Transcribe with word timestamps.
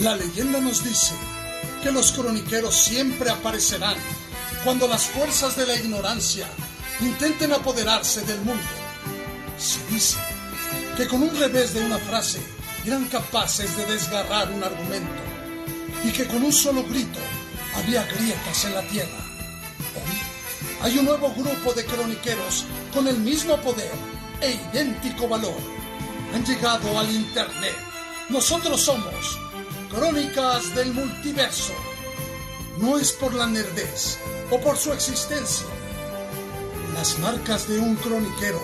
La 0.00 0.16
leyenda 0.16 0.60
nos 0.60 0.82
dice 0.82 1.12
que 1.82 1.92
los 1.92 2.10
croniqueros 2.12 2.74
siempre 2.74 3.28
aparecerán 3.28 3.96
cuando 4.64 4.88
las 4.88 5.02
fuerzas 5.02 5.56
de 5.56 5.66
la 5.66 5.74
ignorancia 5.74 6.46
intenten 7.00 7.52
apoderarse 7.52 8.22
del 8.22 8.38
mundo. 8.38 8.62
Se 9.58 9.78
dice 9.92 10.16
que 10.96 11.06
con 11.06 11.22
un 11.22 11.38
revés 11.38 11.74
de 11.74 11.84
una 11.84 11.98
frase 11.98 12.40
eran 12.86 13.04
capaces 13.08 13.76
de 13.76 13.84
desgarrar 13.84 14.50
un 14.50 14.64
argumento 14.64 15.22
y 16.02 16.10
que 16.12 16.26
con 16.26 16.44
un 16.44 16.52
solo 16.52 16.82
grito 16.84 17.18
había 17.76 18.02
grietas 18.04 18.64
en 18.64 18.74
la 18.74 18.82
tierra. 18.88 19.18
Hoy 19.96 20.18
hay 20.80 20.98
un 20.98 21.04
nuevo 21.04 21.30
grupo 21.34 21.74
de 21.74 21.84
croniqueros 21.84 22.64
con 22.94 23.06
el 23.06 23.18
mismo 23.18 23.58
poder 23.58 23.92
e 24.40 24.52
idéntico 24.52 25.28
valor. 25.28 25.60
Han 26.34 26.42
llegado 26.46 26.98
al 26.98 27.10
Internet. 27.10 27.76
Nosotros 28.30 28.80
somos 28.80 29.38
Crónicas 29.90 30.72
del 30.76 30.94
Multiverso. 30.94 31.74
No 32.78 32.96
es 32.96 33.10
por 33.10 33.34
la 33.34 33.48
nerdez 33.48 34.18
o 34.48 34.60
por 34.60 34.76
su 34.76 34.92
existencia. 34.92 35.66
Las 36.94 37.18
marcas 37.18 37.68
de 37.68 37.80
un 37.80 37.96
croniquero 37.96 38.62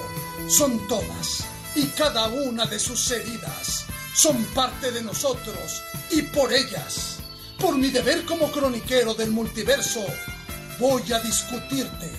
son 0.48 0.86
todas 0.86 1.44
y 1.74 1.86
cada 1.88 2.28
una 2.28 2.66
de 2.66 2.78
sus 2.78 3.10
heridas 3.10 3.86
son 4.14 4.40
parte 4.54 4.92
de 4.92 5.02
nosotros 5.02 5.82
y 6.12 6.22
por 6.22 6.52
ellas, 6.52 7.16
por 7.58 7.76
mi 7.76 7.90
deber 7.90 8.24
como 8.24 8.52
croniquero 8.52 9.12
del 9.12 9.32
multiverso, 9.32 10.06
voy 10.78 11.12
a 11.12 11.18
discutirte. 11.18 12.12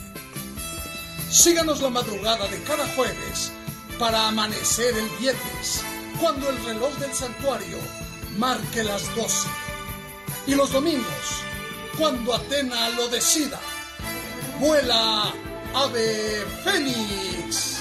Síganos 1.31 1.81
la 1.81 1.89
madrugada 1.89 2.45
de 2.49 2.61
cada 2.63 2.85
jueves 2.89 3.53
para 3.97 4.27
amanecer 4.27 4.97
el 4.97 5.09
viernes, 5.17 5.81
cuando 6.19 6.49
el 6.49 6.61
reloj 6.65 6.93
del 6.97 7.13
santuario 7.13 7.77
marque 8.37 8.83
las 8.83 9.13
doce. 9.15 9.47
Y 10.45 10.55
los 10.55 10.71
domingos, 10.71 11.43
cuando 11.97 12.35
Atena 12.35 12.89
lo 12.91 13.07
decida. 13.09 13.59
Vuela, 14.59 15.33
ave 15.73 16.45
fénix. 16.63 17.76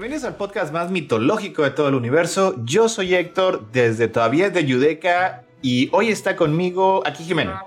Bienvenidos 0.00 0.24
al 0.24 0.36
podcast 0.36 0.72
más 0.72 0.90
mitológico 0.90 1.62
de 1.62 1.72
todo 1.72 1.90
el 1.90 1.94
universo. 1.94 2.54
Yo 2.64 2.88
soy 2.88 3.14
Héctor, 3.14 3.70
desde 3.70 4.08
todavía 4.08 4.48
de 4.48 4.64
Yudeca, 4.64 5.42
y 5.60 5.90
hoy 5.92 6.08
está 6.08 6.36
conmigo 6.36 7.02
aquí 7.04 7.22
Jimena. 7.22 7.66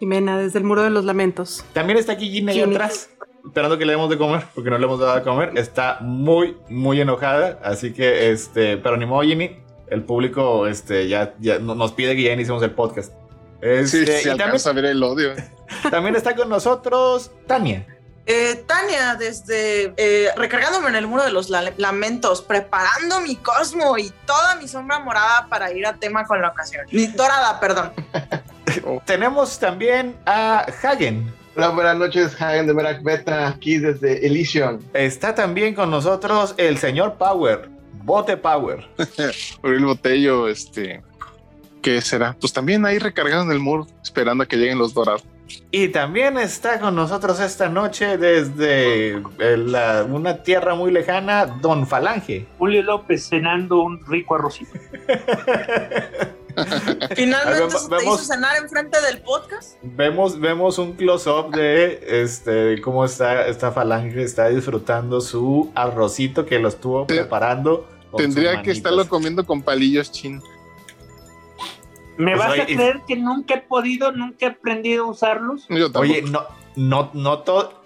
Jimena, 0.00 0.36
desde 0.38 0.58
el 0.58 0.64
Muro 0.64 0.82
de 0.82 0.90
los 0.90 1.04
Lamentos. 1.04 1.64
También 1.74 1.96
está 1.96 2.14
aquí 2.14 2.32
Gina 2.32 2.50
ahí 2.50 2.62
atrás, 2.62 3.10
esperando 3.46 3.78
que 3.78 3.86
le 3.86 3.92
demos 3.92 4.10
de 4.10 4.18
comer, 4.18 4.42
porque 4.56 4.70
no 4.70 4.76
le 4.76 4.86
hemos 4.86 4.98
dado 4.98 5.14
de 5.14 5.22
comer. 5.22 5.52
Está 5.54 5.98
muy, 6.00 6.56
muy 6.68 7.00
enojada, 7.00 7.60
así 7.62 7.92
que, 7.92 8.32
este, 8.32 8.76
pero 8.78 8.96
ni 8.96 9.06
modo, 9.06 9.22
Ginny. 9.22 9.58
El 9.86 10.02
público 10.02 10.66
este, 10.66 11.06
ya, 11.06 11.36
ya 11.38 11.60
nos 11.60 11.92
pide 11.92 12.16
que 12.16 12.22
ya 12.24 12.32
iniciemos 12.32 12.60
el 12.64 12.72
podcast. 12.72 13.12
sí, 13.12 13.68
Este, 13.68 14.04
se 14.04 14.28
y 14.28 14.30
alcanza 14.32 14.70
a 14.70 14.72
ver 14.72 14.86
el 14.86 15.00
odio. 15.00 15.30
también 15.92 16.16
está 16.16 16.34
con 16.34 16.48
nosotros 16.48 17.30
Tania. 17.46 17.97
Eh, 18.30 18.62
Tania, 18.66 19.14
desde 19.14 19.94
eh, 19.96 20.28
recargándome 20.36 20.90
en 20.90 20.96
el 20.96 21.06
muro 21.06 21.24
de 21.24 21.30
los 21.32 21.48
la- 21.48 21.72
lamentos, 21.78 22.42
preparando 22.42 23.20
mi 23.22 23.36
cosmo 23.36 23.96
y 23.96 24.12
toda 24.26 24.56
mi 24.56 24.68
sombra 24.68 24.98
morada 24.98 25.46
para 25.48 25.72
ir 25.72 25.86
a 25.86 25.94
tema 25.94 26.26
con 26.26 26.42
la 26.42 26.48
ocasión. 26.48 26.84
Ni- 26.92 27.06
Dorada, 27.06 27.58
perdón. 27.58 27.90
Tenemos 29.06 29.58
también 29.58 30.14
a 30.26 30.66
Hagen. 30.82 31.32
Hola, 31.56 31.70
buenas 31.70 31.96
noches, 31.96 32.40
Hagen 32.40 32.66
de 32.66 32.74
Merak 32.74 33.02
Beta, 33.02 33.48
aquí 33.48 33.78
desde 33.78 34.24
Elysium. 34.26 34.78
Está 34.92 35.34
también 35.34 35.74
con 35.74 35.90
nosotros 35.90 36.54
el 36.58 36.76
señor 36.76 37.14
Power. 37.16 37.70
Bote 38.04 38.36
Power. 38.36 38.86
Por 39.62 39.72
el 39.72 39.84
botello, 39.86 40.48
este. 40.48 41.02
¿Qué 41.82 42.00
será? 42.02 42.36
Pues 42.38 42.52
también 42.52 42.84
ahí 42.84 42.98
recargado 42.98 43.42
en 43.42 43.52
el 43.52 43.58
muro, 43.58 43.86
esperando 44.02 44.44
a 44.44 44.46
que 44.46 44.56
lleguen 44.56 44.78
los 44.78 44.92
dorados. 44.92 45.24
Y 45.70 45.88
también 45.88 46.38
está 46.38 46.78
con 46.80 46.94
nosotros 46.94 47.40
esta 47.40 47.68
noche 47.68 48.16
desde 48.18 49.22
la- 49.38 50.04
una 50.08 50.42
tierra 50.42 50.74
muy 50.74 50.90
lejana, 50.92 51.46
Don 51.46 51.86
Falange. 51.86 52.46
Julio 52.58 52.82
López 52.82 53.28
cenando 53.28 53.82
un 53.82 54.04
rico 54.06 54.34
arrocito. 54.34 54.72
Finalmente 57.14 57.60
Vemos- 57.66 57.82
se 57.82 57.88
te 57.88 57.96
vemos- 57.96 58.14
hizo 58.20 58.32
cenar 58.34 58.56
enfrente 58.56 59.00
del 59.00 59.20
podcast. 59.22 59.76
Vemos, 59.82 60.40
vemos 60.40 60.78
un 60.78 60.94
close-up 60.94 61.54
de 61.54 62.00
este, 62.22 62.80
cómo 62.82 63.04
está 63.04 63.46
esta 63.46 63.70
Falange, 63.70 64.22
está 64.22 64.48
disfrutando 64.48 65.20
su 65.20 65.70
arrocito 65.74 66.44
que 66.44 66.58
lo 66.58 66.68
estuvo 66.68 67.06
preparando. 67.06 67.86
Tendría 68.16 68.62
que 68.62 68.70
estarlo 68.72 69.06
comiendo 69.08 69.44
con 69.46 69.62
palillos 69.62 70.10
chin. 70.10 70.42
¿Me 72.18 72.32
Pues, 72.32 72.38
vas 72.38 72.50
oye, 72.52 72.62
a 72.62 72.70
y- 72.70 72.76
creer 72.76 73.00
que 73.08 73.16
nunca 73.16 73.54
he 73.54 73.60
podido, 73.62 74.12
nunca 74.12 74.46
he 74.46 74.48
aprendido 74.50 75.04
a 75.06 75.08
usarlos? 75.08 75.66
Yo. 75.70 75.86
Oye, 75.94 76.20
no, 76.22 76.44
no, 76.76 77.10
no 77.14 77.38
todo. 77.38 77.82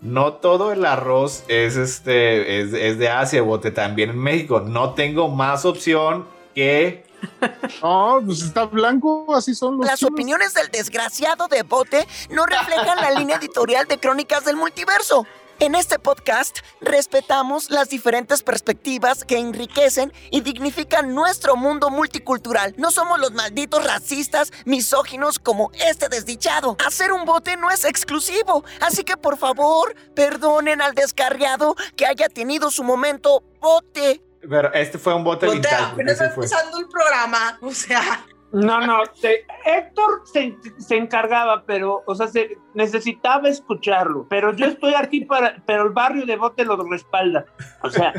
No 0.00 0.32
todo 0.34 0.72
el 0.72 0.86
arroz 0.86 1.44
es 1.48 1.76
este 1.76 2.62
es, 2.62 2.72
es 2.72 2.98
de 2.98 3.10
Asia, 3.10 3.42
bote 3.42 3.70
también 3.70 4.10
en 4.10 4.18
México. 4.18 4.60
No 4.60 4.94
tengo 4.94 5.28
más 5.28 5.66
opción 5.66 6.26
que 6.54 7.04
No, 7.82 8.18
pues 8.24 8.40
está 8.40 8.64
blanco, 8.64 9.26
así 9.36 9.54
son 9.54 9.76
los 9.76 9.84
Las 9.86 9.98
chinos. 9.98 10.12
opiniones 10.12 10.54
del 10.54 10.68
desgraciado 10.70 11.48
de 11.48 11.62
Bote 11.64 12.06
no 12.30 12.46
reflejan 12.46 12.96
la 12.96 13.10
línea 13.10 13.36
editorial 13.36 13.86
de 13.86 13.98
Crónicas 13.98 14.46
del 14.46 14.56
Multiverso. 14.56 15.26
En 15.62 15.74
este 15.74 15.98
podcast 15.98 16.60
respetamos 16.80 17.70
las 17.70 17.90
diferentes 17.90 18.42
perspectivas 18.42 19.24
que 19.24 19.36
enriquecen 19.36 20.10
y 20.30 20.40
dignifican 20.40 21.14
nuestro 21.14 21.54
mundo 21.54 21.90
multicultural. 21.90 22.72
No 22.78 22.90
somos 22.90 23.20
los 23.20 23.32
malditos 23.32 23.84
racistas, 23.84 24.52
misóginos 24.64 25.38
como 25.38 25.70
este 25.86 26.08
desdichado. 26.08 26.78
Hacer 26.86 27.12
un 27.12 27.26
bote 27.26 27.58
no 27.58 27.70
es 27.70 27.84
exclusivo, 27.84 28.64
así 28.80 29.04
que 29.04 29.18
por 29.18 29.36
favor, 29.36 29.94
perdonen 30.14 30.80
al 30.80 30.94
descarriado 30.94 31.76
que 31.94 32.06
haya 32.06 32.30
tenido 32.30 32.70
su 32.70 32.82
momento 32.82 33.44
bote. 33.60 34.22
Pero 34.40 34.72
este 34.72 34.98
fue 34.98 35.12
un 35.12 35.24
bote 35.24 35.44
Botea, 35.44 35.88
apenas 35.88 36.14
ese 36.14 36.24
está 36.24 36.34
empezando 36.36 36.78
el 36.78 36.88
programa. 36.88 37.58
O 37.60 37.72
sea, 37.72 38.24
No, 38.52 38.80
no, 38.84 39.02
te- 39.20 39.44
Héctor 39.64 40.22
se, 40.24 40.56
se 40.78 40.96
encargaba, 40.96 41.62
pero, 41.64 42.02
o 42.04 42.14
sea, 42.16 42.26
se 42.26 42.58
necesitaba 42.74 43.48
escucharlo. 43.48 44.26
Pero 44.28 44.52
yo 44.54 44.66
estoy 44.66 44.94
aquí 44.94 45.24
para, 45.24 45.62
pero 45.66 45.84
el 45.84 45.90
barrio 45.90 46.26
de 46.26 46.34
Bote 46.36 46.64
lo 46.64 46.76
respalda. 46.82 47.44
O 47.82 47.90
sea, 47.90 48.12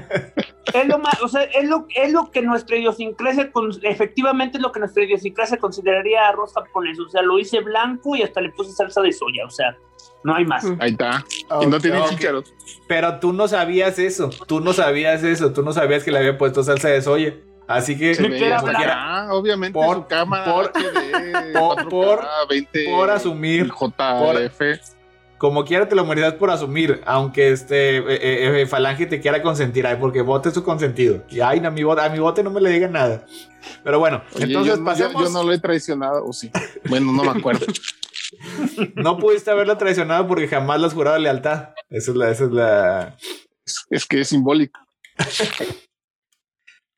es 0.74 0.88
lo 0.88 1.00
más, 1.00 1.22
o 1.22 1.28
sea, 1.28 1.44
es 1.44 1.68
lo, 1.68 1.86
es 1.94 2.14
lo 2.14 2.32
que 2.32 2.42
nuestra 2.42 2.78
idiosincrasia, 2.78 3.52
con- 3.52 3.72
efectivamente 3.84 4.58
es 4.58 4.64
lo 4.64 4.72
que 4.72 4.80
nuestra 4.80 5.04
idiosincrasia 5.04 5.58
consideraría 5.58 6.26
arroz 6.30 6.54
japonés. 6.54 6.98
O 7.00 7.10
sea, 7.10 7.22
lo 7.24 7.38
hice 7.38 7.60
blanco 7.60 8.16
y 8.16 8.24
hasta 8.24 8.40
le 8.40 8.52
puse 8.52 8.72
salsa 8.72 9.02
de 9.02 9.12
soya. 9.12 9.46
O 9.46 9.50
sea, 9.50 9.76
no 10.24 10.34
hay 10.34 10.46
más. 10.46 10.64
Ahí 10.80 10.92
está. 10.92 11.26
Y 11.62 11.66
no 11.66 11.78
tiene 11.80 12.00
Ok. 12.00 12.10
chícharos. 12.12 12.54
Pero 12.88 13.20
tú 13.20 13.34
no 13.34 13.50
sabías 13.50 14.00
eso. 14.00 14.30
Tú 14.48 14.62
no 14.62 14.72
sabías 14.72 15.24
eso. 15.26 15.52
Tú 15.52 15.62
no 15.62 15.74
sabías 15.74 16.06
que 16.06 16.12
le 16.12 16.20
había 16.20 16.38
puesto 16.38 16.64
salsa 16.64 16.88
de 16.88 17.02
soya. 17.02 17.34
Así 17.74 17.98
que, 17.98 18.12
acá, 18.56 19.28
obviamente 19.32 19.74
Por- 19.74 19.98
su 19.98 20.08
cámara 20.08 20.46
por- 20.46 20.72
HD, 20.74 21.54
por- 21.58 21.76
4K, 21.86 21.90
por- 21.90 22.28
20 22.50 22.86
por 22.90 23.10
asumir, 23.10 23.70
JF. 23.72 24.62
como 25.38 25.66
quiera 25.66 25.88
te 25.90 25.96
lo 25.96 26.06
mereces 26.06 26.34
por 26.34 26.50
asumir, 26.52 27.02
aunque 27.06 27.52
este 27.52 27.98
eh, 27.98 28.04
eh, 28.08 28.62
eh, 28.62 28.68
Falange 28.68 29.06
te 29.08 29.20
quiera 29.22 29.42
consentir, 29.42 29.88
ay, 29.88 29.98
porque 30.00 30.22
bote 30.22 30.50
es 30.50 30.56
su 30.56 30.64
consentido. 30.64 31.24
Y 31.30 31.40
ay, 31.42 31.60
a 31.66 31.72
mi 31.72 31.84
bote, 31.84 32.02
a 32.02 32.10
mi 32.10 32.20
bote 32.20 32.44
no 32.44 32.50
me 32.52 32.62
le 32.62 32.70
digan 32.70 32.92
nada. 32.92 33.26
Pero 33.84 34.00
bueno, 34.00 34.24
Oye, 34.36 34.46
entonces 34.46 34.78
yo, 34.78 34.84
pasemos. 34.84 35.24
yo 35.24 35.30
no 35.30 35.44
lo 35.44 35.52
he 35.54 35.60
traicionado, 35.60 36.26
o 36.26 36.34
sí. 36.34 36.52
Bueno, 36.90 37.12
no 37.12 37.24
me 37.24 37.40
acuerdo. 37.40 37.66
No 38.96 39.18
pudiste 39.18 39.52
haberla 39.52 39.78
traicionado 39.78 40.26
porque 40.26 40.48
jamás 40.48 40.80
le 40.80 40.88
has 40.88 40.94
jurado 40.94 41.18
lealtad. 41.18 41.70
Esa 41.90 42.12
es 42.12 42.18
la, 42.18 42.30
esa 42.32 42.46
es 42.46 42.52
la. 42.52 43.18
es, 43.66 43.86
es 43.90 44.06
que 44.06 44.22
es 44.22 44.30
simbólico. 44.30 44.80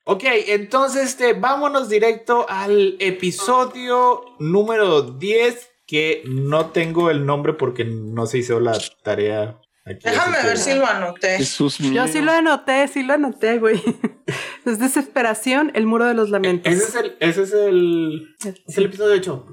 Ok, 0.05 0.23
entonces 0.47 1.03
este, 1.05 1.33
vámonos 1.33 1.88
directo 1.88 2.45
al 2.50 2.97
episodio 3.00 4.25
número 4.39 5.01
10, 5.03 5.69
que 5.88 6.23
no 6.25 6.71
tengo 6.71 7.09
el 7.09 7.25
nombre 7.25 7.53
porque 7.53 7.85
no 7.85 8.25
se 8.25 8.39
hizo 8.39 8.59
la 8.59 8.77
tarea 9.03 9.59
aquí. 9.85 10.00
Déjame 10.03 10.44
ver 10.44 10.53
que- 10.53 10.57
si 10.57 10.73
lo 10.73 10.85
anoté. 10.85 11.38
Jesús 11.38 11.79
mío. 11.79 11.94
Yo 12.05 12.07
sí 12.11 12.21
lo 12.21 12.31
anoté, 12.33 12.88
sí 12.89 13.03
lo 13.03 13.13
anoté, 13.13 13.59
güey. 13.59 13.81
Es 14.71 14.80
desesperación, 14.80 15.71
el 15.75 15.86
muro 15.86 16.06
de 16.06 16.13
los 16.13 16.30
lamentos. 16.30 16.71
Ese 16.71 16.83
es 16.83 16.95
el, 16.95 17.15
ese 17.19 17.44
es 17.44 17.54
el, 17.54 18.36
es 18.68 18.77
el 18.77 18.86
episodio 18.86 19.15
8. 19.15 19.45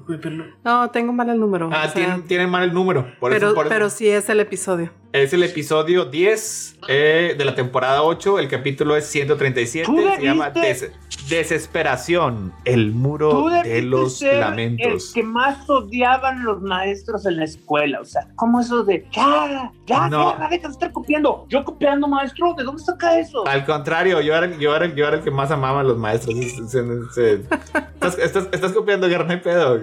No, 0.63 0.89
tengo 0.91 1.11
mal 1.13 1.29
el 1.29 1.39
número. 1.39 1.69
Ah, 1.73 1.79
o 1.81 1.83
sea, 1.83 1.93
tienen, 1.93 2.23
tienen 2.27 2.49
mal 2.49 2.63
el 2.63 2.73
número. 2.73 3.07
Por 3.19 3.31
pero, 3.31 3.47
eso, 3.47 3.55
por 3.55 3.65
eso- 3.65 3.73
pero 3.73 3.89
sí 3.89 4.07
es 4.07 4.29
el 4.29 4.39
episodio. 4.39 4.91
Es 5.13 5.33
el 5.33 5.43
episodio 5.43 6.05
10 6.05 6.77
eh, 6.87 7.35
de 7.37 7.43
la 7.43 7.53
temporada 7.53 8.01
8. 8.01 8.39
El 8.39 8.47
capítulo 8.47 8.95
es 8.95 9.05
137. 9.07 9.85
¿Tú 9.85 9.97
Se 10.15 10.23
llama 10.23 10.51
Des- 10.51 10.89
Desesperación. 11.27 12.53
El 12.63 12.91
muro 12.93 13.29
Tú 13.29 13.49
de 13.49 13.55
debiste 13.63 13.81
los 13.81 14.17
ser 14.19 14.37
lamentos. 14.39 14.87
El 15.09 15.13
que 15.13 15.23
más 15.27 15.69
odiaban 15.69 16.45
los 16.45 16.61
maestros 16.61 17.25
en 17.25 17.35
la 17.37 17.43
escuela. 17.43 17.99
O 17.99 18.05
sea, 18.05 18.27
¿cómo 18.35 18.61
eso 18.61 18.83
de 18.85 19.05
ya, 19.11 19.71
ya, 19.85 20.07
No. 20.07 20.37
ya, 20.39 20.47
deja 20.47 20.67
de 20.67 20.73
estar 20.73 20.91
copiando? 20.93 21.45
Yo 21.49 21.65
copiando, 21.65 22.07
maestro, 22.07 22.53
¿de 22.57 22.63
dónde 22.63 22.81
saca 22.81 23.19
eso? 23.19 23.45
Al 23.45 23.65
contrario, 23.65 24.21
yo 24.21 24.33
era, 24.33 24.57
yo, 24.57 24.73
era, 24.73 24.85
el- 24.85 24.95
yo 25.01 25.07
era 25.07 25.17
el 25.17 25.23
que 25.23 25.31
más 25.31 25.51
amaba 25.51 25.81
a 25.81 25.83
los 25.83 25.97
maestros. 25.97 26.35
Se- 26.35 26.67
se- 26.67 27.11
se- 27.13 27.33
estás, 27.33 28.17
estás, 28.17 28.47
estás 28.51 28.71
copiando, 28.73 29.07
Guerra, 29.07 29.25
no 29.25 29.31
hay 29.33 29.39
pedo. 29.41 29.79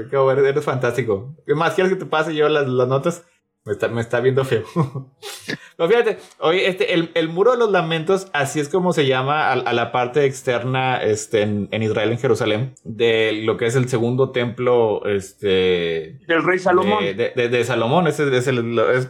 eres 0.47 0.65
fantástico. 0.65 1.35
¿Qué 1.47 1.55
más 1.55 1.75
quieres 1.75 1.93
que 1.93 1.99
te 1.99 2.07
pase 2.07 2.35
yo 2.35 2.49
las, 2.49 2.67
las 2.69 2.89
notas? 2.89 3.25
Me 3.65 3.73
está, 3.73 3.89
me 3.89 4.01
está 4.01 4.21
viendo 4.21 4.45
feo. 4.47 4.65
Pero 5.77 5.89
fíjate, 5.91 6.19
oye, 6.41 6.69
este, 6.69 6.95
el, 6.95 7.11
el 7.15 7.29
muro 7.29 7.53
de 7.53 7.59
los 7.59 7.71
lamentos, 7.71 8.29
así 8.33 8.59
es 8.59 8.69
como 8.69 8.93
se 8.93 9.07
llama 9.07 9.49
a, 9.49 9.53
a 9.53 9.73
la 9.73 9.93
parte 9.93 10.25
externa 10.25 10.97
este, 11.03 11.43
en, 11.43 11.69
en 11.71 11.83
Israel, 11.85 12.11
en 12.11 12.19
Jerusalén, 12.19 12.75
de 12.83 13.33
lo 13.45 13.57
que 13.57 13.67
es 13.67 13.77
el 13.77 13.89
segundo 13.89 14.31
templo 14.33 15.05
este, 15.07 16.19
Del 16.27 16.43
rey 16.45 16.59
Salomón. 16.59 17.05
de, 17.05 17.15
de- 17.15 17.33
de- 17.37 17.49
de 17.49 17.65
Salomón, 17.65 18.07
ese, 18.09 18.25
ese 18.37 18.51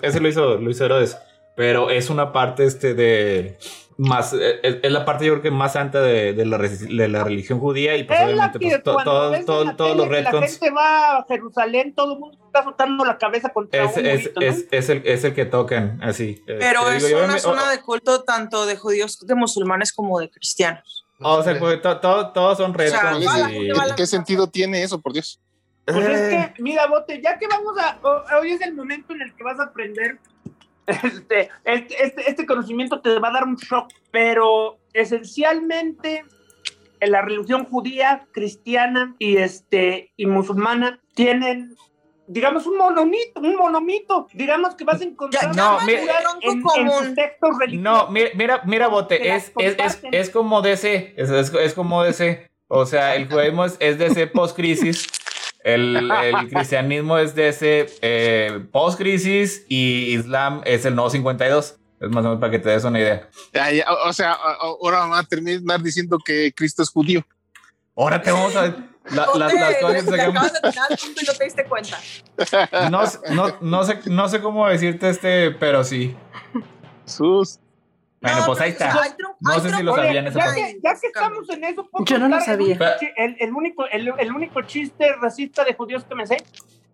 ese 0.03 0.21
lo 0.21 0.29
hizo, 0.29 0.57
lo 0.59 0.71
hizo 0.71 0.85
Herodes. 0.85 1.17
Pero 1.57 1.89
es 1.91 2.11
una 2.11 2.33
parte 2.33 2.65
este 2.65 2.95
de 2.95 3.59
más, 3.99 4.33
eh, 4.33 4.61
es, 4.63 4.77
es 4.83 4.93
la 4.93 5.05
parte 5.05 5.27
yo 5.27 5.33
creo 5.35 5.43
que 5.43 5.51
más 5.51 5.73
santa 5.73 6.01
de, 6.01 6.33
de 6.33 6.47
la, 6.47 6.57
de 6.59 7.09
la 7.09 7.25
religión 7.25 7.59
judía 7.59 7.97
y 7.97 8.05
pues 8.05 8.19
es 8.21 8.27
obviamente 8.27 8.59
pues, 8.61 8.83
to- 8.85 8.97
todo- 9.03 9.45
todo- 9.45 9.65
la 9.65 9.77
todos 9.77 9.97
los 9.97 10.07
que 10.09 10.23
la 10.23 10.31
gente 10.41 10.71
va 10.71 11.17
a 11.19 11.25
Jerusalén, 11.29 11.95
todo 11.97 12.13
el 12.15 12.21
mundo 12.21 12.39
está 12.47 12.63
soltando 12.63 13.05
la 13.05 13.19
cabeza 13.19 13.49
contra 13.49 13.83
Es, 13.83 13.97
un 13.97 14.07
es, 14.07 14.21
murito, 14.21 14.41
¿no? 14.41 14.47
es, 14.47 14.67
es 14.71 14.89
el, 14.89 15.03
es 15.05 15.25
el 15.25 15.35
que 15.35 15.45
tocan 15.47 16.01
así. 16.03 16.43
Pero 16.47 16.83
Este, 16.91 16.97
es 16.97 17.07
digo, 17.09 17.19
una 17.25 17.33
me- 17.35 17.41
zona 17.41 17.65
o- 17.65 17.71
de 17.71 17.81
culto 17.81 18.23
tanto 18.23 18.67
de 18.67 18.77
judíos, 18.77 19.19
de 19.27 19.35
musulmanes 19.35 19.93
como 19.93 20.21
de 20.21 20.31
cristianos. 20.31 21.05
o 21.21 21.43
sea, 21.43 21.59
pues, 21.59 21.83
to- 21.83 21.99
to- 21.99 22.29
todos 22.31 22.59
son 22.59 22.73
sea, 22.79 22.87
retcons 23.01 23.27
va 23.27 23.39
la 23.39 23.51
y- 23.53 23.95
¿Qué 23.97 24.07
sentido 24.07 24.47
tiene 24.49 24.83
eso, 24.85 25.01
por 25.01 25.13
Dios? 25.13 25.41
Pues 25.85 26.07
es 26.07 26.21
Eh. 26.33 26.53
que, 26.55 26.63
mira, 26.63 26.87
Bote, 26.87 27.21
ya 27.21 27.39
que 27.39 27.49
vamos 27.49 27.75
a. 27.79 27.99
ho- 28.03 28.23
Hoy 28.41 28.53
es 28.53 28.61
el 28.61 28.75
momento 28.75 29.13
en 29.15 29.23
el 29.23 29.35
que 29.35 29.43
vas 29.43 29.59
a 29.59 29.65
aprender. 29.65 30.19
Este, 30.89 31.51
este, 31.65 32.03
este, 32.05 32.31
este 32.31 32.47
conocimiento 32.47 33.01
te 33.01 33.19
va 33.19 33.29
a 33.29 33.33
dar 33.33 33.45
un 33.45 33.57
shock, 33.57 33.89
pero 34.11 34.79
esencialmente 34.95 36.25
en 37.01 37.13
la 37.13 37.23
religión 37.23 37.65
judía, 37.67 38.27
cristiana 38.33 39.15
y, 39.19 39.37
este, 39.37 40.13
y 40.17 40.27
musulmana 40.27 40.99
tienen, 41.15 41.77
digamos, 42.27 42.67
un 42.67 42.77
monomito, 42.79 43.41
un 43.41 43.55
monomito. 43.57 44.27
Digamos 44.33 44.75
que 44.75 44.85
vas 44.85 45.01
a 45.01 45.05
encontrar 45.05 45.53
Ya- 45.55 45.63
no, 45.63 45.79
mira- 45.87 46.03
en, 46.41 46.51
en 46.57 46.63
común. 46.63 46.91
sus 47.05 47.15
textos 47.15 47.51
religiosos. 47.59 47.83
No, 48.09 48.11
mira, 48.35 48.63
mira, 48.65 48.89
Bote, 48.89 49.35
es, 49.35 49.53
es, 49.59 49.77
es, 49.79 50.01
es 50.11 50.31
como 50.31 50.61
DC, 50.63 51.15
es, 51.17 51.31
es, 51.31 51.53
es 51.55 51.75
como 51.75 52.03
DC. 52.03 52.49
O 52.71 52.85
sea, 52.85 53.15
el 53.15 53.29
judaísmo 53.29 53.65
es, 53.65 53.77
es 53.81 53.97
DC 53.99 54.27
post-crisis, 54.27 55.07
el, 55.65 56.11
el 56.11 56.49
cristianismo 56.51 57.19
es 57.19 57.35
DC 57.35 57.87
eh, 58.03 58.65
post-crisis 58.73 59.65
y 59.69 60.15
Islam 60.15 60.63
es 60.65 60.85
el 60.85 60.95
nuevo 60.95 61.11
52. 61.11 61.77
Es 62.01 62.09
más 62.11 62.19
o 62.25 62.29
menos 62.29 62.39
para 62.41 62.53
que 62.53 62.59
te 62.61 62.69
des 62.71 62.85
una 62.85 63.01
idea. 63.01 63.29
O, 63.89 64.09
o 64.09 64.13
sea, 64.13 64.33
ahora 64.61 65.01
van 65.01 65.15
a 65.15 65.25
terminar 65.25 65.83
diciendo 65.83 66.19
que 66.25 66.53
Cristo 66.55 66.83
es 66.83 66.91
judío. 66.91 67.27
Ahora 67.97 68.23
te 68.23 68.31
vamos 68.31 68.55
a 68.55 68.63
ver 68.63 68.75
la- 69.11 69.27
las, 69.35 69.53
las 69.55 69.77
cosas 69.81 69.97
que 69.97 70.03
te 70.03 70.11
sacamos. 70.11 70.37
acabas 70.37 70.53
de 70.53 70.71
tirar 70.71 70.87
el 70.91 70.97
punto 70.99 71.21
y 71.21 71.25
no 71.27 71.33
te 71.35 71.45
diste 71.45 71.65
cuenta. 71.65 71.99
No, 72.91 73.07
sé- 73.07 73.19
no, 73.31 73.57
no, 73.61 73.85
sé, 73.85 73.99
no 74.07 74.29
sé 74.29 74.41
cómo 74.41 74.69
decirte 74.69 75.09
este, 75.11 75.51
pero 75.51 75.83
sí. 75.83 76.15
Jesús. 77.05 77.59
Bueno, 78.21 78.39
No, 78.41 78.47
pues 78.47 78.61
ahí 78.61 78.71
está. 78.71 78.93
No 79.41 79.53
hay 79.53 79.61
sé 79.61 79.71
si 79.75 79.83
lo 79.83 79.95
sabían 79.95 80.27
esa 80.27 80.39
ya 80.41 80.45
parte. 80.47 80.61
que, 80.61 80.81
ya 80.83 80.95
que 81.01 81.07
estamos 81.07 81.51
en 81.51 81.65
eso, 81.65 81.89
¿puedo 81.89 82.05
Yo 82.05 82.19
no 82.19 82.29
lo 82.29 82.41
sabía. 82.41 82.77
El, 83.17 83.37
el 83.39 83.53
único, 83.53 83.87
el, 83.87 84.13
el 84.19 84.33
único 84.33 84.63
chiste 84.63 85.13
racista 85.21 85.65
de 85.65 85.75
judíos 85.75 86.05
que 86.05 86.15
me 86.17 86.27
sé. 86.27 86.37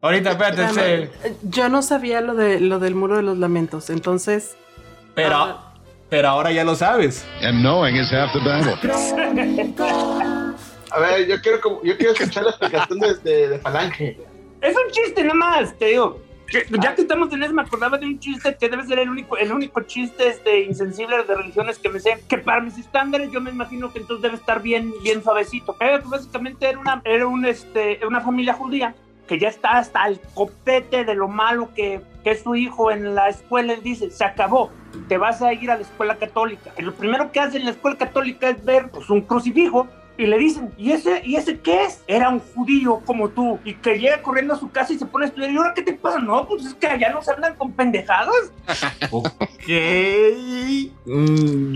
Ahorita, 0.02 0.32
espérate, 0.32 1.10
Yo 1.44 1.70
no 1.70 1.80
sabía 1.80 2.20
lo, 2.20 2.34
de, 2.34 2.60
lo 2.60 2.78
del 2.78 2.94
muro 2.94 3.16
de 3.16 3.22
los 3.22 3.38
lamentos, 3.38 3.88
entonces... 3.88 4.54
pero, 5.14 5.34
Ah. 5.36 5.74
pero 6.10 6.28
ahora 6.28 6.52
ya 6.52 6.62
lo 6.62 6.74
sabes. 6.74 7.24
And 7.40 7.60
knowing 7.62 7.96
is 7.96 8.12
half 8.12 8.30
the 8.34 8.40
battle. 8.40 8.74
A 10.90 11.00
ver, 11.00 11.26
yo 11.26 11.40
quiero, 11.40 11.60
como- 11.60 11.82
yo 11.82 11.96
quiero 11.96 12.12
escuchar 12.12 12.44
la 12.44 12.50
explicación 12.50 13.00
de, 13.00 13.14
de, 13.16 13.48
de 13.48 13.58
Falange. 13.58 14.18
Es 14.60 14.74
un 14.76 14.90
chiste 14.92 15.22
nada 15.22 15.34
más, 15.34 15.74
te 15.78 15.86
digo. 15.86 16.20
Que- 16.62 16.78
ya 16.80 16.94
que 16.94 17.02
estamos 17.02 17.32
en 17.32 17.42
eso, 17.42 17.52
me 17.52 17.62
acordaba 17.62 17.98
de 17.98 18.06
un 18.06 18.18
chiste 18.20 18.56
que 18.58 18.68
debe 18.68 18.84
ser 18.84 19.00
el 19.00 19.10
único, 19.10 19.36
el 19.36 19.52
único 19.52 19.80
chiste 19.82 20.28
este, 20.28 20.60
insensible 20.62 21.24
de 21.24 21.34
religiones 21.34 21.78
que 21.78 21.88
me 21.88 21.98
sé. 21.98 22.22
Que 22.28 22.38
para 22.38 22.60
mis 22.60 22.78
estándares, 22.78 23.30
yo 23.32 23.40
me 23.40 23.50
imagino 23.50 23.92
que 23.92 23.98
entonces 23.98 24.22
debe 24.22 24.36
estar 24.36 24.62
bien, 24.62 24.92
bien 25.02 25.22
suavecito. 25.22 25.74
Pero 25.78 26.00
que 26.02 26.08
básicamente 26.08 26.68
era 26.68 26.78
una, 26.78 27.02
era 27.04 27.26
un, 27.26 27.44
este, 27.44 28.00
una 28.06 28.20
familia 28.20 28.54
judía 28.54 28.94
que 29.26 29.38
ya 29.38 29.48
está 29.48 29.78
hasta 29.78 30.06
el 30.06 30.20
copete 30.34 31.04
de 31.04 31.14
lo 31.14 31.28
malo 31.28 31.70
que, 31.74 32.02
que 32.22 32.32
es 32.32 32.42
su 32.42 32.54
hijo 32.54 32.90
en 32.90 33.14
la 33.14 33.28
escuela. 33.30 33.72
Él 33.72 33.82
dice: 33.82 34.10
Se 34.10 34.24
acabó, 34.24 34.70
te 35.08 35.18
vas 35.18 35.42
a 35.42 35.52
ir 35.52 35.70
a 35.70 35.76
la 35.76 35.82
escuela 35.82 36.16
católica. 36.16 36.72
Y 36.78 36.82
lo 36.82 36.94
primero 36.94 37.32
que 37.32 37.40
hace 37.40 37.56
en 37.56 37.64
la 37.64 37.70
escuela 37.70 37.96
católica 37.98 38.48
es 38.50 38.64
ver 38.64 38.90
pues, 38.90 39.10
un 39.10 39.22
crucifijo 39.22 39.88
y 40.16 40.26
le 40.26 40.38
dicen, 40.38 40.72
¿y 40.76 40.92
ese, 40.92 41.22
¿y 41.24 41.36
ese 41.36 41.58
qué 41.58 41.84
es? 41.84 42.02
Era 42.06 42.28
un 42.28 42.40
judío 42.40 43.00
como 43.04 43.30
tú. 43.30 43.58
Y 43.64 43.74
que 43.74 43.98
llega 43.98 44.22
corriendo 44.22 44.54
a 44.54 44.58
su 44.58 44.70
casa 44.70 44.92
y 44.92 44.98
se 44.98 45.06
pone 45.06 45.24
a 45.26 45.28
estudiar. 45.28 45.50
¿Y 45.50 45.56
ahora 45.56 45.74
qué 45.74 45.82
te 45.82 45.94
pasa? 45.94 46.18
No, 46.20 46.46
pues 46.46 46.64
es 46.64 46.74
que 46.74 46.86
allá 46.86 47.10
no 47.10 47.20
se 47.22 47.32
andan 47.32 47.56
con 47.56 47.72
pendejadas. 47.72 48.52
Ok. 49.10 49.68
Mm, 51.06 51.74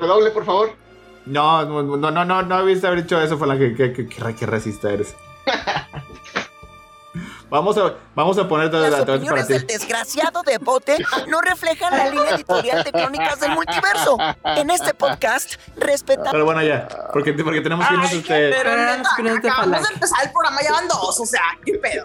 Redoble, 0.00 0.30
por 0.30 0.44
favor. 0.44 0.70
No, 1.26 1.64
no, 1.64 1.96
no, 1.96 2.10
no, 2.10 2.24
no, 2.24 2.42
no 2.42 2.54
habías 2.54 2.84
haber 2.84 3.02
dicho 3.02 3.20
eso, 3.20 3.38
fue 3.38 3.46
la 3.46 3.58
que, 3.58 3.74
que, 3.74 3.92
que, 3.92 4.06
que, 4.06 4.34
que 4.34 4.46
racista 4.46 4.92
eres. 4.92 5.16
Vamos 7.50 7.76
a, 7.78 7.94
vamos 8.14 8.36
a 8.38 8.48
poner 8.48 8.70
todas 8.70 8.90
Las 8.90 9.00
para 9.00 9.14
opiniones 9.14 9.46
ti. 9.46 9.52
del 9.52 9.66
desgraciado 9.66 10.42
de 10.42 10.58
Bote 10.58 10.96
no 11.28 11.40
reflejan 11.40 11.96
la 11.96 12.08
línea 12.10 12.30
editorial 12.30 12.82
de 12.82 12.90
Crónicas 12.90 13.38
del 13.40 13.52
Multiverso. 13.52 14.16
En 14.44 14.70
este 14.70 14.94
podcast, 14.94 15.54
respetamos 15.76 16.32
Pero 16.32 16.44
bueno, 16.44 16.62
ya, 16.62 16.88
porque, 17.12 17.32
porque 17.34 17.60
tenemos 17.60 17.86
que 17.86 17.94
irnos 17.94 18.10
Ay, 18.10 18.18
este. 18.18 18.50
Pero 18.50 18.70
Pero 19.16 19.36
acabamos 19.36 19.88
de 19.88 19.94
empezar 19.94 20.18
el 20.24 20.32
programa, 20.32 20.62
ya 20.62 20.72
van 20.72 20.88
dos, 20.88 21.20
o 21.20 21.26
sea, 21.26 21.42
qué 21.64 21.74
pedo. 21.74 22.04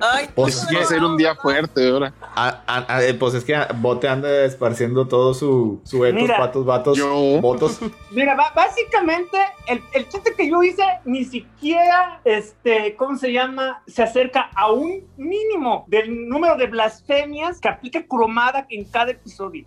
Ay, 0.00 0.28
Pues, 0.34 0.64
no, 0.70 0.78
Va 0.78 0.84
a 0.84 0.86
ser 0.88 1.04
un 1.04 1.16
día 1.16 1.34
fuerte 1.34 1.88
ahora. 1.88 2.12
A- 2.34 2.62
a- 2.66 2.96
a- 2.96 3.04
eh, 3.04 3.14
pues 3.14 3.34
es 3.34 3.44
que 3.44 3.54
Bote 3.76 4.08
anda 4.08 4.44
esparciendo 4.44 5.06
todo 5.06 5.34
su, 5.34 5.80
su 5.84 6.04
etos, 6.04 6.22
Mira, 6.22 6.38
patos, 6.38 6.64
vatos, 6.64 6.98
yo- 6.98 7.40
votos. 7.40 7.78
Mira, 8.10 8.34
básicamente 8.54 9.38
el, 9.66 9.82
el 9.92 10.08
chiste 10.08 10.34
que 10.36 10.48
yo 10.48 10.62
hice 10.62 10.82
ni 11.04 11.24
siquiera, 11.24 12.20
este, 12.24 12.96
¿cómo 12.96 13.16
se 13.18 13.32
llama? 13.32 13.82
Se 13.86 14.02
acerca 14.02 14.50
a 14.54 14.72
un 14.72 15.06
mínimo 15.16 15.84
del 15.88 16.28
número 16.28 16.56
de 16.56 16.66
blasfemias 16.66 17.60
que 17.60 17.68
aplica 17.68 18.06
Kurumada 18.06 18.66
en 18.70 18.84
cada 18.84 19.10
episodio. 19.10 19.64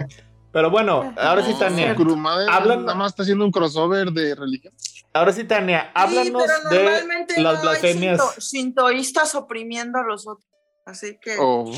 Pero 0.52 0.70
bueno, 0.72 1.14
ahora 1.18 1.44
sí, 1.44 1.54
Tania. 1.60 1.94
Hablan- 1.96 2.82
nada 2.86 2.96
más 2.96 3.12
está 3.12 3.24
haciendo 3.24 3.44
un 3.46 3.52
crossover 3.52 4.12
de 4.12 4.36
religión. 4.36 4.74
Ahora 5.14 5.32
sí, 5.34 5.44
Tania, 5.44 5.92
háblanos 5.94 6.44
sí, 6.70 6.76
de 6.76 6.84
las 7.44 7.56
no 7.56 7.62
blasfemias. 7.62 8.20
Hay 8.22 9.36
oprimiendo 9.36 10.00
a 10.00 10.04
los 10.04 10.28
otros. 10.28 10.48
Así 10.86 11.18
que. 11.22 11.36
O 11.40 11.72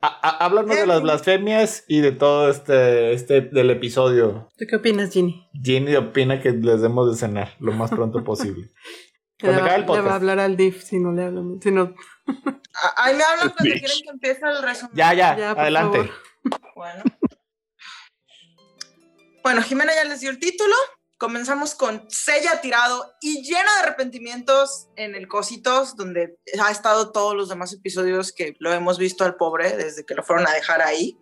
A- 0.00 0.06
a- 0.28 0.44
háblanos 0.44 0.76
de 0.76 0.82
Eh. 0.82 0.86
las 0.86 1.02
blasfemias 1.02 1.84
y 1.88 2.00
de 2.00 2.12
todo 2.12 2.48
este, 2.50 3.12
este 3.12 3.40
del 3.40 3.70
episodio. 3.70 4.48
¿Tú 4.56 4.64
qué 4.68 4.76
opinas, 4.76 5.10
Ginny? 5.12 5.48
Ginny 5.62 5.96
opina 5.96 6.40
que 6.40 6.52
les 6.52 6.80
demos 6.80 7.10
de 7.10 7.16
cenar 7.18 7.54
lo 7.58 7.72
más 7.72 7.90
pronto 7.90 8.22
posible. 8.22 8.70
Le 9.40 9.46
Cuando 9.50 9.60
va, 9.60 9.66
acabe 9.66 9.80
el 9.80 9.82
le 9.82 9.86
va 9.86 9.94
a 9.94 9.96
podcast. 10.02 10.14
hablar 10.16 10.40
al 10.40 10.56
DIF 10.56 10.82
si 10.82 10.98
no 10.98 11.12
le 11.12 11.24
hablan. 11.24 11.60
Si 11.62 11.70
no, 11.70 11.94
Ahí 12.96 13.14
me 13.16 13.22
hablan 13.22 13.50
cuando 13.56 13.64
Bitch. 13.64 13.78
quieren 13.78 13.98
que 14.02 14.10
empiece 14.10 14.40
el 14.46 14.62
resumen. 14.62 14.92
Ya, 14.96 15.14
ya, 15.14 15.36
Ya, 15.38 15.50
adelante. 15.52 16.10
Bueno. 16.74 17.02
Bueno, 19.42 19.62
Jimena 19.62 19.92
ya 19.94 20.04
les 20.08 20.20
dio 20.20 20.30
el 20.30 20.38
título. 20.38 20.74
Comenzamos 21.18 21.74
con 21.74 22.04
Sella 22.08 22.60
tirado 22.60 23.12
y 23.20 23.42
lleno 23.42 23.68
de 23.74 23.80
arrepentimientos 23.82 24.86
en 24.94 25.16
el 25.16 25.26
Cositos, 25.26 25.96
donde 25.96 26.38
ha 26.62 26.70
estado 26.70 27.10
todos 27.10 27.34
los 27.34 27.48
demás 27.48 27.72
episodios 27.72 28.32
que 28.32 28.54
lo 28.60 28.72
hemos 28.72 28.98
visto 28.98 29.24
al 29.24 29.34
pobre 29.34 29.76
desde 29.76 30.06
que 30.06 30.14
lo 30.14 30.22
fueron 30.22 30.46
a 30.46 30.52
dejar 30.52 30.80
ahí. 30.80 31.18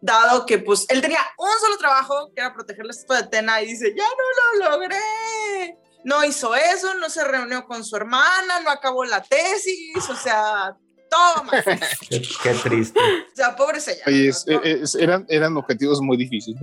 Dado 0.00 0.46
que 0.46 0.58
pues 0.58 0.84
él 0.88 1.00
tenía 1.00 1.20
un 1.38 1.48
solo 1.60 1.78
trabajo, 1.78 2.32
que 2.34 2.40
era 2.40 2.52
proteger 2.52 2.84
la 2.84 2.90
estatua 2.90 3.22
de 3.22 3.28
Tena, 3.28 3.62
y 3.62 3.66
dice, 3.66 3.94
ya 3.96 4.02
no 4.04 4.64
lo 4.64 4.70
logré. 4.70 5.76
No 6.02 6.24
hizo 6.24 6.54
eso, 6.56 6.94
no 6.94 7.08
se 7.08 7.22
reunió 7.22 7.66
con 7.66 7.84
su 7.84 7.94
hermana, 7.94 8.60
no 8.60 8.70
acabó 8.70 9.04
la 9.04 9.22
tesis, 9.22 10.08
o 10.08 10.16
sea, 10.16 10.74
todo 11.10 11.44
mal. 11.44 11.62
Qué, 12.08 12.22
qué 12.42 12.54
triste. 12.54 12.98
O 13.00 13.36
sea, 13.36 13.54
pobre 13.54 13.80
Sella. 13.80 14.02
Oye, 14.06 14.28
es- 14.28 14.44
verdad. 14.44 14.64
es- 14.66 14.94
eran, 14.94 15.26
eran 15.28 15.56
objetivos 15.56 16.00
muy 16.00 16.16
difíciles. 16.16 16.62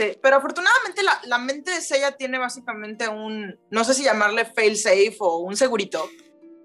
Sí, 0.00 0.16
pero 0.22 0.36
afortunadamente 0.36 1.02
la, 1.02 1.20
la 1.24 1.36
mente 1.36 1.72
de 1.72 1.82
Seiya 1.82 2.16
tiene 2.16 2.38
básicamente 2.38 3.06
un, 3.06 3.58
no 3.70 3.84
sé 3.84 3.92
si 3.92 4.02
llamarle 4.02 4.46
fail 4.46 4.74
safe 4.78 5.16
o 5.18 5.40
un 5.40 5.58
segurito, 5.58 6.08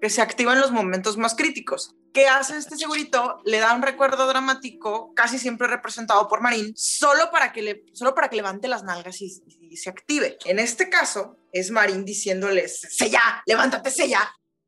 que 0.00 0.08
se 0.08 0.22
activa 0.22 0.54
en 0.54 0.60
los 0.60 0.72
momentos 0.72 1.18
más 1.18 1.34
críticos. 1.34 1.94
¿Qué 2.14 2.28
hace 2.28 2.56
este 2.56 2.78
segurito? 2.78 3.42
Le 3.44 3.58
da 3.58 3.74
un 3.74 3.82
recuerdo 3.82 4.26
dramático, 4.26 5.12
casi 5.14 5.38
siempre 5.38 5.68
representado 5.68 6.28
por 6.28 6.40
Marín, 6.40 6.72
solo 6.76 7.30
para 7.30 7.52
que, 7.52 7.60
le, 7.60 7.84
solo 7.92 8.14
para 8.14 8.30
que 8.30 8.36
levante 8.36 8.68
las 8.68 8.84
nalgas 8.84 9.20
y, 9.20 9.30
y 9.60 9.76
se 9.76 9.90
active. 9.90 10.38
En 10.46 10.58
este 10.58 10.88
caso, 10.88 11.36
es 11.52 11.70
Marín 11.70 12.06
diciéndoles, 12.06 12.80
Seiya, 12.90 13.42
levántate, 13.44 13.90
Seiya. 13.90 14.20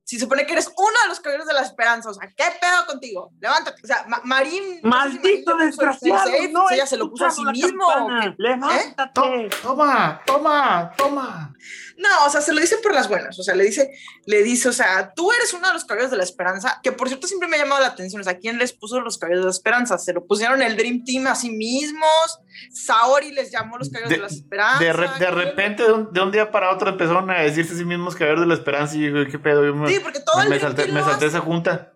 Si 0.09 0.17
se 0.17 0.23
supone 0.23 0.47
que 0.47 0.55
eres 0.55 0.73
uno 0.75 0.97
de 1.03 1.09
los 1.09 1.21
caballeros 1.21 1.47
de 1.47 1.53
la 1.53 1.61
esperanza, 1.61 2.09
o 2.09 2.15
sea, 2.15 2.33
¿qué 2.35 2.45
pedo 2.59 2.87
contigo? 2.87 3.31
Levántate. 3.41 3.83
O 3.85 3.87
sea, 3.87 4.07
Ma- 4.09 4.23
Marín... 4.25 4.81
no 4.83 5.03
sé 5.03 5.11
si 5.11 5.19
Marín 5.19 5.21
Maldito 5.21 5.57
desgraciado, 5.59 6.31
no 6.51 6.71
he 6.71 6.87
se 6.87 6.97
lo 6.97 7.11
puso 7.11 7.27
a 7.27 7.31
sí 7.31 7.45
mismo. 7.45 7.85
¿o 7.85 7.89
campana. 7.95 8.21
qué? 8.31 8.35
Levántate. 8.39 9.51
Toma, 9.61 10.23
toma, 10.25 10.93
toma. 10.97 11.53
No, 11.99 12.27
o 12.27 12.31
sea, 12.31 12.41
se 12.41 12.53
lo 12.53 12.61
dice 12.61 12.77
por 12.83 12.95
las 12.95 13.09
buenas. 13.09 13.37
O 13.39 13.43
sea, 13.43 13.55
le 13.57 13.65
dice, 13.65 13.91
le 14.25 14.43
dice, 14.45 14.69
o 14.69 14.73
sea, 14.73 15.13
tú 15.15 15.33
eres 15.33 15.53
uno 15.53 15.67
de 15.67 15.75
los 15.75 15.85
caballeros 15.85 16.13
de 16.13 16.17
la 16.17 16.23
esperanza, 16.23 16.79
que 16.83 16.93
por 16.93 17.09
cierto 17.09 17.27
siempre 17.27 17.49
me 17.49 17.57
ha 17.57 17.61
llamado 17.61 17.81
la 17.81 17.89
atención. 17.89 18.21
O 18.21 18.25
sea, 18.25 18.39
¿quién 18.39 18.57
les 18.59 18.73
puso 18.73 19.01
los 19.01 19.19
caballeros 19.19 19.43
de 19.45 19.49
la 19.49 19.53
esperanza? 19.53 19.99
Se 19.99 20.13
lo 20.13 20.25
pusieron 20.25 20.63
el 20.63 20.77
Dream 20.77 21.05
Team 21.05 21.27
a 21.27 21.35
sí 21.35 21.51
mismos. 21.51 22.39
Saori 22.73 23.33
les 23.33 23.51
llamó 23.51 23.79
los 23.79 23.91
caballeros 23.91 24.11
de, 24.11 24.17
De- 24.17 24.23
la 24.23 24.29
esperanza. 24.29 24.79
De, 24.85 24.93
re- 24.93 25.09
de 25.09 25.15
¿quién? 25.19 25.35
repente, 25.35 25.83
de 25.83 25.93
un, 25.93 26.13
de 26.13 26.21
un 26.21 26.31
día 26.33 26.51
para 26.51 26.73
otro, 26.73 26.89
empezaron 26.89 27.31
a 27.31 27.41
decirse 27.41 27.75
a 27.75 27.77
sí 27.77 27.85
mismos 27.85 28.15
haber 28.17 28.39
de 28.39 28.47
la 28.47 28.55
esperanza. 28.55 28.97
Y 28.97 29.11
yo, 29.13 29.27
¿qué 29.31 29.39
pedo? 29.39 29.65
Yo 29.67 29.75
me, 29.75 29.89
Sí, 29.93 29.99
porque 30.01 30.21
todo 30.21 30.41
el 30.43 30.49
me 30.49 30.57
Dream 30.59 30.69
salté, 30.71 30.83
Team 30.85 30.95
me 30.95 31.03
salté 31.03 31.27
esa 31.27 31.41
junta. 31.41 31.93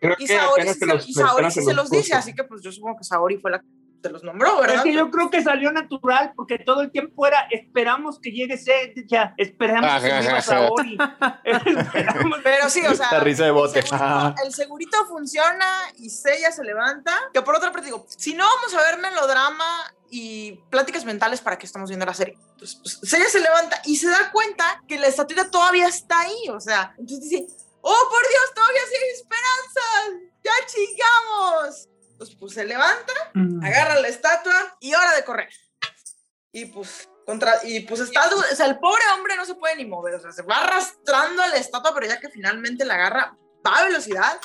Creo 0.00 0.14
Y 0.18 0.26
que 0.26 0.36
Saori, 0.38 0.62
sí 0.62 0.68
se 0.68 0.78
se, 0.78 0.86
los, 0.86 1.08
y 1.08 1.12
Saori 1.12 1.32
apenas 1.32 1.54
sí 1.54 1.62
se 1.62 1.74
los 1.74 1.90
dice, 1.90 2.14
así 2.14 2.34
que 2.34 2.44
pues 2.44 2.62
yo 2.62 2.72
supongo 2.72 2.96
que 2.98 3.04
Saori 3.04 3.36
fue 3.38 3.50
la 3.50 3.58
que 3.58 3.66
se 4.02 4.08
los 4.10 4.22
nombró, 4.24 4.60
¿verdad? 4.60 4.76
Es 4.76 4.82
que 4.82 4.92
yo 4.92 5.10
creo 5.10 5.30
que 5.30 5.42
salió 5.42 5.72
natural 5.72 6.32
porque 6.34 6.58
todo 6.58 6.80
el 6.82 6.90
tiempo 6.90 7.26
era 7.26 7.46
esperamos 7.50 8.18
que 8.20 8.30
llegue 8.30 8.58
ya, 9.06 9.34
esperamos 9.36 9.90
que 10.02 10.10
Ajá, 10.12 10.30
ajá. 10.30 10.42
Saori. 10.42 10.98
Esperamos- 11.44 12.40
Pero 12.42 12.70
sí, 12.70 12.80
o 12.86 12.94
sea, 12.94 13.08
La 13.12 13.20
risa 13.20 13.44
de 13.44 13.50
bote. 13.50 13.80
El 13.80 13.86
segurito, 13.86 14.34
el 14.44 14.54
segurito 14.54 15.06
funciona 15.06 15.66
y 15.98 16.10
Seiya 16.10 16.52
se 16.52 16.64
levanta. 16.64 17.12
Que 17.32 17.42
por 17.42 17.56
otra 17.56 17.72
parte 17.72 17.86
digo, 17.86 18.06
si 18.08 18.34
no 18.34 18.44
vamos 18.44 18.74
a 18.74 18.90
ver 18.90 18.98
melodrama 18.98 19.64
y 20.10 20.52
pláticas 20.70 21.04
mentales, 21.04 21.40
¿para 21.40 21.58
qué 21.58 21.66
estamos 21.66 21.88
viendo 21.90 22.06
la 22.06 22.14
serie? 22.14 22.36
Entonces, 22.52 22.78
pues, 22.82 23.00
Seiya 23.02 23.28
se 23.28 23.40
levanta 23.40 23.80
y 23.84 23.96
se 23.96 24.08
da 24.08 24.30
cuenta 24.32 24.82
que 24.88 24.98
la 24.98 25.06
estatua 25.06 25.50
todavía 25.50 25.86
está 25.88 26.20
ahí. 26.20 26.48
O 26.50 26.60
sea, 26.60 26.94
entonces 26.98 27.28
dice, 27.28 27.46
oh 27.80 28.08
por 28.10 28.20
Dios, 28.28 28.54
todavía 28.54 28.80
sí 28.88 28.96
hay 28.96 29.10
esperanza. 29.10 30.26
Ya 30.42 30.52
chingamos. 30.66 31.88
Pues 32.38 32.54
se 32.54 32.64
levanta, 32.64 33.12
agarra 33.64 34.00
la 34.00 34.08
estatua 34.08 34.76
y 34.80 34.92
hora 34.94 35.14
de 35.14 35.24
correr. 35.24 35.48
Y 36.52 36.66
pues, 36.66 37.08
contra, 37.24 37.54
y 37.62 37.80
pues 37.80 38.00
está, 38.00 38.28
du- 38.28 38.38
o 38.38 38.54
sea, 38.56 38.66
el 38.66 38.78
pobre 38.78 39.02
hombre 39.14 39.36
no 39.36 39.44
se 39.44 39.54
puede 39.54 39.76
ni 39.76 39.84
mover, 39.86 40.14
o 40.14 40.20
sea, 40.20 40.32
se 40.32 40.42
va 40.42 40.58
arrastrando 40.64 41.42
a 41.42 41.46
la 41.48 41.56
estatua, 41.56 41.94
pero 41.94 42.06
ya 42.06 42.18
que 42.20 42.28
finalmente 42.28 42.84
la 42.84 42.94
agarra, 42.94 43.36
va 43.66 43.78
a 43.78 43.84
velocidad 43.84 44.38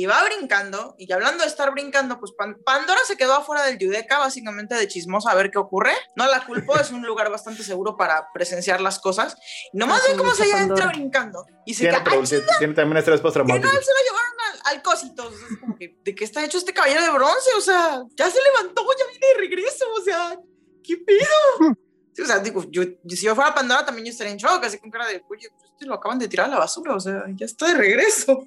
y 0.00 0.06
va 0.06 0.22
brincando. 0.24 0.94
Y 0.98 1.10
hablando 1.12 1.42
de 1.42 1.48
estar 1.48 1.70
brincando, 1.72 2.18
pues 2.20 2.32
Pan- 2.32 2.58
Pandora 2.64 3.00
se 3.06 3.16
quedó 3.16 3.34
afuera 3.34 3.64
del 3.64 3.78
Yudeca, 3.78 4.18
básicamente 4.18 4.74
de 4.74 4.86
chismosa 4.88 5.30
a 5.30 5.34
ver 5.34 5.50
qué 5.50 5.58
ocurre. 5.58 5.92
No 6.16 6.26
la 6.26 6.44
culpo, 6.46 6.78
es 6.78 6.90
un 6.90 7.02
lugar 7.02 7.30
bastante 7.30 7.62
seguro 7.62 7.96
para 7.96 8.28
presenciar 8.32 8.80
las 8.80 8.98
cosas. 9.00 9.34
Y 9.72 9.76
nomás 9.78 10.02
Ah, 10.04 10.10
ve 10.12 10.18
cómo 10.18 10.34
se 10.34 10.44
ella 10.44 10.62
entra 10.62 10.86
brincando 10.88 11.44
y 11.66 11.74
se 11.74 11.84
Tiene, 11.84 12.00
pero- 12.04 12.20
¡ay, 12.20 12.42
tiene 12.58 12.74
también 12.74 12.96
estrés 12.98 13.16
que 13.16 13.16
no, 13.16 13.22
postraumático. 13.22 13.68
se 13.68 13.74
lo 13.74 13.80
llevaron 13.80 14.36
al, 14.66 14.76
al 14.76 14.82
cosito. 14.82 15.28
Es 15.50 15.58
como 15.58 15.76
que, 15.76 15.96
¿de 16.04 16.14
qué 16.14 16.24
está 16.24 16.44
hecho 16.44 16.58
este 16.58 16.72
caballero 16.72 17.02
de 17.02 17.10
bronce? 17.10 17.50
O 17.56 17.60
sea, 17.60 18.02
ya 18.16 18.30
se 18.30 18.38
levantó, 18.42 18.82
ya 18.98 19.06
viene 19.10 19.26
de 19.26 19.34
regreso. 19.40 19.84
O 19.98 20.02
sea, 20.02 20.38
¿qué 20.84 20.96
pedo? 20.98 21.74
Sí, 22.12 22.22
o 22.22 22.26
sea, 22.26 22.38
digo, 22.40 22.64
yo, 22.70 22.82
yo- 22.82 23.16
si 23.16 23.26
yo 23.26 23.34
fuera 23.34 23.54
Pandora 23.54 23.84
también 23.84 24.06
yo 24.06 24.10
estaría 24.10 24.32
en 24.32 24.38
shock, 24.38 24.64
así 24.64 24.78
con 24.78 24.90
cara 24.90 25.06
de, 25.06 25.22
oye, 25.30 25.48
pues 25.56 25.70
este 25.72 25.86
lo 25.86 25.94
acaban 25.94 26.18
de 26.18 26.26
tirar 26.28 26.46
a 26.46 26.50
la 26.50 26.58
basura, 26.58 26.94
o 26.94 27.00
sea, 27.00 27.24
ya 27.34 27.46
está 27.46 27.66
de 27.68 27.74
regreso. 27.74 28.44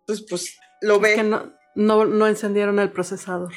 Entonces, 0.00 0.26
pues, 0.28 0.56
lo 0.80 1.00
ve. 1.00 1.10
Es 1.10 1.16
que 1.16 1.22
no, 1.22 1.52
no, 1.74 2.04
no 2.04 2.26
encendieron 2.26 2.78
el 2.78 2.92
procesador. 2.92 3.52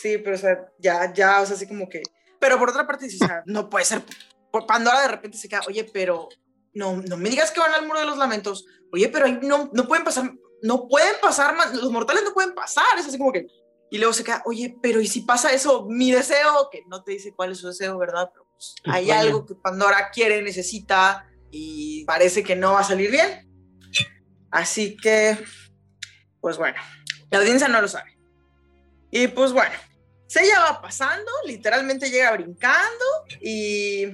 Sí, 0.00 0.18
pero 0.18 0.36
o 0.36 0.38
sea, 0.38 0.70
ya, 0.78 1.12
ya, 1.12 1.40
o 1.40 1.46
sea, 1.46 1.56
así 1.56 1.66
como 1.66 1.88
que. 1.88 2.02
Pero 2.38 2.58
por 2.58 2.70
otra 2.70 2.86
parte, 2.86 3.06
dices, 3.06 3.22
o 3.22 3.26
sea, 3.26 3.42
no 3.46 3.68
puede 3.68 3.84
ser. 3.84 4.02
Por 4.50 4.66
Pandora 4.66 5.02
de 5.02 5.08
repente 5.08 5.38
se 5.38 5.48
queda, 5.48 5.62
oye, 5.66 5.84
pero 5.92 6.28
no, 6.74 6.96
no 6.96 7.16
me 7.16 7.28
digas 7.28 7.50
que 7.50 7.60
van 7.60 7.74
al 7.74 7.86
muro 7.86 8.00
de 8.00 8.06
los 8.06 8.18
lamentos. 8.18 8.64
Oye, 8.92 9.08
pero 9.08 9.26
ahí 9.26 9.38
no, 9.42 9.70
no 9.72 9.86
pueden 9.86 10.04
pasar, 10.04 10.32
no 10.62 10.88
pueden 10.88 11.14
pasar 11.20 11.54
más, 11.54 11.74
los 11.74 11.90
mortales 11.90 12.22
no 12.24 12.32
pueden 12.32 12.54
pasar. 12.54 12.98
Es 12.98 13.06
así 13.06 13.18
como 13.18 13.32
que. 13.32 13.46
Y 13.92 13.98
luego 13.98 14.12
se 14.12 14.22
queda, 14.22 14.42
oye, 14.46 14.76
pero 14.80 15.00
¿y 15.00 15.08
si 15.08 15.22
pasa 15.22 15.52
eso? 15.52 15.86
Mi 15.88 16.12
deseo, 16.12 16.68
que 16.70 16.82
no 16.86 17.02
te 17.02 17.12
dice 17.12 17.34
cuál 17.34 17.50
es 17.50 17.58
su 17.58 17.66
deseo, 17.66 17.98
¿verdad? 17.98 18.30
Pero 18.32 18.46
pues, 18.52 18.76
hay 18.84 19.10
algo 19.10 19.44
que 19.44 19.56
Pandora 19.56 20.10
quiere, 20.12 20.42
necesita 20.42 21.28
y 21.50 22.04
parece 22.04 22.44
que 22.44 22.54
no 22.54 22.74
va 22.74 22.80
a 22.80 22.84
salir 22.84 23.10
bien. 23.10 23.50
Así 24.52 24.96
que, 24.96 25.36
pues 26.40 26.56
bueno, 26.56 26.76
la 27.30 27.38
audiencia 27.38 27.68
no 27.68 27.80
lo 27.80 27.88
sabe. 27.88 28.16
Y 29.10 29.28
pues 29.28 29.52
bueno, 29.52 29.74
Seiya 30.26 30.60
va 30.60 30.80
pasando, 30.80 31.30
literalmente 31.44 32.10
llega 32.10 32.32
brincando 32.32 33.04
y, 33.40 34.06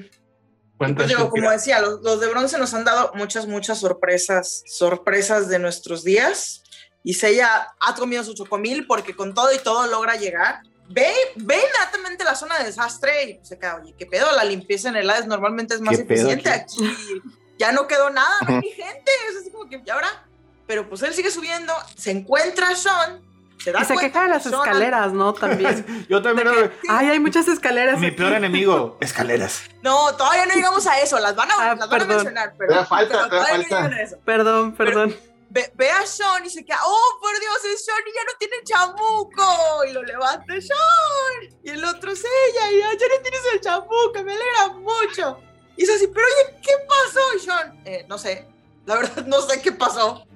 pues 0.78 1.09
digo, 1.09 1.28
como 1.28 1.50
decía, 1.50 1.80
los, 1.80 2.00
los 2.00 2.21
de 2.21 2.28
bronce 2.28 2.59
nos 2.59 2.73
han 2.75 2.85
dado 2.85 3.12
muchas, 3.14 3.47
muchas 3.47 3.80
sorpresas, 3.80 4.62
sorpresas 4.66 5.49
de 5.49 5.59
nuestros 5.59 6.04
días. 6.04 6.62
Y 7.04 7.14
Seiya 7.14 7.68
ha 7.78 7.95
comido 7.95 8.25
su 8.25 8.35
chocomil 8.35 8.87
porque 8.87 9.14
con 9.14 9.35
todo 9.35 9.52
y 9.54 9.59
todo 9.59 9.87
logra 9.87 10.16
llegar. 10.16 10.62
Ve, 10.88 11.12
ve 11.37 11.56
inmediatamente 11.56 12.25
la 12.25 12.35
zona 12.35 12.59
de 12.59 12.64
desastre 12.64 13.25
y 13.25 13.35
pues 13.35 13.49
se 13.49 13.59
queda, 13.59 13.76
oye, 13.76 13.95
¿qué 13.99 14.06
pedo? 14.06 14.33
La 14.33 14.45
limpieza 14.45 14.88
en 14.88 14.97
el 14.97 15.11
Hades 15.11 15.26
normalmente 15.26 15.75
es 15.75 15.80
más 15.80 15.97
¿Qué 15.97 16.04
pedo 16.04 16.30
eficiente. 16.30 16.49
aquí? 16.49 16.85
Aquí 16.85 17.23
ya 17.59 17.73
no 17.73 17.87
quedó 17.87 18.11
nada, 18.11 18.35
no 18.49 18.56
hay 18.56 18.71
gente. 18.71 19.11
Es 19.30 19.37
así 19.40 19.50
como 19.50 19.68
que, 19.68 19.83
¿y 19.85 19.90
ahora? 19.90 20.25
Pero 20.67 20.89
pues 20.89 21.03
él 21.03 21.15
sigue 21.15 21.31
subiendo, 21.31 21.73
se 21.97 22.11
encuentra 22.11 22.69
a 22.71 22.75
Sean, 22.77 23.23
se 23.59 23.73
da 23.73 23.81
Y 23.81 23.85
se 23.85 23.95
cuenta 23.95 24.09
queja 24.13 24.21
de 24.23 24.27
que 24.27 24.35
las 24.35 24.43
Sean- 24.45 24.55
escaleras, 24.55 25.13
¿no? 25.13 25.33
También. 25.33 26.07
Yo 26.09 26.21
también. 26.23 26.49
Que, 26.53 26.71
Ay, 26.89 27.09
hay 27.11 27.21
muchas 27.21 27.47
escaleras. 27.49 27.99
Mi 28.01 28.09
aquí". 28.09 28.17
peor 28.17 28.33
enemigo, 28.33 28.97
escaleras. 29.01 29.63
No, 29.83 30.15
todavía 30.17 30.47
no 30.47 30.55
llegamos 30.55 30.85
a 30.89 31.01
eso, 31.01 31.19
las 31.21 31.37
van 31.37 31.49
a, 31.51 31.55
Ah, 31.59 31.75
las 31.77 31.89
van 31.89 32.03
a 32.03 32.05
mencionar, 32.07 32.55
pero, 32.59 32.71
Todavía 32.71 32.87
falta, 32.89 33.29
pero 33.31 33.41
no 33.43 33.47
falta. 33.47 33.85
a 33.85 34.03
eso. 34.03 34.17
Perdón, 34.25 34.75
Pero- 34.77 34.91
perdón. 34.91 35.17
Ve, 35.49 35.73
ve 35.77 35.89
a 35.91 36.05
Sean 36.05 36.45
y 36.45 36.51
se 36.51 36.65
queda, 36.65 36.81
oh, 36.85 37.19
por 37.21 37.31
Dios, 37.39 37.65
es 37.73 37.85
Sean 37.85 37.97
y 38.05 38.13
ya 38.13 38.25
no 38.25 38.33
tiene 38.37 38.57
chamuco. 38.65 39.85
Y 39.89 39.93
lo 39.93 40.03
levanta 40.03 40.53
Sean. 40.61 41.59
Y 41.63 41.71
el 41.71 41.85
otro 41.85 42.11
es 42.13 42.19
ella 42.25 42.73
y 42.73 42.79
ya 42.81 42.91
no 42.91 43.23
tienes 43.23 43.41
el 43.55 43.61
chamuco, 43.61 44.13
me 44.25 44.33
alegra 44.33 44.69
mucho. 44.81 45.39
Y 45.77 45.85
es 45.85 45.91
así, 45.91 46.09
pero 46.09 46.27
oye, 46.27 46.61
¿qué 46.63 46.73
pasó? 46.89 47.21
Y 47.37 47.39
Sean, 47.39 47.81
"Eh, 47.85 48.05
no 48.09 48.19
sé, 48.19 48.47
la 48.87 48.97
verdad 48.97 49.25
no 49.27 49.41
sé 49.43 49.63
qué 49.63 49.71
pasó. 49.73 50.27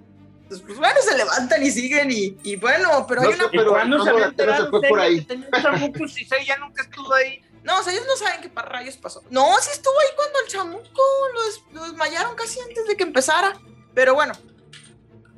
Entonces, 0.51 0.67
pues 0.67 0.79
bueno, 0.81 1.01
se 1.09 1.17
levantan 1.17 1.63
y 1.65 1.71
siguen 1.71 2.11
y, 2.11 2.37
y 2.43 2.57
bueno, 2.57 3.07
pero 3.07 3.21
hay 3.21 3.29
No 3.29 3.35
una... 3.37 3.45
sé, 3.45 3.51
pero 3.53 3.71
¿Cuándo 3.71 3.99
no, 3.99 4.05
se 4.05 4.11
había 4.11 4.25
enterado 4.27 4.69
fue 4.71 4.81
por 4.89 4.99
ahí. 4.99 5.25
chamuco 5.63 6.09
si 6.09 6.25
Seiya 6.25 6.57
nunca 6.57 6.83
estuvo 6.83 7.15
ahí? 7.15 7.41
No, 7.63 7.79
o 7.79 7.83
sea, 7.85 7.93
ellos 7.93 8.05
no 8.09 8.17
saben 8.17 8.41
qué 8.41 8.49
para 8.49 8.69
rayos 8.69 8.97
pasó. 8.97 9.23
No, 9.31 9.47
sí 9.61 9.71
estuvo 9.73 9.95
ahí 10.01 10.09
cuando 10.17 10.41
el 10.41 10.49
chamuco 10.49 11.03
lo, 11.35 11.43
des- 11.45 11.61
lo 11.73 11.85
desmayaron 11.85 12.35
casi 12.35 12.59
antes 12.59 12.85
de 12.89 12.97
que 12.97 13.05
empezara. 13.05 13.61
Pero 13.95 14.15
bueno, 14.15 14.33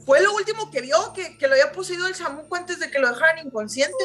fue 0.06 0.22
lo 0.22 0.32
último 0.34 0.70
que 0.70 0.80
vio, 0.80 1.12
que, 1.12 1.36
que 1.36 1.46
lo 1.46 1.52
había 1.52 1.72
poseído 1.72 2.06
el 2.06 2.14
chamuco 2.14 2.56
antes 2.56 2.78
de 2.80 2.90
que 2.90 2.98
lo 2.98 3.10
dejaran 3.10 3.46
inconsciente. 3.46 4.02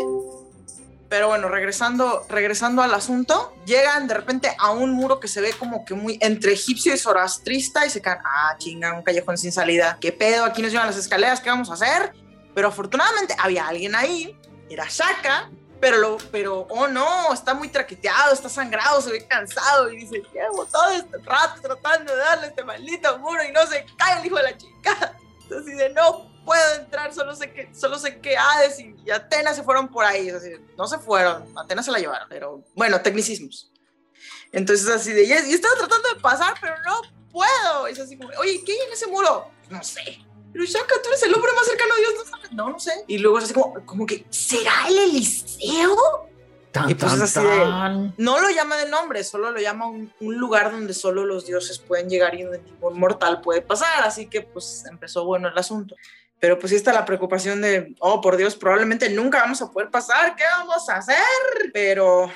Pero 1.09 1.29
bueno, 1.29 1.47
regresando, 1.47 2.25
regresando 2.29 2.81
al 2.81 2.93
asunto, 2.93 3.53
llegan 3.65 4.07
de 4.07 4.13
repente 4.13 4.53
a 4.59 4.71
un 4.71 4.91
muro 4.91 5.19
que 5.19 5.29
se 5.29 5.39
ve 5.39 5.53
como 5.53 5.85
que 5.85 5.93
muy 5.93 6.17
entre 6.21 6.51
egipcio 6.53 6.93
y 6.93 6.97
zoroastrista 6.97 7.85
y 7.85 7.89
se 7.89 8.01
caen, 8.01 8.19
ah, 8.25 8.55
chinga, 8.57 8.93
un 8.93 9.03
callejón 9.03 9.37
sin 9.37 9.53
salida. 9.53 9.97
¿Qué 10.01 10.11
pedo? 10.11 10.43
Aquí 10.43 10.61
nos 10.61 10.71
llevan 10.71 10.87
las 10.87 10.97
escaleras, 10.97 11.39
¿qué 11.39 11.49
vamos 11.49 11.69
a 11.69 11.75
hacer? 11.75 12.13
Pero 12.53 12.67
afortunadamente 12.67 13.35
había 13.39 13.67
alguien 13.67 13.95
ahí, 13.95 14.37
era 14.69 14.85
Shaka, 14.89 15.49
pero, 15.79 15.97
lo, 15.97 16.17
pero, 16.31 16.67
oh 16.69 16.87
no, 16.87 17.31
está 17.31 17.53
muy 17.53 17.69
traqueteado, 17.69 18.33
está 18.33 18.49
sangrado, 18.49 18.99
se 19.01 19.11
ve 19.11 19.27
cansado 19.27 19.89
y 19.91 19.97
dice, 19.97 20.23
llevo 20.33 20.65
todo 20.65 20.89
este 20.89 21.17
rato 21.19 21.61
tratando 21.61 22.11
de 22.11 22.17
darle 22.17 22.47
este 22.47 22.63
maldito 22.63 23.17
muro 23.19 23.43
y 23.47 23.51
no 23.51 23.65
se 23.67 23.85
cae 23.95 24.19
el 24.19 24.25
hijo 24.25 24.37
de 24.37 24.43
la 24.43 24.57
chica. 24.57 25.15
Así 25.45 25.71
de, 25.73 25.89
no 25.91 26.36
puedo 26.47 26.75
entrar, 26.75 27.13
solo 27.13 27.35
sé 27.35 27.51
que, 27.51 27.69
solo 27.75 27.99
sé 27.99 28.19
que 28.21 28.37
Hades 28.37 28.79
y, 28.79 28.95
y 29.05 29.11
Atenas 29.11 29.57
se 29.57 29.63
fueron 29.63 29.89
por 29.89 30.05
ahí. 30.05 30.29
Así 30.29 30.51
no 30.77 30.87
se 30.87 30.97
fueron, 30.97 31.45
Atenas 31.57 31.85
se 31.85 31.91
la 31.91 31.99
llevaron, 31.99 32.27
pero 32.29 32.63
bueno, 32.73 33.01
tecnicismos. 33.01 33.69
Entonces 34.53 34.87
así 34.87 35.11
de, 35.11 35.25
y, 35.25 35.27
y 35.27 35.53
estaba 35.53 35.75
tratando 35.75 36.07
de 36.13 36.21
pasar, 36.21 36.55
pero 36.61 36.75
no 36.85 37.01
puedo. 37.31 37.87
Es 37.87 37.99
así 37.99 38.17
como, 38.17 38.29
oye, 38.39 38.63
¿qué 38.65 38.71
hay 38.71 38.79
en 38.87 38.93
ese 38.93 39.07
muro? 39.07 39.51
No 39.69 39.83
sé. 39.83 40.19
Pero 40.53 40.63
Shaka, 40.63 40.95
tú 41.03 41.09
eres 41.09 41.23
el 41.23 41.35
hombre 41.35 41.51
más 41.53 41.67
cercano 41.67 41.93
a 41.93 41.97
Dios, 41.97 42.13
¿no 42.17 42.25
sabes? 42.25 42.51
No, 42.53 42.69
no 42.69 42.79
sé. 42.79 42.93
Y 43.07 43.17
luego 43.17 43.39
es 43.39 43.43
así 43.43 43.53
como, 43.53 43.85
como 43.85 44.05
que, 44.05 44.25
¿será 44.29 44.87
el 44.87 44.97
Eliseo? 44.97 46.29
Tan, 46.71 46.89
Y 46.89 46.95
pues 46.95 47.11
tan, 47.11 47.21
es 47.21 47.37
así 47.37 47.45
de-. 47.45 48.13
No 48.17 48.39
lo 48.39 48.49
llama 48.49 48.77
de 48.77 48.89
nombre, 48.89 49.23
solo 49.23 49.51
lo 49.51 49.59
llama 49.59 49.87
un, 49.87 50.13
un 50.21 50.37
lugar 50.37 50.71
donde 50.71 50.93
solo 50.93 51.25
los 51.25 51.45
dioses 51.45 51.79
pueden 51.79 52.09
llegar 52.09 52.35
y 52.35 52.43
donde 52.43 52.61
ningún 52.61 52.97
mortal 52.97 53.41
puede 53.41 53.61
pasar. 53.61 54.03
Así 54.03 54.27
que 54.27 54.41
pues 54.41 54.85
empezó 54.89 55.25
bueno 55.25 55.49
el 55.49 55.57
asunto. 55.57 55.95
Pero 56.39 56.59
pues 56.59 56.69
sí 56.69 56.75
está 56.75 56.93
la 56.93 57.05
preocupación 57.05 57.61
de, 57.61 57.95
oh 57.99 58.21
por 58.21 58.37
Dios, 58.37 58.55
probablemente 58.55 59.09
nunca 59.09 59.39
vamos 59.39 59.61
a 59.61 59.71
poder 59.71 59.89
pasar, 59.89 60.35
¿qué 60.35 60.43
vamos 60.59 60.87
a 60.89 60.97
hacer? 60.97 61.17
Pero 61.73 62.31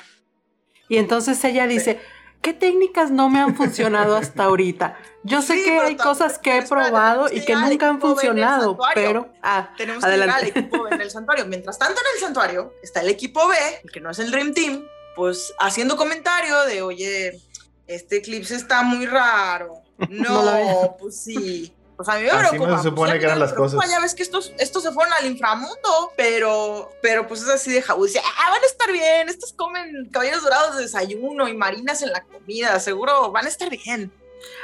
Y 0.88 0.96
entonces 0.96 1.42
ella 1.44 1.66
dice, 1.66 2.00
¿qué 2.40 2.52
técnicas 2.52 3.10
no 3.12 3.28
me 3.28 3.40
han 3.40 3.54
funcionado 3.54 4.16
hasta 4.16 4.44
ahorita? 4.44 4.96
Yo 5.22 5.40
sé 5.40 5.54
Sí, 5.54 5.64
que 5.64 5.78
hay 5.78 5.96
cosas 5.96 6.38
que 6.38 6.58
he 6.58 6.62
probado 6.62 7.28
y 7.28 7.40
que 7.40 7.46
que 7.46 7.54
nunca 7.54 7.88
han 7.88 8.00
funcionado, 8.00 8.76
pero... 8.94 9.32
Ah, 9.40 9.70
tenemos 9.76 10.02
que 10.02 10.08
adelante. 10.08 10.46
llegar 10.46 10.56
al 10.56 10.64
equipo 10.64 10.82
B 10.82 10.94
en 10.94 11.00
el 11.00 11.10
santuario. 11.10 11.46
Mientras 11.46 11.78
tanto 11.78 12.00
en 12.00 12.16
el 12.16 12.20
santuario 12.20 12.74
está 12.82 13.02
el 13.02 13.08
equipo 13.08 13.46
B, 13.46 13.54
el 13.84 13.90
que 13.92 14.00
no 14.00 14.10
es 14.10 14.18
el 14.18 14.32
Dream 14.32 14.52
Team, 14.52 14.84
pues 15.14 15.54
haciendo 15.60 15.96
comentario 15.96 16.60
de, 16.64 16.82
oye, 16.82 17.40
este 17.86 18.16
eclipse 18.16 18.56
está 18.56 18.82
muy 18.82 19.06
raro. 19.06 19.74
No 20.08 20.42
No, 20.42 20.96
pues 20.98 21.22
sí. 21.22 21.72
Pues 22.04 22.16
a 22.16 22.18
mí 22.18 22.24
me 22.24 22.30
Así 22.30 22.42
no 22.42 22.48
preocupa. 22.48 22.76
se 22.78 22.88
supone 22.88 23.10
pues, 23.10 23.20
que 23.20 23.26
eran 23.26 23.38
me 23.38 23.44
las 23.44 23.52
preocupa, 23.52 23.76
cosas. 23.76 23.90
Ya 23.90 24.00
ves 24.00 24.14
que 24.14 24.22
estos, 24.22 24.52
estos 24.58 24.82
se 24.82 24.92
fueron 24.92 25.12
al 25.12 25.26
inframundo, 25.26 26.12
pero, 26.16 26.92
pero 27.00 27.28
pues 27.28 27.42
es 27.42 27.48
así 27.48 27.72
de 27.72 27.82
Jaú. 27.82 28.04
Dice, 28.04 28.20
ah, 28.20 28.50
van 28.50 28.62
a 28.62 28.66
estar 28.66 28.90
bien. 28.90 29.28
Estos 29.28 29.52
comen 29.52 30.08
caballeros 30.10 30.42
dorados 30.42 30.76
de 30.76 30.82
desayuno 30.82 31.48
y 31.48 31.54
marinas 31.54 32.02
en 32.02 32.10
la 32.10 32.22
comida. 32.24 32.78
Seguro 32.80 33.30
van 33.30 33.46
a 33.46 33.48
estar 33.48 33.70
bien. 33.70 34.12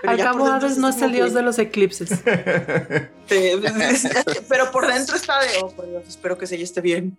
Pero 0.00 0.12
Al 0.12 0.18
cabo, 0.18 0.46
Hades 0.46 0.72
es 0.72 0.78
no 0.78 0.88
es 0.88 1.00
el 1.02 1.12
dios 1.12 1.32
de 1.34 1.42
los 1.42 1.58
eclipses. 1.58 2.10
Sí, 3.28 3.52
pero 4.48 4.70
por 4.70 4.86
dentro 4.86 5.14
está 5.14 5.38
de, 5.40 5.48
oh, 5.62 5.68
por 5.68 5.86
Dios, 5.86 6.02
espero 6.08 6.38
que 6.38 6.46
se 6.46 6.58
esté 6.62 6.80
bien. 6.80 7.18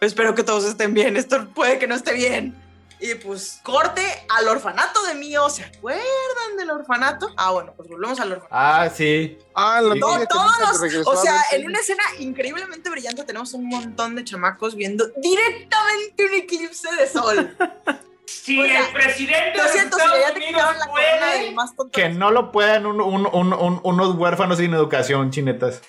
espero 0.00 0.34
que 0.34 0.42
todos 0.42 0.64
estén 0.64 0.94
bien. 0.94 1.18
Esto 1.18 1.50
puede 1.50 1.78
que 1.78 1.86
no 1.86 1.94
esté 1.94 2.14
bien. 2.14 2.56
Y 3.02 3.14
pues 3.14 3.60
corte 3.62 4.02
al 4.28 4.46
orfanato 4.48 5.02
de 5.04 5.14
mío. 5.14 5.48
¿Se 5.48 5.64
acuerdan 5.64 6.56
del 6.58 6.70
orfanato? 6.70 7.30
Ah, 7.36 7.50
bueno, 7.52 7.72
pues 7.76 7.88
volvemos 7.88 8.20
al 8.20 8.32
orfanato. 8.32 8.54
Ah, 8.54 8.90
sí. 8.94 9.38
Ah, 9.54 9.80
la 9.80 9.94
Sí. 9.94 10.00
que 10.20 10.26
todos 10.26 10.80
los- 10.82 11.06
o 11.06 11.16
sea, 11.22 11.34
en 11.52 11.66
una 11.66 11.78
escena 11.78 12.02
increíblemente 12.18 12.90
brillante 12.90 13.24
tenemos 13.24 13.54
un 13.54 13.68
montón 13.68 14.16
de 14.16 14.24
chamacos 14.24 14.74
viendo 14.76 15.06
directamente 15.16 16.24
un 16.26 16.34
eclipse 16.34 16.88
de 16.96 17.06
sol. 17.08 17.56
Si 18.26 18.60
O 18.60 18.64
sea, 18.64 18.86
el 18.86 18.92
presidente 18.92 19.58
Lo 19.58 19.66
siento, 19.68 19.98
si 19.98 20.04
ya 20.04 20.08
Estados 20.28 20.34
te 20.34 20.38
Unidos 20.38 20.62
la 20.62 20.72
del 20.84 20.88
puede, 20.88 21.50
más 21.52 21.74
tonto. 21.74 21.90
Que 21.90 22.10
no 22.10 22.30
lo 22.30 22.52
puedan 22.52 22.86
un- 22.86 23.00
un- 23.00 23.26
un- 23.26 23.52
un- 23.52 23.80
unos 23.82 24.14
huérfanos 24.14 24.58
sin 24.58 24.72
educación, 24.72 25.32
chinetas. 25.32 25.82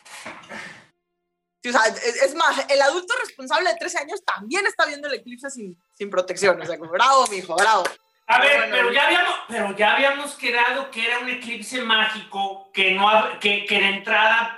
Sí, 1.62 1.70
o 1.70 1.72
sea, 1.72 1.86
es, 1.86 2.24
es 2.24 2.36
más, 2.36 2.66
el 2.70 2.82
adulto 2.82 3.14
responsable 3.24 3.70
de 3.70 3.76
13 3.78 4.00
años 4.00 4.24
también 4.26 4.66
está 4.66 4.86
viendo 4.86 5.08
el 5.08 5.14
eclipse 5.16 5.50
sin, 5.50 5.78
sin 5.94 6.10
protección. 6.10 6.60
O 6.60 6.66
sea, 6.66 6.78
como, 6.80 6.92
bravo, 6.92 7.28
mijo, 7.28 7.56
bravo. 7.56 7.84
A 8.28 8.40
ver, 8.40 8.58
Bueno, 8.60 8.76
pero 8.78 8.92
ya 8.94 9.06
habíamos, 9.08 9.34
pero 9.48 9.76
ya 9.78 9.94
habíamos 9.96 10.34
quedado 10.36 10.90
que 10.90 11.06
era 11.06 11.20
un 11.20 11.30
eclipse 11.30 11.82
mágico 11.84 12.72
que 12.74 12.92
no 12.94 13.10
que, 13.40 13.66
que 13.66 13.76
de 13.80 13.90
entrada 13.90 14.58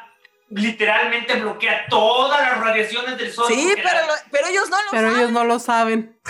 literalmente 0.50 1.36
bloquea 1.39 1.88
todas 1.89 2.39
las 2.42 2.60
radiaciones 2.60 3.18
del 3.18 3.34
sol. 3.34 3.46
Sí, 3.48 3.74
pero, 3.76 4.06
lo- 4.08 4.13
pero 4.32 4.48
ellos 4.48 4.70
no 4.70 4.78
lo 4.84 4.92
Pero 4.92 5.08
saben. 5.10 5.20
ellos 5.20 5.32
no 5.32 5.44
lo 5.44 5.60
saben. 5.60 6.20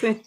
Sí. 0.00 0.22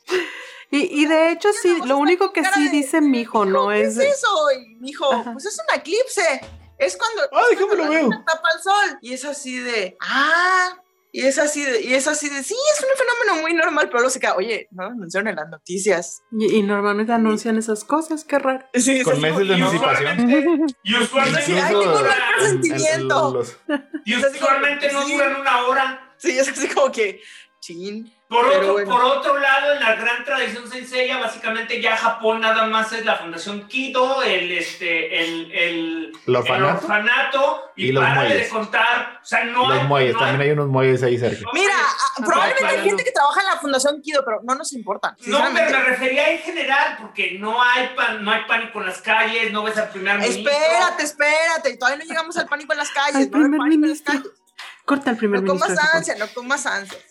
Y, 0.72 1.04
y 1.04 1.06
de 1.06 1.32
hecho, 1.32 1.50
sí, 1.54 1.80
lo 1.86 1.96
único 1.98 2.34
que 2.34 2.44
sí 2.44 2.68
dice 2.68 3.00
mi 3.00 3.22
hijo, 3.22 3.46
¿no? 3.46 3.70
¿Qué 3.70 3.82
Es... 3.84 3.98
es 3.98 4.16
eso? 4.18 4.52
Y 4.52 4.76
mi 4.76 4.90
hijo, 4.90 5.10
pues 5.32 5.46
es 5.46 5.58
un 5.58 5.80
eclipse. 5.80 6.42
Es 6.86 6.98
cuando, 6.98 7.22
Ah, 7.32 7.42
es 7.44 7.50
déjame 7.60 7.68
cuando 7.68 7.76
lo 7.78 7.84
la 7.84 7.90
veo. 7.90 8.04
luna 8.04 8.24
tapa 8.26 8.48
el 8.56 8.62
sol. 8.62 8.98
Y 9.02 9.14
es 9.14 9.26
así 9.26 9.60
de, 9.60 9.96
ah, 10.02 10.78
y 11.12 11.22
es 11.28 11.38
así 11.38 11.64
de, 11.64 11.82
y 11.82 11.94
es 11.94 12.08
así 12.08 12.28
de, 12.28 12.42
sí, 12.44 12.56
es 12.74 12.82
un 12.82 12.88
fenómeno 12.98 13.42
muy 13.44 13.54
normal, 13.54 13.86
pero 13.88 14.00
luego 14.00 14.10
se 14.10 14.20
queda, 14.20 14.36
oye, 14.36 14.68
no 14.72 14.84
lo 14.86 14.90
anunciaron 14.90 15.28
en 15.28 15.36
las 15.36 15.48
noticias. 15.50 16.24
Y, 16.32 16.56
y 16.58 16.64
normalmente 16.64 17.14
anuncian 17.14 17.58
esas 17.58 17.84
cosas, 17.84 18.24
qué 18.26 18.40
raro. 18.40 18.66
Sí, 18.74 18.98
es 18.98 19.04
Con 19.04 19.14
así 19.14 19.22
meses 19.22 19.38
como- 19.40 19.46
de 19.54 19.58
y 19.58 19.62
anticipación. 19.62 20.18
usualmente, 20.18 20.76
y 20.84 20.96
usualmente, 20.96 21.62
ay, 21.62 21.68
tengo 21.74 21.82
un 21.98 22.04
mal 22.04 22.18
presentimiento. 22.38 23.34
los- 23.34 23.58
y 24.06 24.16
usualmente 24.16 24.92
no 24.92 25.08
duran 25.08 25.40
una 25.42 25.68
hora. 25.68 26.14
Sí, 26.18 26.32
es 26.38 26.48
así 26.50 26.68
como 26.70 26.92
que, 26.92 27.22
chin. 27.60 28.12
Por 28.34 28.46
otro, 28.48 28.74
bueno. 28.74 28.90
por 28.92 29.04
otro 29.04 29.38
lado, 29.38 29.74
en 29.74 29.80
la 29.80 29.96
gran 29.96 30.26
tradición 30.26 30.70
Senseiya, 30.70 31.18
básicamente 31.20 31.82
ya 31.82 31.96
Japón 31.96 32.42
nada 32.42 32.66
más 32.68 32.92
es 32.94 33.06
la 33.06 33.16
Fundación 33.18 33.68
Kido, 33.68 34.22
el, 34.24 34.52
este, 34.52 35.20
el, 35.24 35.52
el, 35.52 36.14
¿El 36.26 36.36
el 36.36 36.64
orfanato? 36.64 37.72
y, 37.76 37.88
Y 37.88 37.92
los 37.92 38.04
para 38.04 38.24
de 38.24 38.28
muelles. 38.30 38.50
contar. 38.50 39.20
O 39.22 39.26
sea, 39.26 39.44
no 39.46 39.68
Los 39.70 39.80
hay. 39.80 39.88
muelles, 39.88 40.14
no 40.14 40.20
también 40.20 40.42
hay 40.42 40.52
unos 40.52 40.68
muelles 40.68 41.04
ahí 41.04 41.18
cerca. 41.18 41.46
Mira, 41.54 41.74
ah, 41.78 42.22
probablemente 42.26 42.66
hay 42.68 42.84
gente 42.84 43.04
que 43.04 43.12
trabaja 43.12 43.42
en 43.42 43.48
la 43.48 43.58
Fundación 43.58 44.02
Kido, 44.02 44.24
pero 44.26 44.40
no 44.44 44.56
nos 44.56 44.74
importa. 44.74 45.16
No, 45.26 45.40
pero 45.54 45.70
me 45.70 45.84
refería 45.84 46.30
en 46.32 46.40
general, 46.40 46.98
porque 47.00 47.38
no 47.40 47.62
hay, 47.62 47.90
pan, 47.96 48.24
no 48.24 48.32
hay 48.32 48.42
pánico 48.48 48.80
en 48.80 48.88
las 48.88 49.02
calles, 49.02 49.52
no 49.52 49.64
ves 49.64 49.78
al 49.78 49.90
primer 49.90 50.18
ministro. 50.20 50.52
Espérate, 50.52 51.04
espérate, 51.04 51.78
todavía 51.78 52.04
no 52.04 52.10
llegamos 52.10 52.38
al 52.38 52.48
pánico 52.48 52.74
en 52.74 52.80
las 52.80 52.90
calles. 52.92 53.16
Al 53.16 53.32
no 53.32 53.38
hay 53.38 53.44
primer 53.44 53.60
pánico 53.60 53.64
en 53.86 53.90
las 53.90 54.00
ministro. 54.02 54.14
calles. 54.14 54.40
Corta 54.86 55.10
el 55.12 55.18
primer 55.18 55.42
No 55.44 55.54
ministro. 55.54 55.76
comas 55.76 55.94
ansia, 55.96 56.16
no 56.18 56.28
comas 56.34 56.66
ansias. 56.66 57.02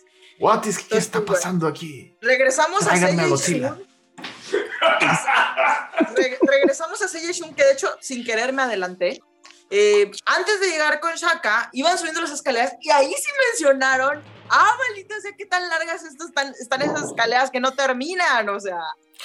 What 0.42 0.64
is, 0.66 0.78
¿Qué 0.81 0.98
está 0.98 1.20
pues, 1.20 1.38
pasando 1.40 1.66
aquí? 1.68 2.16
Regresamos 2.20 2.83
a 2.83 2.87
Tráiganme 2.87 3.28
Godzilla. 3.28 3.76
Shun. 3.76 3.87
Re- 6.16 6.38
regresamos 6.42 7.00
a 7.00 7.09
Seiya 7.09 7.31
Shun, 7.33 7.55
que 7.55 7.64
de 7.64 7.72
hecho, 7.72 7.88
sin 8.00 8.24
querer 8.24 8.52
me 8.52 8.62
adelanté. 8.62 9.20
Eh, 9.70 10.11
antes 10.26 10.61
de 10.61 10.68
llegar 10.68 11.00
con 11.00 11.14
Shaka, 11.14 11.70
iban 11.72 11.96
subiendo 11.96 12.20
las 12.20 12.31
escaleras 12.33 12.74
y 12.81 12.90
ahí 12.90 13.09
sí 13.16 13.31
mencionaron, 13.50 14.20
ah, 14.50 14.76
maldita 14.88 15.18
sea, 15.20 15.31
qué 15.38 15.46
tan 15.46 15.66
largas 15.68 16.02
estas 16.05 16.28
están, 16.28 16.52
están 16.61 16.83
esas 16.83 17.05
escaleras 17.05 17.50
que 17.50 17.61
no 17.61 17.72
terminan, 17.72 18.48
o 18.50 18.61
sea. 18.61 18.81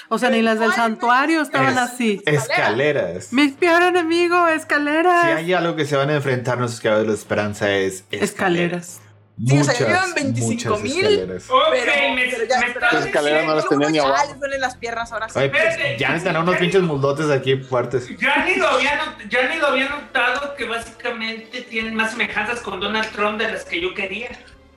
O 0.10 0.18
sea, 0.20 0.30
ni 0.30 0.42
las 0.42 0.60
del 0.60 0.72
santuario 0.74 1.42
estaban 1.42 1.74
Es- 1.74 1.78
así. 1.80 2.22
Escaleras. 2.26 3.34
Mi 3.34 3.50
peor 3.50 3.82
enemigo, 3.82 4.48
escaleras. 4.48 5.24
Si 5.26 5.32
hay 5.32 5.54
algo 5.54 5.76
que 5.76 5.86
se 5.86 5.98
van 5.98 6.12
a 6.12 6.16
enfrentar 6.16 6.60
nuestros 6.60 6.80
caballeros 6.82 7.08
de 7.08 7.14
la 7.14 7.20
esperanza 7.20 7.72
es 7.72 8.06
Escaleras. 8.12 9.02
Sí, 9.46 9.60
o 9.60 9.64
sea, 9.64 9.74
Muchas, 9.74 9.80
llevan 9.88 10.14
25,000. 10.16 10.74
muchas 10.74 10.84
escaleras. 10.84 11.44
Pero, 11.48 12.16
me, 12.16 12.26
pero 12.32 12.46
ya, 12.48 12.58
me 12.60 12.66
pero- 12.66 12.74
estás 12.74 12.94
Las 12.94 13.06
escaleras 13.06 13.46
no 13.46 13.54
las 13.56 13.64
diciendo- 13.66 13.86
tenía 13.86 14.02
ni 14.02 14.08
abajo. 14.10 14.34
duelen 14.34 14.62
las 14.62 14.78
piernas 14.78 15.12
ahora 15.12 15.30
sí. 15.30 15.38
Oye, 15.40 15.50
pues, 15.50 16.00
ya 16.00 16.10
necesitan 16.10 16.38
unos 16.42 16.58
pinches 16.58 16.82
muldotes 16.82 17.30
aquí 17.30 17.58
fuertes. 17.58 18.08
Ya 18.18 18.44
ni, 18.46 18.56
lo 18.56 18.68
había 18.68 19.16
ya 19.30 19.48
ni 19.48 19.58
lo 19.58 19.68
había 19.68 19.90
notado 19.90 20.56
que 20.56 20.66
básicamente 20.66 21.62
tienen 21.62 21.94
más 21.94 22.12
semejanzas 22.12 22.62
con 22.62 22.80
Donald 22.80 23.12
Trump 23.12 23.40
de 23.40 23.52
las 23.52 23.64
que 23.64 23.80
yo 23.80 23.94
quería. 23.94 24.30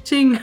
Ching. 0.03 0.39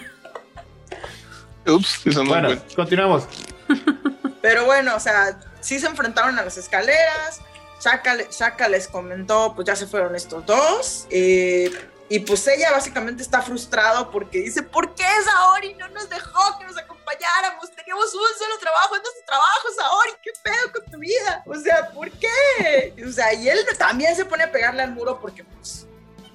Ups, 1.67 2.01
eso 2.08 2.23
no 2.23 2.30
Bueno, 2.30 2.49
continuamos. 2.75 3.27
Pero 4.41 4.65
bueno, 4.65 4.95
o 4.95 4.99
sea, 4.99 5.38
sí 5.60 5.80
se 5.80 5.86
enfrentaron 5.88 6.39
a 6.39 6.43
las 6.43 6.58
escaleras. 6.58 7.41
Shaka, 7.84 8.15
Shaka 8.32 8.67
les 8.69 8.88
comentó, 8.88 9.53
pues 9.56 9.67
ya 9.67 9.75
se 9.75 9.86
fueron 9.86 10.15
estos 10.15 10.43
dos. 10.45 11.06
eh, 11.12 11.69
y 12.10 12.20
pues 12.20 12.48
ella 12.48 12.72
básicamente 12.72 13.22
está 13.22 13.41
frustrado 13.41 14.10
porque 14.10 14.39
dice, 14.39 14.63
¿por 14.63 14.96
qué 14.96 15.04
Saori 15.26 15.74
no 15.76 15.89
nos 15.89 16.10
dejó 16.10 16.58
que 16.58 16.65
nos 16.65 16.78
acompañáramos? 16.78 17.70
Teníamos 17.72 18.13
un 18.13 18.39
solo 18.39 18.58
trabajo, 18.60 18.96
es 18.96 19.02
nuestro 19.02 19.26
trabajo, 19.26 19.67
Saori, 19.76 20.12
¿qué 20.24 20.32
pedo 20.41 20.72
con 20.74 20.91
tu 20.91 21.00
vida? 21.00 21.43
O 21.46 21.56
sea, 21.56 21.89
¿por 21.91 22.10
qué? 22.12 22.96
O 23.06 23.12
sea, 23.12 23.34
y 23.34 23.50
él 23.50 23.60
también 23.78 24.15
se 24.15 24.24
pone 24.24 24.43
a 24.43 24.52
pegarle 24.52 24.84
al 24.84 24.91
muro 24.91 25.20
porque 25.20 25.43
pues 25.43 25.86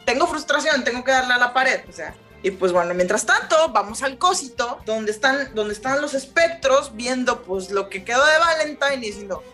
tengo 0.05 0.27
frustración, 0.27 0.85
tengo 0.85 1.03
que 1.03 1.13
darle 1.13 1.35
a 1.35 1.39
la 1.39 1.55
pared, 1.55 1.81
o 1.89 1.93
sea. 1.93 2.15
Y 2.43 2.51
pues 2.51 2.73
bueno, 2.73 2.93
mientras 2.93 3.25
tanto, 3.25 3.69
vamos 3.69 4.03
al 4.03 4.19
cosito, 4.19 4.81
donde 4.85 5.13
están, 5.13 5.55
donde 5.55 5.73
están 5.73 6.03
los 6.03 6.13
espectros, 6.13 6.95
viendo 6.97 7.43
pues 7.43 7.71
lo 7.71 7.89
que 7.89 8.05
quedó 8.05 8.25
de 8.27 8.39
Valentine 8.39 8.97
y 8.97 9.11
diciendo, 9.11 9.45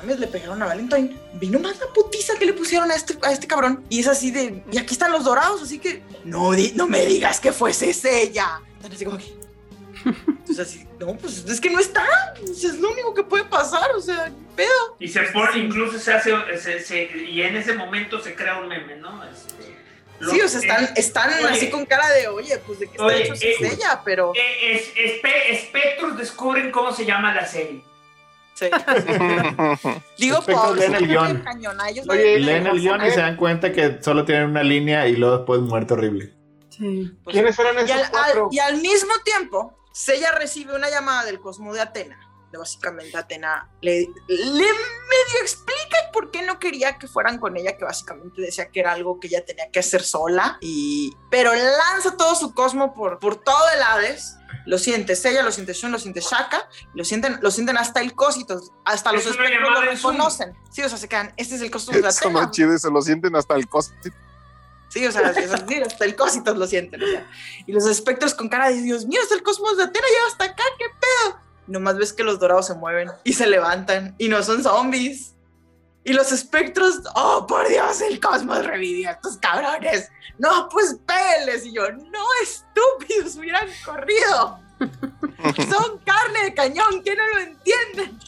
mames, 0.00 0.18
le 0.18 0.26
pegaron 0.26 0.62
a 0.62 0.66
Valentine. 0.66 1.16
Vino 1.34 1.58
más 1.58 1.78
la 1.78 1.86
putiza 1.92 2.34
que 2.38 2.46
le 2.46 2.52
pusieron 2.52 2.90
a 2.90 2.94
este, 2.94 3.16
a 3.22 3.32
este 3.32 3.46
cabrón. 3.46 3.84
Y 3.88 4.00
es 4.00 4.06
así 4.08 4.30
de, 4.30 4.62
y 4.70 4.78
aquí 4.78 4.92
están 4.94 5.12
los 5.12 5.24
dorados, 5.24 5.62
así 5.62 5.78
que, 5.78 6.02
no, 6.24 6.52
di- 6.52 6.72
no 6.74 6.86
me 6.86 7.04
digas 7.06 7.40
que 7.40 7.52
fuese 7.52 7.90
ella. 8.22 8.60
Entonces, 8.82 9.04
como 9.06 9.18
que, 9.18 9.32
entonces 10.04 10.58
así, 10.66 10.86
no, 10.98 11.14
pues 11.16 11.44
es 11.46 11.60
que 11.60 11.70
no 11.70 11.78
está, 11.78 12.04
pues, 12.38 12.64
es 12.64 12.78
lo 12.78 12.90
único 12.90 13.12
que 13.14 13.22
puede 13.22 13.44
pasar, 13.44 13.90
o 13.94 14.00
sea, 14.00 14.26
¿qué 14.26 14.32
pedo. 14.64 14.96
Y 14.98 15.08
se 15.08 15.20
pone, 15.24 15.58
incluso 15.58 15.98
se 15.98 16.12
hace, 16.12 16.32
se- 16.58 16.80
se- 16.80 17.10
y 17.28 17.42
en 17.42 17.56
ese 17.56 17.74
momento 17.74 18.20
se 18.22 18.34
crea 18.34 18.58
un 18.58 18.68
meme, 18.68 18.96
¿no? 18.96 19.22
Este, 19.24 19.70
Sí, 20.30 20.38
o 20.38 20.46
sea, 20.48 20.60
están, 20.60 20.84
eh, 20.84 20.92
están 20.96 21.32
oye, 21.32 21.48
así 21.48 21.70
con 21.70 21.86
cara 21.86 22.06
de, 22.10 22.28
oye, 22.28 22.58
pues 22.66 22.78
de 22.78 22.86
qué 22.88 22.92
está 22.92 23.04
Oye, 23.06 23.22
hecho 23.24 23.32
es 23.32 23.42
eh, 23.42 23.54
ella, 23.72 24.02
pero... 24.04 24.32
eh, 24.34 24.74
es- 24.74 24.94
espe- 24.94 25.48
espectros 25.48 26.18
descubren 26.18 26.70
cómo 26.70 26.92
se 26.94 27.06
llama 27.06 27.34
la 27.34 27.46
serie. 27.46 27.82
Sí. 28.60 28.66
Digo, 30.18 30.38
por 30.42 30.76
leen 30.76 30.94
el 30.94 31.08
guion. 31.08 31.42
Oye, 32.08 32.38
Leen 32.40 32.66
el 32.66 32.80
guion 32.80 33.04
y 33.06 33.10
se 33.10 33.20
dan 33.20 33.36
cuenta 33.36 33.72
que 33.72 33.98
solo 34.02 34.24
tienen 34.24 34.50
una 34.50 34.62
línea 34.62 35.06
y 35.08 35.16
luego 35.16 35.38
después 35.38 35.60
muerte 35.62 35.94
horrible. 35.94 36.34
Sí. 36.68 37.10
¿Quiénes 37.26 37.58
eran 37.58 37.76
y 37.76 37.78
esos 37.82 37.90
al, 37.92 38.04
al- 38.04 38.10
cuatro? 38.10 38.48
y 38.50 38.58
al 38.58 38.76
mismo 38.80 39.12
tiempo, 39.24 39.76
Sella 39.92 40.32
recibe 40.32 40.74
una 40.76 40.88
llamada 40.90 41.24
del 41.24 41.40
Cosmo 41.40 41.72
de 41.74 41.80
Atena. 41.80 42.18
De 42.50 42.58
básicamente 42.58 43.16
Atena 43.16 43.68
le, 43.80 44.08
le 44.26 44.36
medio 44.36 45.40
explica 45.40 45.96
por 46.12 46.30
qué 46.30 46.42
no 46.42 46.58
quería 46.58 46.98
que 46.98 47.06
fueran 47.06 47.38
con 47.38 47.56
ella, 47.56 47.76
que 47.76 47.84
básicamente 47.84 48.42
decía 48.42 48.70
que 48.70 48.80
era 48.80 48.92
algo 48.92 49.20
que 49.20 49.28
ella 49.28 49.44
tenía 49.44 49.70
que 49.70 49.78
hacer 49.78 50.02
sola. 50.02 50.58
Y, 50.60 51.16
pero 51.30 51.54
lanza 51.54 52.16
todo 52.16 52.34
su 52.34 52.52
cosmo 52.52 52.92
por, 52.94 53.18
por 53.18 53.36
todo 53.36 53.70
el 53.74 53.82
Hades. 53.82 54.36
Lo 54.66 54.78
siente 54.78 55.16
Sella, 55.16 55.42
lo 55.42 55.52
siente 55.52 55.72
Shun, 55.72 55.90
lo 55.92 55.98
siente 55.98 56.20
Shaka, 56.20 56.68
lo 56.94 57.04
sienten, 57.04 57.38
lo 57.40 57.50
sienten 57.50 57.78
hasta 57.78 58.00
el 58.00 58.14
Cositos, 58.14 58.72
hasta 58.84 59.12
los 59.12 59.24
espectros 59.24 59.70
lo 59.70 59.80
reconocen. 59.80 60.54
Sí, 60.70 60.82
o 60.82 60.88
sea, 60.88 60.98
se 60.98 61.08
quedan, 61.08 61.32
este 61.36 61.54
es 61.54 61.62
el 61.62 61.70
Cosmo 61.70 61.92
de 61.92 62.00
Eso 62.00 62.08
Atena. 62.08 62.42
no 62.42 62.50
chido 62.50 62.78
se 62.78 62.90
lo 62.90 63.00
sienten 63.00 63.34
hasta 63.36 63.54
el 63.54 63.68
coste. 63.68 64.12
Sí, 64.90 65.06
o 65.06 65.12
sea, 65.12 65.28
hasta 65.28 66.04
el 66.04 66.16
cositos 66.16 66.56
lo 66.56 66.66
sienten. 66.66 67.02
o 67.02 67.06
sea. 67.06 67.30
Y 67.66 67.72
los 67.72 67.86
espectros 67.86 68.34
con 68.34 68.48
cara 68.48 68.70
de 68.70 68.82
Dios 68.82 69.06
mío, 69.06 69.20
es 69.22 69.30
el 69.30 69.42
cosmos 69.42 69.76
de 69.76 69.84
Atena, 69.84 70.06
lleva 70.08 70.26
hasta 70.26 70.44
acá, 70.44 70.64
qué 70.78 70.86
pedo. 71.00 71.40
Nomás 71.70 71.96
ves 71.96 72.12
que 72.12 72.24
los 72.24 72.38
dorados 72.38 72.66
se 72.66 72.74
mueven 72.74 73.10
y 73.24 73.32
se 73.32 73.46
levantan 73.46 74.14
y 74.18 74.28
no 74.28 74.42
son 74.42 74.62
zombies. 74.62 75.34
Y 76.02 76.12
los 76.12 76.32
espectros, 76.32 77.00
oh 77.14 77.46
por 77.46 77.68
Dios, 77.68 78.00
el 78.00 78.18
cosmos 78.20 78.64
revivió 78.64 79.08
a 79.08 79.12
estos 79.12 79.36
cabrones. 79.36 80.10
No, 80.38 80.68
pues 80.68 80.98
péles. 81.06 81.64
Y 81.66 81.72
yo, 81.72 81.92
no, 81.92 82.24
estúpidos, 82.42 83.36
hubieran 83.36 83.68
corrido. 83.84 84.58
Son 85.70 85.98
carne 85.98 86.44
de 86.44 86.54
cañón, 86.54 87.02
que 87.04 87.14
no 87.14 87.22
lo 87.28 87.40
entienden. 87.40 88.18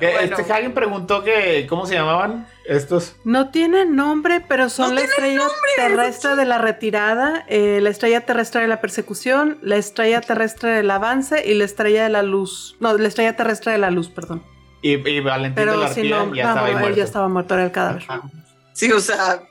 Bueno. 0.00 0.36
Este 0.36 0.52
Hagen 0.52 0.74
preguntó 0.74 1.22
que 1.24 1.66
cómo 1.68 1.86
se 1.86 1.94
llamaban 1.94 2.46
estos. 2.66 3.16
No 3.24 3.50
tienen 3.50 3.96
nombre, 3.96 4.40
pero 4.40 4.68
son 4.68 4.90
No 4.90 4.94
la 4.96 5.00
estrella 5.02 5.38
nombre, 5.38 5.70
terrestre 5.76 6.36
de 6.36 6.44
la 6.44 6.58
retirada, 6.58 7.44
eh, 7.48 7.80
la 7.82 7.90
estrella 7.90 8.20
terrestre 8.26 8.60
de 8.60 8.68
la 8.68 8.80
persecución, 8.80 9.58
la 9.62 9.76
estrella 9.76 10.20
terrestre 10.20 10.70
del 10.70 10.90
avance 10.90 11.44
y 11.46 11.54
la 11.54 11.64
estrella 11.64 12.04
de 12.04 12.10
la 12.10 12.22
luz. 12.22 12.76
No, 12.80 12.96
la 12.96 13.08
estrella 13.08 13.34
terrestre 13.36 13.72
de 13.72 13.78
la 13.78 13.90
luz, 13.90 14.08
perdón. 14.08 14.44
Y, 14.82 14.92
y 15.08 15.20
Valentín 15.20 15.54
de 15.56 15.60
Pero 15.62 15.76
la 15.80 15.86
Arpía 15.86 16.18
nombre. 16.18 16.38
ya 16.38 16.48
estaba 16.48 16.68
él 16.68 16.76
muerto. 16.78 16.96
ya 16.96 17.04
estaba 17.04 17.28
muerto, 17.28 17.54
era 17.54 17.64
el 17.64 17.72
cadáver. 17.72 18.06
Sí, 18.74 18.92
o 18.92 19.00
sea, 19.00 19.42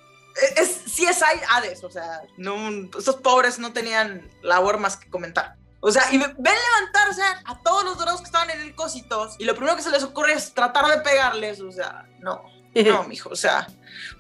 es, 0.56 0.70
sí 0.86 1.04
es 1.06 1.22
hay 1.22 1.40
Hades, 1.50 1.84
o 1.84 1.90
sea, 1.90 2.22
no, 2.38 2.56
estos 2.98 3.16
pobres 3.18 3.60
no 3.60 3.74
tenían 3.74 4.22
labor 4.42 4.80
más 4.80 4.96
que 4.96 5.10
comentar. 5.10 5.56
O 5.88 5.92
sea, 5.92 6.04
y 6.12 6.18
ven 6.18 6.36
levantarse 6.38 7.22
a 7.46 7.60
todos 7.64 7.84
los 7.86 7.98
dorados 7.98 8.20
que 8.20 8.26
estaban 8.26 8.50
en 8.50 8.60
el 8.62 8.76
cositos 8.76 9.36
y 9.40 9.46
lo 9.46 9.56
primero 9.56 9.76
que 9.76 9.82
se 9.82 9.90
les 9.90 10.04
ocurre 10.04 10.34
es 10.34 10.54
tratar 10.54 10.86
de 10.88 10.98
pegarles, 11.02 11.62
o 11.62 11.72
sea, 11.72 12.06
no, 12.20 12.44
no, 12.76 13.04
mijo, 13.06 13.30
o 13.30 13.36
sea, 13.36 13.68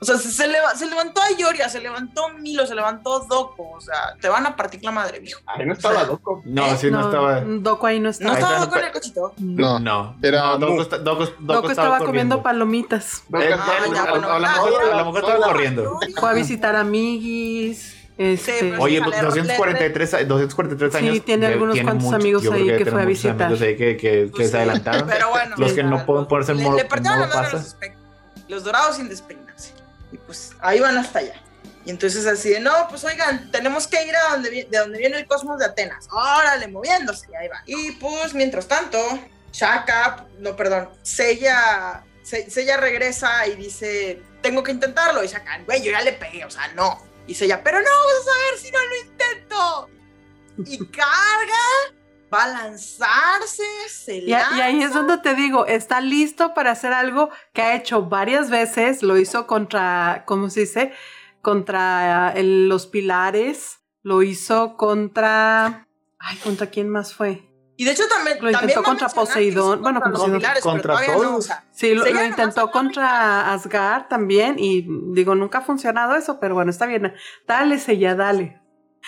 o 0.01 0.05
sea, 0.05 0.17
se, 0.17 0.31
se 0.31 0.47
leva- 0.47 0.73
se 0.75 0.85
levantó 0.87 1.21
Ayoria, 1.21 1.67
se 1.69 1.79
levantó 1.81 2.29
Milo, 2.29 2.65
se 2.65 2.73
levantó 2.73 3.19
Doko, 3.19 3.71
o 3.71 3.81
sea, 3.81 4.15
te 4.21 4.29
van 4.29 4.45
a 4.47 4.55
partir 4.55 4.83
la 4.83 4.91
madre, 4.91 5.19
mijo. 5.19 5.41
Ahí 5.45 5.65
no 5.65 5.73
estaba 5.73 6.03
loco. 6.03 6.41
No, 6.45 6.75
sí, 6.77 6.89
no, 6.89 7.01
estaba. 7.01 7.41
Doco 7.41 7.85
ahí 7.85 7.99
no 7.99 8.05
¿No 8.05 8.09
estaba. 8.11 8.31
Ahí 8.31 8.37
estaba 8.41 8.59
Doko 8.65 8.77
en 8.79 8.85
el 8.85 8.91
cosito? 8.91 9.33
No. 9.37 9.79
No, 9.79 10.15
Era 10.23 10.41
no, 10.41 10.57
Doco, 10.59 10.83
Doco- 10.83 10.97
Doco 11.03 11.31
Doco 11.39 11.69
estaba 11.69 11.99
comiendo 11.99 12.41
palomitas. 12.41 13.17
Eh, 13.17 13.49
eh, 13.49 13.55
Ah, 13.59 13.67
ya, 13.93 14.03
a- 14.03 14.09
bueno, 14.11 14.29
a, 14.31 14.39
lo 14.39 14.45
ah, 14.47 14.55
a 14.55 14.97
lo 14.97 15.05
mejor 15.11 15.19
estaba 15.23 15.45
corriendo. 15.47 15.99
Fue 16.19 16.29
a 16.29 16.33
visitar 16.33 16.75
amiguis. 16.75 17.96
Este, 18.17 18.69
pues, 18.69 18.79
Oye, 18.79 18.97
Híjole, 18.97 19.21
243, 19.21 20.27
243 20.27 20.91
Sí, 20.91 20.97
años. 20.97 21.25
tiene 21.25 21.47
de- 21.47 21.53
algunos 21.53 21.79
cuantos 21.81 22.13
amigos 22.13 22.41
yo 22.43 22.49
creo 22.51 22.63
ahí 22.63 22.69
que 22.69 22.75
tiene 22.77 22.91
fue 22.91 23.01
a 23.01 23.03
muchos 23.05 23.23
visitar. 23.23 23.41
amigos 23.43 23.61
ahí 23.61 23.77
que, 23.77 23.97
que, 23.97 23.97
que 23.97 24.27
Pues 24.31 24.45
se 24.47 24.51
sí, 24.51 24.57
adelantaron. 24.57 25.07
Pero 25.07 25.29
bueno. 25.29 25.55
Los 25.57 25.73
que 25.73 25.83
no 25.83 26.05
pueden 26.05 26.25
ponerse 26.27 26.51
en 26.53 26.57
le, 26.57 26.63
modo, 26.63 26.77
le 26.77 26.85
partieron 26.85 27.19
modo 27.19 27.29
la 27.29 27.35
madre 27.35 27.49
a 27.49 27.53
los, 27.53 27.63
pasa. 27.73 27.77
espe- 27.85 27.95
los 28.47 28.63
dorados 28.63 28.95
sin 28.95 29.07
despeinarse. 29.09 29.71
Y 30.11 30.17
pues 30.17 30.53
ahí 30.61 30.79
van 30.79 30.97
hasta 30.97 31.19
allá. 31.19 31.35
Y 31.85 31.89
entonces 31.91 32.25
así 32.25 32.49
de, 32.49 32.59
no, 32.59 32.71
pues 32.89 33.03
oigan, 33.03 33.51
tenemos 33.51 33.87
que 33.87 34.03
ir 34.05 34.13
a 34.15 34.31
donde, 34.33 34.49
vi- 34.49 34.63
de 34.63 34.77
donde 34.79 34.97
viene 34.97 35.17
el 35.17 35.27
cosmos 35.27 35.59
de 35.59 35.65
Atenas. 35.65 36.07
Órale, 36.11 36.67
moviéndose. 36.67 37.27
Y 37.31 37.35
ahí 37.35 37.47
va. 37.47 37.61
Y 37.65 37.91
pues 37.93 38.33
mientras 38.33 38.67
tanto, 38.67 38.97
Shaka, 39.53 40.25
no, 40.39 40.55
perdón, 40.55 40.89
Sella, 41.03 42.03
Se- 42.23 42.49
Sella 42.49 42.75
regresa 42.77 43.47
y 43.47 43.55
dice, 43.55 44.21
tengo 44.41 44.63
que 44.63 44.71
intentarlo. 44.73 45.23
Y 45.23 45.27
Shaka, 45.27 45.59
güey, 45.65 45.81
yo 45.81 45.91
ya 45.91 46.01
le 46.01 46.11
pegué, 46.13 46.43
o 46.43 46.49
sea, 46.49 46.67
no. 46.75 47.05
Y 47.27 47.35
Sella, 47.35 47.61
pero 47.63 47.79
no, 47.79 47.85
vamos 47.85 48.27
a 48.27 48.51
ver 48.51 48.59
si 48.59 48.71
no 48.71 48.79
lo 48.85 48.95
intento. 49.11 49.89
Y 50.71 50.85
carga, 50.91 51.95
va 52.33 52.43
a 52.43 52.47
lanzarse, 52.47 53.63
se 53.89 54.17
Y, 54.17 54.33
a- 54.33 54.47
y 54.57 54.61
ahí 54.61 54.75
es 54.77 54.91
lanza. 54.91 54.99
donde 54.99 55.17
te 55.19 55.35
digo, 55.35 55.65
está 55.65 56.01
listo 56.01 56.53
para 56.53 56.71
hacer 56.71 56.93
algo 56.93 57.29
que 57.53 57.61
ha 57.61 57.75
hecho 57.75 58.03
varias 58.03 58.49
veces. 58.49 59.03
Lo 59.03 59.17
hizo 59.17 59.45
contra, 59.47 60.23
¿cómo 60.25 60.49
se 60.49 60.61
dice? 60.61 60.93
Contra 61.41 62.31
el- 62.35 62.67
los 62.69 62.87
pilares. 62.87 63.79
Lo 64.03 64.23
hizo 64.23 64.77
contra. 64.77 65.87
Ay, 66.19 66.37
¿contra 66.37 66.67
quién 66.67 66.87
más 66.89 67.13
fue? 67.13 67.43
Y 67.79 67.85
de 67.85 67.91
hecho 67.91 68.03
también. 68.09 68.37
Lo 68.41 68.49
intentó 68.51 68.81
contra 68.83 69.07
Poseidón, 69.07 69.81
bueno, 69.83 70.01
contra 70.01 70.59
Contra 70.61 70.93
todavía 70.93 71.13
no, 71.13 71.19
o 71.19 71.23
todos. 71.23 71.45
sea, 71.45 71.63
Sí, 71.71 71.93
lo, 71.93 72.03
lo 72.05 72.23
intentó 72.25 72.71
contra 72.71 73.53
Asgard 73.53 74.07
también. 74.07 74.55
Y 74.57 74.85
digo, 75.13 75.35
nunca 75.35 75.59
ha 75.59 75.61
funcionado 75.61 76.15
eso, 76.15 76.39
pero 76.39 76.55
bueno, 76.55 76.71
está 76.71 76.87
bien. 76.87 77.13
Dale, 77.47 77.77
Sella, 77.79 78.15
dale. 78.15 78.59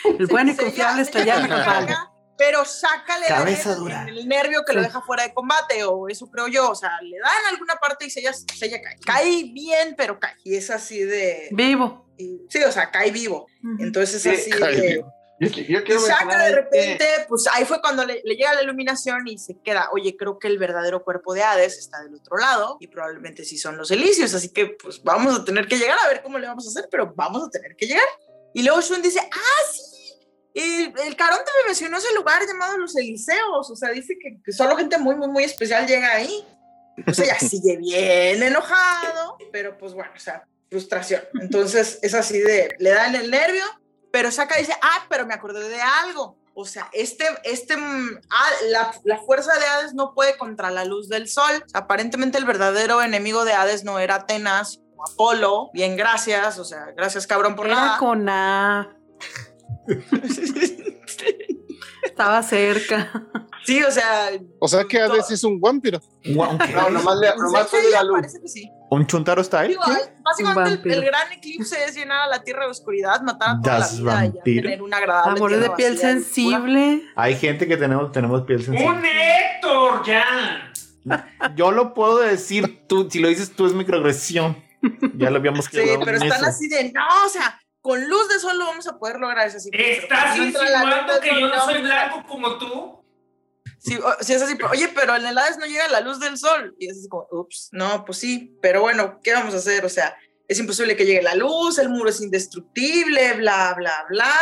El 0.05 0.27
Sí, 0.27 0.31
bueno 0.31 0.51
y 0.51 0.55
confiable 0.55 1.03
lo 1.03 1.49
carga, 1.49 2.11
Pero 2.37 2.63
sácale 2.63 3.25
Cabeza 3.27 3.71
el, 3.73 3.79
dura. 3.79 4.05
el 4.07 4.27
nervio 4.27 4.61
que 4.65 4.73
lo 4.73 4.79
Sí. 4.81 4.85
deja 4.85 5.01
fuera 5.01 5.23
de 5.23 5.33
combate, 5.33 5.83
o 5.83 6.07
eso 6.07 6.29
creo 6.29 6.47
yo. 6.47 6.69
O 6.69 6.75
sea, 6.75 6.91
le 7.01 7.17
dan 7.17 7.51
alguna 7.53 7.73
parte 7.75 8.05
y 8.05 8.09
Sella, 8.11 8.31
Sella 8.33 8.79
cae. 8.81 8.97
Cae 9.03 9.43
bien, 9.51 9.95
pero 9.97 10.19
cae. 10.19 10.35
Y 10.43 10.55
es 10.55 10.69
así 10.69 10.99
de. 10.99 11.49
Vivo. 11.51 12.05
y- 12.17 12.41
sí, 12.49 12.61
o 12.63 12.71
sea, 12.71 12.91
cae 12.91 13.09
vivo. 13.11 13.47
Entonces 13.79 14.23
es 14.25 14.43
Sí, 14.45 14.51
así 14.51 14.61
de. 14.79 14.87
vivo. 14.93 15.11
Yo, 15.39 15.47
yo 15.47 15.79
Y 15.79 15.83
quiero 15.83 16.01
Shaka 16.01 16.25
mencionar 16.25 16.45
de 16.49 16.55
repente, 16.55 17.05
pues 17.27 17.47
ahí 17.53 17.63
fue 17.63 17.79
cuando 17.81 18.05
le, 18.05 18.21
le 18.23 18.35
llega 18.35 18.53
la 18.53 18.63
iluminación 18.63 19.27
y 19.27 19.37
se 19.37 19.57
queda, 19.61 19.89
oye, 19.93 20.17
creo 20.17 20.37
que 20.37 20.47
el 20.47 20.57
verdadero 20.57 21.03
cuerpo 21.03 21.33
de 21.33 21.43
Hades 21.43 21.77
está 21.77 22.01
del 22.01 22.15
otro 22.15 22.37
lado 22.37 22.77
y 22.79 22.87
probablemente 22.87 23.45
sí 23.45 23.57
son 23.57 23.77
los 23.77 23.89
Elíseos, 23.91 24.33
así 24.33 24.49
que 24.49 24.67
pues 24.81 25.01
vamos 25.01 25.39
a 25.39 25.45
tener 25.45 25.67
que 25.67 25.77
llegar 25.77 25.97
a 25.97 26.07
ver 26.09 26.21
cómo 26.21 26.37
le 26.37 26.47
vamos 26.47 26.65
a 26.65 26.69
hacer, 26.69 26.89
pero 26.91 27.13
vamos 27.15 27.47
a 27.47 27.49
tener 27.49 27.75
que 27.75 27.87
llegar. 27.87 28.07
Y 28.53 28.63
luego 28.63 28.81
Shun 28.81 29.01
dice, 29.01 29.19
ah, 29.19 29.71
sí, 29.71 29.89
el, 30.53 30.93
el 31.05 31.15
Caronte 31.15 31.51
me 31.61 31.67
mencionó 31.67 31.97
ese 31.97 32.13
lugar 32.15 32.41
llamado 32.45 32.77
los 32.77 32.95
Eliseos, 32.97 33.69
o 33.69 33.75
sea, 33.75 33.89
dice 33.89 34.17
que, 34.21 34.41
que 34.43 34.51
solo 34.51 34.75
gente 34.75 34.97
muy, 34.97 35.15
muy, 35.15 35.29
muy 35.29 35.43
especial 35.43 35.87
llega 35.87 36.11
ahí. 36.13 36.45
Y 36.97 37.03
pues 37.03 37.19
ella 37.19 37.39
sigue 37.39 37.77
bien 37.77 38.43
enojado, 38.43 39.37
pero 39.53 39.77
pues 39.77 39.93
bueno, 39.93 40.11
o 40.13 40.19
sea, 40.19 40.45
frustración. 40.69 41.21
Entonces 41.39 41.99
es 42.01 42.13
así 42.13 42.39
de, 42.39 42.75
le 42.79 42.89
dan 42.89 43.15
el 43.15 43.31
nervio, 43.31 43.63
pero 44.11 44.29
Shaka 44.29 44.57
dice, 44.57 44.73
ah, 44.81 45.05
pero 45.09 45.25
me 45.25 45.33
acordé 45.33 45.67
de 45.69 45.81
algo. 45.81 46.37
O 46.53 46.65
sea, 46.65 46.89
este, 46.91 47.25
este, 47.43 47.77
mm, 47.77 48.19
ah, 48.31 48.49
la, 48.69 48.91
la 49.05 49.19
fuerza 49.19 49.53
de 49.57 49.65
Hades 49.65 49.93
no 49.93 50.13
puede 50.13 50.37
contra 50.37 50.71
la 50.71 50.83
luz 50.83 51.07
del 51.07 51.29
sol. 51.29 51.63
O 51.65 51.69
sea, 51.69 51.81
aparentemente 51.81 52.37
el 52.37 52.45
verdadero 52.45 53.01
enemigo 53.01 53.45
de 53.45 53.53
Hades 53.53 53.83
no 53.85 53.97
era 53.99 54.15
Atenas, 54.15 54.73
sino 54.73 55.03
Apolo. 55.13 55.69
Bien, 55.73 55.95
gracias. 55.95 56.59
O 56.59 56.65
sea, 56.65 56.87
gracias 56.97 57.27
cabrón 57.27 57.55
por 57.55 57.67
Era 57.67 57.75
nada. 57.75 57.97
con 57.97 58.27
A. 58.27 58.95
Estaba 62.03 62.43
cerca. 62.43 63.11
sí, 63.65 63.81
o 63.83 63.91
sea, 63.91 64.31
O 64.59 64.67
sea 64.67 64.83
que 64.85 64.99
Hades 64.99 65.31
es 65.31 65.43
un 65.43 65.59
vampiro. 65.61 66.01
No, 66.25 66.51
nomás, 66.89 67.17
le, 67.17 67.35
nomás 67.37 67.67
fue 67.69 67.81
de 67.81 67.89
la 67.91 68.03
luz. 68.03 68.17
parece 68.19 68.41
que 68.41 68.47
sí. 68.47 68.69
¿Un 68.91 69.05
Chuntaro 69.05 69.43
style? 69.43 69.69
Digo, 69.69 69.83
básicamente 70.23 70.93
el, 70.93 71.05
gran 71.05 71.31
eclipse 71.31 71.83
es 71.83 71.95
llenar 71.95 72.21
a 72.21 72.27
la 72.27 72.43
tierra 72.43 72.65
de 72.65 72.71
oscuridad, 72.71 73.21
matar 73.21 73.49
a 73.57 73.61
toda 73.61 73.79
Das 73.79 73.99
la 73.99 74.21
vida 74.23 74.41
y 74.45 74.61
tener 74.61 74.81
una 74.81 74.97
agradable 74.97 75.37
Amor 75.37 75.51
de 75.55 75.69
piel 75.71 75.93
vacía 75.93 76.11
y 76.11 76.13
pura. 76.15 76.23
sensible. 76.23 77.03
Hay 77.15 77.35
gente 77.37 77.67
que 77.67 77.77
tenemos, 77.77 78.11
tenemos 78.11 78.41
piel 78.43 78.63
sensible. 78.63 78.87
¡Un 78.89 79.03
Héctor, 79.05 80.03
ya! 80.05 80.71
Yo 81.55 81.71
lo 81.71 81.93
puedo 81.93 82.19
decir, 82.19 82.85
tú, 82.87 83.07
si 83.09 83.19
lo 83.19 83.27
dices 83.29 83.51
tú 83.55 83.65
es 83.67 83.73
microagresión. 83.73 84.57
Ya 85.15 85.29
lo 85.29 85.37
habíamos 85.37 85.65
Sí, 85.65 85.71
quedado 85.71 85.99
pero 86.05 86.17
en 86.17 86.23
están 86.23 86.39
eso. 86.41 86.49
así 86.49 86.67
de, 86.69 86.91
no, 86.93 87.03
o 87.25 87.29
sea, 87.29 87.59
con 87.81 88.07
luz 88.07 88.27
de 88.29 88.39
sol 88.39 88.57
lo 88.57 88.65
vamos 88.65 88.87
a 88.87 88.97
poder 88.97 89.19
lograr 89.19 89.47
eso 89.47 89.57
así. 89.57 89.69
pero 89.71 89.83
¿Estás 89.83 90.37
insinuando 90.37 91.19
que 91.21 91.39
yo 91.39 91.47
no 91.47 91.65
soy 91.65 91.81
blanco 91.81 92.23
como 92.27 92.57
tú? 92.57 92.98
O- 93.97 94.23
sí, 94.23 94.33
es 94.33 94.41
así, 94.41 94.55
pero, 94.55 94.69
oye, 94.71 94.87
pero 94.89 95.15
en 95.15 95.25
el 95.25 95.37
Hades 95.37 95.57
no 95.57 95.65
llega 95.65 95.87
la 95.87 96.01
luz 96.01 96.19
del 96.19 96.37
sol. 96.37 96.75
Y 96.79 96.89
es 96.89 97.07
como, 97.09 97.27
ups, 97.31 97.69
no, 97.71 98.03
pues 98.05 98.17
sí, 98.19 98.55
pero 98.61 98.81
bueno, 98.81 99.19
¿qué 99.23 99.33
vamos 99.33 99.53
a 99.53 99.57
hacer? 99.57 99.85
O 99.85 99.89
sea, 99.89 100.15
es 100.47 100.59
imposible 100.59 100.95
que 100.95 101.05
llegue 101.05 101.21
la 101.21 101.35
luz, 101.35 101.77
el 101.79 101.89
muro 101.89 102.09
es 102.09 102.21
indestructible, 102.21 103.33
bla, 103.33 103.73
bla, 103.77 104.05
bla. 104.09 104.33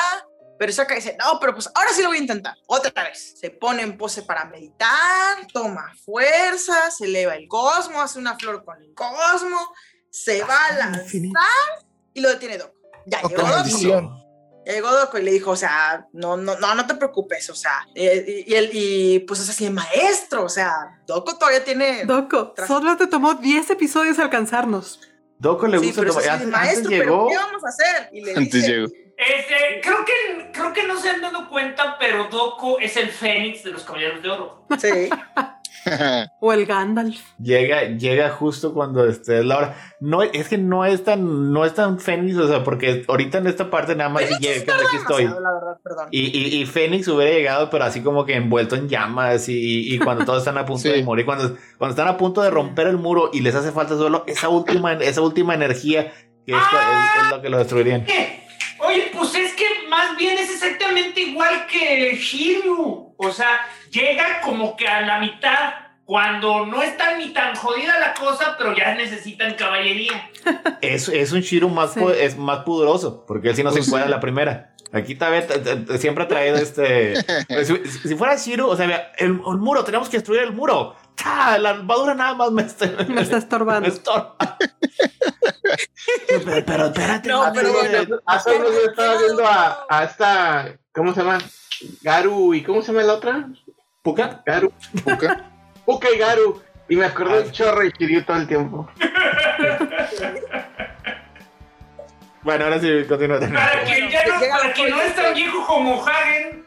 Pero 0.59 0.71
Shaka 0.71 0.95
dice, 0.95 1.15
no, 1.19 1.39
pero 1.39 1.53
pues 1.53 1.69
ahora 1.75 1.91
sí 1.93 2.01
lo 2.01 2.07
voy 2.07 2.17
a 2.17 2.21
intentar, 2.21 2.55
otra 2.65 3.03
vez. 3.03 3.35
Se 3.39 3.51
pone 3.51 3.83
en 3.83 3.95
pose 3.95 4.23
para 4.23 4.45
meditar, 4.45 5.45
toma 5.53 5.93
fuerza, 6.03 6.89
se 6.89 7.05
eleva 7.05 7.35
el 7.35 7.47
cosmo, 7.47 8.01
hace 8.01 8.17
una 8.17 8.35
flor 8.39 8.65
con 8.65 8.81
el 8.81 8.91
cosmo, 8.95 9.59
se 10.09 10.41
va 10.41 10.65
a 10.65 10.71
lanzar 10.77 11.03
Infinito. 11.03 11.39
y 12.13 12.21
lo 12.21 12.29
detiene 12.29 12.57
Doco. 12.57 12.73
Ya 13.05 13.21
llegó 13.21 13.43
Doco. 13.43 14.26
Llegó 14.73 14.91
Doco 14.91 15.17
y 15.17 15.23
le 15.23 15.31
dijo, 15.31 15.51
o 15.51 15.55
sea, 15.55 16.07
no, 16.13 16.37
no, 16.37 16.57
no, 16.59 16.75
no 16.75 16.87
te 16.87 16.95
preocupes, 16.95 17.49
o 17.49 17.55
sea, 17.55 17.87
eh, 17.95 18.43
y, 18.47 18.51
y 18.51 18.55
él, 18.55 18.69
y 18.73 19.19
pues 19.19 19.39
es 19.39 19.49
así, 19.49 19.69
maestro, 19.69 20.43
o 20.43 20.49
sea, 20.49 20.73
Doco 21.05 21.37
todavía 21.37 21.63
tiene... 21.63 22.05
Doco, 22.05 22.53
Tras- 22.55 22.67
solo 22.67 22.97
te 22.97 23.07
tomó 23.07 23.33
10 23.35 23.69
episodios 23.71 24.19
alcanzarnos. 24.19 24.99
Doco 25.39 25.67
le 25.67 25.79
sí, 25.79 25.85
gusta 25.87 26.01
pero 26.01 26.11
es 26.11 26.17
tomar- 26.17 26.29
antes 26.31 26.47
maestro, 26.49 26.89
pero 26.89 27.03
llegó. 27.03 27.27
¿qué 27.29 27.35
vamos 27.37 27.63
a 27.63 27.67
hacer? 27.69 28.09
Y 28.11 28.21
le 28.23 28.31
Antes 28.35 28.51
dice, 28.53 28.67
llegó. 28.71 28.87
Este, 29.17 29.81
creo 29.81 30.05
que, 30.05 30.51
creo 30.51 30.73
que 30.73 30.83
no 30.83 30.99
se 30.99 31.09
han 31.09 31.21
dado 31.21 31.49
cuenta, 31.49 31.97
pero 31.99 32.25
Doco 32.25 32.79
es 32.79 32.97
el 32.97 33.09
Fénix 33.09 33.63
de 33.63 33.71
los 33.71 33.83
Caballeros 33.83 34.21
de 34.21 34.29
Oro. 34.29 34.65
sí, 34.79 35.09
O 36.39 36.53
el 36.53 36.65
Gandalf. 36.65 37.19
Llega, 37.39 37.83
llega 37.83 38.29
justo 38.29 38.73
cuando 38.73 39.05
este, 39.05 39.39
es 39.39 39.45
la 39.45 39.57
hora. 39.57 39.75
No, 39.99 40.21
es 40.23 40.47
que 40.47 40.57
no 40.57 40.85
es 40.85 41.03
tan, 41.03 41.51
no 41.51 41.65
es 41.65 41.73
tan 41.73 41.99
Fénix, 41.99 42.37
o 42.37 42.47
sea, 42.47 42.63
porque 42.63 43.03
ahorita 43.07 43.39
en 43.39 43.47
esta 43.47 43.69
parte 43.69 43.95
nada 43.95 44.09
más 44.09 44.23
Fénix 44.23 44.39
llega, 44.41 44.59
sí 44.59 44.65
que 44.65 44.71
aquí 44.71 44.95
estoy. 44.97 45.23
demasiado, 45.23 45.41
la 45.41 45.53
verdad, 45.53 45.77
perdón. 45.83 46.07
Y, 46.11 46.37
y, 46.37 46.61
y 46.61 46.65
Fénix 46.65 47.07
hubiera 47.07 47.31
llegado, 47.33 47.69
pero 47.69 47.83
así 47.85 48.01
como 48.01 48.25
que 48.25 48.35
envuelto 48.35 48.75
en 48.75 48.87
llamas 48.89 49.49
y, 49.49 49.93
y 49.93 49.99
cuando 49.99 50.25
todos 50.25 50.39
están 50.39 50.57
a 50.57 50.65
punto 50.65 50.83
Sí. 50.83 50.89
de 50.89 51.03
morir, 51.03 51.25
cuando, 51.25 51.55
cuando 51.77 51.91
están 51.91 52.07
a 52.07 52.17
punto 52.17 52.41
de 52.41 52.49
romper 52.49 52.87
el 52.87 52.97
muro 52.97 53.29
y 53.33 53.41
les 53.41 53.55
hace 53.55 53.71
falta 53.71 53.95
solo 53.97 54.23
esa 54.27 54.49
última, 54.49 54.93
esa 54.93 55.21
última 55.21 55.53
energía 55.55 56.11
que 56.45 56.53
es, 56.53 56.57
es- 56.57 57.23
es 57.25 57.29
lo 57.31 57.41
que 57.41 57.49
lo 57.49 57.57
destruirían. 57.57 58.05
¿Qué? 58.05 58.43
Oye, 58.79 59.11
pues 59.17 59.33
es 59.35 59.53
que 59.55 59.65
más 59.97 60.15
bien 60.17 60.37
es 60.37 60.49
exactamente 60.51 61.21
igual 61.21 61.65
que 61.67 62.15
Shiryu. 62.15 63.13
O 63.17 63.31
sea, 63.31 63.61
llega 63.89 64.41
como 64.41 64.75
que 64.77 64.87
a 64.87 65.01
la 65.01 65.19
mitad, 65.19 65.73
cuando 66.05 66.65
no 66.65 66.83
está 66.83 67.17
ni 67.17 67.29
tan 67.33 67.55
jodida 67.55 67.99
la 67.99 68.13
cosa, 68.13 68.55
pero 68.57 68.75
ya 68.75 68.93
necesitan 68.95 69.55
caballería. 69.55 70.29
Es, 70.81 71.09
es 71.09 71.31
un 71.31 71.41
Shiro 71.41 71.67
más, 71.69 71.93
Sí. 71.93 71.99
es 72.19 72.37
más 72.37 72.59
poderoso, 72.59 73.25
porque 73.27 73.49
él 73.49 73.55
sí 73.55 73.63
no 73.63 73.71
se 73.71 73.77
Pues 73.77 73.87
encuentra 73.87 74.05
en 74.05 74.11
la 74.11 74.19
primera. 74.19 74.73
Aquí 74.93 75.15
también 75.15 75.45
siempre 75.99 76.23
ha 76.23 76.27
traído 76.27 76.55
este. 76.57 77.15
si, 77.65 78.07
si 78.07 78.15
fuera 78.15 78.35
Shiro, 78.37 78.69
o 78.69 78.77
sea, 78.77 79.11
el 79.17 79.33
muro, 79.33 79.83
tenemos 79.83 80.07
que 80.07 80.17
destruir 80.17 80.43
el 80.43 80.53
muro. 80.53 80.95
¡Cha! 81.17 81.57
La 81.57 81.71
armadura 81.71 82.13
nada 82.15 82.33
más 82.35 82.51
me 82.51 82.61
está, 82.61 82.85
Me 83.09 83.21
está 83.21 83.35
me 83.35 83.39
estorbando. 83.39 83.89
estorba. 83.89 84.35
pero, 86.27 86.63
pero 86.65 86.85
espérate, 86.85 87.29
No, 87.29 87.51
pero 87.53 87.73
bueno, 87.73 88.19
Hace 88.25 88.55
unos 88.55 88.71
días 88.71 88.83
estaba 88.85 89.17
viendo 89.17 89.45
a, 89.45 89.85
a 89.89 90.03
esta, 90.05 90.77
¿cómo 90.93 91.13
se 91.13 91.21
llama? 91.21 91.39
Garu, 92.01 92.53
¿y 92.53 92.63
cómo 92.63 92.81
se 92.81 92.91
llama 92.93 93.03
la 93.03 93.13
otra? 93.13 93.49
¿Puka? 94.01 94.41
Garu. 94.45 94.71
Puka. 95.03 95.51
Puka 95.85 96.07
y 96.13 96.17
Garu. 96.17 96.61
Y 96.89 96.95
me 96.95 97.05
acordé 97.05 97.43
de 97.43 97.51
Chorro 97.51 97.83
y 97.83 97.91
Kiryu 97.91 98.23
todo 98.23 98.37
el 98.37 98.47
tiempo. 98.47 98.89
Bueno, 102.43 102.63
ahora 102.63 102.79
sí, 102.79 103.03
continúa. 103.09 103.39
Para 103.39 103.83
quien, 103.83 104.09
ya 104.09 104.23
no, 104.25 104.39
para 104.39 104.89
no 104.89 105.01
es 105.01 105.15
tan 105.15 105.33
viejo 105.33 105.65
como 105.67 106.05
Hagen, 106.05 106.65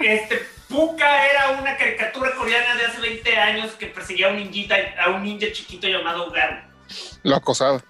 este, 0.00 0.46
Puka 0.70 1.26
era 1.26 1.60
una 1.60 1.76
caricatura 1.76 2.30
coreana 2.36 2.76
de 2.76 2.86
hace 2.86 3.00
20 3.00 3.36
años 3.36 3.72
que 3.72 3.86
perseguía 3.86 4.28
a 4.28 4.30
un, 4.30 4.36
ninjita, 4.36 4.76
a 5.04 5.10
un 5.10 5.22
ninja 5.24 5.48
chiquito 5.52 5.88
llamado 5.88 6.30
Garu. 6.30 6.56
Lo 7.24 7.36
acosaba. 7.36 7.82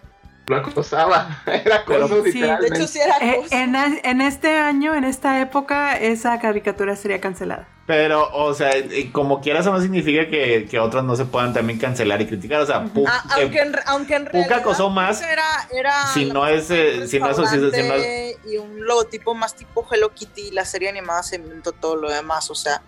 Lo 0.47 0.57
acosaba. 0.57 1.43
Era 1.47 1.85
Pero- 1.87 2.07
acoso, 2.07 2.25
Sí, 2.25 2.41
de 2.41 2.67
hecho, 2.69 2.87
sí 2.89 2.99
era 2.99 3.17
Eh, 3.21 3.37
cosa. 3.37 3.63
en, 3.63 3.77
en 3.77 4.21
este 4.21 4.59
año, 4.59 4.95
en 4.95 5.05
esta 5.05 5.41
época, 5.41 5.97
esa 5.97 6.41
caricatura 6.41 6.97
sería 6.97 7.21
cancelada. 7.21 7.69
Pero, 7.91 8.31
o 8.33 8.55
sea, 8.55 8.71
como 9.11 9.41
quieras, 9.41 9.63
eso 9.63 9.73
no 9.73 9.81
significa 9.81 10.29
que, 10.29 10.69
que 10.71 10.79
otros 10.79 11.03
no 11.03 11.17
se 11.17 11.25
puedan 11.25 11.53
también 11.53 11.77
cancelar 11.77 12.23
y 12.23 12.27
criticar. 12.29 12.61
O 12.61 12.67
sea, 12.67 12.85
Pu- 12.85 13.05
Ah, 13.09 13.25
eh, 13.37 13.43
aunque, 13.43 13.59
en, 13.59 13.77
aunque 13.87 14.15
en 14.15 14.25
Puka 14.27 14.33
realidad 14.39 14.59
acosó 14.61 14.91
más 14.91 15.17
Puka 15.19 15.33
era, 15.33 15.69
era 15.73 16.07
si 16.15 16.27
no 16.27 16.47
es, 16.47 16.71
eh, 16.71 16.99
un 17.01 17.09
si 17.09 17.19
no 17.19 17.29
es- 17.31 17.37
si- 17.37 17.43
si 17.43 17.49
no 17.49 17.57
es- 17.57 17.61
restaurante 17.63 18.37
y 18.47 18.57
un 18.59 18.85
logotipo 18.87 19.35
más 19.35 19.57
tipo 19.57 19.85
Hello 19.91 20.15
Kitty 20.15 20.41
y 20.43 20.51
la 20.53 20.65
serie 20.65 20.89
animada 20.89 21.25
se 21.25 21.35
inventó 21.37 21.73
todo 21.73 21.97
lo 21.97 22.09
demás, 22.11 22.49
o 22.49 22.55
sea, 22.55 22.81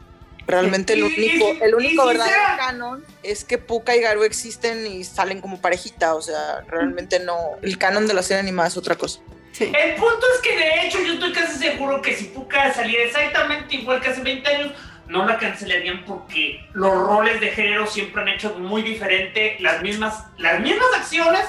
realmente 0.47 0.93
el 0.93 1.03
único, 1.03 1.47
el 1.61 1.75
único 1.75 2.07
verdadero 2.07 2.37
canon 2.59 3.05
es 3.25 3.43
que 3.45 3.59
Puka 3.59 3.97
y 3.97 4.01
Garu 4.03 4.23
existen 4.23 4.87
y 4.87 5.03
salen 5.03 5.41
como 5.41 5.61
parejita, 5.61 6.15
o 6.15 6.23
sea, 6.23 6.61
realmente 6.69 7.19
no, 7.19 7.37
el 7.63 7.77
canon 7.77 8.07
de 8.07 8.15
la 8.15 8.23
serie 8.23 8.39
animada 8.41 8.69
es 8.69 8.77
otra 8.77 8.95
cosa. 8.95 9.19
Sí. 9.53 9.65
El 9.65 9.95
punto 9.97 10.25
es 10.37 10.41
que 10.43 10.57
de 10.57 10.87
hecho 10.87 10.99
yo 11.03 11.13
estoy 11.15 11.33
casi 11.33 11.59
seguro 11.59 12.01
que 12.01 12.15
si 12.17 12.25
Puka 12.25 12.73
saliera 12.73 13.05
exactamente 13.05 13.75
igual 13.77 14.01
que 14.01 14.09
hace 14.09 14.23
20 14.23 14.49
años, 14.49 14.73
no 15.13 15.27
la 15.27 15.39
cancelarían 15.39 16.05
porque 16.05 16.65
los 16.73 16.93
roles 16.93 17.41
de 17.41 17.51
género 17.51 17.87
siempre 17.87 18.23
han 18.23 18.29
hecho 18.29 18.55
muy 18.59 18.83
diferente, 18.83 19.57
las 19.61 19.83
mismas, 19.83 20.25
las 20.39 20.59
mismas 20.61 20.87
acciones 20.97 21.45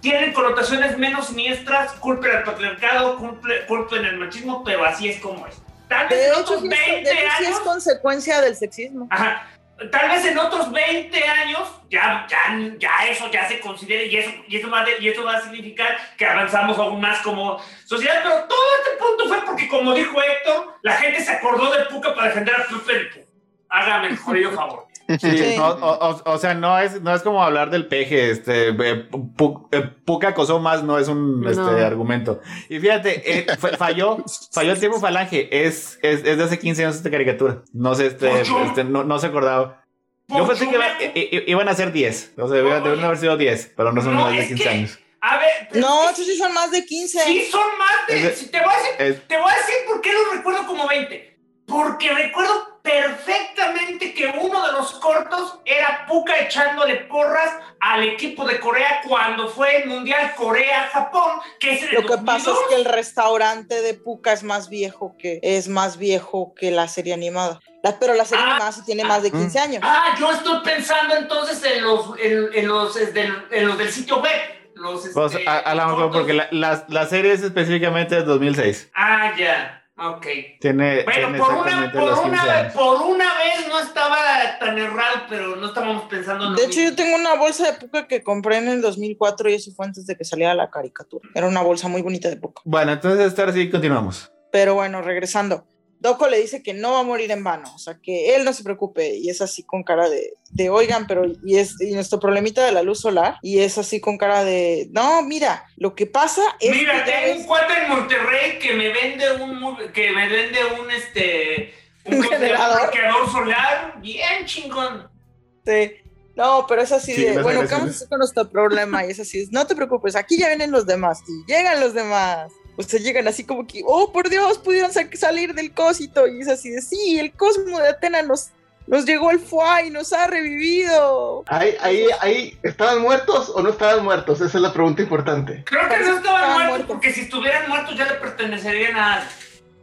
tienen 0.00 0.32
connotaciones 0.32 0.98
menos 0.98 1.28
siniestras, 1.28 1.92
culpen 1.94 2.30
al 2.36 2.44
patriarcado, 2.44 3.18
culpe- 3.18 3.66
culpen 3.66 4.04
el 4.04 4.16
machismo, 4.18 4.62
pero 4.64 4.84
así 4.84 5.08
es 5.08 5.20
como 5.20 5.46
es. 5.46 5.56
Tal 5.88 6.08
vez 6.08 6.18
De 6.18 6.26
hecho, 6.28 6.40
otros 6.40 6.60
sí 6.60 6.68
es, 6.68 6.86
20 6.86 7.08
de 7.10 7.16
hecho, 7.16 7.32
sí 7.38 7.44
es 7.44 7.48
años 7.48 7.60
consecuencia 7.60 8.40
del 8.40 8.54
sexismo. 8.56 9.08
Ajá. 9.10 9.48
Tal 9.92 10.08
vez 10.10 10.24
en 10.24 10.36
otros 10.38 10.72
20 10.72 11.22
años 11.24 11.60
ya, 11.88 12.26
ya, 12.28 12.38
ya 12.78 13.06
eso 13.08 13.30
ya 13.30 13.46
se 13.46 13.60
considere 13.60 14.06
y 14.06 14.16
eso, 14.16 14.30
y, 14.48 14.56
eso 14.56 14.68
va 14.68 14.84
de- 14.84 14.96
y 14.98 15.08
eso 15.08 15.22
va 15.24 15.36
a 15.36 15.40
significar 15.40 15.96
que 16.16 16.26
avanzamos 16.26 16.76
aún 16.78 17.00
más 17.00 17.20
como 17.20 17.62
sociedad. 17.86 18.20
Pero 18.24 18.44
todo 18.48 18.66
este 18.82 18.96
punto 19.04 19.28
fue 19.28 19.40
porque, 19.46 19.68
como 19.68 19.94
dijo 19.94 20.20
Héctor, 20.20 20.78
la 20.82 20.94
gente 20.94 21.20
se 21.22 21.30
acordó 21.30 21.70
de 21.72 21.84
Puka 21.84 22.12
para 22.12 22.28
defender 22.28 22.56
a 22.56 22.66
Pepe. 22.84 23.24
Hágame 23.68 24.08
el 24.08 24.16
jodido 24.16 24.50
favor. 24.52 24.87
Sí, 25.08 25.38
Sí. 25.38 25.54
no, 25.56 25.68
o, 25.68 26.10
o- 26.10 26.32
o 26.32 26.38
sea, 26.38 26.52
no 26.54 26.78
es, 26.78 27.00
no 27.00 27.14
es 27.14 27.22
como 27.22 27.42
hablar 27.42 27.70
del 27.70 27.86
peje, 27.86 28.30
este, 28.30 28.68
eh, 28.68 29.08
Pu- 29.10 29.66
eh, 29.72 29.82
Puka 30.04 30.28
acosó 30.28 30.58
más, 30.60 30.82
no 30.82 30.98
es 30.98 31.08
un 31.08 31.40
No. 31.40 31.50
este, 31.50 31.82
argumento. 31.84 32.40
Y 32.68 32.78
fíjate, 32.78 33.38
eh, 33.38 33.46
fa- 33.56 33.76
falló, 33.78 34.18
falló 34.52 34.72
el 34.72 34.78
tiempo 34.78 35.00
falange, 35.00 35.48
es, 35.66 35.98
es, 36.02 36.24
es 36.24 36.36
de 36.36 36.44
hace 36.44 36.58
15 36.58 36.84
años 36.84 36.96
esta 36.96 37.10
caricatura, 37.10 37.62
no 37.72 37.94
sé, 37.94 38.06
este, 38.08 38.30
este, 38.42 38.84
no, 38.84 39.02
no 39.04 39.18
se 39.18 39.28
acordaba. 39.28 39.82
Yo 40.28 40.46
pensé 40.46 40.68
que 40.68 40.74
iba- 40.74 41.02
i- 41.02 41.28
i- 41.36 41.44
iban 41.52 41.68
a 41.70 41.74
ser 41.74 41.90
10, 41.90 42.34
o 42.36 42.46
sea, 42.46 42.58
iban- 42.58 42.84
deben 42.84 43.02
haber 43.02 43.16
sido 43.16 43.38
10, 43.38 43.72
pero 43.74 43.92
no 43.92 44.02
son 44.02 44.12
No, 44.14 44.20
más 44.24 44.32
de 44.32 44.40
es 44.40 44.48
15 44.48 44.62
que- 44.62 44.68
años. 44.68 44.98
A 45.22 45.38
ver. 45.38 45.80
No, 45.80 46.04
es 46.04 46.10
estos 46.10 46.26
sí 46.26 46.36
son 46.36 46.52
más 46.52 46.70
de 46.70 46.84
15. 46.84 47.18
Sí, 47.24 47.48
son 47.50 47.66
más 47.78 48.06
de. 48.08 48.28
Es 48.28 48.50
te, 48.50 48.60
voy 48.60 48.68
a 48.72 48.76
decir, 48.76 48.92
es- 48.98 49.26
te 49.26 49.36
voy 49.38 49.50
a 49.50 49.56
decir 49.56 49.74
por 49.86 50.00
qué 50.02 50.12
los 50.12 50.36
recuerdo 50.36 50.66
como 50.66 50.86
20. 50.86 51.36
Porque 51.66 52.10
recuerdo 52.12 52.77
perfectamente 52.88 54.14
que 54.14 54.26
uno 54.40 54.66
de 54.66 54.72
los 54.72 54.92
cortos 54.94 55.58
era 55.64 56.06
Puka 56.06 56.38
echándole 56.40 56.96
porras 56.96 57.50
al 57.80 58.02
equipo 58.04 58.44
de 58.46 58.58
Corea 58.60 59.00
cuando 59.06 59.48
fue 59.48 59.82
el 59.82 59.88
Mundial 59.88 60.34
Corea-Japón, 60.36 61.40
que 61.60 61.74
es 61.74 61.82
el 61.84 61.94
Lo 61.94 62.02
que 62.02 62.18
pasa 62.18 62.38
es 62.38 62.44
2002. 62.44 62.68
que 62.68 62.74
el 62.76 62.84
restaurante 62.84 63.82
de 63.82 63.94
Puka 63.94 64.32
es 64.32 64.42
más 64.42 64.68
viejo 64.68 65.14
que 65.18 65.38
es 65.42 65.68
más 65.68 65.96
viejo 65.98 66.54
que 66.54 66.70
la 66.70 66.88
serie 66.88 67.14
animada. 67.14 67.60
La- 67.82 67.98
pero 67.98 68.14
la 68.14 68.24
serie 68.24 68.44
Ah. 68.44 68.50
animada 68.50 68.72
sí 68.72 68.82
tiene 68.84 69.04
más 69.04 69.22
de 69.22 69.30
15 69.30 69.58
años. 69.58 69.82
Ah, 69.84 70.14
yo 70.18 70.30
estoy 70.32 70.58
pensando 70.64 71.14
entonces 71.16 71.62
en 71.64 71.82
los, 71.84 72.18
en, 72.18 72.48
en 72.54 72.68
los, 72.68 72.94
del, 73.14 73.32
en 73.50 73.66
los 73.68 73.78
del 73.78 73.90
sitio 73.92 74.20
web. 74.20 74.32
Los, 74.74 75.08
Pues, 75.08 75.34
este, 75.34 75.48
a, 75.48 75.58
a 75.58 75.74
lo 75.74 75.84
mejor 75.86 75.98
cortos. 76.04 76.18
porque 76.20 76.32
la, 76.34 76.48
la, 76.52 76.84
la 76.88 77.06
serie 77.06 77.32
es 77.32 77.42
específicamente 77.42 78.14
de 78.14 78.22
2006. 78.22 78.90
Ah, 78.94 79.32
ya. 79.36 79.74
Ok. 80.00 80.26
Tiene, 80.60 81.04
Bueno, 81.04 81.28
tiene 81.28 81.38
por 81.38 81.54
una, 81.54 81.92
por, 81.92 82.02
los 82.02 82.20
15 82.20 82.28
una 82.28 82.68
por 82.72 83.02
una 83.02 83.24
vez 83.38 83.68
no 83.68 83.80
estaba 83.80 84.16
tan 84.60 84.78
errado, 84.78 85.22
pero 85.28 85.56
no 85.56 85.66
estábamos 85.66 86.04
pensando 86.04 86.44
en 86.44 86.52
lo 86.52 86.56
De 86.56 86.64
hecho, 86.66 86.78
mismo. 86.78 86.90
yo 86.90 86.96
tengo 86.96 87.16
una 87.16 87.34
bolsa 87.34 87.72
de 87.72 87.78
Puka 87.78 88.06
que 88.06 88.22
compré 88.22 88.58
en 88.58 88.68
el 88.68 88.80
2004 88.80 89.50
y 89.50 89.54
eso 89.54 89.72
fue 89.72 89.86
antes 89.86 90.06
de 90.06 90.16
que 90.16 90.24
saliera 90.24 90.54
la 90.54 90.70
caricatura. 90.70 91.28
Era 91.34 91.48
una 91.48 91.62
bolsa 91.62 91.88
muy 91.88 92.02
bonita 92.02 92.28
de 92.28 92.36
Puka. 92.36 92.62
Bueno, 92.64 92.92
entonces 92.92 93.36
ahora 93.38 93.52
sí 93.52 93.68
continuamos. 93.70 94.30
Pero 94.52 94.74
bueno, 94.74 95.02
regresando. 95.02 95.66
Doko 96.00 96.28
le 96.28 96.40
dice 96.40 96.62
que 96.62 96.74
no 96.74 96.92
va 96.92 97.00
a 97.00 97.04
morir 97.04 97.30
en 97.32 97.42
vano, 97.42 97.74
o 97.74 97.78
sea, 97.78 97.98
que 98.00 98.36
él 98.36 98.44
no 98.44 98.52
se 98.52 98.62
preocupe 98.62 99.16
y 99.16 99.30
es 99.30 99.40
así 99.40 99.64
con 99.64 99.82
cara 99.82 100.08
de, 100.08 100.34
de 100.50 100.70
oigan, 100.70 101.06
pero 101.06 101.24
y 101.44 101.56
es 101.56 101.80
y 101.80 101.92
nuestro 101.92 102.20
problemita 102.20 102.64
de 102.64 102.72
la 102.72 102.82
luz 102.82 103.00
solar 103.00 103.36
y 103.42 103.58
es 103.58 103.78
así 103.78 104.00
con 104.00 104.16
cara 104.16 104.44
de, 104.44 104.88
no, 104.92 105.22
mira, 105.22 105.64
lo 105.76 105.94
que 105.94 106.06
pasa 106.06 106.42
es 106.60 106.70
Mira, 106.70 107.04
que 107.04 107.10
tengo 107.10 107.40
un 107.40 107.46
cuate 107.46 107.72
en 107.82 107.88
Monterrey 107.88 108.58
que 108.60 108.74
me 108.74 108.90
vende 108.90 109.32
un 109.42 109.76
que 109.92 110.10
me 110.12 110.28
vende 110.28 110.58
un 110.80 110.90
este 110.90 111.74
¿Un 112.04 112.22
generador? 112.22 112.82
bloqueador 112.82 113.30
solar, 113.30 114.00
bien 114.00 114.46
chingón. 114.46 115.10
Este, 115.58 116.02
No, 116.36 116.64
pero 116.68 116.82
es 116.82 116.92
así 116.92 117.12
Sí, 117.12 117.24
de, 117.24 117.42
bueno, 117.42 117.62
¿qué 117.62 117.74
vamos 117.74 117.88
a 117.88 117.90
hacer 117.90 118.08
con 118.08 118.18
nuestro 118.18 118.48
problema? 118.48 119.04
Y 119.04 119.10
es 119.10 119.20
así, 119.20 119.48
no 119.50 119.66
te 119.66 119.74
preocupes, 119.74 120.14
aquí 120.16 120.38
ya 120.38 120.46
vienen 120.46 120.70
los 120.70 120.86
demás. 120.86 121.20
Y 121.26 121.52
llegan 121.52 121.80
los 121.80 121.92
demás. 121.92 122.52
O 122.78 122.82
sea, 122.84 123.00
llegan 123.00 123.26
así 123.26 123.42
como 123.42 123.66
que, 123.66 123.82
oh, 123.84 124.12
por 124.12 124.30
Dios, 124.30 124.56
pudieron 124.58 124.92
sa- 124.92 125.08
salir 125.14 125.52
del 125.52 125.72
cosito. 125.74 126.28
Y 126.28 126.40
es 126.40 126.48
así 126.48 126.70
de, 126.70 126.80
sí, 126.80 127.18
el 127.18 127.32
cosmo 127.32 127.78
de 127.80 127.88
Atena 127.88 128.22
nos, 128.22 128.50
nos 128.86 129.04
llegó 129.04 129.32
el 129.32 129.40
fuá 129.40 129.82
y 129.82 129.90
nos 129.90 130.12
ha 130.12 130.28
revivido. 130.28 131.42
Ahí, 131.48 131.74
ahí, 131.80 132.06
ahí, 132.20 132.58
¿estaban 132.62 133.00
muertos 133.02 133.50
o 133.54 133.62
no 133.62 133.70
estaban 133.70 134.04
muertos? 134.04 134.40
Esa 134.40 134.56
es 134.58 134.62
la 134.62 134.72
pregunta 134.72 135.02
importante. 135.02 135.64
Creo 135.66 135.82
que 135.82 135.88
Parece 135.88 136.10
no 136.10 136.16
estaban 136.18 136.40
estaban 136.40 136.52
muertos, 136.52 136.68
muertos. 136.68 136.86
porque 136.88 137.12
si 137.12 137.20
estuvieran 137.22 137.68
muertos 137.68 137.96
ya 137.96 138.04
le 138.06 138.14
pertenecerían 138.14 138.96
a. 138.96 139.28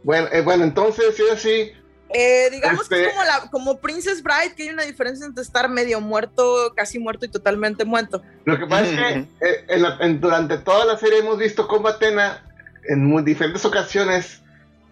Bueno, 0.02 0.28
eh, 0.32 0.40
bueno, 0.40 0.64
entonces, 0.64 1.14
sí, 1.16 1.22
sí. 1.36 1.72
Eh, 2.14 2.48
digamos 2.52 2.88
que 2.88 2.94
Este- 2.94 3.08
es 3.08 3.12
como, 3.14 3.24
la, 3.24 3.50
como 3.50 3.78
Princess 3.78 4.22
Bride, 4.22 4.54
que 4.56 4.62
hay 4.62 4.68
una 4.70 4.84
diferencia 4.84 5.26
entre 5.26 5.42
estar 5.42 5.68
medio 5.68 6.00
muerto, 6.00 6.72
casi 6.76 6.98
muerto 7.00 7.26
y 7.26 7.28
totalmente 7.28 7.84
muerto. 7.84 8.22
Lo 8.44 8.56
que 8.58 8.64
pasa 8.66 8.84
es 8.84 8.96
que 8.96 9.18
eh, 9.46 9.64
en 9.68 9.82
la- 9.82 9.98
en- 10.00 10.20
durante 10.20 10.56
toda 10.58 10.84
la 10.84 10.96
serie 10.96 11.18
hemos 11.18 11.36
visto 11.36 11.66
cómo 11.66 11.88
Atena 11.88 12.45
en 12.88 13.04
muy 13.04 13.22
diferentes 13.22 13.64
ocasiones 13.64 14.42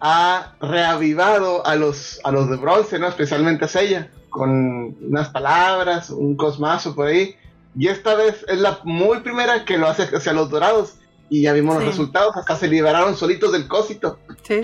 ha 0.01 0.53
reavivado 0.61 1.65
a 1.65 1.75
los, 1.75 2.19
a 2.23 2.31
los 2.31 2.49
de 2.49 2.57
bronce, 2.57 2.99
¿no? 2.99 3.07
especialmente 3.07 3.65
a 3.65 3.67
Seiya, 3.67 4.09
con 4.29 4.95
unas 5.01 5.29
palabras, 5.29 6.09
un 6.09 6.35
cosmazo 6.35 6.93
por 6.95 7.07
ahí. 7.07 7.35
Y 7.77 7.87
esta 7.87 8.15
vez 8.15 8.45
es 8.47 8.59
la 8.59 8.79
muy 8.83 9.19
primera 9.21 9.65
que 9.65 9.77
lo 9.77 9.87
hace 9.87 10.03
hacia 10.15 10.33
los 10.33 10.49
dorados. 10.49 10.95
Y 11.29 11.41
ya 11.41 11.53
vimos 11.53 11.75
Sí. 11.75 11.79
los 11.79 11.89
resultados, 11.89 12.35
hasta 12.37 12.55
se 12.55 12.67
liberaron 12.67 13.15
solitos 13.17 13.51
del 13.51 13.67
cosito. 13.67 14.19
Sí. 14.43 14.61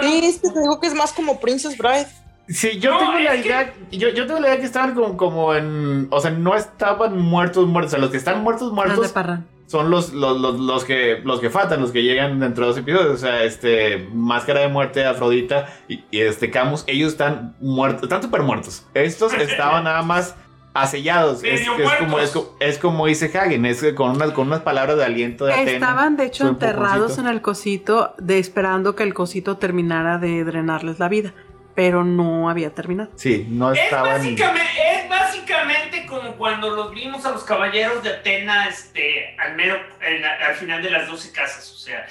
Sí, 0.00 0.20
es 0.22 0.38
que 0.38 0.50
te 0.50 0.60
digo 0.60 0.78
que 0.80 0.86
es 0.86 0.94
más 0.94 1.12
como 1.12 1.40
Princess 1.40 1.76
Bride. 1.76 2.06
Sí, 2.48 2.78
yo 2.78 2.92
No, 2.92 2.98
tengo 2.98 3.12
la 3.18 3.34
es 3.34 3.42
que- 3.42 3.48
idea, 3.48 3.74
yo, 3.90 4.08
yo 4.10 4.26
tengo 4.26 4.38
la 4.38 4.48
idea 4.48 4.58
que 4.60 4.66
estaban 4.66 4.94
como, 4.94 5.16
como 5.16 5.54
en, 5.54 6.06
o 6.10 6.20
sea, 6.20 6.30
no 6.30 6.54
estaban 6.54 7.18
muertos, 7.18 7.66
muertos, 7.66 7.94
o 7.94 7.96
sea, 7.96 8.00
los 8.00 8.10
que 8.10 8.18
están 8.18 8.42
muertos, 8.42 8.70
muertos. 8.72 9.12
Son 9.66 9.90
los, 9.90 10.12
los, 10.12 10.40
los, 10.40 10.58
los 10.60 10.84
que, 10.84 11.20
los 11.24 11.40
que 11.40 11.50
faltan, 11.50 11.80
los 11.80 11.90
que 11.90 12.02
llegan 12.02 12.38
dentro 12.38 12.64
de 12.64 12.70
los 12.70 12.78
episodios, 12.78 13.14
o 13.14 13.16
sea, 13.16 13.42
este, 13.44 14.08
Máscara 14.12 14.60
de 14.60 14.68
Muerte, 14.68 15.04
Afrodita 15.04 15.68
y, 15.88 16.04
y 16.10 16.20
este 16.20 16.50
Camus, 16.50 16.84
ellos 16.86 17.12
están 17.12 17.56
muertos, 17.60 18.04
están 18.04 18.22
súper 18.22 18.42
muertos. 18.42 18.86
Estos 18.94 19.32
estaban 19.38 19.84
nada 19.84 20.02
más 20.02 20.34
acellados, 20.74 21.44
es, 21.44 21.60
es 21.60 21.68
como, 21.68 22.18
es, 22.18 22.30
como, 22.30 22.48
es 22.58 22.78
como 22.78 23.06
dice 23.06 23.30
Hagen, 23.38 23.64
es 23.64 23.84
con 23.94 24.10
unas, 24.10 24.32
con 24.32 24.48
unas 24.48 24.60
palabras 24.60 24.96
de 24.96 25.04
aliento 25.04 25.46
de 25.46 25.52
Atena. 25.52 25.70
Estaban, 25.70 26.16
de 26.16 26.26
hecho, 26.26 26.48
enterrados 26.48 27.18
en 27.18 27.28
el 27.28 27.40
cosito, 27.40 28.14
de, 28.18 28.40
esperando 28.40 28.96
que 28.96 29.04
el 29.04 29.14
cosito 29.14 29.56
terminara 29.56 30.18
de 30.18 30.42
drenarles 30.44 30.98
la 30.98 31.08
vida. 31.08 31.32
Pero 31.74 32.04
no 32.04 32.48
había 32.48 32.70
terminado. 32.74 33.10
Sí, 33.16 33.46
no 33.48 33.72
Es 33.72 33.80
estaban... 33.80 34.12
básicamente, 34.18 34.70
es 34.94 35.08
básicamente 35.08 36.06
como 36.06 36.36
cuando 36.36 36.70
los 36.70 36.92
vimos 36.92 37.24
a 37.26 37.30
los 37.32 37.42
caballeros 37.44 38.02
de 38.02 38.10
Atena 38.10 38.68
este, 38.68 39.36
al, 39.38 39.56
mero, 39.56 39.76
en 40.00 40.24
al 40.24 40.54
final 40.54 40.82
de 40.82 40.90
las 40.90 41.08
12 41.08 41.32
casas. 41.32 41.70
O 41.72 41.76
sea, 41.76 42.06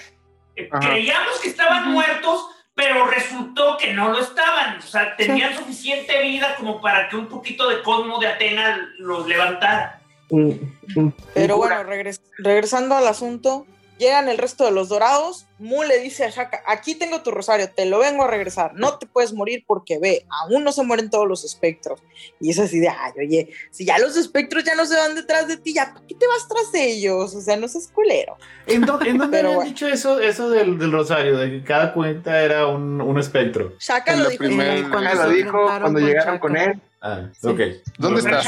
eh, 0.55 0.67
Ajá. 0.71 0.89
creíamos 0.89 1.39
que 1.41 1.47
estaban 1.49 1.91
muertos, 1.91 2.47
pero 2.75 3.07
resultó 3.07 3.77
que 3.77 3.93
no 3.93 4.09
lo 4.09 4.19
estaban. 4.19 4.77
O 4.79 4.81
sea, 4.81 5.15
tenían 5.15 5.55
suficiente 5.55 6.21
vida 6.23 6.55
como 6.57 6.81
para 6.81 7.07
que 7.07 7.15
un 7.15 7.27
poquito 7.27 7.69
de 7.69 7.81
cosmo 7.83 8.19
de 8.19 8.27
Atena 8.27 8.89
los 8.99 9.25
levantara. 9.27 10.01
Un- 10.29 10.77
un- 10.95 11.15
Pero 11.33 11.57
bueno, 11.57 11.83
regres- 11.83 12.21
regresando 12.39 12.95
al 12.95 13.07
asunto, 13.07 13.65
llegan 13.97 14.27
el 14.29 14.37
resto 14.37 14.65
de 14.65 14.71
los 14.71 14.89
dorados. 14.89 15.45
Mu 15.59 15.83
le 15.83 15.99
dice 15.99 16.25
a 16.25 16.29
Shaka: 16.29 16.61
Aquí 16.67 16.95
tengo 16.95 17.21
tu 17.21 17.31
rosario, 17.31 17.69
te 17.69 17.85
lo 17.85 17.99
vengo 17.99 18.23
a 18.23 18.27
regresar. 18.27 18.71
No 18.75 18.97
te 18.97 19.05
puedes 19.05 19.33
morir 19.33 19.63
porque 19.65 19.97
ve, 19.99 20.25
aún 20.29 20.63
no 20.63 20.71
se 20.71 20.83
mueren 20.83 21.09
todos 21.09 21.27
los 21.27 21.43
espectros. 21.45 22.01
Y 22.39 22.49
es 22.51 22.59
así 22.59 22.79
de: 22.79 22.89
Ay, 22.89 23.11
oye, 23.17 23.49
si 23.71 23.85
ya 23.85 23.97
los 23.99 24.17
espectros 24.17 24.63
ya 24.63 24.75
no 24.75 24.85
se 24.85 24.95
van 24.95 25.15
detrás 25.15 25.47
de 25.47 25.57
ti, 25.57 25.73
ya, 25.73 25.93
¿para 25.93 26.05
qué 26.05 26.15
te 26.15 26.27
vas 26.27 26.47
tras 26.47 26.71
de 26.71 26.85
ellos? 26.91 27.33
O 27.35 27.41
sea, 27.41 27.55
no 27.55 27.67
seas 27.67 27.87
culero. 27.87 28.37
¿En, 28.67 28.81
dó- 28.85 28.99
en 29.05 29.17
dónde 29.17 29.39
habían 29.39 29.55
bueno. 29.55 29.69
dicho 29.69 29.87
eso, 29.87 30.19
eso 30.19 30.49
del, 30.49 30.77
del 30.77 30.91
rosario? 30.91 31.37
De 31.37 31.49
que 31.51 31.63
cada 31.63 31.93
cuenta 31.93 32.41
era 32.41 32.67
un, 32.67 32.99
un 32.99 33.19
espectro. 33.19 33.73
Shaka 33.79 34.13
En 34.13 34.23
lo 34.23 34.29
dijo. 34.29 34.43
primer- 34.43 34.89
cuando 34.89 35.13
lo 35.13 35.29
dijo 35.29 35.63
cuando 35.65 35.99
con 35.99 36.05
llegaron 36.05 36.39
con 36.39 36.57
él. 36.57 36.81
Ah, 37.01 37.29
Sí. 37.39 37.47
ok. 37.47 37.59
¿Dónde 37.97 38.19
está? 38.21 38.41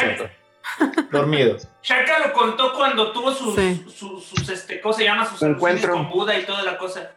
Shaka, 0.79 1.07
Dormido. 1.11 1.57
Shaka 1.83 2.19
lo 2.27 2.33
contó 2.33 2.73
cuando 2.73 3.11
tuvo 3.11 3.31
sus, 3.33 3.55
Sí. 3.55 3.85
sus, 3.95 4.23
sus, 4.25 4.49
este, 4.49 4.81
¿cómo 4.81 4.93
se 4.93 5.03
llama? 5.03 5.25
Sus 5.29 5.41
Encuentro. 5.43 5.93
alucines 5.93 6.11
con 6.11 6.19
Buda 6.19 6.37
y 6.39 6.45
toda 6.45 6.63
la 6.63 6.77
cosa. 6.77 7.11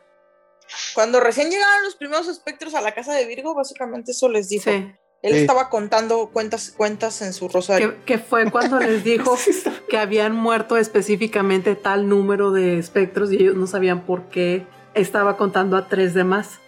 Cuando 0.95 1.21
recién 1.21 1.51
llegaron 1.51 1.83
los 1.85 1.95
primeros 1.97 2.29
espectros 2.29 2.75
a 2.75 2.81
la 2.81 2.93
casa 2.93 3.15
de 3.15 3.27
Virgo, 3.27 3.55
básicamente 3.55 4.13
eso 4.13 4.29
les 4.29 4.49
dijo. 4.49 4.71
Sí. 4.71 4.93
Él 5.23 5.33
Sí. 5.33 5.39
estaba 5.41 5.69
contando 5.69 6.29
cuentas, 6.31 6.73
cuentas 6.77 7.23
en 7.23 7.33
su 7.33 7.49
rosario. 7.49 7.97
Que, 8.05 8.05
que 8.05 8.19
fue 8.19 8.51
cuando 8.53 8.79
les 8.79 9.03
dijo 9.03 9.37
que 9.89 9.99
habían 9.99 10.33
muerto 10.35 10.77
específicamente 10.77 11.75
tal 11.75 12.09
número 12.09 12.53
de 12.53 12.79
espectros 12.79 13.33
y 13.33 13.37
ellos 13.37 13.57
no 13.57 13.67
sabían 13.67 14.07
por 14.07 14.29
qué 14.29 14.65
estaba 14.95 15.37
contando 15.37 15.77
a 15.77 15.89
tres 15.89 16.15
de 16.15 16.23
más. 16.25 16.61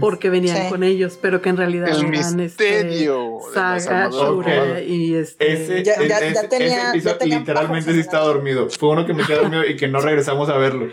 Porque 0.00 0.30
venían 0.30 0.64
Sí. 0.64 0.68
con 0.68 0.82
ellos, 0.84 1.18
pero 1.20 1.40
que 1.42 1.48
en 1.48 1.56
realidad 1.56 1.88
El 1.88 1.98
eran 1.98 2.36
misterio 2.36 3.38
este, 3.40 3.58
de 3.60 3.64
las 3.66 3.84
Saga. 3.84 4.08
Shura 4.10 4.62
Ok. 4.74 4.78
y 4.86 5.14
este. 5.16 5.52
Ese, 5.52 5.82
Ya- 5.82 5.92
ese- 5.94 6.08
ya- 6.08 6.20
ya 6.20 6.26
ese- 6.26 6.48
tenía- 6.48 6.90
ese 6.92 7.00
ya 7.00 7.18
tenía 7.18 7.38
literalmente 7.38 7.92
sí 7.92 8.00
estaba 8.00 8.24
dormido. 8.26 8.68
Fue 8.70 8.88
uno 8.90 9.06
que 9.06 9.14
me 9.14 9.24
quedó 9.24 9.42
dormido 9.42 9.64
y 9.64 9.76
que 9.76 9.88
no 9.88 10.00
regresamos 10.00 10.48
a 10.48 10.56
verlo. 10.56 10.88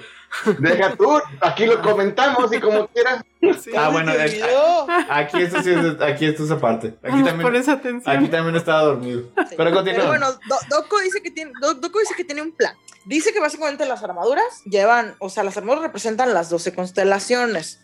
Deja 0.59 0.95
tú, 0.95 1.19
aquí 1.41 1.65
lo 1.65 1.81
comentamos 1.81 2.51
y 2.53 2.59
como 2.59 2.87
quieras. 2.87 3.23
Ah, 3.77 3.89
bueno, 3.89 4.11
te 4.11 4.25
eh, 4.25 4.41
aquí 5.09 5.41
esto 5.41 5.63
sí 5.63 5.71
es, 5.71 6.01
aquí 6.01 6.25
esto 6.25 6.43
es 6.43 6.51
aparte. 6.51 6.87
Aquí 7.01 7.21
Vamos, 7.21 7.29
también, 7.29 8.01
aquí 8.05 8.27
también 8.27 8.55
estaba 8.57 8.81
dormido. 8.83 9.21
Sí. 9.49 9.55
Pero 9.57 9.71
continúa. 9.71 9.99
Pero 9.99 10.07
bueno, 10.09 10.27
Do- 10.49 10.99
dice 11.03 11.21
que 11.21 11.31
tiene 11.31 11.51
Do- 11.61 11.75
Doko 11.75 11.99
dice 11.99 12.13
que 12.15 12.25
tiene 12.25 12.41
un 12.41 12.51
plan. 12.51 12.73
Dice 13.05 13.31
que 13.31 13.39
básicamente 13.39 13.85
las 13.85 14.03
armaduras 14.03 14.63
llevan, 14.65 15.15
o 15.19 15.29
sea, 15.29 15.43
las 15.43 15.55
armaduras 15.55 15.83
representan 15.83 16.33
las 16.33 16.49
12 16.49 16.73
constelaciones. 16.75 17.79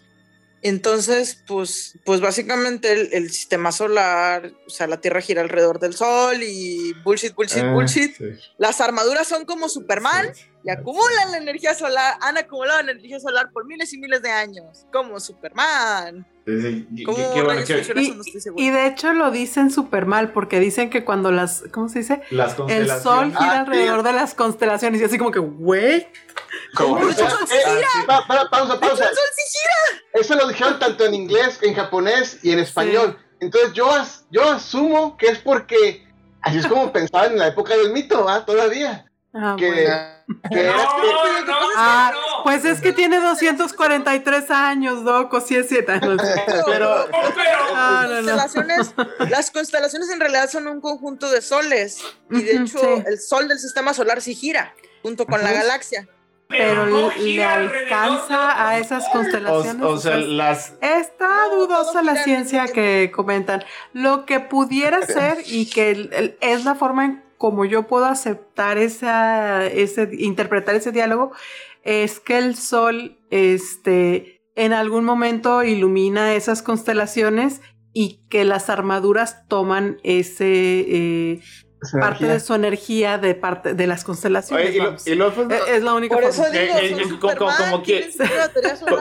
Entonces, 0.66 1.44
pues, 1.46 2.00
pues 2.06 2.22
básicamente 2.22 2.94
el, 2.94 3.10
el 3.12 3.30
sistema 3.32 3.72
solar, 3.74 4.52
o 4.66 4.70
sea, 4.70 4.88
la 4.88 5.02
Tierra 5.02 5.20
gira 5.22 5.42
alrededor 5.42 5.80
del 5.80 5.94
Sol 5.94 6.38
y 6.42 6.94
bullshit, 7.04 7.36
bullshit, 7.36 7.64
Ah, 7.64 7.74
bullshit. 7.74 8.16
sí, 8.18 8.24
Las 8.58 8.80
armaduras 8.80 9.28
son 9.28 9.44
como 9.46 9.68
Superman 9.68 10.34
sí. 10.34 10.44
y 10.64 10.70
acumulan 10.70 11.32
la 11.32 11.38
energía 11.38 11.74
solar, 11.76 12.16
han 12.22 12.38
acumulado 12.38 12.82
la 12.82 12.92
energía 12.94 13.20
solar 13.20 13.52
por 13.52 13.66
miles 13.68 13.92
y 13.94 13.98
miles 13.98 14.22
de 14.22 14.32
años, 14.32 14.86
como 14.94 15.20
Superman. 15.20 16.26
Sí, 16.46 16.62
sí. 16.62 16.88
Qué- 16.98 17.04
¿Cómo 17.04 17.18
qué- 17.18 17.24
qué 17.34 17.42
bueno 17.42 17.62
rayos 17.62 17.68
que 17.68 17.74
funciona 17.76 18.02
Y? 18.58 18.70
No 18.70 18.78
de 18.78 18.88
hecho 18.88 19.14
lo 19.14 19.32
dicen 19.32 19.70
súper 19.70 20.06
mal 20.06 20.32
porque 20.32 20.60
dicen 20.62 20.90
que 20.90 21.04
cuando 21.04 21.32
las, 21.32 21.64
¿cómo 21.72 21.90
se 21.90 22.00
dice? 22.00 22.22
las 22.32 22.56
El 22.70 22.88
sol 22.90 23.28
gira 23.32 23.52
Ah, 23.52 23.60
alrededor 23.62 24.04
de 24.04 24.14
las 24.14 24.34
constelaciones 24.34 25.02
y 25.02 25.04
así 25.04 25.18
como 25.18 25.32
que, 25.32 25.40
güey, 25.40 26.08
Como- 26.76 26.98
¡El 27.08 27.16
sol 27.16 27.30
sí 27.48 27.56
gira! 27.56 27.88
Pa- 28.08 28.26
pa- 28.28 28.50
pausa, 28.50 28.74
¡El 28.74 28.80
pausa. 28.80 29.10
sí! 29.14 29.60
Eso 30.14 30.36
lo 30.36 30.48
dijeron 30.48 30.80
tanto 30.80 31.06
en 31.06 31.14
inglés, 31.16 31.60
en 31.62 31.74
japonés 31.76 32.40
y 32.44 32.52
en 32.52 32.60
español. 32.60 33.18
Entonces 33.40 33.74
yo, 33.74 33.92
as- 33.92 34.26
yo 34.32 34.44
asumo 34.50 35.18
que 35.18 35.28
es 35.28 35.40
porque 35.40 36.08
así 36.42 36.58
es 36.60 36.68
como 36.68 36.92
pensaban 36.94 37.32
en 37.34 37.40
la 37.40 37.48
época 37.48 37.76
del 37.76 37.92
mito, 37.92 38.24
¿va? 38.26 38.46
Todavía. 38.46 39.06
Ah, 39.36 39.56
Que, 39.58 39.68
bueno. 39.72 40.40
que 40.50 40.56
No, 40.56 40.62
era- 40.62 40.78
no, 40.78 41.46
no, 41.46 41.56
Ah, 41.76 42.12
no. 42.14 42.44
pues 42.44 42.64
es 42.66 42.80
que 42.82 42.94
tiene 42.94 43.20
243 43.20 44.52
años, 44.52 45.04
Doco, 45.04 45.42
sí 45.42 45.56
es 45.56 45.68
cierto. 45.70 45.92
Pero- 46.68 47.08
No, 47.08 47.12
pero- 47.36 47.50
Ah, 47.76 48.06
no, 48.08 48.22
no. 48.22 48.38
constelaciones, 48.38 48.94
las 49.30 49.50
constelaciones 49.52 50.10
en 50.10 50.20
realidad 50.20 50.50
son 50.52 50.68
un 50.68 50.80
conjunto 50.82 51.30
de 51.32 51.42
soles 51.42 51.98
y 52.30 52.44
de 52.44 52.58
hecho 52.58 52.78
sí. 52.80 53.04
el 53.08 53.20
sol 53.20 53.48
del 53.48 53.58
sistema 53.60 53.94
solar 53.96 54.22
sí 54.22 54.36
gira 54.36 54.74
junto 55.02 55.26
con 55.26 55.42
la 55.42 55.50
Ajá. 55.50 55.60
galaxia. 55.64 56.08
Pero 56.58 56.86
no 56.86 57.12
le 57.18 57.44
alcanza 57.44 58.70
a 58.70 58.78
esas 58.80 59.10
constelaciones. 59.10 59.84
o 59.84 59.98
sea, 59.98 60.18
o 60.18 60.22
sea, 60.22 60.28
las. 60.28 60.76
Está 60.82 61.50
dudosa 61.52 62.02
la 62.02 62.16
ciencia 62.16 62.66
que 62.68 63.12
comentan. 63.14 63.64
Lo 63.92 64.26
que 64.26 64.40
pudiera 64.40 65.02
ser 65.06 65.38
y 65.46 65.70
que 65.70 66.36
es 66.40 66.64
la 66.64 66.76
forma 66.76 67.06
en 67.06 67.24
como 67.44 67.66
yo 67.66 67.88
puedo 67.88 68.06
aceptar 68.06 68.78
esa, 68.78 69.66
ese, 69.66 70.10
interpretar 70.18 70.76
ese 70.76 70.94
diálogo, 70.94 71.34
es 71.84 72.22
que 72.22 72.38
el 72.38 72.56
sol, 72.56 73.18
este, 73.32 74.42
en 74.56 74.72
algún 74.72 75.04
momento 75.04 75.62
ilumina 75.62 76.36
esas 76.36 76.62
constelaciones 76.62 77.60
y 77.92 78.22
que 78.30 78.46
las 78.46 78.70
armaduras 78.70 79.46
toman 79.50 79.98
ese 80.04 80.46
eh, 80.48 81.42
parte 81.92 82.26
de 82.26 82.40
su 82.40 82.54
energía 82.54 83.18
de 83.18 83.36
parte 83.36 83.74
de 83.74 83.88
las 83.88 84.04
constelaciones. 84.04 84.68
Oye, 84.70 84.78
y, 84.78 84.82
lo- 84.82 84.96
y 85.06 85.16
luego, 85.16 85.34
pues, 85.48 85.62
es, 85.62 85.68
es 85.78 85.84
la 85.84 85.94
única 85.94 86.16
Por 86.16 86.24
forma. 86.32 86.48
eso 86.48 86.52
digo, 86.52 86.64
Eh, 86.64 86.86
eh, 86.88 86.98
eh, 87.00 87.20
como- 87.20 87.36
como 87.70 87.84
que- 87.84 88.10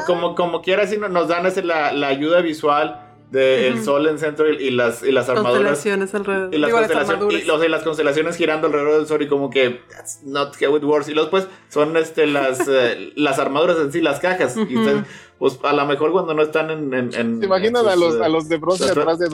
como, 0.06 0.34
como 0.34 0.62
quiera, 0.62 0.86
si 0.86 0.96
no- 0.98 1.08
nos 1.08 1.28
dan 1.28 1.46
ese, 1.46 1.62
la, 1.62 1.92
la 1.92 2.08
ayuda 2.08 2.40
visual 2.40 3.08
del 3.30 3.76
Ujú. 3.76 3.84
sol 3.84 4.06
en 4.08 4.18
centro 4.18 4.52
y, 4.52 4.56
y 4.62 4.70
las, 4.72 5.02
y 5.02 5.10
las 5.10 5.26
armaduras. 5.30 5.54
constelaciones 5.72 6.14
alrededor. 6.14 6.54
Y 6.54 6.58
las, 6.58 6.68
Digo, 6.68 6.80
las 6.80 6.88
constelaciones, 6.90 7.10
armaduras. 7.22 7.42
y, 7.42 7.46
los, 7.46 7.64
y 7.64 7.68
las 7.68 7.82
constelaciones 7.82 8.36
girando 8.36 8.66
alrededor 8.66 8.98
del 8.98 9.06
sol 9.06 9.22
y 9.22 9.26
como 9.28 9.48
que 9.48 9.80
that's 9.90 10.22
not 10.22 10.54
how 10.62 10.76
it 10.76 10.84
works. 10.84 11.08
Y 11.08 11.14
luego 11.14 11.30
pues 11.30 11.48
son 11.70 11.96
este, 11.96 12.26
las, 12.26 12.60
eh, 12.68 13.12
las 13.16 13.38
armaduras 13.38 13.78
en 13.78 13.90
sí, 13.90 14.02
las 14.02 14.20
cajas. 14.20 14.54
Y 14.58 14.60
Ujú. 14.60 14.70
entonces, 14.80 15.04
pues 15.38 15.58
a 15.62 15.72
lo 15.72 15.86
mejor 15.86 16.12
cuando 16.12 16.34
no 16.34 16.42
están 16.42 16.70
en... 16.70 16.92
en, 16.92 17.14
en- 17.14 17.40
¿Se 17.40 17.46
imaginan 17.46 17.84
en 17.84 17.88
a 17.88 17.92
sus, 17.94 18.00
los, 18.02 18.14
eh, 18.16 18.24
a 18.24 18.28
los 18.28 18.48
de 18.50 18.56
bronce 18.58 18.84
atrás 18.84 19.18
de 19.18 19.28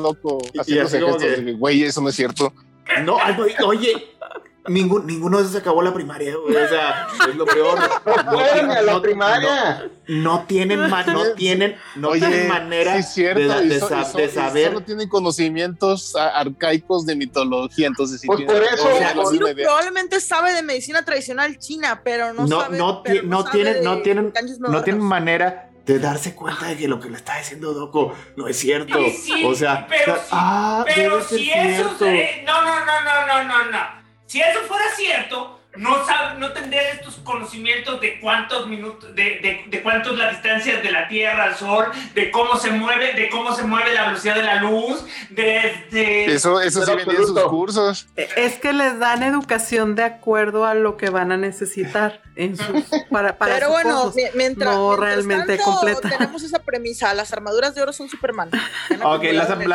y 1.18 1.18
que- 1.18 1.42
de, 1.42 1.53
güey, 1.55 1.82
eso 1.82 2.01
no 2.01 2.09
es 2.11 2.14
cierto? 2.14 2.53
No, 3.05 3.18
oye, 3.66 4.14
Ningún, 4.66 5.07
ninguno 5.07 5.39
de 5.39 5.45
esos 5.45 5.57
acabó 5.57 5.80
la 5.80 5.95
primaria, 5.95 6.36
güey. 6.36 6.55
O 6.55 6.68
sea, 6.68 7.07
es 7.26 7.34
lo 7.36 7.47
peor. 7.47 7.78
No 8.26 8.39
a 8.39 8.82
la 8.82 9.01
primaria. 9.01 9.89
No, 10.09 10.45
tienen, 10.47 10.91
ma- 10.91 11.05
no 11.05 11.32
tienen, 11.32 11.76
no 11.97 12.11
Oye, 12.11 12.20
tienen 12.20 12.49
manera 12.49 13.03
sí 13.03 13.22
de, 13.22 13.34
de 13.66 13.80
so- 13.80 13.89
sa- 13.89 14.03
y 14.03 14.05
so- 14.05 14.18
de 14.18 14.24
y 14.24 14.28
saber. 14.28 14.66
Solo 14.68 14.80
tienen 14.82 15.09
conocimientos 15.09 16.14
arcaicos 16.16 17.07
de 17.07 17.16
mitología, 17.16 17.86
entonces 17.86 18.20
sí 18.20 18.26
Pues 18.26 18.39
tienen- 18.39 18.55
por 18.57 18.64
eso- 18.64 18.89
o 18.95 18.99
sea, 18.99 19.14
no 19.14 19.26
Ciro 19.30 19.47
probablemente 19.55 20.20
sabe 20.20 20.53
de 20.53 20.62
medicina 20.62 21.03
tradicional 21.03 21.59
china, 21.59 22.03
pero 22.05 22.34
no, 22.34 22.47
no, 22.47 22.61
sabe. 22.62 22.76
no, 22.78 23.03
pero 23.03 23.22
no 23.22 23.43
sabe 23.43 23.53
tienen, 23.53 23.84
no 23.84 24.03
tienen, 24.03 24.32
no 24.59 24.82
tienen 24.82 25.03
manera 25.03 25.68
de 25.89 25.99
darse 25.99 26.34
cuenta 26.34 26.66
de 26.66 26.76
que 26.76 26.86
lo 26.86 27.01
que 27.01 27.09
le 27.09 27.16
está 27.16 27.39
diciendo 27.39 27.72
Doco 27.72 28.14
no 28.36 28.47
es 28.47 28.59
cierto. 28.59 28.99
Sí, 29.07 29.11
sí, 29.11 29.45
o 29.45 29.55
sea, 29.55 29.86
pero 29.89 30.16
sí, 30.16 30.22
ah, 30.32 30.84
Pero 30.86 31.24
si 31.24 31.51
eso 31.51 31.97
no, 32.45 32.62
no, 32.62 32.84
no, 32.84 33.01
no, 33.03 33.26
no, 33.26 33.45
no, 33.45 33.70
no. 33.70 33.78
Si 34.26 34.39
eso 34.39 34.61
fuera 34.68 34.84
cierto, 34.95 35.57
no 35.79 36.05
sab- 36.07 36.37
no 36.39 36.53
tendrían 36.53 36.85
estos 36.93 37.16
conocimientos 37.24 38.01
de 38.01 38.20
cuántos 38.20 38.66
minutos, 38.68 39.14
de, 39.14 39.22
de, 39.22 39.64
de 39.68 39.83
cuánto 39.83 40.11
es 40.12 40.18
la 40.18 40.31
distancia 40.31 40.81
de 40.81 40.91
la 40.91 41.09
Tierra 41.09 41.45
al 41.45 41.55
Sol, 41.57 41.87
de 42.14 42.31
cómo 42.31 42.57
se 42.57 42.70
mueve, 42.70 43.12
de 43.14 43.29
cómo 43.29 43.55
se 43.55 43.62
mueve 43.64 43.95
la 43.95 44.09
velocidad 44.09 44.35
de 44.35 44.43
la 44.43 44.57
luz, 44.62 45.05
de, 45.31 45.85
de- 45.91 46.24
Eso, 46.26 46.61
eso 46.61 46.85
sí 46.85 46.93
en 46.93 47.16
sus 47.26 47.41
cursos. 47.45 48.07
Es 48.16 48.59
que 48.59 48.72
les 48.72 48.99
dan 48.99 49.22
educación 49.22 49.95
de 49.95 50.05
acuerdo 50.05 50.64
a 50.64 50.74
lo 50.74 50.97
que 50.97 51.11
van 51.11 51.33
a 51.33 51.37
necesitar 51.37 52.22
en 52.37 52.57
sus, 52.57 52.85
para, 53.11 53.37
para 53.39 53.55
Pero 53.55 53.66
sus 53.66 53.74
bueno, 53.74 54.03
cursos. 54.03 54.22
mientras, 54.35 54.74
no 54.74 54.89
mientras 54.91 55.01
realmente 55.01 55.57
tanto, 55.57 55.64
completa. 55.72 56.09
tenemos 56.09 56.43
esa 56.43 56.59
premisa, 56.61 57.12
las 57.14 57.33
armaduras 57.33 57.74
de 57.74 57.83
oro 57.83 57.93
son 57.93 58.09
Superman. 58.09 58.51
Ok, 59.03 59.24
las, 59.33 59.49
las, 59.49 59.66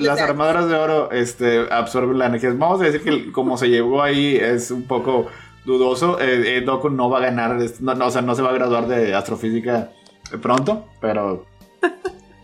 las 0.00 0.20
armaduras 0.20 0.68
de 0.68 0.74
oro 0.74 1.10
este, 1.12 1.66
absorben 1.70 2.18
la 2.18 2.26
energía. 2.26 2.50
Vamos 2.54 2.80
a 2.80 2.84
decir 2.84 3.02
que 3.02 3.32
como 3.32 3.56
se 3.56 3.68
llegó 3.68 4.02
ahí 4.02 4.36
es 4.36 4.70
un 4.70 4.86
poco 4.86 5.30
dudoso. 5.64 6.20
Eh, 6.20 6.56
eh, 6.56 6.60
Doku 6.62 6.90
no 6.90 7.08
va 7.10 7.18
a 7.18 7.22
ganar, 7.22 7.56
no, 7.80 7.94
no, 7.94 8.06
o 8.06 8.10
sea, 8.10 8.22
no 8.22 8.34
se 8.34 8.42
va 8.42 8.50
a 8.50 8.54
graduar 8.54 8.86
de 8.86 9.14
astrofísica 9.14 9.90
pronto, 10.42 10.88
pero... 11.00 11.46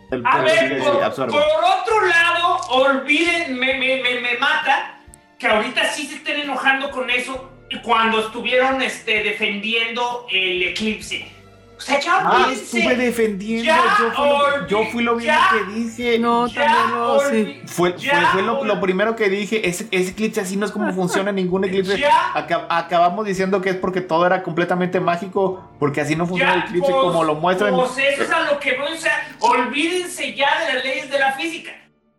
El 0.09 0.25
A 0.25 0.31
pero 0.35 0.45
ver, 0.45 0.59
sí, 0.59 0.67
sí, 0.69 0.81
por, 0.85 1.27
por 1.27 1.27
otro 1.27 2.07
lado, 2.07 2.59
olviden, 2.71 3.59
me, 3.59 3.75
me, 3.75 4.01
me, 4.01 4.21
me 4.21 4.39
mata 4.39 5.01
que 5.37 5.49
ahorita 5.49 5.85
sí 5.87 6.07
se 6.07 6.15
estén 6.15 6.43
enojando 6.43 6.93
con 6.93 7.11
eso 7.11 7.51
cuando 7.83 8.21
estuvieron 8.21 8.81
este, 8.83 9.23
defendiendo 9.23 10.27
el 10.31 10.63
eclipse. 10.63 11.36
O 11.77 11.81
sea, 11.81 12.01
ya 12.01 12.21
Ah, 12.25 12.49
estuve 12.51 12.97
defendiendo. 12.97 13.65
Ya 13.65 13.77
yo, 14.01 14.11
fui 14.13 14.25
lo, 14.29 14.67
yo 14.67 14.85
fui 14.91 15.03
lo 15.03 15.15
mismo 15.17 15.27
ya- 15.27 15.51
que 15.53 15.73
dije. 15.73 16.19
No, 16.19 16.49
también 16.49 16.91
no, 16.91 17.21
sí. 17.21 17.27
olvi- 17.27 17.69
Fue, 17.69 17.95
fue, 18.33 18.43
lo, 18.43 18.65
lo 18.65 18.81
primero 18.81 19.15
que 19.15 19.29
dije. 19.29 19.69
Ese, 19.69 19.87
ese 19.91 20.11
eclipse 20.13 20.41
así 20.41 20.57
no 20.57 20.65
es 20.65 20.73
como 20.73 20.91
funciona 20.95 21.33
ningún 21.33 21.65
eclipse. 21.65 21.99
Ya. 21.99 22.33
Aca- 22.35 22.67
acabamos 22.71 23.27
diciendo 23.27 23.61
que 23.61 23.71
es 23.71 23.77
porque 23.77 24.01
todo 24.01 24.25
era 24.27 24.43
completamente 24.43 25.01
mágico. 25.01 25.71
Porque 25.79 26.01
así 26.01 26.17
no 26.17 26.27
funciona 26.27 26.55
el 26.55 26.61
eclipse 26.61 26.91
pues, 26.91 27.03
como 27.05 27.25
lo 27.25 27.35
muestran. 27.35 27.75
Pues 27.75 27.91
eso 27.99 28.23
es 28.23 28.31
a 28.31 28.41
lo 28.51 28.59
que 28.59 28.77
voy, 28.79 28.93
o 28.93 28.97
sea, 28.97 29.29
olvídense 29.41 30.35
ya 30.35 30.65
de 30.67 30.73
las 30.75 30.85
leyes 30.85 31.11
de 31.11 31.19
la 31.19 31.33
física. 31.33 31.73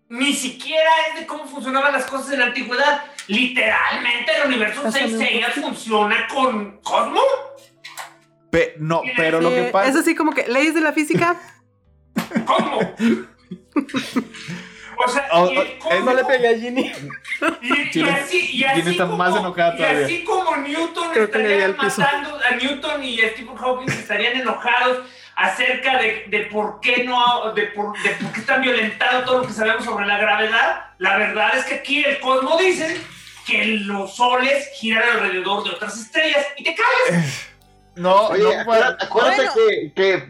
Ni 0.10 0.34
siquiera 0.34 0.89
es 1.14 1.20
de 1.20 1.26
cómo 1.26 1.45
funcionaban 1.45 1.91
las 1.91 2.05
cosas 2.05 2.32
en 2.32 2.39
la 2.39 2.45
antigüedad. 2.45 3.01
Literalmente 3.28 4.32
el 4.41 4.47
universo 4.47 4.84
Pásame 4.84 5.14
un 5.14 5.20
6 5.20 5.45
funciona 5.62 6.28
con 6.34 6.78
Cosmo. 6.82 7.20
Pe- 8.52 8.76
no, 8.80 9.02
pero 9.16 9.41
lo 9.41 9.50
que 9.50 9.64
pasa. 9.72 9.89
Es 9.89 9.95
así 9.95 10.16
como 10.16 10.32
que 10.34 10.48
leyes 10.48 10.74
de 10.74 10.82
la 10.82 10.93
física. 10.93 11.36
¿Cómo? 12.45 12.80
O 15.00 15.08
sea, 15.08 15.28
Oh, 15.32 15.52
y 15.52 15.58
oh, 15.86 16.00
No 16.00 16.14
le 16.14 16.26
pegué 16.26 16.48
a 16.48 16.58
Ginny. 16.58 16.91
Y, 17.62 18.00
y 18.00 18.04
así, 18.10 18.50
y 18.52 18.64
así 18.64 18.80
Chile 18.80 18.91
está 18.91 19.06
como, 19.06 19.18
más 19.18 19.36
enojada 19.36 19.76
y 19.76 19.78
todavía. 19.78 20.06
así 20.06 20.24
como 20.24 20.56
Newton 20.58 21.12
Creo 21.12 21.26
estarían 21.26 21.78
matando 21.78 22.39
a 22.43 22.56
Newton 22.56 23.04
y 23.04 23.22
a 23.22 23.30
Stephen 23.30 23.56
Hawking 23.56 23.89
estarían 23.91 24.38
enojados 24.38 25.06
acerca 25.36 26.00
de, 26.00 26.26
de 26.30 26.39
por 26.52 26.80
qué 26.80 27.04
no, 27.04 27.54
de 27.54 27.68
por, 27.68 27.95
de 28.02 28.10
por 28.10 28.32
qué 28.32 28.39
están 28.39 28.62
violentado 28.64 29.24
todo 29.24 29.41
lo 29.41 29.48
que 29.48 29.54
sabemos 29.54 29.86
sobre 29.86 30.08
la 30.08 30.18
gravedad. 30.18 30.86
La 30.98 31.18
verdad 31.18 31.56
es 31.56 31.66
que 31.66 31.76
aquí 31.76 32.04
el 32.04 32.20
cosmo 32.20 32.58
dicen 32.58 32.98
que 33.45 33.66
los 33.68 34.16
soles 34.16 34.68
giran 34.80 35.04
alrededor 35.08 35.64
de 35.64 35.70
otras 35.76 35.95
estrellas 35.95 36.43
y 36.58 36.64
te 36.64 36.76
caes. 36.76 37.50
No, 37.98 38.28
Oye, 38.28 38.43
no, 38.43 38.62
acuérdate, 38.62 39.06
acuérdate 39.06 39.41
Bueno. 39.41 39.54
que, 39.56 39.93
que 39.95 40.28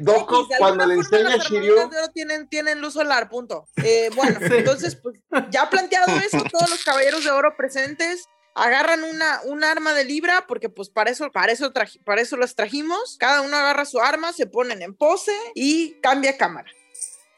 cuando 0.57 0.85
le 0.85 0.93
enseña 0.95 1.33
a 1.33 1.37
Shiryu, 1.37 1.73
armaduras 1.73 1.89
de 1.91 1.97
oro 1.99 2.07
tienen, 2.13 2.47
tienen 2.47 2.81
luz 2.81 2.93
solar, 2.93 3.29
punto. 3.29 3.67
Eh, 3.83 4.09
bueno, 4.15 4.39
entonces, 4.41 4.95
pues, 4.95 5.19
ya 5.51 5.69
planteado 5.69 6.07
eso, 6.25 6.43
todos 6.51 6.69
los 6.69 6.83
caballeros 6.83 7.23
de 7.23 7.31
oro 7.31 7.53
presentes 7.57 8.25
agarran 8.55 9.03
una, 9.03 9.41
un 9.45 9.63
arma 9.63 9.93
de 9.93 10.03
libra, 10.05 10.45
porque 10.47 10.69
pues 10.69 10.89
para 10.89 11.11
eso, 11.11 11.31
para 11.31 11.51
eso, 11.51 11.71
traji- 11.73 12.03
para 12.03 12.21
eso 12.21 12.37
las 12.37 12.55
trajimos. 12.55 13.15
Cada 13.19 13.41
uno 13.41 13.55
agarra 13.55 13.85
su 13.85 13.99
arma, 13.99 14.33
se 14.33 14.47
ponen 14.47 14.81
en 14.81 14.95
pose 14.95 15.31
y 15.53 15.99
cambia 16.01 16.37
cámara. 16.37 16.67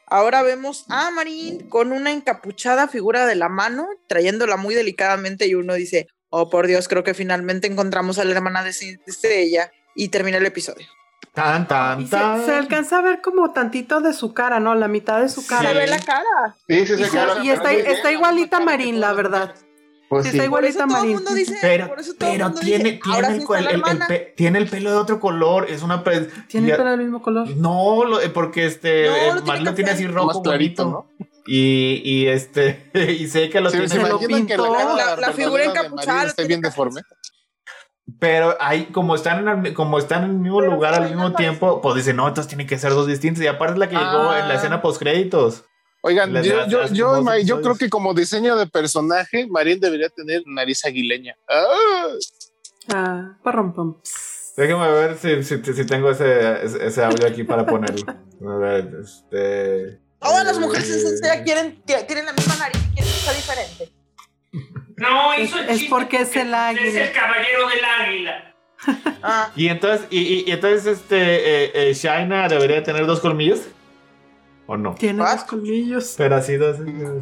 Ahora 0.06 0.42
vemos 0.42 0.86
a 0.88 1.10
Marín 1.10 1.68
con 1.68 1.92
una 1.92 2.10
encapuchada 2.10 2.88
figura 2.88 3.26
de 3.26 3.34
la 3.34 3.48
mano, 3.48 3.86
trayéndola 4.08 4.56
muy 4.56 4.74
delicadamente, 4.74 5.46
y 5.46 5.54
uno 5.54 5.74
dice, 5.74 6.08
oh 6.30 6.48
por 6.50 6.66
Dios, 6.66 6.88
creo 6.88 7.04
que 7.04 7.14
finalmente 7.14 7.66
encontramos 7.68 8.18
a 8.18 8.24
la 8.24 8.32
hermana 8.32 8.64
de 8.64 8.72
de 8.72 8.98
Estrella. 9.06 9.70
Y 9.94 10.08
termina 10.08 10.38
el 10.38 10.46
episodio. 10.46 10.86
Tan, 11.34 11.62
Y 11.62 11.66
tan, 11.66 12.04
se, 12.04 12.10
tan. 12.10 12.44
se 12.44 12.54
alcanza 12.54 12.98
a 12.98 13.02
ver 13.02 13.20
como 13.20 13.52
tantito 13.52 14.00
de 14.00 14.12
su 14.12 14.34
cara, 14.34 14.58
¿no? 14.58 14.74
La 14.74 14.88
mitad 14.88 15.20
de 15.20 15.28
su 15.28 15.46
cara. 15.46 15.70
Se 15.70 15.78
ve 15.78 15.86
la 15.86 16.00
cara. 16.00 16.56
sí, 16.68 16.86
sí, 16.86 16.94
Y, 16.94 16.96
sí, 16.96 17.04
se- 17.04 17.10
claro, 17.10 17.44
y 17.44 17.50
está, 17.50 17.72
está 17.72 18.10
igualita 18.10 18.58
Marín, 18.60 19.00
la 19.00 19.12
verdad. 19.12 19.54
Pues 20.08 20.24
Sí, 20.24 20.32
sí. 20.32 20.38
está 20.38 20.50
Por 20.50 20.64
eso 20.64 20.78
igualita 20.80 20.86
todo 20.88 20.96
el 20.96 21.00
Marín. 21.02 21.14
mundo 21.14 21.34
dice, 21.34 21.58
Pero, 21.60 21.86
por 21.88 22.00
eso 22.00 22.14
todo 22.14 22.30
el 22.30 22.36
pero 22.36 22.44
mundo 22.46 22.60
tiene, 22.60 22.84
dice, 22.92 23.00
ahora 23.06 23.28
tiene, 23.28 23.28
sí 23.28 23.34
el, 23.36 23.42
está 23.42 23.52
la 23.52 23.58
el- 23.60 23.66
el 23.66 23.74
hermana. 23.80 24.06
pe- 24.08 24.34
tiene 24.36 24.58
el 24.58 24.68
pelo 24.68 24.90
de 24.90 24.96
otro 24.96 25.20
color. 25.20 25.70
Es 25.70 25.82
una. 25.82 26.02
pe- 26.02 26.28
Tiene 26.48 26.66
ya- 26.66 26.74
el 26.74 26.78
pelo 26.78 26.90
del 26.90 27.00
mismo 27.00 27.22
color. 27.22 27.48
No, 27.56 28.04
lo- 28.04 28.32
porque 28.32 28.66
este. 28.66 29.06
No, 29.06 29.14
eh, 29.14 29.26
lo 29.28 29.32
tiene 29.34 29.46
Marín 29.46 29.64
lo 29.66 29.74
tiene 29.74 29.90
así 29.92 30.06
rojo. 30.08 30.26
Más 30.26 30.38
clarito, 30.42 30.84
bonito. 30.84 31.30
Y, 31.46 32.02
y 32.04 32.26
este. 32.26 32.90
Y 33.20 33.28
sé 33.28 33.48
que 33.50 33.60
lo 33.60 33.70
¿Se, 33.70 33.76
tiene. 33.78 33.88
se 33.88 33.98
lo 34.00 34.08
imaginan 34.08 34.46
que 34.48 34.56
la, 34.56 34.64
pintó. 34.64 34.72
cara 34.76 34.94
La- 34.94 35.16
la 35.16 35.32
figura 35.32 35.62
encapuchada 35.64 36.32
tiene 36.32 36.48
bien 36.48 36.60
deforme? 36.60 37.02
Pero 38.18 38.56
ahí, 38.60 38.86
como 38.86 39.14
están 39.14 39.46
en 39.46 39.66
el, 39.66 39.74
como 39.74 39.98
están 39.98 40.24
en 40.24 40.30
el 40.30 40.36
mismo 40.38 40.60
Pero 40.60 40.72
lugar 40.72 40.94
al 40.94 41.08
mismo 41.08 41.32
tiempo, 41.34 41.80
pues 41.80 41.94
dicen, 41.96 42.16
no, 42.16 42.26
entonces 42.28 42.48
tienen 42.48 42.66
que 42.66 42.78
ser 42.78 42.90
dos 42.92 43.06
distintos. 43.06 43.42
Y 43.42 43.46
aparte 43.46 43.74
es 43.74 43.78
la 43.78 43.88
que 43.88 43.96
llegó 43.96 44.34
en 44.34 44.48
la 44.48 44.54
Ah. 44.54 44.54
escena 44.54 44.80
post 44.82 44.98
créditos. 44.98 45.64
Oigan, 46.02 46.32
yo, 46.42 46.66
yo, 46.66 46.86
yo, 46.86 47.38
yo 47.38 47.60
creo 47.60 47.76
que 47.76 47.90
como 47.90 48.14
diseño 48.14 48.56
de 48.56 48.66
personaje, 48.66 49.46
Marín 49.46 49.80
debería 49.80 50.08
tener 50.08 50.42
nariz 50.46 50.84
aguileña. 50.86 51.36
¡Ah! 51.46 52.06
Ah, 52.94 53.36
parrom, 53.42 53.74
pam. 53.74 53.96
Déjame 54.56 54.90
ver 54.92 55.16
si, 55.18 55.42
si, 55.44 55.62
si 55.62 55.86
tengo 55.86 56.10
ese, 56.10 56.64
ese, 56.64 56.86
ese 56.86 57.04
audio 57.04 57.26
aquí 57.26 57.44
para 57.44 57.64
ponerlo. 57.66 58.04
A 58.48 58.56
ver, 58.56 58.90
este. 59.02 60.00
Todas 60.18 60.44
las 60.44 60.58
mujeres 60.58 60.90
eh, 61.22 61.42
quieren, 61.44 61.82
tienen 61.84 62.26
la 62.26 62.32
misma 62.32 62.56
nariz 62.56 62.76
y 62.82 62.94
quieren 62.94 63.12
que 63.12 63.18
sea 63.20 63.32
diferente. 63.32 63.99
No, 65.00 65.32
Es- 65.32 65.48
hizo 65.48 65.58
el 65.58 65.68
es 65.70 65.78
chiste 65.78 65.90
porque 65.90 66.16
es 66.18 66.36
el 66.36 66.48
Es 66.48 66.54
águila. 66.54 67.04
el 67.04 67.12
caballero 67.12 67.68
del 67.68 67.84
águila. 67.84 68.46
Ah, 69.22 69.50
Y 69.54 69.68
entonces, 69.68 70.06
y, 70.10 70.18
y- 70.20 70.44
y 70.46 70.52
entonces 70.52 70.86
este, 70.86 71.16
eh, 71.18 71.72
eh, 71.90 71.92
Shaina 71.94 72.48
debería 72.48 72.82
tener 72.82 73.04
dos 73.06 73.20
colmillos. 73.20 73.60
¿O 74.66 74.76
no? 74.76 74.94
Tiene 74.94 75.20
¿What? 75.20 75.32
dos 75.36 75.44
colmillos. 75.44 76.14
Pero 76.16 76.36
así 76.36 76.54
dos. 76.56 76.76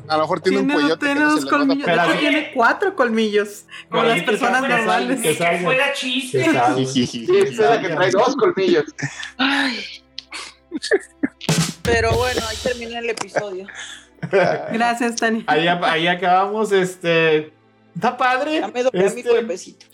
A 0.06 0.16
lo 0.16 0.22
mejor 0.22 0.40
tiene, 0.40 0.58
Tiene, 0.58 0.74
un 0.74 0.80
cuellote. 0.80 1.06
tiene 1.06 1.14
que 1.14 1.24
no 1.24 1.30
dos 1.34 1.46
colmillos. 1.46 1.84
Pero 1.86 2.00
así- 2.02 2.18
tiene 2.18 2.50
cuatro 2.54 2.94
colmillos. 2.94 3.64
Como 3.88 4.02
Pero 4.02 4.14
las 4.14 4.20
que 4.20 4.26
personas 4.30 4.68
normales. 4.68 5.20
que 5.22 5.34
fuera 5.34 5.86
Que 5.86 5.92
chiste. 5.94 6.44
Sí, 7.06 7.26
es 7.38 7.56
la 7.58 7.80
que 7.80 7.88
trae 7.88 8.10
dos 8.10 8.36
colmillos. 8.36 8.84
pero 11.82 12.12
bueno, 12.12 12.40
ahí 12.48 12.56
termina 12.62 12.98
el 12.98 13.10
episodio. 13.10 13.66
Gracias, 14.72 15.16
Tania. 15.16 15.44
Ahí, 15.46 15.66
ahí 15.68 16.06
acabamos, 16.06 16.70
este. 16.72 17.52
Está 17.98 18.16
padre. 18.16 18.60
Ya 18.60 18.68
me 18.68 18.82
doblé 18.84 19.00
mi 19.00 19.06
Este, 19.06 19.22
cuerpecito. 19.24 19.86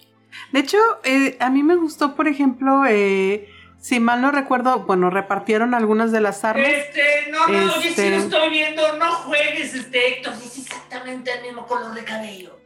De 0.52 0.60
hecho, 0.60 0.76
eh, 1.04 1.38
a 1.40 1.48
mí 1.48 1.62
me 1.62 1.74
gustó, 1.76 2.14
por 2.14 2.28
ejemplo, 2.28 2.84
eh, 2.86 3.48
si 3.80 3.98
mal 3.98 4.20
no 4.20 4.30
recuerdo, 4.30 4.80
bueno, 4.80 5.08
repartieron 5.08 5.72
algunas 5.72 6.12
de 6.12 6.20
las 6.20 6.44
armas. 6.44 6.66
Este, 6.68 7.30
no, 7.30 7.46
no, 7.48 7.74
oye, 7.76 7.88
Este- 7.88 8.02
si 8.02 8.10
lo 8.10 8.16
estoy 8.16 8.50
viendo, 8.50 8.82
no 8.98 9.10
juegues, 9.12 9.74
este, 9.74 10.18
Héctor, 10.18 10.34
es 10.34 10.58
exactamente 10.58 11.30
el 11.32 11.42
mismo 11.42 11.66
color 11.66 11.94
de 11.94 12.04
cabello. 12.04 12.58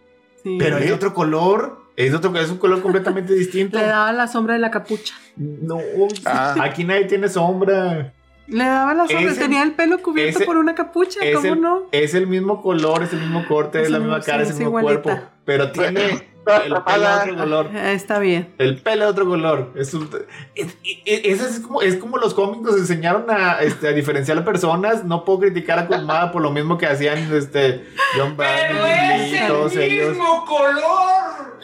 Sí. 0.42 0.56
Pero 0.58 0.78
es 0.78 0.86
de 0.86 0.92
otro 0.92 1.14
color. 1.14 1.86
Es, 1.96 2.14
otro, 2.14 2.34
es 2.36 2.50
un 2.50 2.58
color 2.58 2.82
completamente 2.82 3.32
distinto. 3.34 3.78
Le 3.78 3.86
daba 3.86 4.12
la 4.12 4.26
sombra 4.26 4.54
de 4.54 4.60
la 4.60 4.70
capucha. 4.72 5.14
No, 5.36 5.78
Ah. 6.24 6.56
aquí 6.62 6.82
nadie 6.84 7.04
tiene 7.04 7.28
sombra. 7.28 8.12
Le 8.48 8.64
daba 8.64 8.94
la 8.94 9.06
sombra. 9.06 9.30
Ese- 9.32 9.40
Tenía 9.40 9.62
el 9.62 9.72
pelo 9.72 10.00
cubierto 10.02 10.38
ese- 10.38 10.46
por 10.46 10.56
una 10.56 10.74
capucha, 10.74 11.20
¿cómo 11.34 11.52
el, 11.54 11.60
no? 11.60 11.82
es 11.92 12.14
el 12.14 12.26
mismo 12.26 12.62
color, 12.62 13.02
es 13.02 13.12
el 13.12 13.20
mismo 13.20 13.46
corte, 13.46 13.78
es, 13.80 13.84
Es 13.84 13.90
la 13.90 13.96
el 13.98 14.02
misma 14.04 14.16
mismo- 14.18 14.32
cara, 14.32 14.44
sí, 14.44 14.50
es 14.50 14.56
el 14.58 14.64
mismo 14.64 14.78
igualita. 14.80 15.02
cuerpo. 15.02 15.22
Pero 15.44 15.70
tiene 15.72 16.04
el 16.10 16.22
pelo 16.44 16.82
de 16.86 17.20
otro 17.20 17.36
color. 17.36 17.70
Eh, 17.74 17.92
Está 17.92 18.18
bien. 18.18 18.54
El 18.56 18.78
pelo 18.80 19.04
de 19.04 19.10
otro 19.10 19.26
color. 19.26 19.72
Es, 19.76 19.92
un- 19.92 20.08
es, 20.54 20.74
es- 21.04 21.60
como, 21.60 21.82
es 21.82 21.96
como 21.96 22.16
los 22.16 22.32
cómics 22.32 22.62
nos 22.62 22.76
enseñaron 22.78 23.26
a, 23.30 23.60
este, 23.60 23.88
a 23.88 23.92
diferenciar 23.92 24.38
a 24.38 24.44
personas. 24.44 25.04
No 25.04 25.24
puedo 25.26 25.40
criticar 25.40 25.78
a 25.78 25.86
Kurumada 25.88 26.32
por 26.32 26.40
lo 26.40 26.50
mismo 26.50 26.78
que 26.78 26.86
hacían 26.86 27.18
este, 27.34 27.84
John 28.16 28.34
Pero 28.36 28.86
es 28.86 29.32
el 29.42 29.46
todos 29.46 29.76
ellos. 29.76 30.08
mismo 30.10 30.44
color. 30.46 31.58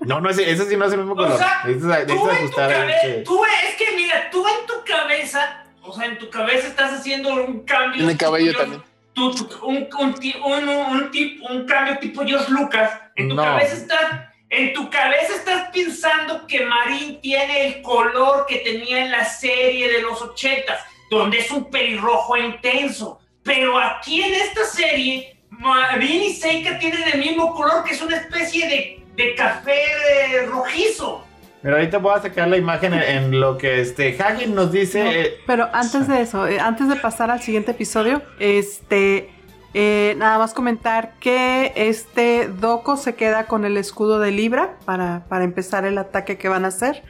No, 0.00 0.20
no, 0.20 0.28
ese, 0.30 0.48
ese 0.50 0.66
sí 0.68 0.76
no 0.76 0.84
es 0.84 0.92
el 0.92 0.98
mismo 0.98 1.16
color. 1.16 1.32
O 1.32 1.38
sea, 1.38 1.62
necesitas, 1.64 2.06
tú 2.06 2.12
en 2.30 2.50
tu 2.50 2.56
cabeza, 2.56 2.92
tú 3.24 3.40
es 3.44 3.76
que 3.76 3.96
mira, 3.96 4.30
tú 4.30 4.44
en 4.46 4.66
tu 4.66 4.74
cabeza, 4.86 5.64
o 5.86 5.92
sea, 5.92 6.06
en 6.06 6.18
tu 6.18 6.28
cabeza 6.30 6.68
estás 6.68 6.92
haciendo 6.92 7.34
un 7.34 7.64
cambio. 7.64 7.98
Tiene 7.98 8.16
cabello 8.16 8.50
tipo 8.52 8.60
también. 8.60 8.82
tú- 9.14 9.48
un, 9.62 9.76
un, 9.98 10.14
un, 10.44 10.68
un, 10.68 11.10
tip- 11.10 11.40
un 11.48 11.66
cambio 11.66 11.98
tipo 11.98 12.24
George 12.24 12.50
Lucas. 12.50 12.90
En 13.16 13.28
tu 13.28 13.34
No. 13.34 13.42
cabeza 13.44 13.74
estás. 13.76 14.20
En 14.48 14.72
tu 14.74 14.88
cabeza 14.90 15.34
estás 15.34 15.70
pensando 15.72 16.46
que 16.46 16.64
Marín 16.64 17.20
tiene 17.20 17.66
el 17.66 17.82
color 17.82 18.46
que 18.46 18.58
tenía 18.58 19.04
en 19.04 19.10
la 19.10 19.24
serie 19.24 19.90
de 19.90 20.02
los 20.02 20.22
ochentas, 20.22 20.80
donde 21.10 21.38
es 21.38 21.50
un 21.50 21.68
pelirrojo 21.68 22.36
intenso. 22.36 23.18
Pero 23.42 23.76
aquí 23.78 24.22
en 24.22 24.34
esta 24.34 24.64
serie, 24.64 25.36
Marín 25.50 26.22
y 26.22 26.32
Seika 26.32 26.78
tienen 26.78 27.02
el 27.12 27.18
mismo 27.18 27.52
color, 27.56 27.82
que 27.82 27.94
es 27.94 28.02
una 28.02 28.16
especie 28.18 28.68
de, 28.68 29.04
de 29.16 29.34
café 29.34 29.82
eh, 29.82 30.46
rojizo. 30.46 31.25
Mira, 31.66 31.78
ahorita 31.78 31.98
voy 31.98 32.14
a 32.16 32.22
sacar 32.22 32.46
la 32.46 32.56
imagen 32.58 32.94
en, 32.94 33.02
en 33.02 33.40
lo 33.40 33.58
que 33.58 33.80
este 33.80 34.16
Hagen 34.22 34.54
nos 34.54 34.70
dice. 34.70 35.02
eh, 35.04 35.40
Pero 35.48 35.68
antes 35.72 36.06
de 36.06 36.20
eso, 36.20 36.46
eh, 36.46 36.60
antes 36.60 36.88
de 36.88 36.94
pasar 36.94 37.28
al 37.32 37.42
siguiente 37.42 37.72
episodio, 37.72 38.22
este, 38.38 39.28
eh, 39.74 40.14
nada 40.16 40.38
más 40.38 40.54
comentar 40.54 41.14
que 41.18 41.72
este 41.74 42.46
Doko 42.46 42.96
se 42.96 43.16
queda 43.16 43.48
con 43.48 43.64
el 43.64 43.76
escudo 43.78 44.20
de 44.20 44.30
Libra 44.30 44.76
para, 44.84 45.24
para 45.28 45.42
empezar 45.42 45.84
el 45.84 45.98
ataque 45.98 46.38
que 46.38 46.48
van 46.48 46.64
a 46.64 46.68
hacer. 46.68 47.02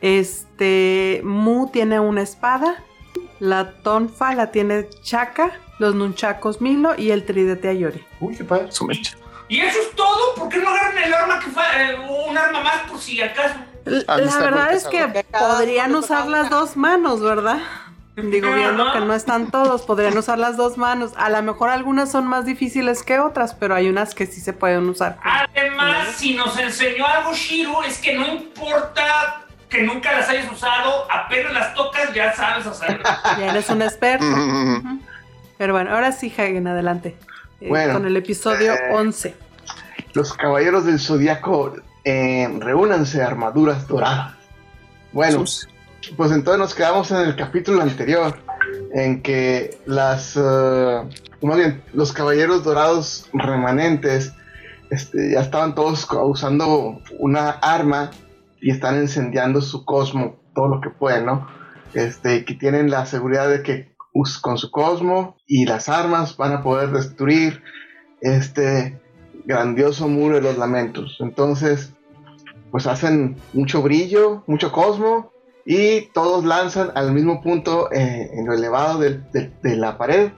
Este, 0.00 1.20
Mu 1.24 1.68
tiene 1.72 1.98
una 1.98 2.22
espada, 2.22 2.84
la 3.40 3.72
Tonfa 3.82 4.36
la 4.36 4.52
tiene 4.52 4.86
Chaka, 5.02 5.50
los 5.80 5.96
Nunchakos 5.96 6.60
Milo 6.60 6.94
y 6.96 7.10
el 7.10 7.24
tridente 7.26 7.66
Ayori. 7.68 8.04
Uy, 8.20 8.36
qué 8.36 8.44
padre. 8.44 8.70
Su 8.70 8.84
mecha. 8.84 9.16
¿Y 9.48 9.58
eso 9.62 9.80
es 9.80 9.96
todo? 9.96 10.36
¿Por 10.36 10.48
qué 10.48 10.58
no 10.58 10.68
agarran 10.70 11.02
el 11.02 11.12
arma 11.12 11.40
que 11.40 11.50
fue 11.50 11.64
eh, 11.76 11.96
un 12.28 12.38
arma 12.38 12.62
más 12.62 12.88
por 12.88 13.00
si 13.00 13.20
acaso? 13.20 13.56
La 13.86 14.38
verdad 14.40 14.72
es 14.72 14.84
que 14.88 15.24
podrían 15.38 15.94
usar 15.94 16.26
las 16.26 16.48
una. 16.48 16.56
dos 16.56 16.76
manos, 16.76 17.22
¿verdad? 17.22 17.58
Digo, 18.16 18.50
viendo 18.52 18.92
que 18.92 19.00
no 19.00 19.12
están 19.14 19.50
todos, 19.50 19.82
podrían 19.82 20.16
usar 20.16 20.38
las 20.38 20.56
dos 20.56 20.78
manos. 20.78 21.12
A 21.16 21.28
lo 21.28 21.42
mejor 21.42 21.68
algunas 21.68 22.10
son 22.10 22.26
más 22.26 22.46
difíciles 22.46 23.02
que 23.02 23.18
otras, 23.20 23.54
pero 23.54 23.74
hay 23.74 23.88
unas 23.88 24.14
que 24.14 24.26
sí 24.26 24.40
se 24.40 24.54
pueden 24.54 24.88
usar. 24.88 25.18
Además, 25.22 26.08
si 26.16 26.34
nos 26.34 26.58
enseñó 26.58 27.06
algo 27.06 27.34
Shiro, 27.34 27.82
es 27.84 27.98
que 27.98 28.14
no 28.14 28.26
importa 28.26 29.42
que 29.68 29.82
nunca 29.82 30.12
las 30.14 30.28
hayas 30.30 30.50
usado, 30.50 31.06
apenas 31.10 31.52
las 31.52 31.74
tocas, 31.74 32.12
ya 32.14 32.32
sabes 32.34 32.66
hacerlo. 32.66 33.04
Ya 33.38 33.50
eres 33.50 33.68
un 33.68 33.82
experto. 33.82 34.24
Pero 35.58 35.74
bueno, 35.74 35.90
ahora 35.94 36.12
sí, 36.12 36.32
Hagen, 36.32 36.66
adelante. 36.66 37.16
Eh, 37.60 37.68
Bueno, 37.68 37.94
con 37.94 38.06
el 38.06 38.16
episodio 38.16 38.72
eh, 38.74 38.90
11. 38.92 39.34
Los 40.14 40.32
caballeros 40.32 40.86
del 40.86 40.98
zodiaco 40.98 41.74
eh, 42.06 42.48
reúnanse 42.60 43.20
armaduras 43.20 43.88
doradas. 43.88 44.34
Bueno, 45.12 45.44
pues 46.16 46.30
entonces 46.30 46.58
nos 46.58 46.74
quedamos 46.74 47.10
en 47.10 47.18
el 47.18 47.34
capítulo 47.34 47.82
anterior, 47.82 48.38
en 48.94 49.22
que 49.22 49.76
las, 49.86 50.36
más 50.36 51.56
bien, 51.56 51.82
los 51.92 52.12
caballeros 52.12 52.62
dorados 52.62 53.28
remanentes 53.32 54.32
este, 54.90 55.32
ya 55.32 55.40
estaban 55.40 55.74
todos 55.74 56.06
usando 56.22 57.00
una 57.18 57.50
arma 57.50 58.12
y 58.60 58.70
están 58.70 59.00
incendiando 59.00 59.60
su 59.60 59.84
cosmo, 59.84 60.36
todo 60.54 60.68
lo 60.68 60.80
que 60.80 60.90
pueden, 60.90 61.26
¿no? 61.26 61.48
Este, 61.92 62.44
que 62.44 62.54
tienen 62.54 62.88
la 62.88 63.04
seguridad 63.06 63.48
de 63.48 63.62
que 63.62 63.96
con 64.40 64.58
su 64.58 64.70
cosmo 64.70 65.36
y 65.46 65.66
las 65.66 65.88
armas 65.88 66.36
van 66.36 66.52
a 66.52 66.62
poder 66.62 66.90
destruir 66.90 67.62
este 68.20 68.98
grandioso 69.44 70.08
muro 70.08 70.36
de 70.36 70.42
los 70.42 70.56
lamentos. 70.56 71.16
Entonces, 71.20 71.92
pues 72.70 72.86
hacen 72.86 73.36
mucho 73.52 73.82
brillo, 73.82 74.42
mucho 74.46 74.72
cosmo 74.72 75.32
y 75.64 76.02
todos 76.12 76.44
lanzan 76.44 76.92
al 76.94 77.12
mismo 77.12 77.42
punto 77.42 77.90
eh, 77.92 78.30
en 78.32 78.46
lo 78.46 78.54
elevado 78.54 79.00
de 79.00 79.76
la 79.76 79.98
pared 79.98 80.30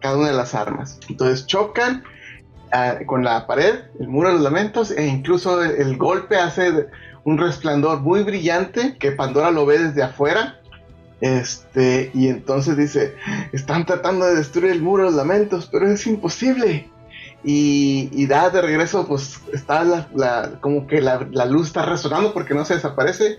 cada 0.00 0.16
una 0.16 0.28
de 0.28 0.34
las 0.34 0.54
armas. 0.54 0.98
Entonces 1.08 1.46
chocan 1.46 2.04
ah, 2.72 2.98
con 3.06 3.24
la 3.24 3.46
pared, 3.46 3.74
el 3.98 4.08
muro 4.08 4.28
de 4.28 4.34
los 4.34 4.42
lamentos 4.42 4.90
e 4.90 5.06
incluso 5.06 5.62
el, 5.62 5.72
el 5.72 5.96
golpe 5.96 6.36
hace 6.36 6.86
un 7.24 7.38
resplandor 7.38 8.00
muy 8.00 8.22
brillante 8.22 8.96
que 8.98 9.12
Pandora 9.12 9.50
lo 9.50 9.66
ve 9.66 9.78
desde 9.78 10.02
afuera. 10.02 10.60
Este, 11.20 12.12
y 12.14 12.28
entonces 12.28 12.76
dice, 12.76 13.14
están 13.52 13.86
tratando 13.86 14.24
de 14.24 14.36
destruir 14.36 14.72
el 14.72 14.82
muro 14.82 15.04
de 15.04 15.10
los 15.10 15.16
lamentos, 15.16 15.68
pero 15.70 15.88
es 15.88 16.06
imposible. 16.06 16.88
Y, 17.44 18.26
da 18.26 18.50
de 18.50 18.60
regreso, 18.60 19.06
pues 19.06 19.40
está 19.52 19.84
la, 19.84 20.08
la- 20.14 20.58
como 20.60 20.86
que 20.86 21.00
la, 21.00 21.20
luz 21.46 21.68
está 21.68 21.84
resonando 21.84 22.32
porque 22.32 22.54
no 22.54 22.64
se 22.64 22.74
desaparece. 22.74 23.38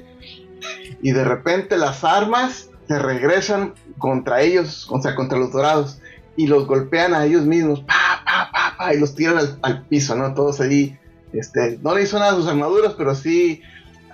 Y 1.02 1.12
de 1.12 1.24
repente 1.24 1.78
las 1.78 2.04
armas 2.04 2.70
se 2.88 3.00
regresan 3.00 3.74
contra 3.98 4.42
ellos, 4.42 4.88
o 4.90 5.02
sea, 5.02 5.16
contra 5.16 5.38
los 5.38 5.52
dorados. 5.52 6.00
Y 6.36 6.48
los 6.48 6.66
golpean 6.68 7.14
a 7.14 7.26
ellos 7.26 7.44
mismos, 7.46 7.82
pa, 7.82 8.24
pa, 8.26 8.50
pa, 8.52 8.76
pa, 8.78 8.94
y 8.94 9.00
los 9.00 9.14
tiran 9.14 9.60
al, 9.62 9.86
piso, 9.88 10.16
¿no? 10.16 10.34
Todos 10.34 10.62
ahí. 10.62 10.98
Este, 11.34 11.78
no 11.84 11.94
le 11.94 12.04
hizo 12.04 12.18
nada 12.18 12.32
a 12.32 12.36
sus 12.36 12.48
armaduras, 12.48 12.94
pero 12.98 13.14
sí 13.14 13.62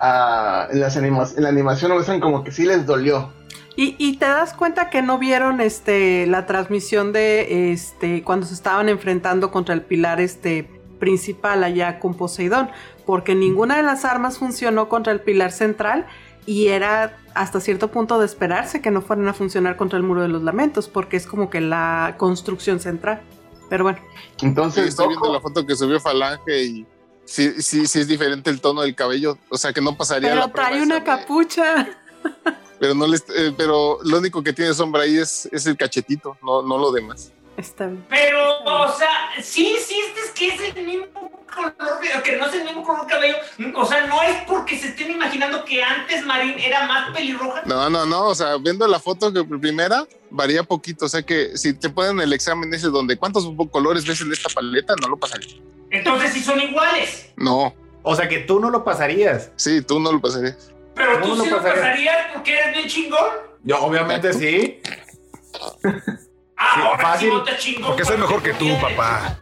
ah, 0.01 0.67
en, 0.71 0.79
las 0.79 0.97
en 0.97 1.43
la 1.43 1.49
animación 1.49 1.91
muestran 1.93 2.19
como 2.19 2.43
que 2.43 2.51
sí 2.51 2.65
les 2.65 2.85
dolió. 2.85 3.31
Y, 3.77 3.95
y 3.97 4.17
te 4.17 4.25
das 4.25 4.53
cuenta 4.53 4.89
que 4.89 5.01
no 5.01 5.17
vieron 5.19 5.59
este 5.59 6.25
la 6.27 6.45
transmisión 6.45 7.11
de 7.11 7.71
este 7.73 8.23
cuando 8.23 8.45
se 8.45 8.53
estaban 8.53 8.87
enfrentando 8.89 9.51
contra 9.51 9.73
el 9.75 9.81
pilar 9.81 10.21
este 10.21 10.69
principal 10.99 11.63
allá 11.63 11.99
con 11.99 12.13
Poseidón, 12.15 12.69
porque 13.05 13.35
ninguna 13.35 13.75
de 13.77 13.83
las 13.83 14.05
armas 14.05 14.37
funcionó 14.37 14.87
contra 14.87 15.11
el 15.11 15.19
pilar 15.19 15.51
central 15.51 16.05
y 16.45 16.67
era 16.67 17.17
hasta 17.33 17.59
cierto 17.59 17.91
punto 17.91 18.17
de 18.19 18.25
esperarse 18.25 18.81
que 18.81 18.91
no 18.91 19.01
fueran 19.01 19.27
a 19.27 19.33
funcionar 19.33 19.75
contra 19.75 19.97
el 19.97 20.03
muro 20.03 20.21
de 20.21 20.29
los 20.29 20.41
lamentos, 20.43 20.87
porque 20.87 21.17
es 21.17 21.27
como 21.27 21.49
que 21.49 21.59
la 21.59 22.15
construcción 22.17 22.79
central. 22.79 23.21
Pero 23.69 23.83
bueno, 23.83 23.99
Sí, 24.37 24.45
Entonces, 24.45 24.87
estoy 24.87 25.07
viendo 25.09 25.33
la 25.33 25.41
foto 25.41 25.65
que 25.65 25.75
subió 25.75 25.99
Falange 25.99 26.63
y 26.63 26.85
sí, 27.25 27.61
sí, 27.61 27.87
sí 27.87 27.99
es 27.99 28.07
diferente 28.07 28.49
el 28.51 28.61
tono 28.61 28.83
del 28.83 28.95
cabello. 28.95 29.37
O 29.49 29.57
sea 29.57 29.73
que 29.73 29.81
no 29.81 29.97
pasaría 29.97 30.29
pero 30.29 30.41
la 30.41 30.51
trae 30.53 30.81
una 30.81 30.99
de- 30.99 31.03
capucha. 31.03 31.87
Pero 32.79 32.93
no 32.93 33.07
les, 33.07 33.23
eh, 33.35 33.53
pero 33.57 33.99
lo 34.03 34.17
único 34.17 34.43
que 34.43 34.53
tiene 34.53 34.73
sombra 34.73 35.03
ahí 35.03 35.17
es, 35.17 35.47
es 35.51 35.65
el 35.65 35.77
cachetito, 35.77 36.37
no, 36.43 36.61
no 36.61 36.77
lo 36.77 36.91
demás. 36.91 37.31
Está 37.57 37.85
bien. 37.85 38.05
Pero, 38.09 38.63
o 38.65 38.91
sea, 38.91 39.07
sí 39.41 39.69
insistes 39.69 40.31
que 40.35 40.49
es 40.49 40.75
el 40.75 40.85
mismo 40.85 41.05
color, 41.55 41.73
que 42.21 42.35
no 42.35 42.47
es 42.47 42.53
el 42.53 42.65
mismo 42.65 42.83
color 42.83 43.07
cabello. 43.07 43.37
O 43.75 43.85
sea, 43.85 44.05
no 44.07 44.21
es 44.23 44.43
porque 44.45 44.77
se 44.77 44.89
estén 44.89 45.09
imaginando 45.11 45.63
que 45.63 45.81
antes 45.81 46.25
Marín 46.25 46.59
era 46.59 46.85
más 46.85 47.11
pelirroja. 47.15 47.61
No, 47.65 47.89
no, 47.89 48.05
no, 48.05 48.27
o 48.27 48.35
sea, 48.35 48.57
viendo 48.57 48.85
la 48.87 48.99
foto 48.99 49.31
que 49.31 49.41
primera, 49.45 50.05
varía 50.29 50.63
poquito. 50.63 51.05
O 51.05 51.09
sea 51.09 51.23
que 51.23 51.57
si 51.57 51.73
te 51.73 51.89
ponen 51.89 52.19
el 52.19 52.33
examen 52.33 52.73
ese 52.73 52.87
donde 52.87 53.15
cuántos 53.15 53.49
colores 53.71 54.05
ves 54.05 54.19
en 54.19 54.33
esta 54.33 54.49
paleta, 54.49 54.93
no 55.01 55.07
lo 55.07 55.15
pasaría. 55.15 55.55
Entonces 55.91 56.33
sí 56.33 56.41
son 56.41 56.59
iguales. 56.61 57.27
No, 57.37 57.73
O 58.03 58.15
sea 58.17 58.27
que 58.27 58.39
tú 58.39 58.59
no 58.59 58.69
lo 58.69 58.83
pasarías. 58.83 59.49
sí, 59.55 59.81
tú 59.81 59.97
no 60.01 60.11
lo 60.11 60.19
pasarías. 60.19 60.73
Pero 60.95 61.19
¿Cómo 61.19 61.25
tú 61.25 61.35
no 61.37 61.43
sí 61.43 61.49
lo 61.49 61.57
pasaría? 61.57 61.81
pasarías 61.81 62.27
porque 62.33 62.57
eres 62.57 62.73
bien 62.73 62.87
chingón. 62.87 63.29
Yo, 63.63 63.81
obviamente 63.81 64.33
sí. 64.33 64.81
Ah, 66.57 66.71
Sí, 66.75 66.81
ahora 66.81 66.99
fácil, 66.99 67.29
sí 67.29 67.35
no 67.35 67.43
te 67.43 67.57
chingón. 67.57 67.87
Porque 67.87 68.05
soy 68.05 68.17
mejor 68.17 68.41
que 68.41 68.53
tú, 68.53 68.67
papá. 68.79 69.39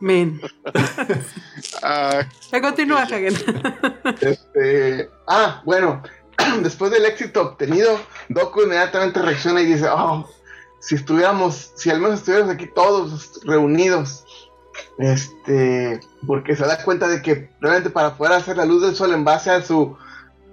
Men. 0.00 0.40
Ya 1.82 2.60
continúa, 2.60 3.02
Hagen. 3.02 3.34
Este, 4.20 5.10
ah, 5.26 5.62
bueno, 5.64 6.02
después 6.62 6.90
del 6.90 7.04
éxito 7.06 7.42
obtenido, 7.42 7.98
Doku 8.28 8.62
inmediatamente 8.62 9.20
reacciona 9.22 9.60
y 9.62 9.66
dice, 9.66 9.88
oh, 9.88 10.28
si 10.80 10.96
estuviéramos, 10.96 11.72
si 11.76 11.90
al 11.90 12.00
menos 12.00 12.20
estuviéramos 12.20 12.54
aquí 12.54 12.66
todos 12.66 13.40
reunidos, 13.44 14.24
este, 14.98 16.00
porque 16.26 16.56
se 16.56 16.64
da 16.66 16.82
cuenta 16.82 17.08
de 17.08 17.22
que 17.22 17.50
realmente 17.60 17.90
para 17.90 18.14
poder 18.14 18.32
hacer 18.34 18.56
la 18.56 18.64
luz 18.64 18.82
del 18.82 18.94
sol 18.96 19.12
en 19.12 19.24
base 19.24 19.50
a 19.50 19.62
su 19.62 19.96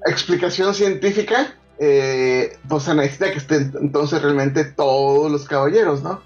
explicación 0.06 0.74
científica, 0.74 1.56
eh, 1.80 2.58
pues 2.70 2.84
se 2.84 2.94
necesita 2.96 3.32
que 3.32 3.38
estén 3.38 3.74
entonces 3.82 4.22
realmente 4.22 4.64
todos 4.66 5.32
los 5.32 5.48
caballeros, 5.48 6.04
¿no? 6.04 6.22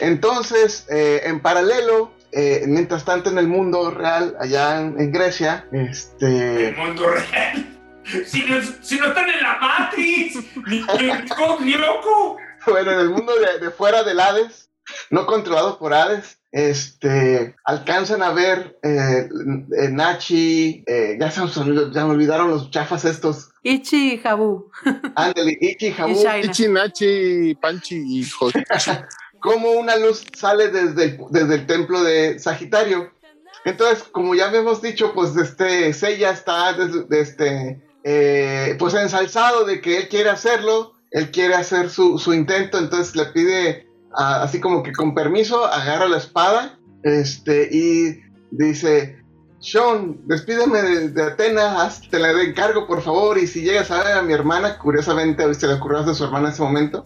Entonces, 0.00 0.86
eh, 0.90 1.22
en 1.24 1.40
paralelo, 1.40 2.12
eh, 2.32 2.64
mientras 2.66 3.04
tanto 3.04 3.30
en 3.30 3.38
el 3.38 3.46
mundo 3.46 3.90
real, 3.90 4.36
allá 4.40 4.80
en, 4.80 4.98
en 5.00 5.12
Grecia, 5.12 5.66
este... 5.72 6.68
El 6.68 6.76
mundo 6.76 7.06
real. 7.08 7.68
Si 8.26 8.42
no, 8.44 8.56
si 8.82 8.98
no 8.98 9.06
están 9.06 9.28
en 9.28 9.40
la 9.40 9.58
Matrix, 9.60 10.34
ni, 10.66 10.80
ni- 10.80 11.64
ni 11.64 11.72
loco. 11.74 12.36
Bueno, 12.66 12.90
en 12.92 12.98
el 12.98 13.10
mundo 13.10 13.32
de, 13.36 13.64
de 13.64 13.70
fuera 13.70 14.02
del 14.02 14.18
Hades, 14.18 14.70
no 15.10 15.24
controlado 15.24 15.78
por 15.78 15.94
Hades, 15.94 16.38
este, 16.52 17.56
alcanzan 17.64 18.22
a 18.22 18.30
ver 18.30 18.78
eh, 18.82 19.26
eh, 19.78 19.88
Nachi, 19.90 20.84
eh, 20.86 21.16
ya, 21.18 21.30
se, 21.30 21.40
ya 21.92 22.04
me 22.04 22.12
olvidaron 22.12 22.50
los 22.50 22.70
chafas 22.70 23.06
estos, 23.06 23.52
Ichi 23.62 24.14
y 24.14 24.18
Jabu. 24.18 24.70
Ándale, 25.14 25.56
Ichi, 25.60 25.86
Y 25.86 25.92
Jabu. 25.92 26.22
Ichi, 26.42 26.68
Nachi, 26.68 27.54
Panchi 27.54 28.02
y 28.06 28.26
cómo 29.40 29.72
una 29.72 29.96
luz 29.96 30.24
sale 30.36 30.68
desde 30.68 31.04
el, 31.04 31.20
desde 31.30 31.54
el 31.54 31.66
templo 31.66 32.02
de 32.02 32.38
Sagitario. 32.38 33.10
Entonces, 33.64 34.04
como 34.04 34.34
ya 34.34 34.48
habíamos 34.48 34.82
dicho, 34.82 35.12
pues 35.14 35.36
este 35.36 35.92
Seiya 35.92 36.30
está 36.30 36.72
desde, 36.72 37.20
este, 37.20 37.80
eh, 38.04 38.76
pues 38.78 38.94
ensalzado 38.94 39.64
de 39.64 39.80
que 39.80 39.98
él 39.98 40.08
quiere 40.08 40.30
hacerlo, 40.30 40.94
él 41.10 41.30
quiere 41.30 41.54
hacer 41.54 41.88
su, 41.88 42.18
su 42.18 42.34
intento, 42.34 42.78
entonces 42.78 43.14
le 43.14 43.26
pide 43.26 43.86
a- 44.16 44.42
así 44.42 44.60
como 44.60 44.82
que 44.82 44.92
con 44.92 45.14
permiso, 45.14 45.64
agarra 45.66 46.08
la 46.08 46.18
espada, 46.18 46.78
este, 47.02 47.68
y 47.72 48.20
dice, 48.50 49.18
Sean, 49.60 50.18
despídeme 50.26 50.82
de, 50.82 51.08
de 51.10 51.22
Atenas, 51.22 52.02
te 52.10 52.18
la 52.18 52.30
encargo 52.42 52.86
por 52.86 53.00
favor, 53.00 53.38
y 53.38 53.46
si 53.46 53.62
llegas 53.62 53.90
a 53.92 54.02
ver 54.02 54.16
a 54.18 54.22
mi 54.22 54.32
hermana, 54.32 54.76
curiosamente 54.78 55.54
se 55.54 55.66
le 55.68 55.74
ocurrió 55.74 56.02
de 56.02 56.14
su 56.14 56.24
hermana 56.24 56.48
en 56.48 56.52
ese 56.54 56.62
momento, 56.62 57.04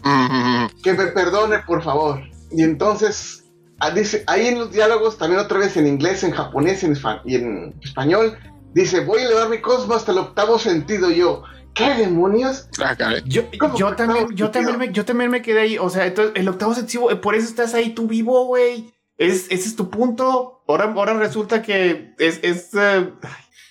que 0.82 0.94
me 0.94 1.06
perdone 1.08 1.58
por 1.60 1.82
favor. 1.82 2.20
Y 2.50 2.62
entonces, 2.62 3.44
ah, 3.80 3.90
dice, 3.90 4.24
ahí 4.26 4.46
en 4.48 4.58
los 4.58 4.72
diálogos, 4.72 5.18
también 5.18 5.40
otra 5.40 5.58
vez 5.58 5.76
en 5.76 5.86
inglés, 5.86 6.24
en 6.24 6.30
japonés 6.32 6.82
en 6.82 6.96
y 7.26 7.34
en 7.34 7.74
español, 7.82 8.38
dice, 8.72 9.00
voy 9.00 9.20
a 9.20 9.26
elevar 9.26 9.48
mi 9.50 9.60
cosmo 9.60 9.94
hasta 9.94 10.12
el 10.12 10.18
octavo 10.18 10.58
sentido, 10.58 11.10
yo, 11.10 11.42
¿qué 11.76 11.94
demonios? 11.94 12.68
Ah. 12.82 12.96
Yo, 13.24 13.42
¿Cómo 13.58 13.76
yo 13.76 13.90
que 13.90 13.96
también, 13.96 14.28
yo 14.34 14.50
también 14.50 14.78
me, 14.78 14.92
yo 14.92 15.04
también 15.04 15.30
me 15.30 15.42
quedé 15.42 15.60
ahí. 15.60 15.78
O 15.78 15.90
sea, 15.90 16.06
entonces, 16.06 16.32
el 16.34 16.48
octavo 16.48 16.74
sentido, 16.74 17.10
eh, 17.10 17.16
por 17.16 17.34
eso 17.34 17.46
estás 17.46 17.74
ahí 17.74 17.94
tú 17.94 18.08
vivo, 18.08 18.46
güey. 18.46 18.92
Es, 19.18 19.46
ese 19.50 19.68
es 19.68 19.76
tu 19.76 19.90
punto. 19.90 20.62
Ahora, 20.66 20.92
ahora 20.92 21.14
resulta 21.14 21.62
que 21.62 22.14
es, 22.18 22.40
es 22.42 22.74
eh, 22.74 23.12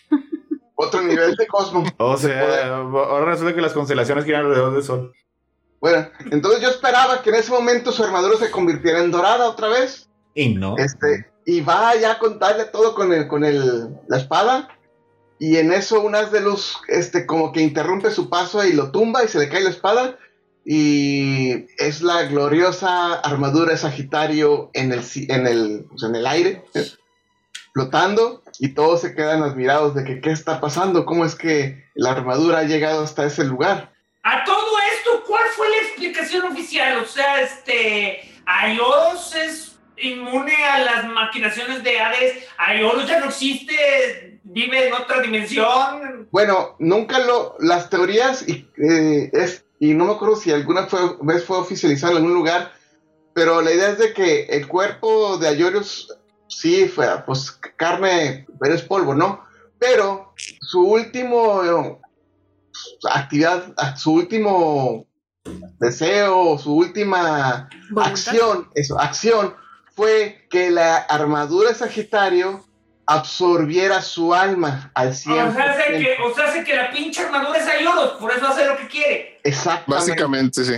Otro 0.75 1.01
nivel 1.01 1.35
de 1.35 1.47
cosmo. 1.47 1.83
o 1.97 2.17
sea, 2.17 2.77
ahora 2.77 3.25
resulta 3.25 3.53
que 3.53 3.61
las 3.61 3.73
constelaciones 3.73 4.25
giran 4.25 4.45
alrededor 4.45 4.73
del 4.73 4.83
sol. 4.83 5.13
Bueno, 5.79 6.09
entonces 6.31 6.61
yo 6.61 6.69
esperaba 6.69 7.21
que 7.21 7.29
en 7.29 7.35
ese 7.35 7.51
momento 7.51 7.91
su 7.91 8.03
armadura 8.03 8.37
se 8.37 8.51
convirtiera 8.51 8.99
en 8.99 9.11
dorada 9.11 9.47
otra 9.47 9.67
vez. 9.69 10.09
Y 10.33 10.55
no. 10.55 10.75
Este, 10.77 11.31
y 11.45 11.61
va 11.61 11.95
ya 11.95 12.13
a 12.13 12.19
contarle 12.19 12.65
todo 12.65 12.93
con 12.93 13.13
el, 13.13 13.27
con 13.27 13.45
el, 13.45 13.89
la 14.07 14.17
espada. 14.17 14.67
Y 15.37 15.57
en 15.57 15.73
eso 15.73 16.01
un 16.01 16.13
de 16.13 16.41
luz, 16.41 16.77
este, 16.87 17.25
como 17.25 17.51
que 17.51 17.61
interrumpe 17.61 18.11
su 18.11 18.29
paso 18.29 18.65
y 18.65 18.73
lo 18.73 18.91
tumba 18.91 19.23
y 19.23 19.27
se 19.27 19.39
le 19.39 19.49
cae 19.49 19.61
la 19.61 19.69
espada. 19.69 20.17
Y 20.63 21.67
es 21.77 22.01
la 22.01 22.23
gloriosa 22.23 23.15
armadura 23.15 23.71
de 23.71 23.77
Sagitario 23.77 24.71
en 24.73 24.91
el, 24.93 25.01
en 25.27 25.45
el, 25.45 25.85
en 26.01 26.15
el 26.15 26.25
aire, 26.25 26.63
eh, 26.73 26.87
flotando. 27.73 28.43
Y 28.59 28.69
todos 28.69 29.01
se 29.01 29.13
quedan 29.13 29.43
admirados 29.43 29.93
de 29.93 30.05
que 30.05 30.21
qué 30.21 30.31
está 30.31 30.61
pasando, 30.61 31.05
cómo 31.05 31.25
es 31.25 31.35
que 31.35 31.85
la 31.93 32.11
armadura 32.11 32.59
ha 32.59 32.63
llegado 32.63 33.03
hasta 33.03 33.25
ese 33.25 33.43
lugar. 33.43 33.93
A 34.23 34.43
todo 34.43 34.77
esto, 34.97 35.23
¿cuál 35.27 35.43
fue 35.55 35.69
la 35.69 35.77
explicación 35.77 36.45
oficial? 36.45 36.97
O 36.97 37.05
sea, 37.05 37.41
este, 37.41 38.33
Aioros 38.45 39.35
es 39.35 39.75
inmune 39.97 40.55
a 40.65 40.79
las 40.79 41.05
maquinaciones 41.05 41.83
de 41.83 41.99
Hades, 41.99 42.47
Aioros 42.57 43.07
ya 43.07 43.19
no 43.19 43.27
existe, 43.27 44.24
vive 44.45 44.87
en 44.87 44.93
otra 44.93 45.21
dimensión. 45.21 46.27
Bueno, 46.31 46.75
nunca 46.79 47.19
lo. 47.19 47.55
Las 47.59 47.89
teorías, 47.89 48.47
y, 48.47 48.69
eh, 48.77 49.29
es, 49.33 49.65
y 49.79 49.93
no 49.93 50.05
me 50.05 50.13
acuerdo 50.13 50.35
si 50.37 50.51
alguna 50.51 50.87
fue- 50.87 51.17
vez 51.21 51.43
fue 51.43 51.57
oficializado 51.57 52.13
en 52.13 52.17
algún 52.19 52.33
lugar, 52.33 52.71
pero 53.33 53.61
la 53.61 53.71
idea 53.73 53.89
es 53.89 53.97
de 53.97 54.13
que 54.13 54.43
el 54.45 54.67
cuerpo 54.67 55.37
de 55.37 55.47
Ayorius 55.49 56.15
sí 56.47 56.87
fue, 56.87 57.07
pues, 57.25 57.51
carne, 57.75 58.45
pero 58.59 58.73
es 58.73 58.81
polvo, 58.83 59.13
¿no? 59.13 59.43
Pero 59.79 60.33
su 60.61 60.81
último 60.87 61.63
eh, 61.63 61.97
actividad, 63.11 63.73
su 63.97 64.13
último 64.13 65.05
deseo, 65.79 66.57
su 66.57 66.75
última 66.75 67.69
Voluntad. 67.91 68.11
acción, 68.11 68.69
eso, 68.73 68.99
acción, 68.99 69.53
fue 69.95 70.45
que 70.49 70.71
la 70.71 70.97
armadura 70.97 71.69
de 71.69 71.75
Sagitario 71.75 72.64
absorbiera 73.07 74.01
su 74.01 74.33
alma 74.33 74.91
al 74.93 75.09
100%. 75.13 75.49
O 75.49 75.53
sea, 75.53 75.71
hace 75.71 75.97
que, 75.97 76.15
o 76.23 76.33
sea, 76.35 76.45
hace 76.45 76.63
que 76.63 76.75
la 76.75 76.91
pinche 76.91 77.21
armadura 77.23 77.59
es 77.59 77.67
Aioros, 77.67 78.11
por 78.19 78.31
eso 78.31 78.47
hace 78.47 78.65
lo 78.65 78.77
que 78.77 78.87
quiere. 78.87 79.39
Exactamente. 79.43 79.91
Básicamente, 80.11 80.63
sí. 80.65 80.73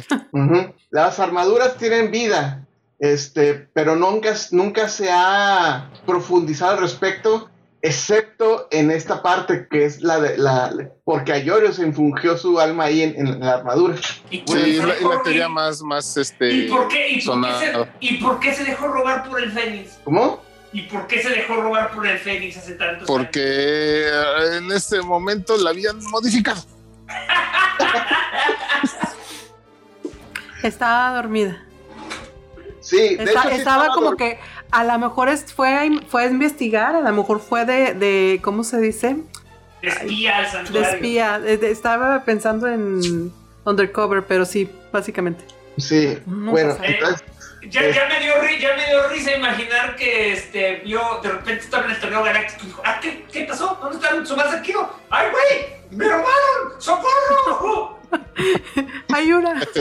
Las 0.89 1.19
armaduras 1.19 1.77
tienen 1.77 2.11
vida, 2.11 2.65
este, 2.99 3.53
pero 3.73 3.95
nunca, 3.95 4.33
nunca 4.51 4.89
se 4.89 5.09
ha 5.11 5.89
profundizado 6.05 6.71
al 6.73 6.79
respecto, 6.79 7.49
excepto 7.81 8.67
en 8.71 8.91
esta 8.91 9.21
parte 9.21 9.67
que 9.69 9.85
es 9.85 10.01
la 10.01 10.19
de 10.19 10.37
la. 10.37 10.71
Porque 11.05 11.31
Ayorio 11.31 11.71
se 11.71 11.83
infungió 11.83 12.37
su 12.37 12.59
alma 12.59 12.85
ahí 12.85 13.03
en, 13.03 13.15
en 13.17 13.39
la 13.39 13.53
armadura. 13.55 13.95
¿Y 14.29 14.43
Sí, 14.47 14.77
es 14.77 14.83
la, 14.83 14.95
la 14.95 15.21
teoría 15.23 15.45
y- 15.45 15.49
más, 15.51 15.81
más, 15.81 16.17
este... 16.17 16.51
¿Y 16.51 16.67
por 16.67 16.87
qué, 16.89 17.09
y 17.09 17.13
por 17.13 17.19
qué, 17.19 17.21
sonada. 17.21 17.59
se, 17.59 17.87
¿Y 18.01 18.17
por 18.17 18.39
qué 18.39 18.53
se 18.53 18.63
dejó 18.65 18.87
robar 18.87 19.29
por 19.29 19.41
el 19.41 19.51
Fénix? 19.51 19.99
¿Cómo? 20.03 20.45
¿Y 20.73 20.81
por 20.83 21.07
qué 21.07 21.21
se 21.21 21.29
dejó 21.29 21.55
robar 21.61 21.91
por 21.91 22.05
el 22.05 22.19
Fénix 22.19 22.57
hace 22.57 22.73
tantos 22.73 22.97
años? 22.97 23.07
Porque 23.07 23.41
eh, 23.41 24.57
en 24.57 24.71
este 24.71 25.01
momento 25.01 25.57
la 25.57 25.69
habían 25.71 25.97
modificado. 26.05 26.61
Estaba 30.63 31.15
dormida. 31.15 31.63
Sí, 32.81 33.15
de 33.15 33.23
Esta- 33.23 33.41
hecho, 33.41 33.49
sí 33.49 33.55
estaba 33.57 33.87
como 33.89 34.15
que 34.15 34.39
a 34.71 34.83
lo 34.83 34.97
mejor 34.99 35.35
fue, 35.37 35.73
a, 35.73 35.81
fue 36.09 36.23
a 36.23 36.25
investigar, 36.27 36.95
a 36.95 37.01
lo 37.01 37.11
mejor 37.13 37.39
fue 37.39 37.65
de, 37.65 37.93
de 37.93 38.39
¿cómo 38.43 38.63
se 38.63 38.79
dice? 38.79 39.17
De 39.81 39.89
espía 39.89 40.37
al 40.37 40.45
De 40.45 40.51
santuario. 40.51 40.89
espía. 40.89 41.39
De- 41.39 41.71
estaba 41.71 42.23
pensando 42.23 42.67
en 42.67 43.31
undercover, 43.65 44.23
pero 44.25 44.45
sí, 44.45 44.69
básicamente. 44.91 45.43
Sí, 45.77 46.17
Nunca 46.25 46.51
bueno, 46.51 46.77
entonces. 46.81 47.23
Ya, 47.69 47.89
ya, 47.89 48.07
me 48.07 48.19
dio, 48.19 48.33
ri- 48.41 48.59
ya 48.59 48.75
me 48.75 48.85
dio 48.85 49.07
risa 49.09 49.35
imaginar 49.35 49.95
que 49.95 50.33
este, 50.33 50.77
vio, 50.85 51.01
de 51.23 51.29
repente 51.29 51.63
estaba 51.63 51.85
en 51.85 51.91
el 51.91 51.99
torneo 51.99 52.23
galáctico 52.23 52.63
y 52.63 52.67
dijo, 52.67 52.81
ah, 52.85 52.99
¿qué, 53.01 53.25
qué 53.31 53.45
pasó? 53.45 53.77
¿Dónde 53.81 53.97
está 53.97 54.25
su 54.25 54.35
más 54.35 54.55
Kiro? 54.61 54.89
¡Ay, 55.09 55.27
güey! 55.31 55.77
¡Me 55.91 56.05
robaron! 56.05 56.79
¡Socorro! 56.79 57.99
Hay 59.13 59.31
una. 59.33 59.61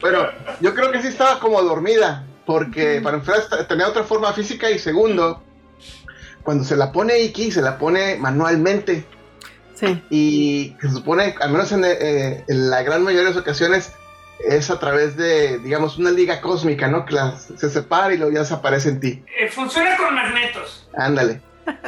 Bueno, 0.00 0.26
yo 0.60 0.74
creo 0.74 0.90
que 0.90 1.00
sí 1.00 1.06
estaba 1.06 1.38
como 1.38 1.62
dormida, 1.62 2.24
porque 2.44 3.00
para 3.00 3.18
enfrentar 3.18 3.68
tenía 3.68 3.86
otra 3.86 4.02
forma 4.02 4.32
física 4.32 4.68
y 4.68 4.80
segundo, 4.80 5.40
cuando 6.42 6.64
se 6.64 6.74
la 6.76 6.90
pone 6.90 7.20
Iki, 7.20 7.52
se 7.52 7.62
la 7.62 7.78
pone 7.78 8.16
manualmente 8.16 9.04
Sí. 9.74 10.02
y 10.10 10.76
se 10.80 10.90
supone, 10.90 11.36
al 11.40 11.50
menos 11.52 11.70
en, 11.70 11.84
eh, 11.84 12.44
en 12.48 12.68
la 12.70 12.82
gran 12.82 13.04
mayoría 13.04 13.28
de 13.28 13.34
las 13.34 13.40
ocasiones, 13.42 13.92
es 14.48 14.70
a 14.70 14.78
través 14.78 15.16
de, 15.16 15.58
digamos, 15.58 15.98
una 15.98 16.10
liga 16.10 16.40
cósmica, 16.40 16.88
¿no? 16.88 17.04
Que 17.06 17.14
las- 17.14 17.48
se 17.56 17.70
separa 17.70 18.12
y 18.14 18.18
luego 18.18 18.32
ya 18.32 18.40
desaparece 18.40 18.88
en 18.90 19.00
ti. 19.00 19.24
Eh, 19.38 19.48
funciona 19.48 19.96
con 19.96 20.14
magnetos. 20.14 20.88
Ándale. 20.96 21.40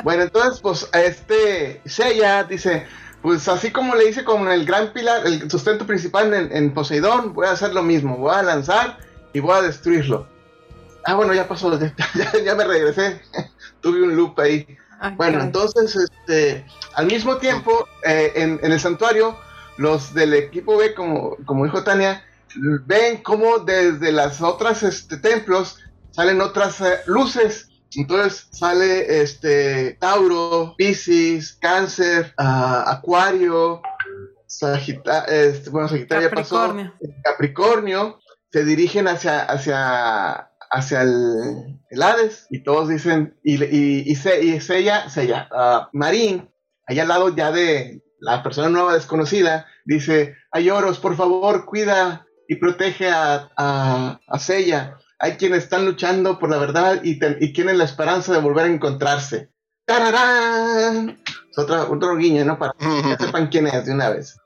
Bueno, 0.04 0.22
entonces, 0.22 0.60
pues, 0.60 0.88
a 0.92 1.00
este 1.02 1.80
Seiya 1.84 2.44
dice, 2.44 2.86
pues 3.22 3.48
así 3.48 3.70
como 3.72 3.94
le 3.96 4.08
hice 4.08 4.22
con 4.24 4.48
el 4.50 4.64
gran 4.64 4.92
pilar, 4.92 5.26
el 5.26 5.50
sustento 5.50 5.86
principal 5.86 6.32
en, 6.32 6.56
en 6.56 6.72
Poseidón, 6.72 7.32
voy 7.34 7.46
a 7.46 7.52
hacer 7.52 7.74
lo 7.74 7.82
mismo, 7.82 8.16
voy 8.16 8.34
a 8.34 8.42
lanzar 8.42 8.98
y 9.32 9.40
voy 9.40 9.56
a 9.58 9.62
destruirlo. 9.62 10.28
Ah, 11.06 11.14
bueno, 11.14 11.34
ya 11.34 11.48
pasó, 11.48 11.76
ya, 11.78 11.92
ya- 12.14 12.32
ya 12.44 12.54
me 12.54 12.64
regresé, 12.64 13.20
tuve 13.80 14.02
un 14.02 14.14
loop 14.16 14.38
ahí. 14.40 14.66
Ay, 15.00 15.14
Bueno, 15.16 15.42
entonces, 15.42 15.96
este, 15.96 16.64
al 16.94 17.06
mismo 17.06 17.36
tiempo, 17.38 17.86
eh, 18.04 18.32
en, 18.36 18.60
en 18.62 18.72
el 18.72 18.78
santuario, 18.80 19.36
los 19.76 20.14
del 20.14 20.34
equipo 20.34 20.76
B, 20.76 20.94
como, 20.94 21.36
como 21.44 21.64
dijo 21.64 21.82
Tania, 21.82 22.22
ven 22.86 23.22
como 23.22 23.58
desde 23.58 24.12
las 24.12 24.40
otras 24.40 24.82
este, 24.82 25.16
templos 25.18 25.78
salen 26.10 26.40
otras 26.40 26.80
eh, 26.80 26.98
luces. 27.06 27.68
Entonces 27.96 28.48
sale 28.52 29.22
este 29.22 29.94
Tauro, 30.00 30.74
Piscis, 30.76 31.56
Cáncer, 31.60 32.34
ah, 32.38 32.84
Acuario, 32.88 33.80
Sagita- 34.48 35.26
este, 35.28 35.70
bueno, 35.70 35.88
Sagitario 35.88 36.30
pasó, 36.30 36.56
Capricornio. 37.22 38.18
Se 38.50 38.64
dirigen 38.64 39.08
hacia, 39.08 39.44
hacia, 39.44 40.50
hacia 40.70 41.02
el, 41.02 41.80
el 41.90 42.02
Hades 42.02 42.46
y 42.50 42.62
todos 42.62 42.88
dicen, 42.88 43.38
y, 43.42 43.62
y, 43.64 44.02
y, 44.10 44.14
Se- 44.16 44.42
y 44.44 44.58
ah, 45.32 45.88
Marín, 45.92 46.50
allá 46.86 47.02
al 47.02 47.08
lado 47.08 47.34
ya 47.34 47.50
de 47.52 48.02
la 48.20 48.42
persona 48.42 48.68
nueva 48.68 48.94
desconocida, 48.94 49.66
dice, 49.84 50.36
Ayoros, 50.52 50.98
por 51.00 51.16
favor, 51.16 51.64
cuida 51.64 52.23
y 52.48 52.56
protege 52.56 53.08
a, 53.08 53.50
a, 53.56 54.20
a. 54.26 54.98
Hay 55.20 55.32
quienes 55.36 55.64
están 55.64 55.86
luchando 55.86 56.38
por 56.38 56.50
la 56.50 56.58
verdad 56.58 57.00
y, 57.02 57.18
y 57.40 57.52
tienen 57.52 57.78
la 57.78 57.84
esperanza 57.84 58.32
de 58.32 58.40
volver 58.40 58.66
a 58.66 58.72
encontrarse. 58.72 59.50
¡Tararán! 59.86 61.22
Es 61.50 61.58
otra, 61.58 61.84
otro 61.84 62.16
guiño, 62.16 62.44
¿no? 62.44 62.58
Para 62.58 62.72
que 62.78 63.16
sepan 63.24 63.48
quién 63.48 63.66
es 63.66 63.86
de 63.86 63.92
una 63.92 64.10
vez. 64.10 64.36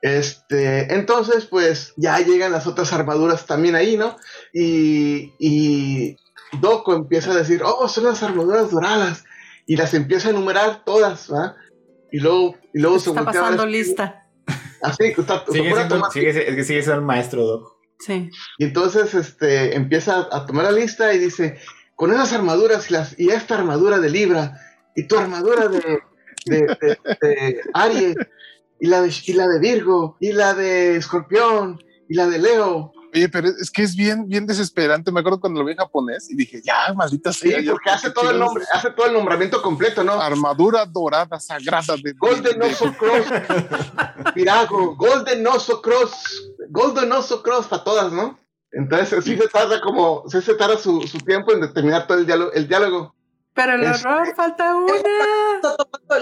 Este, 0.00 0.92
entonces, 0.94 1.46
pues 1.46 1.92
ya 1.96 2.18
llegan 2.18 2.52
las 2.52 2.66
otras 2.66 2.92
armaduras 2.92 3.46
también 3.46 3.76
ahí, 3.76 3.96
¿no? 3.96 4.16
Y, 4.52 5.32
y 5.38 6.16
Doko 6.60 6.94
empieza 6.94 7.30
a 7.30 7.36
decir, 7.36 7.62
oh, 7.64 7.88
son 7.88 8.04
las 8.04 8.22
armaduras 8.22 8.70
doradas. 8.70 9.24
Y 9.64 9.76
las 9.76 9.94
empieza 9.94 10.28
a 10.28 10.32
enumerar 10.32 10.84
todas, 10.84 11.32
¿va? 11.32 11.54
Y 12.10 12.18
luego, 12.18 12.56
y 12.74 12.80
luego 12.80 12.98
se 12.98 13.10
Está 13.10 13.20
a 13.20 13.24
ver 13.24 13.34
pasando 13.34 13.66
lista. 13.66 14.21
Así, 14.82 15.04
está, 15.16 15.44
se 15.46 15.52
Sigue 15.52 15.74
siendo, 15.74 16.10
sigue, 16.10 16.28
es 16.30 16.54
que 16.56 16.64
sigue 16.64 16.82
siendo 16.82 17.00
el 17.00 17.06
maestro, 17.06 17.44
Doc. 17.44 17.76
Sí. 17.98 18.30
Y 18.58 18.64
entonces 18.64 19.14
este, 19.14 19.76
empieza 19.76 20.28
a 20.32 20.44
tomar 20.46 20.64
la 20.64 20.72
lista 20.72 21.14
y 21.14 21.18
dice, 21.18 21.58
con 21.94 22.12
esas 22.12 22.32
armaduras 22.32 22.90
y, 22.90 22.94
las, 22.94 23.18
y 23.18 23.30
esta 23.30 23.54
armadura 23.56 24.00
de 24.00 24.10
Libra 24.10 24.54
y 24.96 25.06
tu 25.06 25.16
armadura 25.16 25.68
de, 25.68 26.00
de, 26.46 26.58
de- 26.80 26.98
de 27.20 27.60
Aries 27.74 28.16
y 28.80 28.86
la 28.88 29.02
de, 29.02 29.12
y 29.24 29.32
la 29.34 29.46
de 29.46 29.60
Virgo 29.60 30.16
y 30.20 30.32
la 30.32 30.54
de 30.54 30.96
Escorpión 30.96 31.78
y 32.08 32.14
la 32.14 32.26
de 32.26 32.38
Leo. 32.40 32.92
Oye, 33.14 33.28
pero 33.28 33.48
es 33.48 33.70
que 33.70 33.82
es 33.82 33.94
bien, 33.94 34.26
bien 34.26 34.46
desesperante. 34.46 35.12
Me 35.12 35.20
acuerdo 35.20 35.38
cuando 35.38 35.60
lo 35.60 35.66
vi 35.66 35.72
en 35.72 35.78
japonés 35.78 36.30
y 36.30 36.34
dije, 36.34 36.62
ya, 36.64 36.92
maldita 36.94 37.30
Sí, 37.32 37.50
sea. 37.50 37.60
ya, 37.60 37.72
porque 37.72 37.90
hace 37.90 38.08
¿qué 38.08 38.14
todo 38.14 38.30
el 38.30 38.38
nombre, 38.38 38.64
hace 38.72 38.90
todo 38.90 39.06
el 39.06 39.12
nombramiento 39.12 39.60
completo, 39.60 40.02
¿no? 40.02 40.12
Armadura 40.14 40.86
dorada 40.86 41.38
sagrada 41.38 41.94
de 42.02 42.12
Golden 42.14 42.58
de- 42.58 42.66
Oso 42.68 42.92
Cross, 42.98 43.26
Pirago, 44.34 44.96
Golden 44.96 45.46
Oso 45.46 45.82
Cross, 45.82 46.52
Golden 46.70 47.12
Oso 47.12 47.42
Cross 47.42 47.66
para 47.66 47.84
todas, 47.84 48.12
¿no? 48.12 48.38
Entonces 48.70 49.22
sí 49.24 49.36
se 49.36 49.48
tarda 49.48 49.80
como, 49.82 50.24
sí 50.28 50.40
se 50.40 50.54
tarda 50.54 50.78
su, 50.78 51.02
su 51.02 51.18
tiempo 51.18 51.52
en 51.52 51.60
determinar 51.60 52.06
todo 52.06 52.16
el 52.18 52.24
diálogo. 52.26 52.52
El 52.52 52.66
diálogo. 52.66 53.14
Pero 53.54 53.74
el 53.74 53.82
error 53.84 54.26
falta 54.34 54.74
una. 54.74 54.94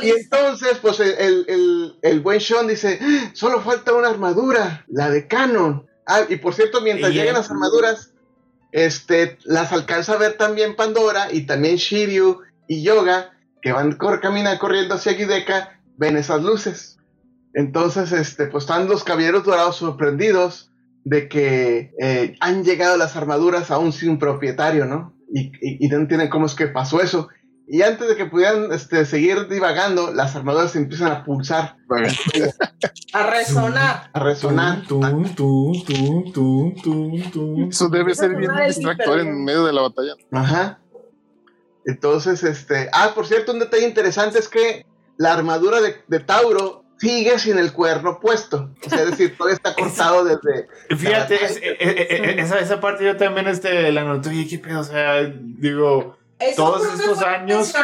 Y 0.03 0.11
entonces, 0.11 0.79
pues 0.83 0.99
el, 0.99 1.15
el, 1.19 1.45
el- 1.47 1.99
el 2.03 2.21
buen 2.21 2.41
Sean 2.41 2.67
dice, 2.67 2.99
"Ah, 3.01 3.31
solo 3.35 3.61
falta 3.61 3.93
una 3.95 4.09
armadura, 4.09 4.85
la 4.89 5.09
de 5.11 5.29
Canon. 5.29 5.87
Ah, 6.13 6.25
y 6.29 6.37
por 6.37 6.55
cierto, 6.55 6.81
mientras 6.81 7.13
llegan 7.21 7.35
las 7.35 7.51
armaduras, 7.51 8.13
este, 8.73 9.39
las 9.45 9.73
alcanza 9.73 10.15
a 10.15 10.19
ver 10.19 10.35
también 10.35 10.77
Pandora 10.77 11.33
y 11.33 11.47
también 11.47 11.77
Shiryu 11.77 12.41
y 12.69 12.83
Yoga, 12.83 13.31
que 13.63 13.73
van 13.73 13.93
cor 13.93 14.21
caminan 14.21 14.59
corriendo 14.59 14.95
hacia 14.97 15.15
Gideka, 15.15 15.81
ven 15.97 16.17
esas 16.17 16.43
luces. 16.43 16.99
Entonces, 17.55 18.13
este, 18.13 18.47
pues 18.47 18.65
están 18.65 18.89
los 18.89 19.05
caballeros 19.05 19.45
dorados 19.45 19.77
sorprendidos 19.77 20.71
de 21.05 21.29
que 21.29 21.93
eh, 22.01 22.37
han 22.41 22.65
llegado 22.65 22.97
las 22.97 23.17
armaduras 23.17 23.71
aún 23.71 23.93
sin 23.93 24.19
propietario, 24.19 24.85
¿no? 24.87 25.15
Y, 25.33 25.53
y- 25.61 25.85
y 25.85 25.89
no 25.89 25.97
entienden 25.97 26.29
cómo 26.29 26.47
es 26.47 26.55
que 26.55 26.67
pasó 26.69 27.01
eso. 27.01 27.29
Y 27.73 27.83
antes 27.83 28.09
de 28.09 28.17
que 28.17 28.27
pudieran 28.27 28.73
este, 28.73 29.05
seguir 29.05 29.47
divagando, 29.47 30.13
las 30.13 30.35
armaduras 30.35 30.75
empiezan 30.75 31.13
a 31.13 31.25
pulsar, 31.25 31.77
A 33.13 33.27
resonar. 33.31 34.11
a 34.13 34.19
resonar. 34.19 34.83
Tum, 34.89 35.35
tum, 35.35 35.85
tum, 35.85 36.33
tum, 36.33 36.75
tum, 36.83 37.31
tum. 37.31 37.69
Eso 37.71 37.89
debe 37.89 38.15
ser 38.15 38.35
bien 38.35 38.51
distractor 38.67 39.21
en 39.21 39.45
medio 39.45 39.65
de 39.65 39.73
la 39.73 39.83
batalla. 39.83 40.15
Ajá. 40.33 40.81
Entonces, 41.87 42.43
este. 42.45 42.89
Ah, 42.93 43.13
por 43.15 43.27
cierto, 43.27 43.53
un 43.53 43.59
detalle 43.59 43.87
interesante 43.87 44.39
es 44.39 44.49
que 44.49 44.85
la 45.17 45.33
armadura 45.33 45.81
de, 45.81 45.97
de 46.09 46.21
Tauro 46.21 46.85
sigue 46.99 47.39
sin 47.39 47.59
el 47.59 47.73
cuerno 47.73 48.21
puesto. 48.21 48.71
O 48.87 48.91
sea, 48.91 49.03
es 49.03 49.11
decir, 49.13 49.37
todo 49.39 49.49
está 49.49 49.75
cortado 49.79 50.25
desde. 50.25 50.69
Fíjate, 50.97 51.45
es- 51.45 51.57
eh, 51.57 51.77
eh, 51.81 52.07
eh, 52.11 52.35
esa, 52.39 52.59
esa 52.59 52.81
parte 52.81 53.05
yo 53.05 53.17
también 53.17 53.47
este, 53.49 53.91
la 53.93 54.05
noté, 54.05 54.29
oye, 54.31 54.47
qué 54.49 54.59
pedo, 54.59 54.81
o 54.81 54.85
sea, 54.85 55.23
digo, 55.25 56.17
Todos 56.57 56.87
estos 57.01 57.23
años, 57.23 57.75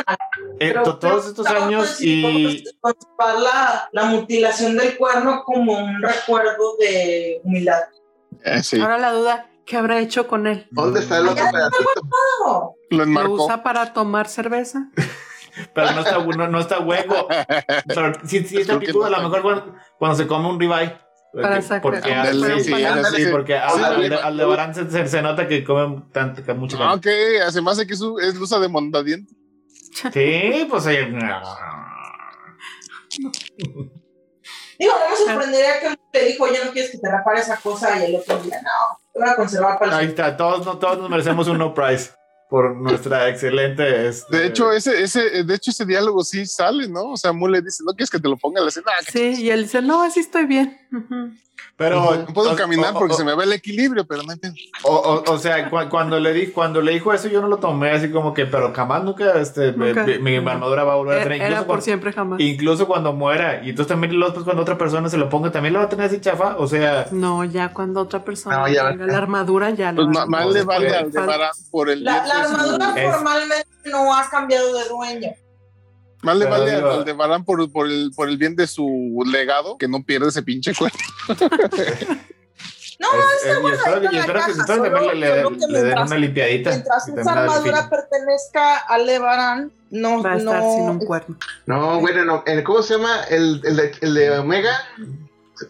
eh, 0.59 0.73
to- 0.85 0.99
todos 0.99 1.27
estos 1.27 1.47
años 1.47 2.01
y... 2.01 2.65
conservar 2.81 3.39
la, 3.41 3.89
la 3.93 4.05
mutilación 4.05 4.77
del 4.77 4.97
cuerno 4.97 5.43
como 5.45 5.79
un 5.79 6.01
recuerdo 6.03 6.77
de 6.79 7.41
humildad. 7.45 7.83
Eh, 8.45 8.63
sí, 8.63 8.81
Ahora 8.81 8.99
la 8.99 9.13
duda, 9.13 9.51
¿qué 9.67 9.77
habrá 9.77 9.99
hecho 9.99 10.27
con 10.27 10.47
él? 10.47 10.67
¿Dónde 10.71 11.01
está 11.01 11.19
el 11.19 11.29
otro 11.29 11.45
pedacito? 11.51 12.75
Lo 12.91 13.05
¿Lo 13.05 13.31
usa 13.33 13.63
para 13.63 13.93
tomar 13.93 14.29
cerveza? 14.29 14.89
Pero 15.75 15.93
no 15.93 16.01
está, 16.01 16.19
no, 16.19 16.49
no 16.49 16.61
está 16.61 16.81
hueco. 16.81 17.29
Sí, 18.27 18.45
sí 18.45 18.61
está 18.61 18.75
actitud, 18.75 19.05
a 19.05 19.11
lo 19.11 19.23
mejor 19.23 19.43
cuando, 19.43 19.75
cuando 19.99 20.17
se 20.19 20.27
come 20.27 20.49
un 20.49 20.61
ribeye. 20.61 20.99
Para 21.37 21.49
Porque- 21.57 21.63
sacar- 21.67 21.83
porque, 21.83 22.13
Ah, 22.15 22.23
al- 22.23 22.29
Ándale, 22.29 22.61
sí, 22.65 22.73
sí, 22.73 23.25
sí, 23.25 23.31
porque 23.31 23.59
Aldebarán 23.59 24.75
se, 24.75 24.91
se, 24.91 25.07
se 25.07 25.21
nota 25.21 25.47
que 25.47 25.63
come 25.65 26.03
tanto, 26.11 26.43
que 26.43 26.55
mucho 26.55 26.79
Ah, 26.83 26.95
ok, 26.95 27.07
me 27.63 27.71
hace 27.71 27.87
que 27.87 27.93
es, 27.93 28.01
lusa 28.37 28.59
de 28.59 28.69
mondadiente. 28.69 29.35
Sí, 30.13 30.67
pues 30.71 30.87
eh, 30.87 31.07
Digo, 34.79 34.93
no 34.93 35.11
me 35.11 35.17
sorprendería 35.17 35.81
que 35.81 35.97
te 36.13 36.25
dijo, 36.27 36.45
oye, 36.45 36.59
no 36.65 36.71
quieres 36.73 36.91
que 36.91 36.99
te 36.99 37.11
repare 37.11 37.41
esa 37.41 37.57
cosa 37.59 37.99
y 38.01 38.05
el 38.15 38.17
otro 38.17 38.39
día, 38.39 38.61
no, 38.63 38.99
te 39.13 39.19
voy 39.21 39.29
a 39.29 39.37
conservar 39.37 39.79
para 39.79 39.93
el 39.93 39.99
ahí 39.99 40.07
está, 40.07 40.37
todos, 40.37 40.65
no, 40.67 40.79
todos 40.79 40.99
nos 40.99 41.09
merecemos 41.11 41.49
un 41.49 41.59
no 41.59 41.73
prize 41.75 42.11
por 42.49 42.77
nuestra 42.77 43.29
excelente. 43.29 44.09
este, 44.09 44.37
De 44.37 44.47
hecho, 44.47 44.73
ese, 44.73 45.03
ese, 45.03 45.43
de 45.45 45.55
hecho, 45.55 45.71
ese 45.71 45.85
diálogo 45.85 46.23
sí 46.23 46.47
sale, 46.47 46.89
¿no? 46.89 47.11
O 47.13 47.17
sea, 47.17 47.33
Mu 47.33 47.49
le 47.49 47.61
dice, 47.61 47.83
¿no 47.85 47.93
quieres 47.93 48.11
que 48.11 48.21
te 48.21 48.29
lo 48.29 48.37
ponga 48.37 48.61
en 48.61 48.65
la 48.67 48.69
escena? 48.69 48.87
Ah, 48.97 49.05
Sí, 49.11 49.43
y 49.43 49.51
él 49.51 49.65
dice, 49.65 49.83
no, 49.83 50.03
así 50.03 50.21
estoy 50.21 50.47
bien. 50.47 50.79
Ujú. 50.93 51.33
Pero 51.77 52.15
No 52.17 52.27
puedo 52.33 52.53
o- 52.53 52.57
caminar 52.57 52.93
o- 52.95 52.99
porque 52.99 53.15
o- 53.15 53.17
se 53.17 53.25
me 53.25 53.35
va 53.35 53.45
el 53.45 53.53
equilibrio, 53.53 54.07
pero 54.07 54.23
no 54.23 54.35
pedo. 54.37 54.53
O, 54.85 54.95
o, 54.95 55.33
o 55.33 55.39
sea, 55.39 55.69
cu- 55.69 55.89
cuando 55.91 56.19
le 56.19 56.33
di, 56.33 56.47
cuando 56.49 56.81
le 56.81 56.93
dijo 56.93 57.13
eso, 57.13 57.29
yo 57.29 57.41
no 57.43 57.49
lo 57.49 57.59
tomé 57.59 57.91
así 57.91 58.11
como 58.11 58.33
que, 58.33 58.47
pero 58.47 58.73
jamás 58.75 59.05
nunca, 59.05 59.39
este, 59.39 59.73
Nunca. 59.73 60.05
mi, 60.05 60.19
mi 60.19 60.37
armadura 60.51 60.85
va 60.85 60.95
a 60.95 60.97
volver 60.97 61.21
a 61.21 61.23
tener. 61.23 61.37
Era, 61.37 61.47
Incluso, 61.47 61.61
por 61.63 61.67
cuando, 61.67 61.85
siempre 61.85 62.13
jamás. 62.13 62.41
incluso 62.41 62.87
cuando 62.87 63.13
muera. 63.13 63.63
Y 63.65 63.71
entonces 63.71 63.89
también 63.89 64.15
luego, 64.17 64.33
pues, 64.35 64.45
cuando 64.45 64.63
otra 64.63 64.79
persona 64.79 65.09
se 65.11 65.19
lo 65.19 65.29
ponga, 65.29 65.53
también 65.53 65.75
lo 65.75 65.81
va 65.81 65.87
a 65.87 65.89
tener 65.89 66.07
así 66.07 66.21
chafa. 66.21 66.57
O 66.59 66.67
sea, 66.67 67.07
No, 67.11 67.45
ya 67.45 67.73
cuando 67.73 68.01
otra 68.01 68.25
persona 68.25 68.59
No, 68.59 68.69
ya- 68.69 68.91
tenga 68.91 69.07
la 69.07 69.19
armadura, 69.19 69.71
ya 69.71 69.93
Pues 69.95 70.07
va- 70.09 70.27
más 70.27 70.47
le 70.47 70.63
vale 70.63 70.91
Falta- 70.91 71.35
al 71.35 71.51
por 71.71 71.91
el 71.91 72.03
La, 72.05 72.23
armadura 72.25 72.95
Es- 72.97 73.13
formalmente 73.13 73.67
no 73.87 74.15
ha 74.17 74.29
cambiado 74.31 74.75
de 74.77 74.89
dueño. 74.89 75.31
Más 76.27 76.37
le 76.37 76.45
vale 76.47 76.71
al, 76.73 76.77
digo- 76.79 76.91
al 76.91 77.05
de 77.05 77.13
Barán 77.13 77.45
por, 77.45 77.71
por, 77.73 77.87
el, 77.87 78.11
por 78.15 78.29
el 78.29 78.37
bien 78.37 78.57
de 78.57 78.67
su 78.67 79.23
legado, 79.31 79.79
que 79.79 79.89
no 79.89 80.03
pierde 80.03 80.29
ese 80.29 80.43
pinche 80.43 80.75
cuerpo. 80.75 80.99
No, 82.99 83.09
es- 83.13 83.45
está 83.45 84.01
la 84.01 84.27
caja, 84.33 84.47
que 84.47 84.55
solo- 84.55 85.13
le, 85.13 85.15
le- 85.17 85.59
que 85.59 85.67
le 85.69 85.79
den 85.83 85.85
mientras- 85.85 86.07
una 86.11 86.19
limpiadita. 86.19 86.71
Mientras 86.71 87.09
esa 87.09 87.33
armadura 87.33 87.91
pertenezca 87.91 88.79
al 88.79 89.05
Lebaran, 89.05 89.71
no, 89.91 90.23
va 90.23 90.33
a 90.33 90.37
estar 90.39 90.63
no, 90.63 90.73
sin 90.75 90.89
un 90.89 90.99
cuerno. 91.01 91.37
No, 91.67 92.01
bueno, 92.01 92.25
no. 92.25 92.43
el- 92.47 92.65
¿Cómo 92.65 92.81
se 92.83 92.95
llama? 92.97 93.25
El, 93.29 93.61
el, 93.65 93.77
de, 93.77 93.93
el 94.01 94.15
de 94.15 94.39
Omega. 94.39 94.73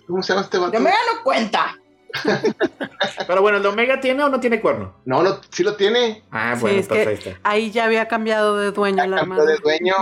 ¿Cómo 0.07 0.23
se 0.23 0.33
llama 0.35 0.45
este 0.45 0.59
vato? 0.59 0.73
Yo 0.75 0.79
me 0.81 0.91
no 0.91 1.23
cuenta. 1.25 1.77
Pero 3.27 3.43
bueno, 3.43 3.59
¿el 3.59 3.67
Omega 3.67 4.01
tiene 4.01 4.23
o 4.23 4.29
no 4.29 4.39
tiene 4.39 4.61
cuerno? 4.61 4.95
No, 5.05 5.25
no, 5.25 5.41
sí 5.51 5.65
lo 5.65 5.75
tiene. 5.75 6.23
Ah, 6.31 6.53
Sí, 6.55 6.61
bueno, 6.61 6.79
es 6.79 6.87
pues 6.87 7.03
que- 7.03 7.09
ahí 7.09 7.15
está. 7.17 7.41
Ahí 7.43 7.71
ya 7.73 7.85
había 7.87 8.07
cambiado 8.07 8.57
de 8.57 8.71
dueño 8.71 8.99
Ya 8.99 9.07
la 9.09 9.17
cambió 9.19 9.35
armadura. 9.43 9.53
de 9.53 9.59
dueño. 9.63 9.95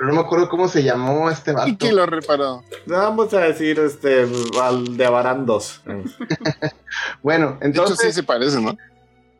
Pero 0.00 0.12
no 0.14 0.22
me 0.22 0.26
acuerdo 0.26 0.48
cómo 0.48 0.66
se 0.66 0.82
llamó 0.82 1.28
este 1.28 1.52
vato. 1.52 1.68
¿Y 1.68 1.76
quién 1.76 1.94
lo 1.94 2.06
reparó? 2.06 2.64
Vamos 2.86 3.34
a 3.34 3.40
decir, 3.40 3.78
este, 3.78 4.26
al 4.58 4.96
de 4.96 5.08
Barán 5.10 5.44
2. 5.44 5.82
Bueno, 7.22 7.58
De 7.60 7.68
hecho, 7.68 7.82
sí 7.86 7.92
entonces 7.92 8.14
se 8.14 8.22
parece, 8.22 8.62
¿no? 8.62 8.78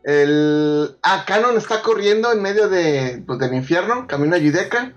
el 0.04 0.98
ah, 1.02 1.24
Canon 1.26 1.56
está 1.56 1.80
corriendo 1.80 2.30
en 2.30 2.42
medio 2.42 2.68
de, 2.68 3.22
pues, 3.26 3.38
del 3.38 3.54
infierno, 3.54 4.06
camino 4.06 4.36
a 4.36 4.38
Yudeca, 4.38 4.92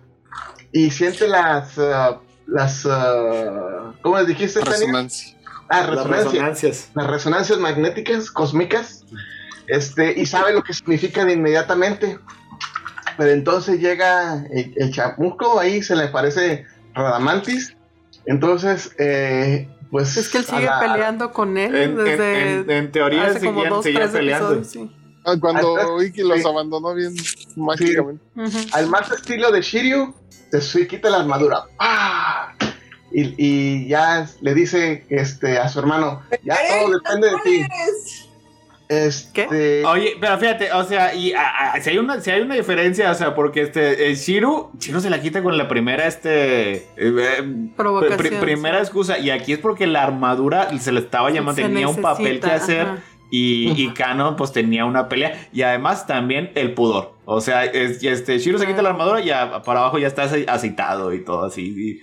y 0.73 0.91
siente 0.91 1.29
las 1.29 1.79
ah, 1.79 2.19
las 2.45 2.85
ah, 2.85 3.93
¿cómo 4.01 4.17
les 4.17 4.27
dijiste? 4.27 4.59
Resonancia. 4.59 5.37
Ah, 5.69 5.79
Las 5.79 5.89
resonancia. 5.91 6.31
resonancias. 6.31 6.89
las 6.93 7.07
resonancias 7.07 7.57
magnéticas 7.57 8.29
cósmicas 8.29 9.05
este 9.67 10.19
y 10.19 10.25
sabe 10.25 10.51
lo 10.51 10.61
que 10.61 10.73
significa 10.73 11.23
de 11.23 11.33
inmediatamente 11.33 12.19
pero 13.17 13.31
entonces 13.31 13.79
llega 13.79 14.45
el, 14.51 14.73
el 14.77 14.91
chamusco 14.93 15.59
ahí 15.59 15.81
se 15.83 15.95
le 15.95 16.07
parece 16.07 16.65
Radamantis 16.93 17.75
entonces 18.25 18.95
eh, 18.99 19.67
pues 19.91 20.17
Es 20.17 20.29
que 20.29 20.39
él 20.39 20.45
sigue 20.45 20.65
la- 20.65 20.79
peleando 20.79 21.31
con 21.31 21.57
él 21.57 21.75
En, 21.75 21.89
en- 21.91 21.95
desde 21.97 22.53
en- 22.61 22.71
en 22.71 22.91
teoría 22.91 23.25
hace 23.27 23.39
como 23.45 23.53
seguían, 23.61 23.69
dos, 23.69 23.83
seguían 23.83 24.01
tres 24.03 24.11
peleando. 24.13 24.53
episodios. 24.53 24.89
Sí. 24.91 24.95
Ah, 25.25 25.35
cuando 25.39 25.77
Ah, 25.77 26.03
Iki 26.03 26.21
los 26.23 26.41
sí. 26.41 26.47
abandonó 26.47 26.93
bien 26.93 27.13
mágicamente. 27.55 28.23
Ujú. 28.35 28.57
al 28.73 28.87
más 28.87 29.09
estilo 29.11 29.51
de 29.51 29.61
Shiryu 29.61 30.13
se 30.59 30.87
quita 30.87 31.09
la 31.09 31.17
armadura 31.21 31.63
¡Ah! 31.79 32.53
y, 33.11 33.33
y 33.37 33.87
ya 33.87 34.27
le 34.41 34.53
dice 34.53 35.05
este 35.09 35.57
a 35.59 35.69
su 35.69 35.79
hermano 35.79 36.23
ya 36.43 36.55
todo 36.79 36.91
depende 36.91 37.29
de 37.29 37.35
ti 37.43 37.65
este 39.05 39.83
Oye, 39.85 40.17
pero 40.19 40.37
fíjate, 40.37 40.71
o 40.73 40.83
sea, 40.83 41.13
y 41.13 41.33
si 41.81 41.89
hay 41.89 41.97
una, 41.97 42.21
si 42.21 42.31
hay 42.31 42.41
una 42.41 42.55
diferencia, 42.55 43.11
o 43.11 43.13
sea, 43.15 43.35
porque 43.35 43.61
este 43.61 44.09
eh, 44.09 44.15
Shiro, 44.15 44.71
Shiro 44.79 44.99
se 44.99 45.09
la 45.09 45.21
quita 45.21 45.41
con 45.43 45.57
la 45.57 45.67
primera, 45.67 46.05
este, 46.07 46.73
eh, 46.73 46.83
eh, 46.97 47.43
Provocación, 47.75 48.39
primera 48.39 48.79
excusa, 48.79 49.17
y 49.19 49.29
aquí 49.29 49.53
es 49.53 49.59
porque 49.59 49.87
la 49.87 50.03
armadura 50.03 50.69
se 50.79 50.91
le 50.91 50.99
estaba 50.99 51.29
llamando, 51.31 51.61
Se 51.61 51.67
tenía 51.67 51.87
un 51.87 52.01
papel 52.01 52.39
que 52.39 52.51
hacer. 52.51 52.81
ajá. 52.81 52.97
Y, 53.35 53.71
y 53.81 53.89
Canon 53.95 54.35
pues 54.35 54.51
tenía 54.51 54.85
una 54.85 55.09
pelea 55.09 55.47
y 55.51 55.63
además 55.63 56.05
también 56.05 56.51
el 56.53 56.75
pudor. 56.75 57.13
O 57.25 57.41
sea, 57.41 57.65
es- 57.65 58.03
y 58.03 58.07
este 58.07 58.37
Shiro 58.37 58.59
se 58.59 58.67
quita 58.67 58.83
la 58.83 58.89
armadura 58.89 59.21
y 59.21 59.25
ya 59.25 59.63
para 59.63 59.79
abajo 59.79 59.97
ya 59.97 60.05
está 60.05 60.25
ace- 60.25 60.45
aceitado 60.47 61.11
y 61.13 61.23
todo 61.23 61.43
así. 61.45 61.63
Y- 61.63 61.99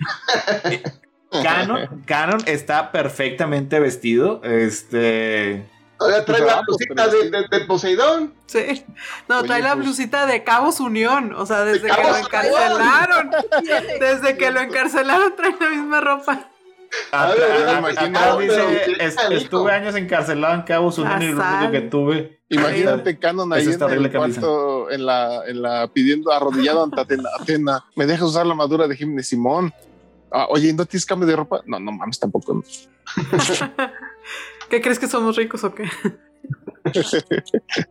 Canon, 1.43 2.01
Canon 2.05 2.41
está 2.47 2.91
perfectamente 2.91 3.79
vestido. 3.79 4.41
Este. 4.43 5.63
Todavía 6.01 6.25
trae 6.25 6.41
Pues, 6.41 6.51
la 6.53 6.59
ah, 6.59 6.63
pues, 6.65 6.77
blusita 6.77 7.07
de, 7.07 7.29
de- 7.29 7.47
de 7.59 7.65
Poseidón 7.65 8.33
Sí. 8.47 8.83
No, 9.29 9.39
Oye, 9.39 9.47
trae 9.47 9.61
la 9.61 9.73
pues- 9.73 9.85
blusita 9.85 10.25
de 10.25 10.43
Cabos 10.43 10.79
Unión. 10.79 11.33
O 11.35 11.45
sea, 11.45 11.63
desde 11.63 11.81
que 11.83 11.87
lo 11.87 11.93
Cabos 11.95 12.19
encarcelaron. 12.19 13.31
Desde 13.99 14.37
que 14.37 14.51
lo 14.51 14.59
encarcelaron 14.59 15.35
trae 15.35 15.55
la 15.59 15.69
misma 15.69 16.01
ropa. 16.01 16.47
Ah, 17.13 17.23
A 17.23 17.31
ver, 17.31 17.43
ah, 17.69 17.77
imagino, 17.79 18.37
dice, 18.37 18.95
es- 18.99 19.15
estuve 19.31 19.71
años 19.71 19.95
encarcelado 19.95 20.55
en 20.55 20.63
Cabo 20.63 20.91
Sudan 20.91 21.21
y 21.21 21.27
lo 21.31 21.41
único 21.41 21.71
que 21.71 21.81
tuve. 21.81 22.41
Imagínate 22.49 23.17
Canon 23.17 23.53
ahí 23.53 23.63
en 23.65 23.81
el 23.81 24.11
cuarto, 24.11 24.91
en 24.91 25.05
la, 25.05 25.45
en 25.47 25.61
la 25.61 25.87
pidiendo 25.87 26.33
arrodillado 26.33 26.83
ante 26.83 26.99
Atena. 26.99 27.29
Atena, 27.39 27.85
¿me 27.95 28.05
dejas 28.05 28.27
usar 28.27 28.45
la 28.45 28.51
armadura 28.51 28.87
de 28.89 28.97
Jiménez 28.97 29.25
Simón? 29.29 29.73
Ah, 30.29 30.47
oye, 30.49 30.73
¿no 30.73 30.85
tienes 30.85 31.05
cambio 31.05 31.27
de 31.27 31.35
ropa? 31.37 31.61
No, 31.65 31.79
no 31.79 31.93
mames, 31.93 32.19
tampoco. 32.19 32.61
¿Qué 34.71 34.81
crees 34.81 34.97
que 34.99 35.07
somos 35.07 35.35
ricos 35.35 35.63
o 35.65 35.75
qué? 35.75 35.83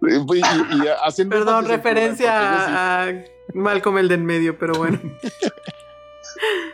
y, 0.03 0.37
y- 0.37 0.39
y 0.41 0.89
haciendo 1.05 1.37
Perdón, 1.37 1.66
referencia 1.66 2.33
a, 2.33 3.05
a 3.09 3.12
Malcolm 3.55 3.99
el 3.99 4.09
de 4.09 4.14
en 4.16 4.24
medio, 4.26 4.59
pero 4.59 4.74
bueno. 4.74 4.99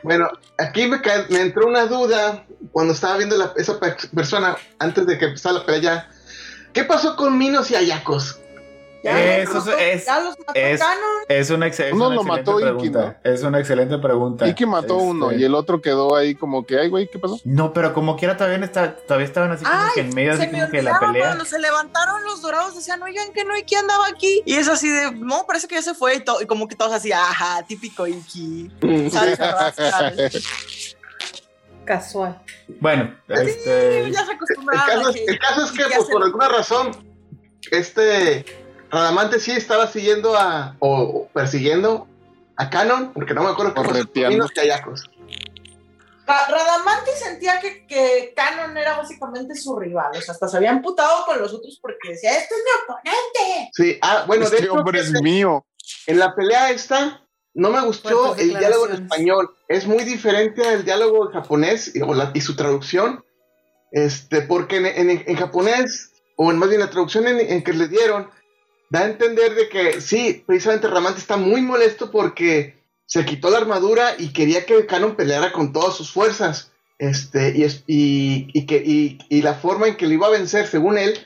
Bueno, 0.03 0.29
aquí 0.59 0.87
me, 0.87 1.01
ca- 1.01 1.27
me 1.31 1.41
entró 1.41 1.67
una 1.67 1.87
duda 1.87 2.45
cuando 2.71 2.93
estaba 2.93 3.17
viendo 3.17 3.37
la- 3.37 3.53
esa 3.57 3.81
pe- 3.81 3.97
persona 4.15 4.57
antes 4.79 5.07
de 5.07 5.19
que 5.19 5.25
empezara 5.25 5.59
la 5.59 5.67
pelea. 5.67 6.09
¿Qué 6.73 6.85
pasó 6.85 7.17
con 7.17 7.37
Minos 7.37 7.71
y 7.73 7.75
Ayacos? 7.75 8.39
Ya 9.13 9.37
Eso 9.39 9.55
mató- 9.55 9.79
es- 9.79 10.05
ya 10.07 10.21
los 10.21 10.39
mató 10.39 10.53
es- 10.55 10.81
Canon. 10.81 11.01
Es 11.29 11.51
una, 11.51 11.67
ex- 11.67 11.81
es 11.81 11.93
Uno 11.93 12.07
una 12.07 12.15
lo 12.17 12.21
excelente 12.23 12.51
mató 12.53 12.61
Iki, 12.61 12.91
pregunta. 12.91 13.21
Es 13.25 13.43
una 13.43 13.59
excelente 13.61 13.99
pregunta. 13.99 14.55
Que 14.55 14.67
mató 14.67 14.97
Este, 14.97 15.07
uno 15.09 15.33
y 15.33 15.45
el 15.45 15.55
otro 15.55 15.81
quedó 15.81 16.17
ahí 16.17 16.35
como 16.35 16.65
que, 16.67 16.79
ay, 16.79 16.89
güey, 16.89 17.09
¿qué 17.11 17.19
pasó? 17.19 17.39
No, 17.45 17.73
pero 17.73 17.93
como 17.95 18.17
quiera 18.17 18.37
todavía, 18.37 18.65
está, 18.65 18.97
todavía 18.97 19.27
estaban 19.27 19.53
así 19.53 19.65
como 19.65 19.77
Ay, 19.79 19.91
que 19.95 20.01
en 20.01 20.15
medio 20.15 20.33
así 20.33 20.41
me 20.47 20.51
como 20.53 20.71
que 20.71 20.83
la 20.83 20.99
pelea. 21.01 21.27
cuando 21.27 21.45
se 21.45 21.59
levantaron 21.59 22.25
los 22.25 22.43
dorados 22.43 22.75
decían, 22.75 23.03
oigan, 23.03 23.33
que 23.33 23.45
no 23.45 23.57
Iki 23.57 23.75
andaba 23.77 24.07
aquí. 24.09 24.43
Y 24.45 24.55
es 24.55 24.69
así 24.69 24.89
de, 24.89 25.13
no, 25.13 25.45
parece 25.47 25.69
que 25.69 25.75
ya 25.77 25.83
se 25.83 25.95
fue 25.95 26.17
y, 26.17 26.21
to- 26.21 26.41
y 26.43 26.47
como 26.47 26.67
que 26.69 26.75
todos 26.77 26.93
así, 26.93 27.13
ajá, 27.13 27.65
típico 27.67 28.07
Iki. 28.07 28.71
¿Sabes? 29.13 29.39
¿Sabes? 29.77 30.97
Casual. 31.85 32.43
Bueno, 32.81 33.15
este. 33.29 34.11
Ya 34.11 34.25
se 34.25 34.33
El 34.33 34.37
acostumbraron 34.37 34.87
caso, 34.87 35.07
a 35.07 35.11
es, 35.11 35.17
que 35.17 35.25
el 35.31 35.39
caso 35.39 35.65
es 35.65 35.71
que 35.71 35.83
Iki 35.83 35.93
pues, 35.97 36.09
por 36.09 36.23
alguna 36.25 36.49
que- 36.49 36.53
razón, 36.57 36.91
este 37.71 38.45
Radamante 38.91 39.41
sí 39.41 39.53
estaba 39.53 39.87
siguiendo 39.89 40.37
a, 40.37 40.77
o, 40.79 41.29
persiguiendo 41.33 42.07
a 42.57 42.71
Canon, 42.71 43.13
porque 43.13 43.35
no 43.35 43.43
me 43.43 43.51
acuerdo 43.51 43.73
qué 43.73 43.77
pasó 43.81 43.89
con 43.91 43.99
Correteando. 44.01 44.31
Minos 44.37 44.51
y 44.57 44.61
Ayacos. 44.61 45.11
Ra- 46.27 46.47
Radamanti 46.49 47.11
sentía 47.23 47.61
que, 47.61 47.87
que 47.87 48.33
Canon 48.35 48.77
era 48.77 48.97
básicamente 48.97 49.55
su 49.55 49.79
rival. 49.79 50.11
O 50.17 50.21
sea, 50.21 50.33
hasta 50.33 50.49
se 50.49 50.57
había 50.57 50.71
emputado 50.71 51.25
con 51.27 51.39
los 51.41 51.53
otros 51.53 51.79
porque 51.81 52.11
decía, 52.11 52.31
este 52.37 52.55
es 52.55 52.63
mi 52.65 52.83
oponente. 52.95 53.71
Sí, 53.73 53.99
ah, 54.03 54.25
bueno, 54.27 54.49
de 54.49 54.57
este 54.57 54.65
hecho, 54.67 54.75
hombre 54.75 55.01
es 55.01 55.13
mío. 55.23 55.65
en 56.07 56.19
la 56.19 56.35
pelea 56.35 56.71
esta 56.71 57.23
no 57.55 57.71
me 57.71 57.81
gustó 57.83 58.35
el 58.37 58.59
diálogo 58.59 58.87
en 58.89 59.03
español. 59.05 59.57
Es 59.69 59.87
muy 59.87 60.05
diferente 60.05 60.67
al 60.69 60.85
diálogo 60.85 61.27
en 61.27 61.33
japonés 61.33 61.95
y, 61.95 62.03
o 62.03 62.13
la- 62.15 62.31
y 62.35 62.41
su 62.41 62.57
traducción. 62.57 63.25
Este, 63.93 64.43
porque 64.43 64.77
en, 64.79 64.87
en- 64.87 65.25
en 65.27 65.37
japonés, 65.37 66.11
o 66.37 66.51
en 66.51 66.59
más 66.59 66.69
bien 66.69 66.81
la 66.81 66.91
traducción 66.91 67.29
en, 67.29 67.39
en 67.41 67.63
que 67.63 67.73
le 67.73 67.87
dieron, 67.89 68.29
da 68.91 69.01
a 69.01 69.07
entender 69.07 69.55
de 69.55 69.69
que 69.69 70.01
sí, 70.01 70.45
precisamente 70.47 70.89
Ramante 70.89 71.21
está 71.21 71.37
muy 71.37 71.61
molesto 71.63 72.11
porque 72.11 72.77
se 73.07 73.25
quitó 73.25 73.51
la 73.51 73.59
armadura 73.59 74.15
y 74.19 74.33
quería 74.33 74.65
que 74.67 74.87
Canon 74.87 75.17
peleara 75.17 75.53
con 75.53 75.73
todas 75.73 75.97
sus 75.97 76.11
fuerzas. 76.13 76.73
Este, 76.99 77.53
y, 77.57 77.63
es- 77.65 77.85
y, 77.87 78.49
y 78.55 78.65
que, 78.67 78.77
y, 78.85 79.19
y 79.29 79.43
la 79.43 79.55
forma 79.55 79.87
en 79.87 79.97
que 79.97 80.07
lo 80.07 80.15
iba 80.15 80.27
a 80.29 80.31
vencer, 80.31 80.67
según 80.67 80.97
él, 80.99 81.19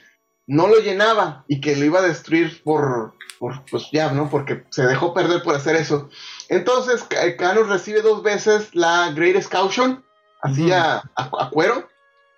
no 0.47 0.67
lo 0.67 0.81
llenaba 0.81 1.45
y 1.47 1.61
que 1.61 1.77
lo 1.77 1.85
iba 1.85 2.01
a 2.01 2.09
destruir 2.09 2.61
por, 2.65 3.15
por 3.39 3.65
pues 3.71 3.85
ya, 3.93 4.11
¿no? 4.11 4.29
Porque 4.29 4.65
se 4.71 4.85
dejó 4.85 5.15
perder 5.15 5.43
por 5.45 5.55
hacer 5.55 5.77
eso. 5.77 6.11
Entonces, 6.49 7.05
Ca- 7.05 7.37
Canon 7.37 7.69
recibe 7.69 8.03
dos 8.03 8.23
veces 8.25 8.75
la 8.75 9.13
Great 9.15 9.47
Caution, 9.47 10.05
así 10.43 10.73
a, 10.73 10.97
a- 11.15 11.31
a 11.39 11.51
cuero, 11.51 11.89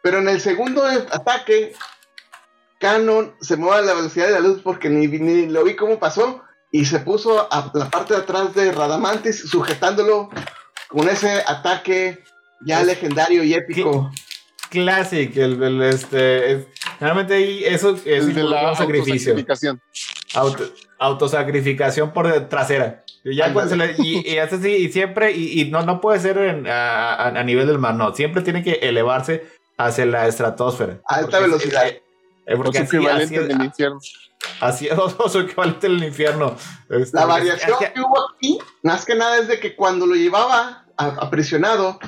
pero 0.03 0.19
en 0.19 0.29
el 0.29 0.41
segundo 0.41 0.85
ataque, 0.85 1.73
Canon 2.83 3.33
se 3.41 3.57
mueve 3.57 3.79
a 3.79 3.83
la 3.83 3.95
velocidad 3.95 4.27
de 4.27 4.33
la 4.33 4.41
luz 4.41 4.61
porque 4.63 4.91
ni, 4.91 5.07
ni 5.07 5.47
lo 5.47 5.63
vi 5.65 5.77
cómo 5.77 5.99
pasó 6.01 6.43
y 6.73 6.85
se 6.85 6.99
puso 6.99 7.47
a 7.51 7.71
la 7.75 7.89
parte 7.89 8.13
de 8.15 8.21
atrás 8.21 8.55
de 8.55 8.73
Radamantis 8.73 9.49
sujetándolo 9.49 10.29
con 10.89 11.09
ese 11.09 11.43
ataque 11.47 12.19
ya 12.67 12.81
Es- 12.81 12.87
legendario 12.89 13.45
y 13.45 13.55
épico. 13.55 14.11
Classic, 14.71 15.35
el, 15.37 15.63
el, 15.63 15.83
este. 15.83 16.53
es- 16.53 16.67
realmente 16.99 17.35
ahí 17.35 17.63
eso 17.65 17.91
es 17.95 18.07
El 18.07 18.35
de 18.35 18.43
la 18.43 18.71
un 18.71 18.77
sacrificio. 18.77 19.33
autosacrificación. 19.35 19.81
Auto, 20.35 20.65
autosacrificación 20.99 22.13
por 22.13 22.33
de- 22.33 22.41
trasera. 22.41 23.05
Y 23.25 23.37
Ya 23.37 23.49
le- 23.49 23.95
y, 23.99 24.29
y 24.33 24.39
hace 24.39 24.57
así, 24.57 24.69
y 24.71 24.91
siempre, 24.93 25.31
y, 25.33 25.61
y 25.61 25.71
no, 25.71 25.83
no 25.83 26.01
puede 26.01 26.19
ser 26.21 26.39
en- 26.39 26.67
a, 26.67 27.15
a- 27.15 27.29
a 27.29 27.45
nivel 27.45 27.67
del 27.69 27.79
mar, 27.79 27.95
no. 27.95 28.15
Siempre 28.15 28.43
tiene 28.43 28.63
que 28.65 28.73
elevarse 28.83 29.45
hacia 29.79 30.07
la 30.07 30.27
estratosfera. 30.27 31.01
A 31.07 31.17
alta 31.17 31.37
es- 31.39 31.43
velocidad. 31.45 31.85
Eh, 32.47 32.55
O 32.55 32.57
porque 32.63 32.79
su 32.79 32.85
así, 32.85 32.97
equivalente 32.97 33.37
así- 33.39 33.45
en 33.53 33.61
el 33.61 33.65
infierno. 33.67 34.01
así- 34.61 34.89
o 35.19 35.29
su 35.29 35.39
equivalente 35.41 35.87
en 35.87 35.93
el 35.95 36.05
infierno. 36.05 36.57
Este, 36.91 37.17
La 37.19 37.27
variación 37.27 37.71
es 37.73 37.77
que- 37.89 37.93
que 37.95 38.01
hubo 38.01 38.19
aquí, 38.35 38.59
más 38.83 39.05
que 39.05 39.15
nada, 39.15 39.39
es 39.39 39.49
de 39.49 39.61
que 39.61 39.75
cuando 39.77 40.07
lo 40.07 40.15
llevaba 40.15 40.85
a- 40.97 41.07
aprisionado, 41.07 41.99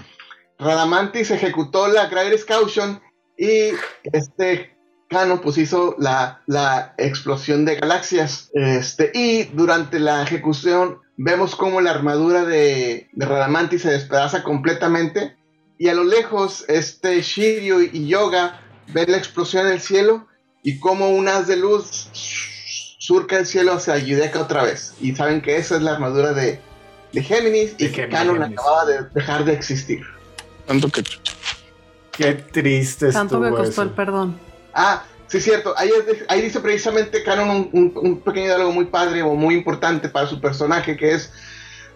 Radamantis 0.59 1.30
ejecutó 1.30 1.89
la 1.89 2.07
Great 2.07 2.45
Caution 2.47 3.01
y 3.37 3.70
este 4.12 4.70
Cano 5.09 5.41
pues 5.41 5.59
hizo 5.59 5.95
la, 5.99 6.43
la 6.47 6.95
explosión 6.99 7.64
de 7.64 7.76
galaxias. 7.76 8.51
Este, 8.55 9.11
y 9.14 9.45
durante 9.45 9.99
la 10.01 10.22
ejecución 10.22 11.01
vemos 11.16 11.55
como 11.55 11.80
la 11.80 11.91
armadura 11.91 12.45
de, 12.45 13.09
de 13.12 13.26
Radamantis 13.26 13.82
se 13.82 13.91
despedaza 13.91 14.43
completamente. 14.43 15.37
Y 15.78 15.89
a 15.89 15.95
lo 15.95 16.05
lejos, 16.05 16.64
este 16.68 17.20
Shiryu 17.20 17.80
y 17.93 18.07
Yoga 18.09 18.61
ven 18.89 19.11
la 19.11 19.16
explosión 19.18 19.66
en 19.66 19.72
el 19.74 19.80
cielo 19.80 20.26
y 20.62 20.78
como 20.78 21.11
un 21.11 21.28
haz 21.28 21.47
de 21.47 21.57
luz 21.57 22.09
surca 22.99 23.39
el 23.39 23.47
cielo 23.47 23.74
hacia 23.74 23.99
Yudeka 23.99 24.41
otra 24.41 24.62
vez. 24.64 24.95
Y 25.01 25.14
saben 25.14 25.43
que 25.43 25.57
esa 25.57 25.76
es 25.76 25.82
la 25.82 25.93
armadura 25.93 26.32
de, 26.32 26.61
de 27.12 27.22
Géminis 27.22 27.74
y 27.78 27.87
De 27.89 27.93
que 27.93 28.09
Canon 28.09 28.37
Géminis. 28.37 28.59
acababa 28.59 28.85
de 28.87 29.03
dejar 29.14 29.45
de 29.45 29.53
existir. 29.53 30.01
Tanto 30.66 30.89
que 30.89 31.03
Qué 32.12 32.32
triste 32.35 33.11
Tanto 33.11 33.41
que 33.41 33.47
estuvo 33.47 33.57
costó 33.59 33.72
eso. 33.72 33.82
el 33.82 33.91
perdón. 33.91 34.39
Ah, 34.72 35.05
sí, 35.26 35.41
cierto. 35.41 35.74
Ahí, 35.76 35.91
es 35.99 36.07
de- 36.07 36.24
ahí 36.28 36.41
dice 36.43 36.61
precisamente 36.61 37.22
Canon 37.24 37.51
un, 37.51 37.70
un- 37.72 37.93
un 37.97 38.20
pequeño 38.20 38.47
diálogo 38.47 38.72
muy 38.72 38.85
padre 38.87 39.22
o 39.22 39.35
muy 39.35 39.55
importante 39.57 40.09
para 40.09 40.26
su 40.28 40.41
personaje 40.41 40.97
que 40.97 41.12
es 41.12 41.32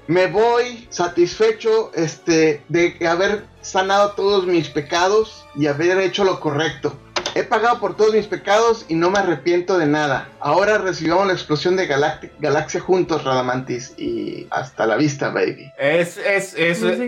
me 0.09 0.27
voy 0.27 0.89
satisfecho 0.91 1.93
este, 1.95 2.63
de 2.69 2.97
haber 3.07 3.45
sanado 3.61 4.13
todos 4.13 4.47
mis 4.47 4.69
pecados 4.69 5.45
y 5.55 5.67
haber 5.67 5.99
hecho 6.01 6.25
lo 6.25 6.41
correcto. 6.41 6.97
He 7.35 7.45
pagado 7.45 7.79
por 7.79 7.95
todos 7.97 8.15
mis 8.15 8.27
pecados 8.27 8.85
y 8.89 8.95
no 8.95 9.11
me 9.11 9.19
arrepiento 9.19 9.79
de 9.79 9.87
nada. 9.87 10.29
Ahora 10.41 10.79
recibamos 10.79 11.27
la 11.27 11.35
explosión 11.35 11.77
de 11.77 11.87
Galacti- 11.89 12.31
Galaxia 12.41 12.81
juntos, 12.81 13.23
Radamantis. 13.23 13.93
Y 13.99 14.47
hasta 14.51 14.87
la 14.87 14.97
vista, 14.97 15.29
baby. 15.31 15.71
Es, 15.79 16.17
es, 16.17 16.55
es, 16.55 16.83
es, 16.83 17.01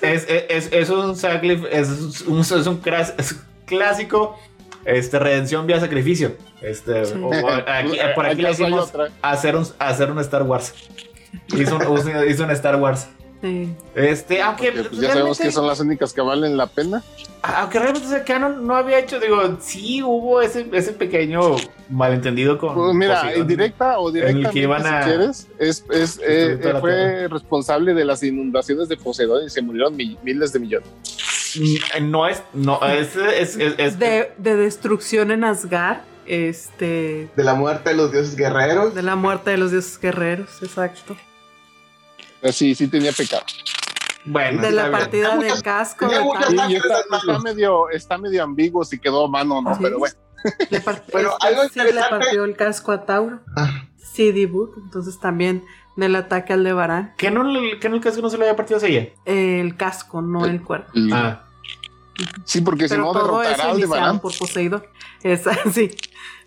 es, 0.00 0.26
es, 0.48 0.72
es 0.72 0.88
un 0.90 1.14
sacrif- 1.14 1.68
es 1.70 2.24
un, 2.26 2.40
es 2.40 2.66
un 2.66 2.82
clásico 3.66 4.38
este, 4.84 5.18
redención 5.18 5.66
vía 5.66 5.78
sacrificio. 5.80 6.34
Este, 6.60 7.04
Sí. 7.04 7.12
o- 7.22 7.28
o 7.28 7.48
aquí- 7.66 7.98
por 8.14 8.26
aquí 8.26 8.40
le 8.42 8.48
¿Acaso 8.48 8.64
hay 8.64 8.70
decimos 8.72 8.92
hacer 9.22 9.54
un, 9.54 9.66
hacer 9.78 10.10
un 10.10 10.18
Star 10.20 10.42
Wars. 10.42 10.74
Hizo 11.56 11.76
un, 11.76 12.28
hizo 12.28 12.44
un 12.44 12.50
Star 12.50 12.76
Wars. 12.76 13.08
Sí. 13.40 13.68
Este, 13.94 14.42
aunque, 14.42 14.72
Porque, 14.72 14.88
pues, 14.88 15.00
ya 15.00 15.12
sabemos 15.12 15.38
que 15.38 15.52
son 15.52 15.66
las 15.68 15.78
únicas 15.78 16.12
que 16.12 16.20
valen 16.20 16.56
la 16.56 16.66
pena. 16.66 17.04
aunque 17.42 17.78
realmente 17.78 18.08
ese 18.08 18.24
canon 18.24 18.66
no 18.66 18.74
había 18.74 18.98
hecho, 18.98 19.20
digo, 19.20 19.58
sí 19.60 20.02
hubo 20.02 20.40
ese, 20.42 20.66
ese 20.72 20.92
pequeño 20.92 21.54
malentendido 21.88 22.58
con. 22.58 22.74
Pues 22.74 22.94
mira, 22.94 23.14
Poseidón. 23.20 23.42
indirecta 23.42 23.98
o 24.00 24.10
en 24.10 24.16
el 24.16 24.22
que 24.22 24.28
directamente, 24.28 24.58
iban 24.60 24.86
a- 24.86 25.02
si 25.04 25.08
quieres, 25.08 25.46
es, 25.60 25.84
es, 25.90 26.20
eh, 26.26 26.58
la 26.64 26.80
fue 26.80 26.90
Tierra. 26.92 27.28
responsable 27.28 27.94
de 27.94 28.04
las 28.04 28.22
inundaciones 28.24 28.88
de 28.88 28.96
Poseidón 28.96 29.44
y 29.46 29.50
se 29.50 29.62
murieron 29.62 29.94
mi- 29.94 30.18
miles 30.24 30.52
de 30.52 30.58
millones. 30.58 30.88
Mm, 31.56 32.10
No 32.10 32.26
es, 32.26 32.42
no, 32.52 32.84
es, 32.84 33.14
es, 33.14 33.56
es, 33.56 33.74
es- 33.78 33.98
De, 34.00 34.32
de 34.36 34.56
destrucción 34.56 35.30
en 35.30 35.44
Asgard, 35.44 35.98
este, 36.28 37.30
De 37.36 37.44
la 37.44 37.54
muerte 37.54 37.90
de 37.90 37.96
los 37.96 38.12
dioses 38.12 38.36
guerreros. 38.36 38.94
de 38.94 39.02
la 39.02 39.16
muerte 39.16 39.50
de 39.50 39.56
los 39.58 39.70
dioses 39.70 39.98
guerreros, 40.00 40.62
exacto. 40.62 41.16
Pero 42.40 42.52
sí, 42.52 42.74
sí 42.74 42.86
tenía 42.88 43.12
pecado. 43.12 43.42
bueno, 44.24 44.60
De 44.62 44.70
la 44.70 44.88
bien. 44.88 44.92
partida 44.98 45.34
Muchas- 45.34 45.54
del 45.54 45.62
casco 45.62 46.08
de 46.08 46.16
está, 46.16 47.38
medio, 47.40 47.88
está 47.90 48.18
medio 48.18 48.42
ambiguo 48.44 48.84
si 48.84 48.98
quedó 48.98 49.24
a 49.24 49.28
mano 49.28 49.58
o 49.58 49.62
no, 49.62 49.74
Sí. 49.74 49.80
pero 49.82 49.98
bueno. 49.98 50.14
Le 50.70 50.78
Bueno, 50.80 51.30
este, 51.32 51.46
algo 51.48 51.62
sí 51.68 51.80
le 51.80 51.92
partió 52.08 52.44
el 52.44 52.54
casco 52.56 52.92
a 52.92 53.04
Tauro. 53.04 53.40
Ah, 53.56 53.82
CD 53.96 54.46
Boot, 54.46 54.74
entonces 54.76 55.18
también 55.18 55.64
del 55.96 56.14
ataque 56.14 56.52
al 56.52 56.62
de 56.62 56.72
Barán. 56.72 57.12
¿Que 57.18 57.30
no, 57.32 57.42
que 57.80 57.88
no 57.88 57.96
el 57.96 58.00
casco 58.00 58.22
no 58.22 58.30
se 58.30 58.38
le 58.38 58.44
había 58.44 58.54
partido 58.54 58.78
a 58.80 58.86
ella? 58.86 59.08
El 59.24 59.76
casco, 59.76 60.22
no 60.22 60.44
el 60.46 60.62
cuerpo. 60.62 60.90
Y- 60.94 61.10
Ah, 61.12 61.44
sí, 62.44 62.60
porque 62.60 62.88
si 62.88 62.94
Pero 62.94 63.04
no 63.06 63.12
todo 63.12 63.38
derrotará 63.40 63.70
al 63.70 63.80
de 63.80 63.86
Barán. 63.86 64.18
por 64.20 64.36
Poseidón. 64.36 64.84
Esa, 65.22 65.52
sí. 65.72 65.90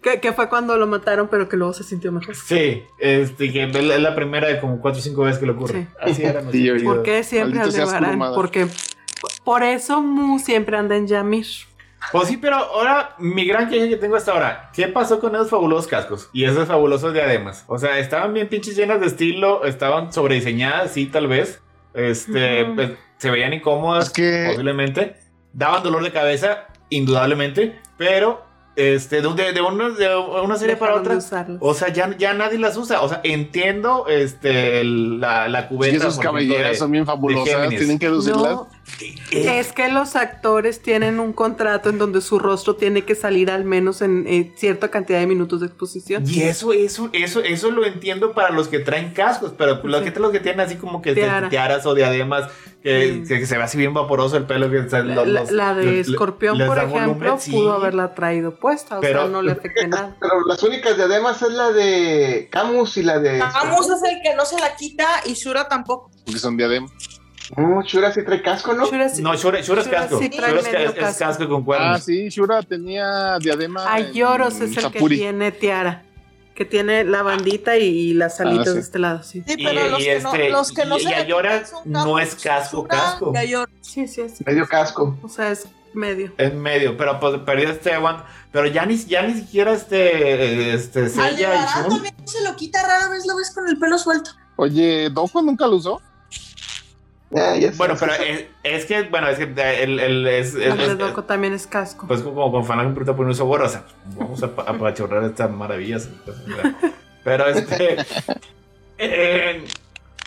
Que, 0.01 0.19
que 0.19 0.33
fue 0.33 0.49
cuando 0.49 0.77
lo 0.77 0.87
mataron, 0.87 1.27
pero 1.29 1.47
que 1.47 1.57
luego 1.57 1.73
se 1.73 1.83
sintió 1.83 2.11
mejor. 2.11 2.35
sí, 2.35 2.83
este, 2.97 3.51
que 3.53 3.63
es 3.65 3.99
la 4.01 4.15
primera 4.15 4.47
de 4.47 4.59
como 4.59 4.81
cuatro 4.81 4.99
o 4.99 5.03
cinco 5.03 5.21
veces 5.23 5.39
que 5.39 5.45
le 5.45 5.51
ocurre. 5.51 5.81
Sí. 5.83 5.87
Así 6.01 6.23
era. 6.23 6.41
Sí. 6.51 6.69
¿Por 6.83 7.03
qué 7.03 7.23
siempre. 7.23 7.61
Porque 8.33 8.67
Por 9.43 9.63
eso 9.63 10.01
Mu 10.01 10.39
siempre 10.39 10.77
anda 10.77 10.95
en 10.95 11.07
Yamir. 11.07 11.45
Pues 12.11 12.27
sí, 12.29 12.37
pero 12.37 12.55
ahora 12.55 13.15
mi 13.19 13.45
gran 13.45 13.69
queja 13.69 13.87
que 13.87 13.95
tengo 13.95 14.15
hasta 14.15 14.31
ahora, 14.31 14.71
¿qué 14.73 14.87
pasó 14.87 15.19
con 15.19 15.35
esos 15.35 15.51
fabulosos 15.51 15.85
cascos 15.85 16.29
y 16.33 16.45
esos 16.45 16.67
fabulosos 16.67 17.13
diademas? 17.13 17.63
O 17.67 17.77
sea, 17.77 17.99
estaban 17.99 18.33
bien 18.33 18.49
pinches 18.49 18.75
llenas 18.75 18.99
de 18.99 19.05
estilo, 19.05 19.65
estaban 19.65 20.11
sobrediseñadas, 20.11 20.93
sí, 20.93 21.05
tal 21.05 21.27
vez. 21.27 21.61
Este, 21.93 22.65
pues, 22.73 22.91
se 23.17 23.29
veían 23.29 23.53
incómodas, 23.53 24.07
Es 24.07 24.13
que- 24.13 24.45
posiblemente. 24.49 25.15
Daban 25.53 25.83
dolor 25.83 26.03
de 26.03 26.11
cabeza, 26.11 26.67
indudablemente, 26.89 27.79
pero 27.97 28.49
este, 28.77 29.21
de, 29.21 29.27
un- 29.27 29.35
de, 29.35 29.51
de 29.51 29.61
una, 29.61 29.89
de 29.89 30.15
una 30.15 30.55
serie 30.55 30.77
para 30.77 30.97
Dejaron 30.97 31.17
otra. 31.19 31.57
O 31.59 31.73
sea, 31.73 31.89
ya, 31.89 32.15
ya 32.17 32.33
nadie 32.33 32.57
las 32.57 32.77
usa. 32.77 33.01
O 33.01 33.09
sea, 33.09 33.19
entiendo 33.23 34.05
este, 34.07 34.79
el- 34.79 35.19
la, 35.19 35.49
la 35.49 35.61
Y 35.63 35.67
cubeta. 35.67 35.97
esas 35.97 36.15
por 36.15 36.25
ejemplo, 36.25 36.47
cabelleras 36.53 36.77
son 36.79 36.91
bien 36.91 37.05
fabulosas, 37.05 37.69
tienen 37.69 37.99
que 37.99 38.09
lucirlas. 38.09 38.43
No, 38.53 38.67
es 39.31 39.73
que 39.73 39.89
los 39.89 40.15
actores 40.15 40.81
tienen 40.81 41.19
un 41.19 41.33
contrato 41.33 41.89
en 41.89 41.97
donde 41.97 42.21
su 42.21 42.39
rostro 42.39 42.75
tiene 42.77 43.03
que 43.03 43.13
salir 43.15 43.51
al 43.51 43.65
menos 43.65 44.01
en 44.01 44.25
eh, 44.27 44.53
cierta 44.55 44.89
cantidad 44.89 45.19
de 45.19 45.27
minutos 45.27 45.59
de 45.59 45.67
exposición. 45.67 46.23
Y 46.27 46.41
eso, 46.43 46.71
eso, 46.73 47.09
eso, 47.13 47.41
eso 47.41 47.71
lo 47.71 47.85
entiendo 47.85 48.33
para 48.33 48.51
los 48.51 48.67
que 48.69 48.79
traen 48.79 49.11
cascos, 49.13 49.53
pero 49.57 49.81
los 49.83 50.01
que, 50.01 50.17
los 50.19 50.31
que 50.31 50.39
tienen 50.39 50.61
así 50.61 50.75
como 50.75 51.01
que 51.01 51.13
Tiara. 51.13 51.49
tiaras 51.49 51.85
o 51.85 51.93
diademas, 51.93 52.49
que, 52.83 53.23
que 53.27 53.45
se 53.45 53.57
ve 53.57 53.63
así 53.63 53.77
bien 53.77 53.93
vaporoso 53.93 54.37
el 54.37 54.45
pelo. 54.45 54.69
Que, 54.69 54.79
o 54.79 54.89
sea, 54.89 54.99
La, 55.03 55.15
los- 55.15 55.27
la- 55.27 55.39
los- 55.41 55.51
la 55.51 55.73
de 55.75 55.85
le- 55.85 55.99
Escorpión, 56.01 56.57
por 56.65 56.77
ejemplo, 56.77 56.99
volumen, 57.13 57.39
sí. 57.39 57.51
pudo 57.51 57.73
haberla 57.73 58.13
traído 58.15 58.55
puesta, 58.55 58.97
o 58.97 59.01
Pero- 59.01 59.21
sea, 59.21 59.29
no 59.29 59.41
le 59.41 59.51
afecte 59.53 59.87
nada. 59.87 60.15
Pero 60.19 60.45
las 60.47 60.61
únicas 60.63 60.95
diademas 60.97 61.41
es 61.41 61.51
la 61.51 61.71
de 61.71 62.47
Camus 62.51 62.97
y 62.97 63.03
la 63.03 63.19
de. 63.19 63.39
Camus 63.39 63.89
es 63.89 64.03
el 64.03 64.21
que 64.23 64.35
no 64.35 64.45
se 64.45 64.59
la 64.59 64.75
quita 64.75 65.07
y 65.25 65.33
Shura 65.33 65.67
tampoco. 65.67 66.09
Porque 66.25 66.39
son 66.39 66.57
diademas. 66.57 66.91
No, 67.57 67.81
Shura 67.83 68.13
sí 68.13 68.23
trae 68.23 68.41
casco, 68.41 68.73
¿no? 68.73 68.85
Shura 68.89 69.09
sí- 69.09 69.21
No, 69.21 69.35
Shura, 69.35 69.59
Shura 69.59 69.81
es 69.81 69.87
Shura 69.87 69.99
casco. 70.01 70.19
sí 70.19 70.29
trae 70.29 70.51
Shura 70.51 70.61
es, 70.61 70.67
es- 70.67 70.73
es 70.73 70.93
casco. 70.95 71.19
casco 71.19 71.49
con 71.49 71.61
Ah, 71.61 71.65
cuernos. 71.65 72.03
sí, 72.05 72.29
Shura 72.29 72.61
tenía 72.63 73.37
diadema. 73.39 73.93
Ayoros 73.93 74.55
es 74.61 74.77
el 74.77 74.83
Sapuri. 74.83 75.15
que 75.17 75.21
tiene 75.23 75.51
tiara, 75.51 76.03
que 76.55 76.65
tiene 76.65 77.03
la 77.03 77.23
bandita 77.23 77.77
y, 77.77 77.83
y 77.85 78.13
las 78.13 78.39
alitas 78.41 78.67
sí. 78.69 78.73
de 78.73 78.79
este 78.79 78.99
lado, 78.99 79.23
sí. 79.23 79.43
Sí, 79.47 79.55
Y- 79.57 79.65
pero 79.65 79.87
los, 79.89 79.99
y 80.01 80.03
que 80.03 80.15
este- 80.17 80.49
no, 80.49 80.57
los 80.57 80.71
que 80.71 80.85
no 80.85 80.97
y- 80.97 81.01
y 81.01 81.05
no 81.85 82.19
es 82.19 82.35
casco, 82.35 82.87
casco. 82.87 83.31
y 83.33 83.37
Ayora. 83.37 83.71
Sí, 83.81 84.07
sí, 84.07 84.27
sí. 84.29 84.43
Medio 84.45 84.67
casco. 84.67 85.17
O 85.23 85.29
sea, 85.29 85.51
es 85.51 85.67
medio. 85.93 86.31
En 86.37 86.59
medio, 86.61 86.95
pero 86.97 87.19
pues 87.19 87.39
perdió 87.39 87.69
este 87.69 87.95
one. 87.97 88.19
Pero 88.51 88.67
ya 88.67 88.85
ni, 88.85 88.97
ya 88.97 89.21
ni 89.23 89.33
siquiera 89.33 89.71
este, 89.73 90.73
este 90.73 91.05
y 91.05 91.09
Shun. 91.09 91.89
también 91.89 92.15
se 92.27 92.41
lo 92.43 92.55
quita 92.55 92.81
rara 92.83 93.09
vez, 93.09 93.25
lo 93.25 93.37
ves 93.37 93.51
con 93.51 93.67
el 93.67 93.77
pelo 93.79 93.97
suelto. 93.97 94.31
Oye, 94.57 95.09
¿Dojo 95.09 95.41
nunca 95.41 95.65
lo 95.67 95.77
usó? 95.77 96.01
Sé, 97.33 97.71
Bueno, 97.77 97.95
pero 97.97 98.13
es, 98.15 98.45
es 98.63 98.85
que, 98.85 99.03
bueno, 99.03 99.29
es 99.29 99.37
que 99.37 99.43
el, 99.83 99.99
el- 100.01 100.27
es, 100.27 100.47
es- 100.53 100.55
El 100.55 100.77
de 100.77 100.85
es- 100.87 100.97
Doco 100.97 101.23
también 101.23 101.53
es 101.53 101.65
casco. 101.65 102.05
Pues 102.07 102.21
como 102.21 102.51
con 102.51 102.65
Fanan 102.65 102.93
Bruta 102.93 103.15
por 103.15 103.25
un 103.25 103.33
sabor, 103.33 103.61
o 103.61 103.69
sea, 103.69 103.85
vamos 104.17 104.43
a 104.43 104.53
pa- 104.53 104.63
apachurrar 104.63 105.23
estas 105.23 105.49
maravillas. 105.49 106.09
pues. 106.25 106.37
Pero 107.23 107.47
este. 107.47 107.97
eh, 108.97 109.63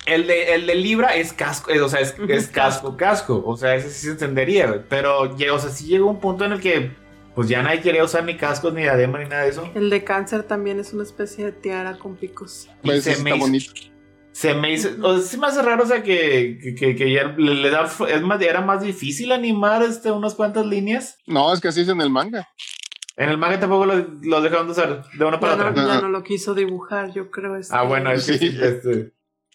el, 0.07 0.26
de, 0.26 0.55
el 0.55 0.66
de 0.66 0.74
Libra 0.76 1.14
es 1.16 1.32
casco, 1.32 1.70
eh, 1.70 1.80
o 1.80 1.88
sea, 1.88 2.00
es, 2.00 2.14
es 2.28 2.48
casco, 2.48 2.96
casco. 2.96 3.42
O 3.44 3.57
sea, 3.57 3.74
ese 3.74 3.90
sí 3.90 4.07
se 4.07 4.12
entendería. 4.12 4.84
Pero, 4.88 5.20
o 5.22 5.59
sea, 5.59 5.70
sí 5.70 5.86
llegó 5.86 6.09
un 6.09 6.20
punto 6.20 6.44
en 6.44 6.52
el 6.52 6.61
que, 6.61 6.90
pues 7.34 7.48
ya 7.48 7.62
nadie 7.62 7.80
quería 7.80 8.05
usar 8.05 8.24
ni 8.24 8.36
cascos, 8.36 8.72
ni 8.74 8.82
diadema, 8.82 9.18
ni 9.18 9.28
nada 9.28 9.42
de 9.42 9.50
eso. 9.50 9.68
El 9.74 9.90
de 9.90 10.05
cáncer 10.05 10.42
también 10.44 10.78
es 10.80 10.92
una 10.92 11.02
especie 11.02 11.44
de 11.46 11.52
tiara 11.52 11.98
con 11.98 12.16
picos. 12.16 12.68
Y 12.82 12.86
Pues 12.86 13.05
se 13.05 13.12
está 13.12 13.24
me 13.24 13.30
hizo- 13.30 13.38
bonito. 13.40 13.72
Se 14.35 14.53
me 14.53 14.72
hizo, 14.72 14.89
o 15.01 15.16
sea, 15.16 15.22
sí 15.26 15.39
me 15.39 15.47
hace 15.47 15.62
raro, 15.62 15.85
o 15.85 15.87
sea, 15.87 16.03
que, 16.03 16.59
que, 16.61 16.74
que- 16.74 16.97
que 16.97 17.12
ya 17.12 17.24
le, 17.39 17.55
le 17.55 17.70
da, 17.70 17.85
es 18.09 18.22
más, 18.22 18.43
era 18.43 18.61
más 18.62 18.82
difícil 18.82 19.30
animar 19.30 19.82
este, 19.85 20.11
unas 20.11 20.35
cuantas 20.35 20.66
líneas. 20.66 21.18
No, 21.26 21.53
es 21.55 21.61
que 21.61 21.68
así 21.68 21.82
es 21.82 21.89
en 21.89 22.01
el 22.01 22.11
manga. 22.11 22.49
En 23.16 23.28
el 23.28 23.39
manga 23.39 23.61
tampoco 23.61 23.87
los 23.87 24.05
lo 24.22 24.43
dejaron 24.43 24.66
de 24.66 24.72
usar 24.72 25.05
de 25.16 25.24
una 25.24 25.39
para 25.39 25.57
Ya 25.57 25.62
no, 25.62 25.70
otra. 25.70 25.87
ya 25.87 26.01
no 26.01 26.09
lo 26.09 26.24
quiso 26.24 26.53
dibujar, 26.53 27.12
yo 27.14 27.30
creo. 27.30 27.55
este. 27.57 27.72
Ah, 27.76 27.85
bueno, 27.85 28.11
es 28.11 28.24
sí, 28.24 28.32
este, 28.61 29.13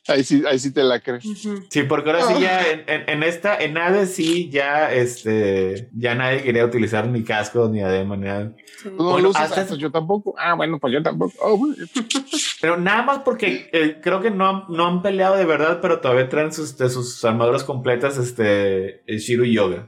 Ahí 0.10 0.24
sí, 0.24 0.44
ahí 0.48 0.58
sí 0.60 0.74
te 0.74 0.84
la 0.84 1.00
crees. 1.00 1.24
Sí, 1.70 1.84
porque 1.84 2.10
ahora 2.10 2.24
sí 2.26 2.42
ya 2.42 2.68
en, 2.68 2.84
en- 2.88 3.10
en 3.10 3.24
esta, 3.24 3.56
en 3.58 3.78
Hades 3.78 4.14
sí 4.16 4.50
ya, 4.50 4.92
este, 4.92 5.90
ya 5.94 6.16
nadie 6.16 6.42
quería 6.44 6.66
utilizar 6.66 7.08
ni 7.08 7.24
cascos, 7.24 7.70
ni 7.70 7.82
adema, 7.82 8.18
ni 8.18 8.26
nada. 8.26 8.52
Sí. 8.82 8.90
No 8.98 9.12
Bueno, 9.12 9.32
hasta- 9.36 9.62
ah, 9.62 9.76
yo 9.78 9.92
tampoco. 9.92 10.34
Ah, 10.38 10.56
bueno, 10.56 10.80
pues 10.80 10.94
yo 10.94 11.04
tampoco. 11.04 11.34
Oh. 11.42 11.68
Pero 12.62 12.78
nada 12.78 13.04
más 13.04 13.20
porque 13.20 13.70
eh, 13.72 14.00
creo 14.02 14.22
que 14.22 14.32
no, 14.32 14.50
han- 14.50 14.64
no 14.70 14.88
han 14.88 15.02
peleado 15.02 15.36
de 15.38 15.46
verdad, 15.46 15.80
pero 15.82 16.00
todavía 16.02 16.28
traen 16.28 16.52
sus, 16.52 16.78
de 16.78 16.90
sus 16.90 17.24
armaduras 17.24 17.64
completas, 17.64 18.18
este, 18.18 19.02
el 19.06 19.20
Shiru 19.20 19.44
y 19.46 19.54
Yoga. 19.54 19.88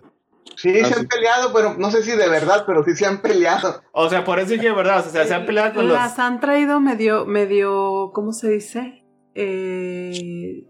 Sí, 0.55 0.69
Ah, 0.82 0.88
se 0.88 0.93
sí. 0.93 0.99
han 0.99 1.07
peleado, 1.07 1.51
pero 1.53 1.76
no 1.78 1.89
sé 1.91 2.03
si 2.03 2.11
de 2.11 2.30
verdad, 2.30 2.63
pero 2.67 2.84
sí 2.84 2.93
se 2.95 3.05
han 3.05 3.22
peleado. 3.22 3.82
O 3.93 4.09
sea, 4.09 4.24
por 4.24 4.39
eso 4.39 4.51
dije 4.51 4.67
de 4.67 4.72
verdad, 4.74 5.03
o 5.05 5.09
sea, 5.09 5.26
se 5.26 5.34
han 5.34 5.45
peleado 5.45 5.74
con 5.74 5.88
los... 5.88 5.97
Las 5.97 6.19
han 6.19 6.39
traído 6.39 6.80
medio, 6.80 7.26
medio, 7.26 8.11
¿cómo 8.13 8.32
se 8.34 8.49
dice? 8.51 9.01
Eh, 9.36 10.64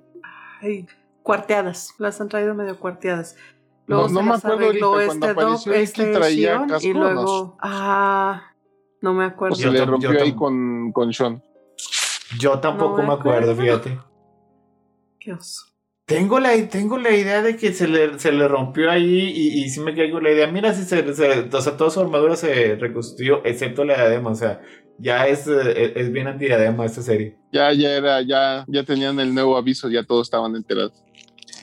ay, 0.61 0.85
cuarteadas. 1.23 1.95
Las 1.97 2.19
han 2.21 2.29
traído 2.29 2.53
medio 2.55 2.79
cuarteadas. 2.79 3.35
Luego 3.87 4.03
No- 4.03 4.07
se 4.09 4.13
no 4.15 4.23
me 4.23 4.33
acuerdo 4.35 4.57
arregló 4.67 4.87
ahorita, 4.93 5.05
cuando 5.07 5.25
este 5.27 5.33
Doc, 5.33 5.43
apareció 5.43 5.73
este 5.73 6.11
traía 6.13 6.67
casco, 6.67 6.87
y 6.87 6.93
luego, 6.93 7.57
ah, 7.61 8.43
no 9.01 9.13
me 9.13 9.25
acuerdo. 9.25 9.53
O 9.53 9.57
se 9.57 9.63
Yo 9.63 9.71
le 9.71 9.85
rompió 9.85 10.11
ahí 10.21 10.33
con, 10.35 10.91
con 10.91 11.11
Sean. 11.13 11.41
Yo 12.39 12.59
tampoco 12.59 12.97
No 12.97 13.03
me 13.03 13.07
me 13.09 13.13
acuerdo, 13.15 13.51
acuerdo. 13.51 13.81
fíjate. 13.81 13.99
Qué 15.19 15.33
oso. 15.33 15.65
Tengo 16.05 16.39
la, 16.39 16.51
tengo 16.67 16.97
la 16.97 17.11
idea 17.11 17.41
de 17.41 17.55
que 17.55 17.73
se 17.73 17.87
le, 17.87 18.19
se 18.19 18.31
le 18.31 18.47
rompió 18.47 18.89
ahí 18.91 19.29
y, 19.33 19.63
y 19.63 19.69
sí 19.69 19.79
me 19.79 19.93
con 20.11 20.23
la 20.23 20.31
idea. 20.31 20.47
Mira, 20.47 20.73
si 20.73 20.83
se, 20.83 21.13
se- 21.13 21.49
o 21.53 21.61
sea, 21.61 21.77
toda 21.77 21.89
su 21.89 22.01
armadura 22.01 22.35
se 22.35 22.75
reconstruyó, 22.75 23.43
excepto 23.45 23.85
la 23.85 23.95
diadema. 23.95 24.31
O 24.31 24.35
sea, 24.35 24.61
ya 25.01 25.27
es, 25.27 25.47
eh, 25.47 25.93
es 25.95 26.11
bien 26.11 26.27
antidiadema 26.27 26.85
esta 26.85 27.01
serie. 27.01 27.35
Ya, 27.51 27.73
ya 27.73 27.89
era, 27.95 28.21
ya, 28.21 28.63
ya 28.67 28.83
tenían 28.83 29.19
el 29.19 29.33
nuevo 29.33 29.57
aviso, 29.57 29.89
ya 29.89 30.03
todos 30.03 30.27
estaban 30.27 30.55
enterados. 30.55 30.93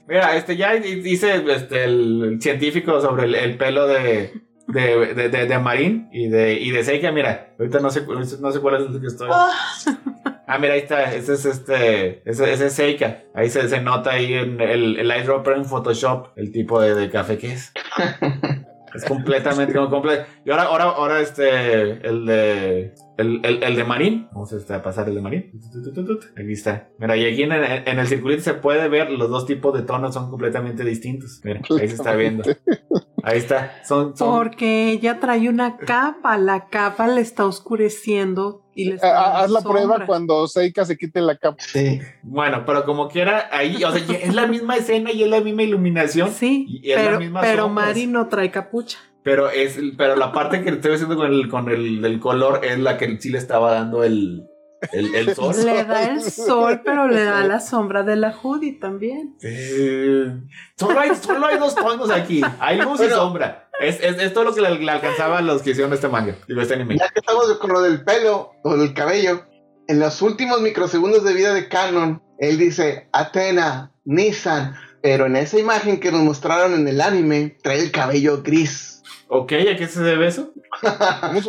Mira, 0.06 0.36
este 0.36 0.56
ya 0.56 0.74
di- 0.74 1.00
dice 1.02 1.42
este, 1.54 1.84
el, 1.84 2.38
científico 2.40 3.00
sobre 3.00 3.24
el, 3.26 3.34
el 3.34 3.56
pelo 3.58 3.86
de, 3.86 4.32
de, 4.66 5.14
de, 5.14 5.28
de, 5.28 5.46
de 5.46 5.58
Marín 5.58 6.08
y 6.12 6.28
de, 6.28 6.54
y 6.54 6.70
de 6.70 6.82
Seika. 6.82 7.12
Mira, 7.12 7.54
ahorita 7.58 7.80
no 7.80 7.90
sé, 7.90 8.02
no 8.40 8.50
sé 8.52 8.60
cuál 8.60 8.82
es 8.82 8.90
el 8.94 9.00
que 9.00 9.06
estoy. 9.06 9.28
Ah, 9.32 9.50
Ah, 10.50 10.56
mira, 10.58 10.72
ahí 10.72 10.80
está. 10.80 11.14
Ese 11.14 11.34
es 11.34 11.44
este. 11.44 12.22
Ese, 12.26 12.50
ese 12.50 12.66
es 12.68 12.72
Seika. 12.72 13.22
Ahí 13.34 13.50
se, 13.50 13.68
se 13.68 13.82
nota 13.82 14.12
ahí 14.12 14.32
en 14.32 14.58
el, 14.62 14.98
el 14.98 15.10
eyedropper 15.10 15.58
en 15.58 15.66
Photoshop 15.66 16.28
el 16.36 16.52
tipo 16.52 16.80
de, 16.80 16.94
de 16.94 17.10
café 17.10 17.36
que 17.36 17.52
es. 17.52 17.70
es 18.94 19.04
completamente 19.04 19.74
como 19.74 19.90
comple- 19.90 20.24
Y 20.46 20.50
ahora, 20.50 20.62
ahora, 20.64 20.84
ahora 20.84 21.20
este. 21.20 21.90
El 22.06 22.24
de. 22.24 22.94
El, 23.18 23.40
el, 23.44 23.62
el 23.62 23.76
de 23.76 23.84
Marín. 23.84 24.28
Vamos 24.32 24.52
este, 24.52 24.72
a 24.72 24.82
pasar 24.82 25.08
el 25.08 25.16
de 25.16 25.20
Marín. 25.20 25.50
Aquí 26.36 26.52
está. 26.52 26.88
Mira, 26.98 27.16
y 27.16 27.26
aquí 27.26 27.42
en, 27.42 27.52
el- 27.52 27.82
en 27.86 27.98
el 27.98 28.06
circulito 28.06 28.42
se 28.42 28.54
puede 28.54 28.88
ver 28.88 29.10
los 29.10 29.28
dos 29.28 29.44
tipos 29.44 29.74
de 29.74 29.82
tonos 29.82 30.14
son 30.14 30.30
completamente 30.30 30.84
distintos. 30.84 31.40
Mira, 31.44 31.60
ahí 31.68 31.88
se 31.88 31.94
está 31.96 32.14
viendo. 32.14 32.44
Ahí 33.24 33.38
está. 33.38 33.82
Son, 33.84 34.16
son 34.16 34.30
Porque 34.38 34.90
ella 34.90 35.18
trae 35.20 35.48
una 35.48 35.76
capa, 35.76 36.38
la 36.38 36.68
capa 36.68 37.08
le 37.08 37.20
está 37.20 37.44
oscureciendo 37.44 38.62
y 38.74 38.84
le 38.86 38.94
está 38.94 39.08
Ah, 39.08 39.12
dando 39.32 39.38
haz 39.44 39.50
la 39.50 39.60
sombra. 39.62 39.82
prueba 39.82 40.06
cuando 40.06 40.46
Seika 40.46 40.84
se 40.84 40.96
quite 40.96 41.20
la 41.20 41.36
capa. 41.36 41.56
Sí. 41.58 42.00
Bueno, 42.22 42.64
pero 42.64 42.84
como 42.84 43.08
quiera, 43.08 43.48
ahí, 43.50 43.82
o 43.82 43.90
sea, 43.92 44.16
es 44.16 44.34
la 44.34 44.46
misma 44.46 44.76
escena 44.76 45.10
y 45.10 45.22
es 45.24 45.28
la 45.28 45.40
misma 45.40 45.64
iluminación. 45.64 46.30
Sí, 46.30 46.66
Y 46.68 46.90
es 46.92 46.96
la 46.98 47.04
pero, 47.04 47.18
misma 47.18 47.40
pero 47.40 47.62
sombras. 47.64 47.88
Mari 47.88 48.06
no 48.06 48.28
trae 48.28 48.50
capucha. 48.50 48.98
Pero 49.28 49.50
es, 49.50 49.78
pero 49.98 50.16
la 50.16 50.32
parte 50.32 50.62
que 50.62 50.70
estoy 50.70 50.94
haciendo 50.94 51.14
con 51.14 51.30
el, 51.30 51.50
con 51.50 51.70
el, 51.70 52.00
del 52.00 52.18
color 52.18 52.64
es 52.64 52.78
la 52.78 52.96
que 52.96 53.20
sí 53.20 53.28
le 53.28 53.36
estaba 53.36 53.74
dando 53.74 54.02
el, 54.02 54.48
el, 54.90 55.14
el 55.14 55.34
sol. 55.34 55.54
Le 55.66 55.84
da 55.84 56.04
el 56.04 56.22
sol, 56.22 56.80
pero 56.82 57.06
le 57.08 57.24
da 57.24 57.44
la 57.44 57.60
sombra 57.60 58.02
de 58.04 58.16
la 58.16 58.34
hoodie 58.34 58.78
también. 58.80 59.36
Eh, 59.42 60.32
solo, 60.78 60.98
hay, 60.98 61.10
solo 61.14 61.46
hay 61.46 61.58
dos 61.58 61.74
tonos 61.74 62.10
aquí. 62.10 62.40
Hay 62.58 62.78
luz 62.80 63.02
y 63.02 63.10
sombra. 63.10 63.68
Es, 63.78 64.00
es, 64.02 64.18
es 64.18 64.32
todo 64.32 64.44
lo 64.44 64.54
que 64.54 64.62
le, 64.62 64.78
le 64.78 64.90
alcanzaba 64.90 65.36
a 65.36 65.42
los 65.42 65.60
que 65.60 65.72
hicieron 65.72 65.92
este 65.92 66.08
manga. 66.08 66.34
Digo, 66.48 66.62
este 66.62 66.72
anime. 66.72 66.96
Ya 66.96 67.10
que 67.10 67.20
estamos 67.20 67.52
con 67.58 67.70
lo 67.70 67.82
del 67.82 68.02
pelo 68.04 68.52
o 68.64 68.78
del 68.78 68.94
cabello, 68.94 69.42
en 69.88 70.00
los 70.00 70.22
últimos 70.22 70.62
microsegundos 70.62 71.22
de 71.22 71.34
vida 71.34 71.52
de 71.52 71.68
Canon, 71.68 72.22
él 72.38 72.56
dice 72.56 73.10
Atena, 73.12 73.92
Nissan, 74.06 74.74
pero 75.02 75.26
en 75.26 75.36
esa 75.36 75.58
imagen 75.58 76.00
que 76.00 76.10
nos 76.10 76.22
mostraron 76.22 76.72
en 76.72 76.88
el 76.88 77.02
anime, 77.02 77.58
trae 77.62 77.80
el 77.80 77.90
cabello 77.90 78.42
gris. 78.42 78.97
Ok, 79.28 79.52
¿a 79.52 79.76
qué 79.76 79.86
se 79.86 80.02
debe 80.02 80.26
eso? 80.28 80.52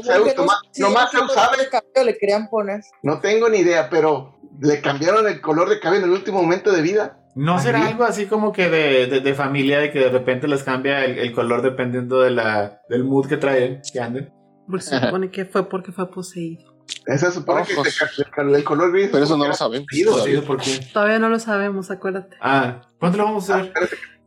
Zeus, 0.04 0.36
nomás, 0.36 0.58
sí, 0.72 0.82
nomás 0.82 1.12
Zeus 1.12 1.34
sabe. 1.34 1.58
le 2.06 2.18
querían 2.18 2.50
poner. 2.50 2.82
No 3.04 3.20
tengo 3.20 3.50
ni 3.50 3.60
idea, 3.60 3.90
pero 3.90 4.40
le 4.62 4.82
cambiaron 4.82 5.28
el 5.28 5.40
color 5.42 5.70
de 5.70 5.80
cabello 5.80 6.04
en 6.06 6.10
el 6.12 6.16
último 6.18 6.42
momento 6.42 6.72
de 6.72 6.82
vida. 6.82 7.16
¿No 7.36 7.60
será 7.60 7.88
algo 7.88 8.04
así 8.04 8.26
como 8.26 8.52
que 8.52 8.70
de, 8.70 9.08
de, 9.08 9.20
de 9.22 9.34
familia, 9.34 9.80
de 9.80 9.92
que 9.92 10.00
de 10.00 10.10
repente 10.10 10.48
les 10.48 10.64
cambia 10.64 11.06
el, 11.06 11.20
el 11.20 11.32
color 11.32 11.62
dependiendo 11.62 12.20
de 12.22 12.32
la, 12.32 12.82
del 12.90 13.04
mood 13.06 13.28
que 13.28 13.38
traen, 13.38 13.82
que 13.94 14.00
anden? 14.02 14.34
Pues 14.68 14.86
se 14.86 15.00
supone 15.00 15.32
que 15.32 15.46
fue 15.46 15.70
porque 15.70 15.92
fue 15.92 16.10
poseído. 16.12 16.76
Esa 17.06 17.32
supone 17.32 17.64
que 17.66 17.74
Ojos. 17.76 17.88
se 18.16 18.24
ca- 18.26 18.42
el 18.42 18.64
color 18.64 18.92
gris. 18.92 19.10
Pero 19.12 19.24
eso 19.24 19.38
no 19.38 19.46
lo 19.48 19.52
poseído. 19.52 20.26
Sí, 20.26 20.38
¿por 20.46 20.58
qué? 20.60 20.80
Todavía 20.92 21.20
no 21.20 21.30
lo 21.30 21.40
sabemos, 21.40 21.92
acuérdate. 21.92 22.36
Ah, 22.42 22.82
¿cuánto 23.00 23.20
lo 23.20 23.26
vamos 23.26 23.50
a 23.50 23.58
hacer? 23.58 23.74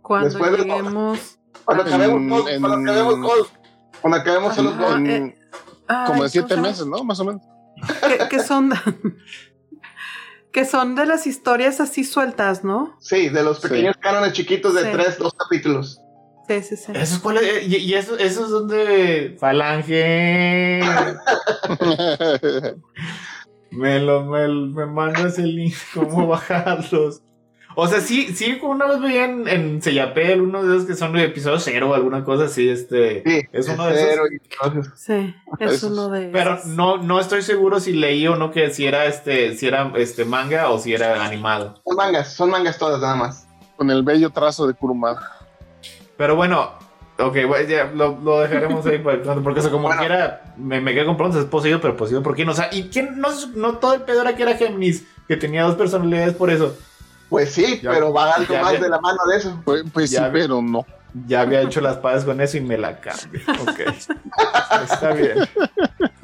Cuando 0.00 0.28
Después 0.30 0.52
de- 0.52 0.58
lleguemos 0.58 1.38
Cuando 1.64 1.84
acabemos 1.84 2.16
En- 2.20 2.28
Gold, 2.28 2.48
en- 2.48 2.60
cuando 2.60 2.78
acabemos 2.90 3.20
Gold, 3.20 3.46
cuando 4.00 4.18
acabemos 4.18 4.58
Ajá. 4.58 4.96
En- 4.96 5.06
eh, 5.06 5.38
Ay, 5.88 6.06
como 6.06 6.22
de 6.24 6.28
siete 6.28 6.56
meses, 6.56 6.86
¿no? 6.86 7.04
Más 7.04 7.20
o 7.20 7.24
menos. 7.24 7.42
Que, 8.06 8.28
que 8.28 8.40
son 8.40 8.72
que 10.52 10.64
son 10.64 10.94
de 10.94 11.06
las 11.06 11.26
historias 11.26 11.80
así 11.80 12.04
sueltas, 12.04 12.62
¿no? 12.64 12.96
Sí, 13.00 13.28
de 13.28 13.42
los 13.42 13.60
Sí. 13.60 13.68
pequeños 13.68 13.96
cánones 13.98 14.32
chiquitos 14.34 14.74
de 14.74 14.82
Sí. 14.82 14.88
tres, 14.92 15.18
dos 15.18 15.32
capítulos. 15.34 15.98
Sí, 16.48 16.60
sí, 16.62 16.76
sí. 16.76 16.92
¿Esos 16.94 17.20
cuáles? 17.20 17.42
Eh, 17.44 17.64
Y, 17.66 17.76
y 17.76 17.94
eso, 17.94 18.18
esos 18.18 18.50
son 18.50 18.68
de 18.68 19.36
Falange. 19.40 20.80
me 23.70 23.98
lo, 24.00 24.24
me, 24.26 24.48
me 24.48 24.86
mandas 24.86 25.38
el 25.38 25.56
link, 25.56 25.74
cómo 25.94 26.26
bajarlos. 26.26 27.22
O 27.74 27.86
sea, 27.86 28.00
sí, 28.00 28.34
sí, 28.34 28.58
una 28.62 28.86
vez 28.86 29.00
veía 29.00 29.24
en, 29.24 29.48
en 29.48 29.82
Sellapel, 29.82 30.40
uno 30.42 30.62
de 30.62 30.76
esos 30.76 30.86
que 30.88 30.94
son 30.94 31.12
de 31.12 31.24
episodio 31.24 31.58
cero 31.58 31.90
o 31.90 31.94
alguna 31.94 32.24
cosa 32.24 32.44
así, 32.44 32.68
este. 32.68 33.22
Sí, 33.24 33.48
es 33.52 33.68
uno 33.68 33.86
de 33.86 33.94
cero 33.96 34.22
esos. 34.30 34.86
y 34.86 34.96
Sí, 34.96 35.34
es 35.58 35.72
Esos. 35.72 35.90
uno 35.92 36.08
de 36.10 36.28
Pero 36.28 36.54
esos. 36.54 36.66
no, 36.66 36.98
no 36.98 37.18
estoy 37.20 37.42
seguro 37.42 37.80
si 37.80 37.92
leí 37.92 38.26
o 38.26 38.36
no 38.36 38.50
que 38.50 38.70
si 38.70 38.86
era 38.86 39.06
este, 39.06 39.56
si 39.56 39.66
era 39.66 39.90
este 39.96 40.24
manga 40.24 40.70
o 40.70 40.78
si 40.78 40.92
era 40.94 41.24
animado. 41.24 41.80
Son 41.86 41.96
mangas, 41.96 42.32
son 42.34 42.50
mangas 42.50 42.78
todas 42.78 43.00
nada 43.00 43.14
más. 43.16 43.46
Con 43.76 43.90
el 43.90 44.02
bello 44.02 44.30
trazo 44.30 44.66
de 44.66 44.74
Kurumada. 44.74 45.20
Pero 46.16 46.36
bueno, 46.36 46.72
ok, 47.18 47.36
bueno, 47.48 47.68
ya 47.68 47.84
lo, 47.94 48.18
lo 48.22 48.40
dejaremos 48.40 48.84
ahí 48.86 48.98
porque 48.98 49.28
o 49.28 49.62
sea, 49.62 49.70
como 49.72 49.88
Bueno. 49.88 50.00
que 50.00 50.06
era, 50.06 50.54
me, 50.56 50.80
me 50.80 50.92
quedé 50.94 51.06
con 51.06 51.16
preguntas, 51.16 51.42
es 51.44 51.48
poseído, 51.48 51.80
pero 51.80 51.96
poseído 51.96 52.22
por 52.22 52.34
quién, 52.34 52.48
o 52.48 52.54
sea, 52.54 52.68
¿y 52.70 52.84
quién? 52.90 53.18
No, 53.18 53.28
no 53.56 53.78
todo 53.78 53.94
el 53.94 54.02
pedo 54.02 54.22
era 54.22 54.36
que 54.36 54.42
era 54.42 54.56
Géminis, 54.56 55.04
que 55.26 55.36
tenía 55.36 55.64
dos 55.64 55.74
personalidades 55.74 56.34
por 56.34 56.50
eso. 56.50 56.76
Pues 57.32 57.50
sí, 57.52 57.80
Ya- 57.82 57.90
pero 57.90 58.12
va 58.12 58.32
algo 58.34 58.54
más 58.58 58.78
de 58.78 58.88
la 58.90 59.00
mano 59.00 59.18
de 59.30 59.38
eso. 59.38 59.60
Pues, 59.64 59.82
pues 59.92 60.10
sí, 60.10 60.16
pero 60.32 60.60
no. 60.60 60.84
Ya 61.26 61.40
había 61.40 61.62
hecho 61.62 61.80
las 61.80 61.96
paces 61.96 62.24
con 62.24 62.40
eso 62.40 62.58
y 62.58 62.60
me 62.60 62.76
la 62.78 63.00
cambié. 63.00 63.42
Ok, 63.62 63.80
está 64.84 65.12
bien. 65.12 65.38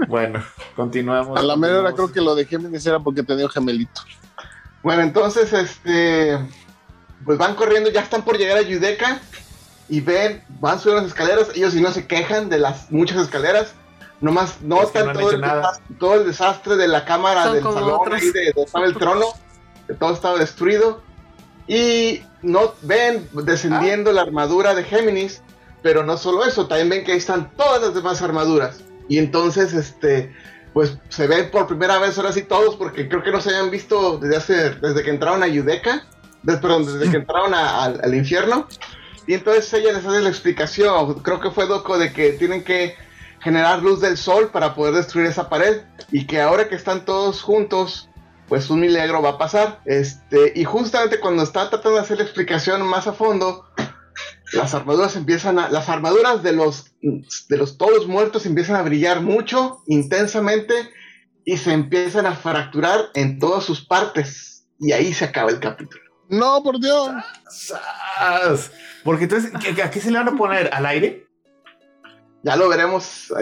Bueno, 0.06 0.42
continuamos. 0.76 1.38
A 1.38 1.42
la 1.42 1.56
mera 1.56 1.80
hora 1.80 1.92
creo 1.92 2.12
que 2.12 2.20
lo 2.20 2.34
de 2.34 2.44
Géminis 2.44 2.86
era 2.86 2.98
porque 3.00 3.22
tenía 3.22 3.48
gemelito. 3.48 4.00
Bueno, 4.82 5.02
entonces, 5.02 5.52
este, 5.52 6.38
pues 7.24 7.36
van 7.38 7.54
corriendo, 7.54 7.90
ya 7.90 8.00
están 8.02 8.22
por 8.22 8.36
llegar 8.38 8.58
a 8.58 8.62
Yudeca 8.62 9.18
y 9.88 10.00
ven, 10.00 10.42
van 10.60 10.78
subiendo 10.78 11.02
las 11.02 11.10
escaleras, 11.12 11.48
ellos 11.54 11.72
si 11.72 11.80
no 11.80 11.90
se 11.90 12.06
quejan 12.06 12.48
de 12.50 12.58
las 12.58 12.90
muchas 12.90 13.16
escaleras, 13.18 13.72
nomás 14.20 14.60
notan 14.62 15.06
no 15.08 15.12
todo, 15.14 15.30
el 15.32 15.40
nada. 15.40 15.56
desastre, 15.56 15.96
todo 15.98 16.14
el 16.14 16.26
desastre 16.26 16.76
de 16.76 16.88
la 16.88 17.04
cámara 17.04 17.44
Son 17.44 17.54
del 17.54 17.62
salón 17.62 17.92
otros. 18.00 18.20
ahí 18.22 18.30
de 18.30 18.52
donde 18.54 18.62
estaba 18.66 18.84
el 18.86 18.94
trono, 18.96 19.26
todo 19.94 20.12
estaba 20.14 20.38
destruido 20.38 21.02
y 21.66 22.22
no 22.42 22.74
ven 22.82 23.28
descendiendo 23.32 24.12
la 24.12 24.22
armadura 24.22 24.74
de 24.74 24.84
Géminis, 24.84 25.42
pero 25.82 26.04
no 26.04 26.16
solo 26.16 26.44
eso, 26.44 26.66
también 26.66 26.88
ven 26.88 27.04
que 27.04 27.12
ahí 27.12 27.18
están 27.18 27.50
todas 27.56 27.82
las 27.82 27.94
demás 27.94 28.22
armaduras 28.22 28.80
y 29.08 29.18
entonces, 29.18 29.72
este, 29.74 30.34
pues 30.72 30.98
se 31.08 31.26
ven 31.26 31.50
por 31.50 31.66
primera 31.66 31.98
vez 31.98 32.16
ahora 32.18 32.32
sí 32.32 32.42
todos, 32.42 32.76
porque 32.76 33.08
creo 33.08 33.22
que 33.22 33.30
no 33.32 33.40
se 33.40 33.50
habían 33.50 33.70
visto 33.70 34.18
desde 34.18 34.36
hace, 34.36 34.70
desde 34.70 35.02
que 35.02 35.10
entraron 35.10 35.42
a 35.42 35.46
Yudeca, 35.48 36.06
des- 36.42 36.58
perdón, 36.58 36.84
desde 36.86 37.10
que 37.10 37.16
entraron 37.16 37.54
a- 37.54 37.84
al, 37.84 38.00
al 38.02 38.14
infierno. 38.14 38.66
Y 39.26 39.34
entonces 39.34 39.72
ella 39.74 39.92
les 39.92 40.04
hace 40.06 40.20
la 40.20 40.28
explicación, 40.28 41.14
creo 41.20 41.40
que 41.40 41.50
fue 41.50 41.66
Doco, 41.66 41.98
de 41.98 42.12
que 42.12 42.32
tienen 42.32 42.64
que 42.64 42.96
generar 43.40 43.82
luz 43.82 44.00
del 44.00 44.16
sol 44.16 44.50
para 44.52 44.74
poder 44.74 44.94
destruir 44.94 45.26
esa 45.26 45.48
pared. 45.48 45.82
Y 46.12 46.26
que 46.26 46.40
ahora 46.40 46.68
que 46.68 46.74
están 46.74 47.04
todos 47.04 47.42
juntos, 47.42 48.07
pues 48.48 48.70
un 48.70 48.80
milagro 48.80 49.22
va 49.22 49.30
a 49.30 49.38
pasar. 49.38 49.80
Este, 49.84 50.52
y 50.54 50.64
justamente 50.64 51.20
cuando 51.20 51.42
está 51.42 51.68
tratando 51.70 51.96
de 51.96 52.02
hacer 52.02 52.18
la 52.18 52.24
explicación 52.24 52.82
más 52.82 53.06
a 53.06 53.12
fondo, 53.12 53.66
las 54.52 54.74
armaduras 54.74 55.14
empiezan 55.16 55.58
a, 55.58 55.68
las 55.68 55.88
armaduras 55.88 56.42
de 56.42 56.52
los 56.52 56.86
de 57.02 57.56
los 57.56 57.76
todos 57.78 58.06
muertos 58.08 58.46
empiezan 58.46 58.76
a 58.76 58.82
brillar 58.82 59.20
mucho, 59.20 59.82
intensamente, 59.86 60.74
y 61.44 61.58
se 61.58 61.72
empiezan 61.72 62.26
a 62.26 62.34
fracturar 62.34 63.06
en 63.14 63.38
todas 63.38 63.64
sus 63.64 63.84
partes. 63.84 64.66
Y 64.80 64.92
ahí 64.92 65.12
se 65.12 65.24
acaba 65.26 65.50
el 65.50 65.60
capítulo. 65.60 66.02
No, 66.28 66.62
por 66.62 66.80
Dios. 66.80 67.10
¡Sas! 67.48 68.70
Porque 69.04 69.24
entonces, 69.24 69.52
¿qué- 69.60 69.82
¿a 69.82 69.90
qué 69.90 70.00
se 70.00 70.10
le 70.10 70.18
van 70.18 70.28
a 70.28 70.36
poner? 70.36 70.70
¿Al 70.72 70.86
aire? 70.86 71.26
Ya 72.42 72.56
lo 72.56 72.68
veremos. 72.68 73.32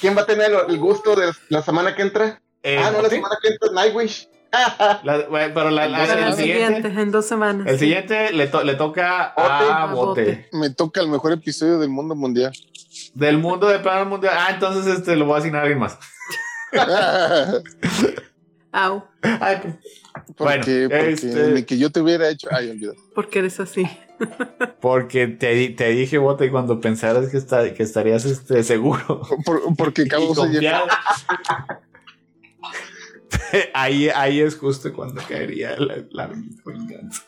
¿Quién 0.00 0.16
va 0.16 0.22
a 0.22 0.26
tener 0.26 0.50
el 0.68 0.78
gusto 0.78 1.14
de 1.16 1.32
la 1.48 1.62
semana 1.62 1.94
que 1.94 2.02
entra? 2.02 2.42
Eh, 2.62 2.78
ah, 2.78 2.90
no, 2.92 3.02
la 3.02 3.08
semana 3.08 3.36
que 3.42 3.48
entra 3.48 3.70
Nightwish. 3.72 4.28
La- 5.04 5.28
bueno, 5.28 5.54
pero 5.54 5.70
la- 5.70 5.86
la- 5.88 6.02
el, 6.02 6.34
siguiente, 6.34 6.42
siguiente, 6.42 7.00
en 7.00 7.10
dos 7.12 7.24
semanas. 7.24 7.68
el 7.68 7.74
sí. 7.74 7.84
siguiente 7.86 8.32
le, 8.32 8.48
to- 8.48 8.64
le 8.64 8.74
toca 8.74 9.32
a 9.36 9.84
A 9.84 9.94
Bote. 9.94 10.24
Bote. 10.24 10.48
Me 10.52 10.70
toca 10.70 11.00
el 11.00 11.08
mejor 11.08 11.30
episodio 11.32 11.78
del 11.78 11.88
mundo 11.88 12.16
mundial. 12.16 12.52
Del 13.14 13.38
mundo 13.38 13.68
de 13.68 13.78
plano 13.78 14.06
mundial. 14.10 14.34
Ah, 14.36 14.48
entonces 14.52 14.92
este 14.92 15.14
lo 15.14 15.24
voy 15.26 15.36
a 15.36 15.38
asignar 15.38 15.60
a 15.60 15.62
alguien 15.62 15.78
más. 15.78 15.98
Au, 18.72 19.04
Ay, 19.22 19.56
pues, 19.62 19.74
Bueno, 20.38 20.62
porque, 20.64 20.86
porque 20.88 21.12
este- 21.12 21.50
ni 21.52 21.62
que 21.64 21.78
yo 21.78 21.90
te 21.90 22.00
hubiera 22.00 22.28
hecho. 22.28 22.48
Ay, 22.52 22.70
olvidó. 22.70 22.94
porque 23.14 23.40
eres 23.40 23.58
así. 23.60 23.88
porque 24.80 25.26
te, 25.26 25.54
di- 25.54 25.70
te 25.70 25.88
dije, 25.90 26.18
Bote, 26.18 26.50
cuando 26.50 26.80
pensaras 26.80 27.28
que, 27.28 27.36
está, 27.36 27.72
que 27.74 27.82
estarías 27.82 28.24
este, 28.24 28.62
seguro. 28.62 29.22
Por- 29.44 29.76
porque 29.76 30.06
cabo 30.06 30.34
se. 30.34 30.60
ahí, 33.74 34.08
ahí 34.08 34.40
es 34.40 34.56
justo 34.56 34.92
cuando 34.92 35.20
caería 35.28 35.76
la, 35.78 36.04
la 36.10 36.30
venganza. 36.64 37.22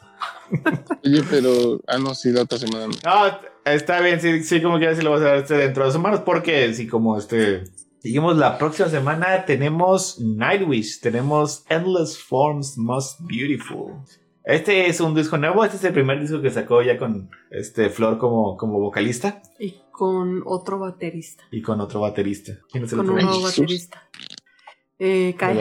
Oye, 1.05 1.23
pero. 1.31 1.81
Ah, 1.87 1.99
no, 1.99 2.15
sí, 2.15 2.31
la 2.31 2.43
otra 2.43 2.59
semana. 2.59 2.87
no. 2.87 2.93
No, 3.05 3.39
está 3.65 4.01
bien, 4.01 4.21
sí, 4.21 4.43
sí, 4.43 4.61
como 4.63 4.79
quieras, 4.79 4.99
sí 4.99 5.05
lo 5.05 5.11
vas 5.11 5.21
a 5.21 5.25
dar 5.25 5.37
este 5.39 5.55
dentro 5.55 5.83
de 5.83 5.87
dos 5.87 5.95
semanas, 5.95 6.21
porque 6.25 6.73
sí, 6.75 6.87
como 6.87 7.19
este. 7.19 7.65
Seguimos 8.01 8.37
la 8.37 8.59
próxima 8.59 8.89
semana, 8.89 9.45
tenemos 9.45 10.19
Nightwish, 10.21 11.01
tenemos 11.01 11.65
Endless 11.69 12.19
Forms 12.19 12.77
Most 12.77 13.21
Beautiful. 13.21 13.93
Este 14.45 14.89
es 14.89 14.99
un 15.01 15.15
disco 15.15 15.39
nuevo, 15.39 15.65
este 15.65 15.77
es 15.77 15.85
el 15.85 15.93
primer 15.93 16.21
disco 16.21 16.43
que 16.43 16.51
sacó 16.51 16.83
ya 16.83 16.99
con 16.99 17.31
este 17.53 17.91
Flor 17.91 18.19
como, 18.19 18.57
como 18.57 18.81
vocalista 18.81 19.41
Y 19.61 19.77
con 19.93 20.43
otro 20.47 20.81
baterista. 20.81 21.45
y 21.53 21.63
con 21.63 21.81
otro 21.81 22.01
baterista. 22.01 22.59
¿Quién 22.73 22.83
es 22.85 22.93
el 22.93 22.99
Con 22.99 23.11
un 23.11 23.21
otro? 23.25 23.41
baterista. 23.41 24.09
Eh, 25.05 25.35
Kai. 25.37 25.57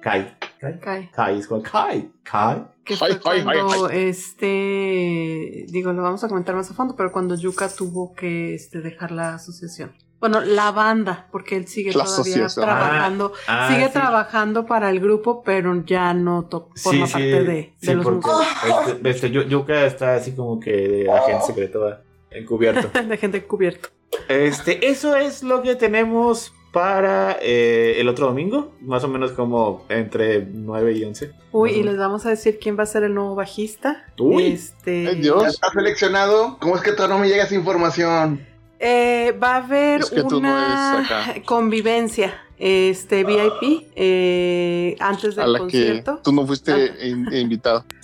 Kai. 0.00 0.36
Kai. 0.60 0.78
Kai. 0.80 1.10
Kai, 1.10 1.38
es 1.40 1.48
cual- 1.48 1.62
Kai. 1.62 2.10
Kai. 2.22 2.64
Que 2.84 2.96
fue 2.96 3.18
cuando 3.18 3.88
este 3.88 5.64
digo, 5.68 5.92
lo 5.92 6.02
vamos 6.02 6.22
a 6.22 6.28
comentar 6.28 6.54
más 6.54 6.70
a 6.70 6.74
fondo, 6.74 6.94
pero 6.96 7.10
cuando 7.10 7.34
Yuka 7.34 7.68
tuvo 7.68 8.14
que 8.14 8.54
este, 8.54 8.80
dejar 8.80 9.10
la 9.10 9.34
asociación. 9.34 9.92
Bueno, 10.20 10.40
la 10.40 10.70
banda, 10.70 11.26
porque 11.32 11.56
él 11.56 11.66
sigue 11.66 11.88
La 11.92 12.04
todavía 12.04 12.14
asociación. 12.14 12.64
trabajando, 12.64 13.32
Ah, 13.48 13.68
sigue 13.72 13.86
sí. 13.88 13.92
trabajando 13.92 14.66
para 14.66 14.88
el 14.90 15.00
grupo, 15.00 15.42
pero 15.42 15.84
ya 15.84 16.14
no 16.14 16.44
to- 16.44 16.70
forma 16.76 17.06
parte 17.06 17.42
de, 17.42 17.74
sí, 17.80 17.86
de 17.88 17.94
los 17.94 18.04
porque 18.04 18.26
músicos. 18.28 18.88
este, 18.88 19.10
este, 19.10 19.30
Yu- 19.32 19.48
Yuka 19.48 19.84
está 19.84 20.14
así 20.14 20.32
como 20.32 20.60
que 20.60 20.70
de 20.70 21.10
agente 21.10 21.44
secreto 21.46 21.98
encubierto. 22.30 22.88
de 23.08 23.16
gente 23.16 23.44
cubierto. 23.44 23.88
Este, 24.28 24.86
eso 24.88 25.16
es 25.16 25.42
lo 25.42 25.60
que 25.62 25.74
tenemos 25.74 26.52
para 26.74 27.38
eh, 27.40 27.94
el 27.98 28.08
otro 28.08 28.26
domingo, 28.26 28.72
más 28.80 29.04
o 29.04 29.08
menos 29.08 29.30
como 29.30 29.84
entre 29.88 30.44
9 30.44 30.92
y 30.92 31.04
11. 31.04 31.30
Uy, 31.52 31.70
y 31.70 31.82
les 31.84 31.96
vamos 31.96 32.26
a 32.26 32.30
decir 32.30 32.58
quién 32.60 32.76
va 32.76 32.82
a 32.82 32.86
ser 32.86 33.04
el 33.04 33.14
nuevo 33.14 33.36
bajista. 33.36 34.04
Uy. 34.18 34.48
Este, 34.48 35.06
Ay, 35.08 35.20
Dios. 35.20 35.40
Ya 35.42 35.48
está 35.48 35.70
seleccionado. 35.70 36.58
¿Cómo 36.60 36.74
es 36.74 36.82
que 36.82 36.90
todavía 36.90 37.14
no 37.16 37.22
me 37.22 37.28
llega 37.28 37.44
esa 37.44 37.54
información? 37.54 38.44
Eh, 38.80 39.32
va 39.42 39.54
a 39.54 39.56
haber 39.58 40.00
Es 40.00 40.10
que 40.10 40.22
tú 40.24 40.40
no 40.40 40.48
una 40.48 41.00
acá. 41.04 41.34
convivencia, 41.46 42.34
este 42.58 43.24
VIP, 43.24 43.88
eh, 43.96 44.96
antes 45.00 45.36
A 45.38 45.42
del 45.44 45.52
que 45.54 45.58
concierto. 45.58 46.20
tú 46.22 46.32
no 46.32 46.46
fuiste 46.46 46.92
in- 47.02 47.32
invitado. 47.34 47.84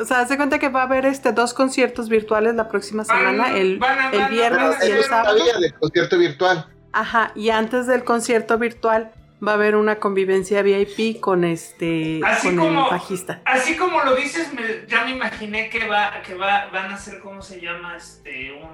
O 0.00 0.04
sea, 0.04 0.20
hace 0.20 0.36
cuenta 0.36 0.58
que 0.58 0.68
va 0.68 0.80
a 0.82 0.84
haber 0.84 1.06
este 1.06 1.32
dos 1.32 1.54
conciertos 1.54 2.08
virtuales 2.08 2.54
la 2.54 2.68
próxima 2.68 3.04
semana, 3.04 3.56
el, 3.56 3.80
el 4.12 4.28
viernes 4.30 4.76
y 4.86 4.90
el 4.90 5.04
sábado. 5.04 5.36
Del 5.60 5.74
concierto 5.74 6.18
virtual. 6.18 6.66
Ajá, 6.92 7.32
y 7.34 7.50
antes 7.50 7.86
del 7.86 8.04
concierto 8.04 8.58
virtual 8.58 9.12
va 9.46 9.52
a 9.52 9.54
haber 9.54 9.76
una 9.76 9.96
convivencia 9.96 10.62
VIP 10.62 11.20
con 11.20 11.44
este 11.44 12.20
Así 12.24 12.48
con 12.48 12.56
como- 12.56 12.84
el 12.86 12.90
bajista. 12.90 13.40
Así 13.44 13.76
como 13.76 14.02
lo 14.02 14.14
dices, 14.16 14.52
me- 14.52 14.86
ya 14.88 15.04
me 15.04 15.12
imaginé 15.12 15.70
que 15.70 15.86
va, 15.86 16.20
que 16.26 16.34
va, 16.34 16.66
van 16.72 16.90
a 16.90 16.94
hacer, 16.94 17.20
¿cómo 17.20 17.40
se 17.42 17.60
llama? 17.60 17.96
Este, 17.96 18.52
un. 18.52 18.68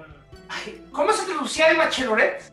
ay, 0.49 0.81
¿Cómo 0.91 1.11
se 1.13 1.25
traducía 1.25 1.67
el 1.69 1.77
bachelorette? 1.77 2.51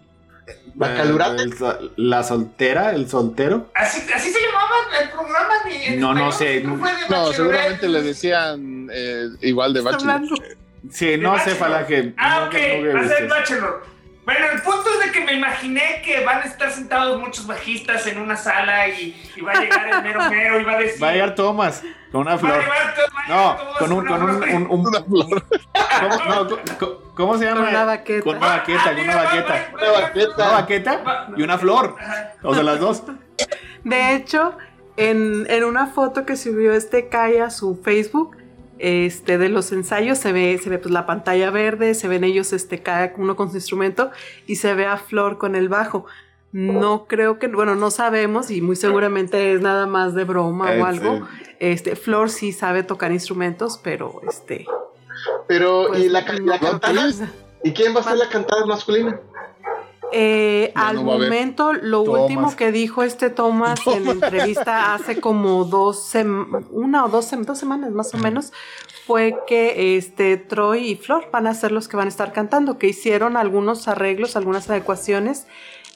Bacalurate. 0.75 1.43
El 1.43 1.57
sol- 1.57 1.93
la 1.97 2.23
soltera, 2.25 2.93
el 2.95 3.09
soltero. 3.09 3.71
Así, 3.75 4.03
así 4.13 4.31
se 4.31 4.41
llamaba 4.41 4.75
el 5.01 5.11
programa. 5.11 5.55
ni 5.91 5.97
No, 5.97 6.15
no 6.15 6.33
sé, 6.33 6.61
no- 6.63 6.77
No, 7.09 7.33
seguramente 7.33 7.89
le 7.89 8.03
decían 8.03 8.89
eh, 8.93 9.29
igual 9.43 9.73
de 9.73 9.81
bachelor. 9.81 10.15
hablando. 10.15 10.35
Sí, 10.91 11.17
no 11.17 11.39
sé, 11.39 11.55
que. 11.87 12.13
Ah, 12.19 12.41
no, 12.41 12.47
ok, 12.47 12.95
va 12.95 13.01
a 13.01 13.09
ser 13.09 13.29
Bachelor. 13.29 13.94
Bueno, 14.25 14.47
el 14.53 14.63
punto 14.63 14.85
es 14.99 15.07
de 15.07 15.13
que 15.13 15.25
me 15.25 15.35
imaginé 15.35 16.01
que 16.05 16.25
van 16.25 16.39
a 16.41 16.45
estar 16.45 16.71
sentados 16.71 17.21
muchos 17.21 17.47
bajistas 17.47 18.07
en 18.07 18.19
una 18.21 18.37
sala 18.37 18.89
y, 18.89 19.15
y 19.37 19.41
va 19.43 19.53
a 19.53 19.61
llegar 19.61 19.87
el 19.89 20.03
mero 20.03 20.31
mero 20.31 20.61
y 20.61 20.65
va 20.65 20.73
a 20.73 20.79
decir. 20.79 21.03
Va 21.03 21.09
a 21.09 21.13
llegar 21.13 21.35
Thomas 21.35 21.83
con 22.11 22.23
una 22.23 22.31
Va 22.31 22.37
a 22.37 22.39
flor. 22.39 22.65
No, 23.29 23.57
con 23.79 23.93
un, 23.93 23.99
una 23.99 24.11
con 24.19 24.23
un, 24.23 24.37
flor. 24.43 24.49
un, 24.55 24.67
un- 24.71 24.87
Una 24.87 25.03
flor. 25.03 25.45
¿cómo, 26.01 26.35
no, 26.35 26.49
co- 26.49 26.61
co- 26.79 27.03
¿cómo 27.15 27.39
se 27.39 27.45
llama? 27.45 27.61
Con 27.61 27.69
una 27.69 27.85
baqueta. 27.85 28.23
Con 28.25 28.37
una 28.39 28.47
baqueta, 28.49 28.83
Ah, 28.85 28.95
con 28.95 29.01
una 29.01 29.17
baqueta. 29.17 29.69
Una 29.75 29.91
baqueta. 29.93 30.35
Una 30.37 30.51
baqueta 30.53 31.27
y 31.37 31.43
una 31.43 31.59
flor. 31.59 31.97
O 32.43 32.55
sea, 32.55 32.63
las 32.63 32.81
dos. 32.81 33.03
De 33.85 34.15
hecho, 34.15 34.57
en, 34.97 35.45
en 35.51 35.65
una 35.65 35.87
foto 35.89 36.25
que 36.25 36.37
subió 36.37 36.73
este 36.73 37.09
Kai 37.09 37.39
a 37.39 37.51
su 37.51 37.77
Facebook, 37.83 38.37
este, 38.79 39.39
de 39.39 39.49
los 39.49 39.73
ensayos, 39.73 40.19
se 40.19 40.33
ve, 40.33 40.59
se 40.63 40.71
ve 40.71 40.79
pues, 40.79 40.93
la 40.93 41.07
pantalla 41.07 41.51
verde, 41.51 41.95
se 41.95 42.09
ven 42.09 42.25
ellos, 42.25 42.53
este, 42.53 42.83
cada 42.83 43.13
uno 43.17 43.37
con 43.37 43.51
su 43.51 43.57
instrumento, 43.57 44.11
y 44.47 44.57
se 44.57 44.75
ve 44.75 44.87
a 44.87 44.97
Flor 44.97 45.39
con 45.39 45.55
el 45.55 45.69
bajo. 45.69 46.07
No 46.53 47.07
creo 47.09 47.41
que, 47.41 47.49
bueno, 47.49 47.75
no 47.75 47.91
sabemos, 47.91 48.51
y 48.53 48.61
muy 48.61 48.77
seguramente 48.77 49.53
es 49.53 49.61
nada 49.61 49.87
más 49.87 50.15
de 50.15 50.23
broma 50.23 50.67
o 50.67 50.73
Eh, 50.75 50.83
algo. 50.83 51.27
Este, 51.59 51.97
Flor 51.97 52.31
sí 52.31 52.53
sabe 52.53 52.85
tocar 52.85 53.11
instrumentos, 53.11 53.81
pero 53.83 54.21
este. 54.29 54.67
Pero, 55.49 55.87
pues, 55.89 56.05
¿y 56.05 56.09
la, 56.09 56.25
ca- 56.25 56.35
la 56.35 56.61
cantada? 56.61 57.33
¿Y 57.65 57.73
quién 57.73 57.95
va 57.97 58.01
a 58.01 58.05
ser 58.05 58.19
la 58.19 58.29
cantada 58.29 58.67
masculina? 58.67 59.19
Eh, 60.13 60.73
al 60.75 60.97
no 60.97 61.03
momento, 61.03 61.73
lo 61.73 62.05
Thomas. 62.05 62.23
último 62.23 62.57
que 62.57 62.71
dijo 62.73 63.03
este 63.03 63.31
Thomas 63.31 63.81
en 63.87 64.05
la 64.05 64.13
entrevista 64.13 64.95
hace 64.95 65.21
como 65.21 65.65
dos 65.65 66.13
una 66.71 67.05
o 67.05 67.09
dos, 67.09 67.31
dos 67.45 67.59
semanas 67.59 67.91
más 67.93 68.15
o 68.15 68.19
menos, 68.19 68.53
fue 69.07 69.37
que 69.47 69.97
este 69.97 70.37
Troy 70.37 70.91
y 70.91 70.97
Flor 70.97 71.29
van 71.33 71.47
a 71.47 71.55
ser 71.55 71.73
los 71.73 71.89
que 71.89 71.97
van 71.97 72.07
a 72.07 72.11
estar 72.11 72.33
cantando, 72.33 72.79
que 72.79 72.87
hicieron 72.87 73.37
algunos 73.37 73.89
arreglos, 73.89 74.37
algunas 74.37 74.71
adecuaciones. 74.71 75.47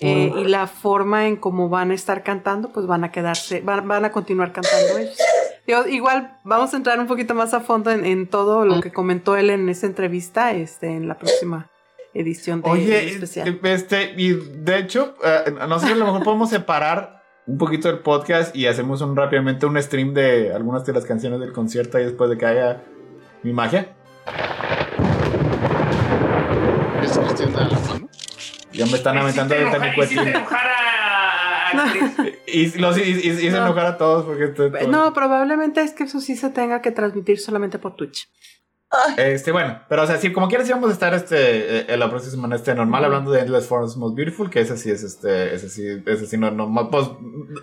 eh, 0.00 0.32
y 0.36 0.44
la 0.44 0.68
forma 0.68 1.26
en 1.26 1.34
cómo 1.36 1.68
van 1.68 1.90
a 1.90 1.94
estar 1.94 2.22
cantando, 2.22 2.68
pues 2.68 2.86
van 2.86 3.02
a 3.02 3.10
quedarse, 3.10 3.62
van, 3.62 3.88
van 3.88 4.04
a 4.04 4.12
continuar 4.12 4.52
cantando 4.52 4.96
ellos. 4.96 5.18
Digo, 5.66 5.86
igual 5.88 6.38
vamos 6.44 6.72
a 6.72 6.76
entrar 6.76 7.00
un 7.00 7.08
poquito 7.08 7.34
más 7.34 7.52
a 7.52 7.60
fondo 7.60 7.90
en, 7.90 8.04
en 8.04 8.28
todo 8.28 8.64
lo 8.64 8.80
que 8.80 8.92
comentó 8.92 9.36
él 9.36 9.50
en 9.50 9.68
esa 9.68 9.86
entrevista, 9.86 10.52
este, 10.52 10.86
en 10.86 11.08
la 11.08 11.18
próxima 11.18 11.68
edición 12.14 12.62
de, 12.62 12.68
del 12.70 12.78
Oye, 12.80 13.08
especial. 13.10 13.60
este, 13.64 14.14
y 14.16 14.32
de 14.32 14.78
hecho, 14.78 15.14
eh, 15.24 15.52
no 15.68 15.78
sé, 15.78 15.92
a 15.92 15.94
lo 15.94 16.04
mejor 16.06 16.22
podemos 16.24 16.50
separar 16.50 17.22
un 17.46 17.58
poquito 17.58 17.88
el 17.88 18.00
podcast 18.00 18.54
y 18.54 18.66
hacemos 18.66 19.00
un 19.00 19.16
rápidamente 19.16 19.64
un 19.66 19.80
stream 19.82 20.12
de 20.14 20.52
algunas 20.52 20.84
de 20.84 20.92
las 20.92 21.04
canciones 21.04 21.40
del 21.40 21.52
concierto 21.52 21.98
y 21.98 22.04
después 22.04 22.28
de 22.30 22.36
que 22.38 22.46
haya 22.46 22.82
mi 23.42 23.52
magia. 23.52 23.94
Es 27.02 27.16
cuestión 27.18 27.52
de 27.52 27.58
la 27.60 27.68
mano. 27.78 28.08
Ya 28.72 28.86
me 28.86 28.92
están 28.92 29.16
aventando 29.18 29.54
ahorita 29.54 29.78
mi 29.78 29.86
a 29.88 29.94
Chris. 29.94 30.10
Y 32.46 32.78
los 32.78 32.96
hice 32.98 33.10
y, 33.10 33.30
hice 33.30 33.50
No. 33.50 33.58
enojar 33.66 33.86
a 33.86 33.98
todos 33.98 34.24
porque 34.24 34.44
esto- 34.44 34.70
todo- 34.70 34.88
No, 34.88 35.12
probablemente 35.12 35.82
es 35.82 35.92
que 35.92 36.04
eso 36.04 36.20
sí 36.20 36.36
se 36.36 36.50
tenga 36.50 36.80
que 36.82 36.90
transmitir 36.90 37.38
solamente 37.38 37.78
por 37.78 37.94
Twitch. 37.96 38.28
Este, 39.18 39.52
bueno, 39.52 39.82
pero 39.88 40.04
o 40.04 40.06
sea, 40.06 40.16
sí, 40.16 40.32
como 40.32 40.48
quieras, 40.48 40.66
sí 40.66 40.72
vamos 40.72 40.88
a 40.88 40.94
estar 40.94 41.12
este, 41.12 41.80
eh, 41.80 41.86
en 41.88 42.00
la 42.00 42.08
próxima 42.08 42.30
semana 42.30 42.56
este 42.56 42.74
normal 42.74 43.04
hablando 43.04 43.30
de 43.30 43.40
Endless 43.40 43.66
Forms 43.66 43.96
Most 43.98 44.16
Beautiful, 44.16 44.48
que 44.48 44.60
ese 44.60 44.78
sí 44.78 44.90
es 44.90 45.02
este, 45.02 45.54
ese 45.54 45.68
sí, 45.68 46.02
ese 46.06 46.26
sí 46.26 46.38
no, 46.38 46.50
no, 46.50 46.90
pues, 46.90 47.06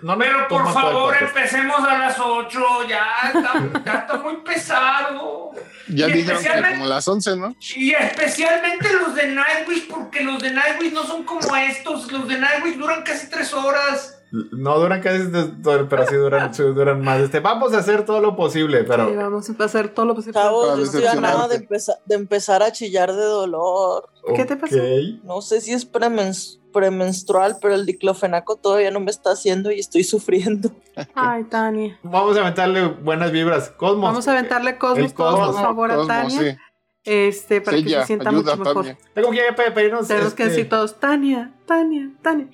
no, 0.02 0.14
no 0.14 0.18
Pero 0.18 0.46
por 0.48 0.72
favor, 0.72 1.16
empecemos 1.20 1.80
a 1.80 1.98
las 1.98 2.16
8. 2.20 2.60
Ya 2.88 3.04
está, 3.26 3.82
ya 3.84 3.92
está 3.94 4.16
muy 4.18 4.36
pesado. 4.36 5.50
Ya 5.88 6.06
Y 6.08 6.12
dijeron 6.12 6.26
que 6.26 6.32
especialmente- 6.48 6.78
como 6.78 6.88
las 6.88 7.08
11, 7.08 7.36
¿no? 7.36 7.56
Y 7.74 7.90
especialmente 7.92 8.92
los 8.92 9.14
de 9.16 9.26
Nightwish, 9.28 9.88
porque 9.88 10.22
los 10.22 10.40
de 10.40 10.52
Nightwish 10.52 10.92
no 10.92 11.04
son 11.04 11.24
como 11.24 11.56
estos. 11.56 12.10
Los 12.12 12.28
de 12.28 12.38
Nightwish 12.38 12.76
duran 12.76 13.02
casi 13.02 13.28
tres 13.28 13.52
horas. 13.52 14.15
No 14.32 14.78
duran 14.78 15.00
casi, 15.02 15.28
pero 15.62 16.06
sí 16.08 16.14
duran, 16.16 16.52
sí 16.52 16.62
duran 16.62 17.00
más. 17.00 17.20
Este, 17.20 17.40
vamos 17.40 17.72
a 17.72 17.78
hacer 17.78 18.04
todo 18.04 18.20
lo 18.20 18.34
posible, 18.36 18.82
pero 18.84 19.08
Sí, 19.08 19.14
vamos 19.16 19.48
a 19.48 19.64
hacer 19.64 19.88
todo 19.90 20.04
lo 20.06 20.14
posible. 20.14 20.32
Para 20.34 20.46
Chavos, 20.46 20.78
yo 20.78 20.84
estoy 20.84 21.04
a 21.06 21.14
nada 21.14 21.46
de, 21.48 21.56
empezar- 21.56 21.98
de 22.04 22.14
empezar 22.16 22.62
a 22.62 22.72
chillar 22.72 23.12
de 23.12 23.22
dolor. 23.24 24.10
¿Qué 24.34 24.44
te 24.44 24.56
pasó? 24.56 24.76
No 25.22 25.40
sé 25.40 25.60
si 25.60 25.72
es 25.72 25.90
premen- 25.90 26.58
premenstrual, 26.72 27.56
pero 27.62 27.74
el 27.74 27.86
diclofenaco 27.86 28.56
todavía 28.56 28.90
no 28.90 29.00
me 29.00 29.10
está 29.10 29.30
haciendo 29.30 29.70
y 29.70 29.78
estoy 29.78 30.02
sufriendo. 30.04 30.70
Ay, 31.14 31.44
Tania. 31.44 31.98
Vamos 32.02 32.36
a 32.36 32.40
aventarle 32.40 32.84
buenas 32.88 33.30
vibras. 33.32 33.70
Cosmos. 33.70 34.10
Vamos 34.10 34.26
a 34.28 34.32
aventarle 34.32 34.76
Cosmos, 34.76 35.12
Cosmos. 35.12 35.50
por 35.52 35.54
favor, 35.62 35.90
a 35.92 36.06
Tania. 36.06 36.40
sí. 36.40 36.58
Este, 37.04 37.60
para 37.60 37.76
que 37.76 37.84
Sella, 37.84 38.00
se 38.00 38.06
sienta 38.08 38.30
ayuda, 38.30 38.56
mucho 38.56 38.68
mejor. 38.70 38.84
Tania. 38.86 38.98
Tengo 39.14 39.30
que 39.30 39.36
ya 39.36 39.54
pe- 39.54 39.70
pedirnos. 39.70 40.08
Tenemos 40.08 40.34
que 40.34 40.42
este, 40.42 40.54
decir 40.56 40.68
todos, 40.68 40.98
Tania, 40.98 41.54
Tania, 41.64 42.10
Tania. 42.20 42.48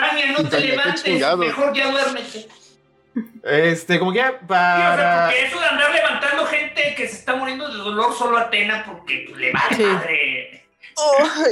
Tania, 0.00 0.32
no 0.32 0.48
te 0.48 0.60
levantes. 0.60 1.36
Mejor 1.36 1.74
ya 1.74 1.90
duérmete. 1.90 2.48
Este, 3.44 3.98
como 3.98 4.12
que 4.12 4.18
ya 4.18 4.28
Sí, 4.30 4.34
o 4.34 4.38
sea, 4.38 4.46
para. 4.46 5.24
porque 5.26 5.44
eso 5.46 5.60
de 5.60 5.66
andar 5.66 5.90
levantando 5.94 6.44
gente 6.46 6.94
que 6.96 7.08
se 7.08 7.14
está 7.16 7.34
muriendo 7.36 7.68
de 7.68 7.76
dolor 7.78 8.12
solo 8.14 8.36
a 8.36 8.42
Atena 8.42 8.84
porque 8.86 9.24
pues, 9.28 9.40
le 9.40 9.52
vale 9.52 9.76
Sí. 9.76 9.82
madre. 9.84 10.62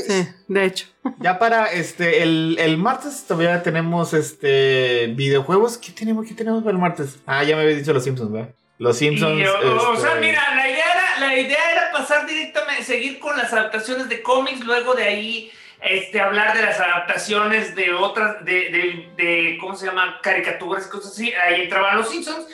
Sí, 0.06 0.28
de 0.48 0.64
hecho. 0.64 0.86
Ya 1.18 1.38
para 1.38 1.70
este, 1.72 2.22
el, 2.22 2.56
el 2.58 2.78
martes 2.78 3.24
todavía 3.26 3.62
tenemos 3.62 4.12
este 4.14 5.08
videojuegos. 5.14 5.78
¿Qué 5.78 5.92
tenemos? 5.92 6.26
¿Qué 6.26 6.34
tenemos 6.34 6.62
para 6.62 6.72
el 6.74 6.80
martes? 6.80 7.18
Ah, 7.26 7.42
ya 7.44 7.54
me 7.56 7.62
había 7.62 7.76
dicho 7.76 7.92
los 7.92 8.04
Simpsons, 8.04 8.32
¿verdad? 8.32 8.50
Los 8.78 8.96
Simpsons. 8.98 9.38
Y, 9.38 9.44
o, 9.46 9.54
o 9.58 9.94
este, 9.94 10.06
sea, 10.06 10.16
mira, 10.16 10.54
la 10.54 10.68
idea, 10.68 10.84
era, 10.92 11.26
la 11.26 11.38
idea 11.38 11.72
era 11.72 11.92
pasar 11.92 12.26
directamente, 12.26 12.84
seguir 12.84 13.18
con 13.20 13.36
las 13.36 13.52
adaptaciones 13.52 14.08
de 14.08 14.22
cómics, 14.22 14.60
luego 14.64 14.94
de 14.94 15.04
ahí 15.04 15.52
este, 15.84 16.20
hablar 16.20 16.56
de 16.56 16.62
las 16.62 16.80
adaptaciones 16.80 17.74
de 17.74 17.92
otras, 17.92 18.44
de, 18.44 18.52
de, 18.52 19.22
de, 19.22 19.58
¿cómo 19.60 19.74
se 19.76 19.86
llama? 19.86 20.18
Caricaturas, 20.22 20.86
cosas 20.86 21.12
así. 21.12 21.32
Ahí 21.34 21.62
entraban 21.62 21.96
los 21.96 22.08
Simpsons. 22.10 22.46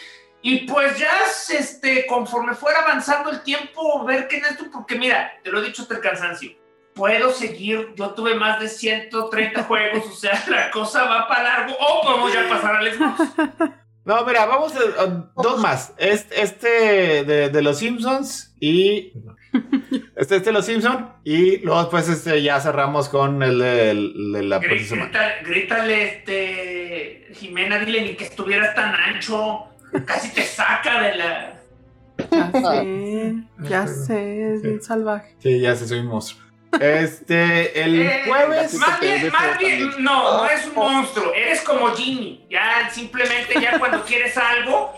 Y 0.42 0.60
pues 0.66 0.98
ya, 0.98 1.10
este, 1.56 2.06
conforme 2.06 2.54
fuera 2.54 2.80
avanzando 2.80 3.30
el 3.30 3.42
tiempo, 3.42 4.04
ver 4.04 4.26
qué 4.28 4.38
en 4.38 4.46
esto, 4.46 4.64
porque 4.72 4.96
mira, 4.96 5.32
te 5.44 5.50
lo 5.50 5.60
he 5.60 5.66
dicho 5.66 5.82
hasta 5.82 5.94
el 5.96 6.00
cansancio. 6.00 6.52
Puedo 6.94 7.30
seguir, 7.32 7.92
yo 7.94 8.10
tuve 8.10 8.34
más 8.34 8.58
de 8.58 8.68
130 8.68 9.62
juegos, 9.64 10.06
o 10.06 10.12
sea, 10.12 10.42
la 10.48 10.70
cosa 10.70 11.04
va 11.04 11.28
para 11.28 11.42
largo, 11.42 11.76
o 11.78 12.02
podemos 12.02 12.32
ya 12.32 12.48
pasar 12.48 12.76
al 12.76 12.92
Xbox. 12.92 13.20
No, 14.02 14.24
mira, 14.24 14.46
vamos 14.46 14.72
a, 14.74 15.02
a- 15.02 15.30
dos 15.36 15.60
más. 15.60 15.92
Este, 15.98 16.40
este 16.40 17.22
de, 17.24 17.50
de 17.50 17.62
los 17.62 17.78
Simpsons 17.78 18.54
y. 18.58 19.12
Este, 20.20 20.36
este 20.36 20.50
de 20.50 20.52
los 20.52 20.66
Simpsons. 20.66 21.06
Y 21.24 21.58
luego 21.58 21.80
después 21.80 22.08
este, 22.08 22.42
ya 22.42 22.60
cerramos 22.60 23.08
con 23.08 23.42
el 23.42 23.58
de, 23.58 23.90
el 23.90 24.32
de 24.32 24.42
la. 24.42 24.60
Grita- 24.60 25.42
grítale, 25.44 26.04
este, 26.04 27.28
Jimena, 27.34 27.78
dile 27.78 28.02
ni 28.02 28.14
que 28.16 28.24
estuvieras 28.24 28.74
tan 28.74 28.94
ancho, 28.94 29.64
casi 30.06 30.28
te 30.32 30.42
saca 30.42 31.00
de 31.02 31.14
la... 31.16 31.56
Ya 32.18 32.50
sé, 32.52 33.34
ya 33.60 33.86
sé, 33.86 34.54
es 34.54 34.62
bien 34.62 34.82
salvaje. 34.82 35.34
Sí, 35.38 35.58
ya 35.58 35.74
se 35.74 35.88
soy 35.88 36.00
un 36.00 36.06
monstruo. 36.08 36.42
Este, 36.78 37.82
el 37.82 38.02
Eh, 38.02 38.22
jueves. 38.26 38.74
Más 38.74 39.00
bien, 39.00 39.22
ves 39.22 39.32
más 39.32 39.58
bien, 39.58 39.78
también. 39.80 40.04
no, 40.04 40.36
no 40.44 40.46
es 40.50 40.66
un 40.66 40.74
monstruo, 40.74 41.32
eres 41.34 41.62
como 41.62 41.88
Jimmy, 41.96 42.46
ya 42.50 42.88
simplemente 42.92 43.60
ya 43.60 43.78
cuando 43.78 44.04
quieres 44.04 44.36
algo, 44.36 44.92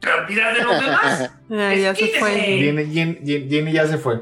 te 0.00 0.12
olvidas 0.12 0.54
de 0.56 0.62
los 0.64 0.80
demás. 0.80 1.30
Ya, 1.48 1.74
ya 1.74 1.94
se 1.94 2.06
fue. 2.18 2.30
Jenny, 2.32 2.84
Jenny- 2.92 3.18
Jenny- 3.24 3.48
Jenny 3.50 3.72
ya 3.72 3.86
se 3.86 3.98
fue. 3.98 4.20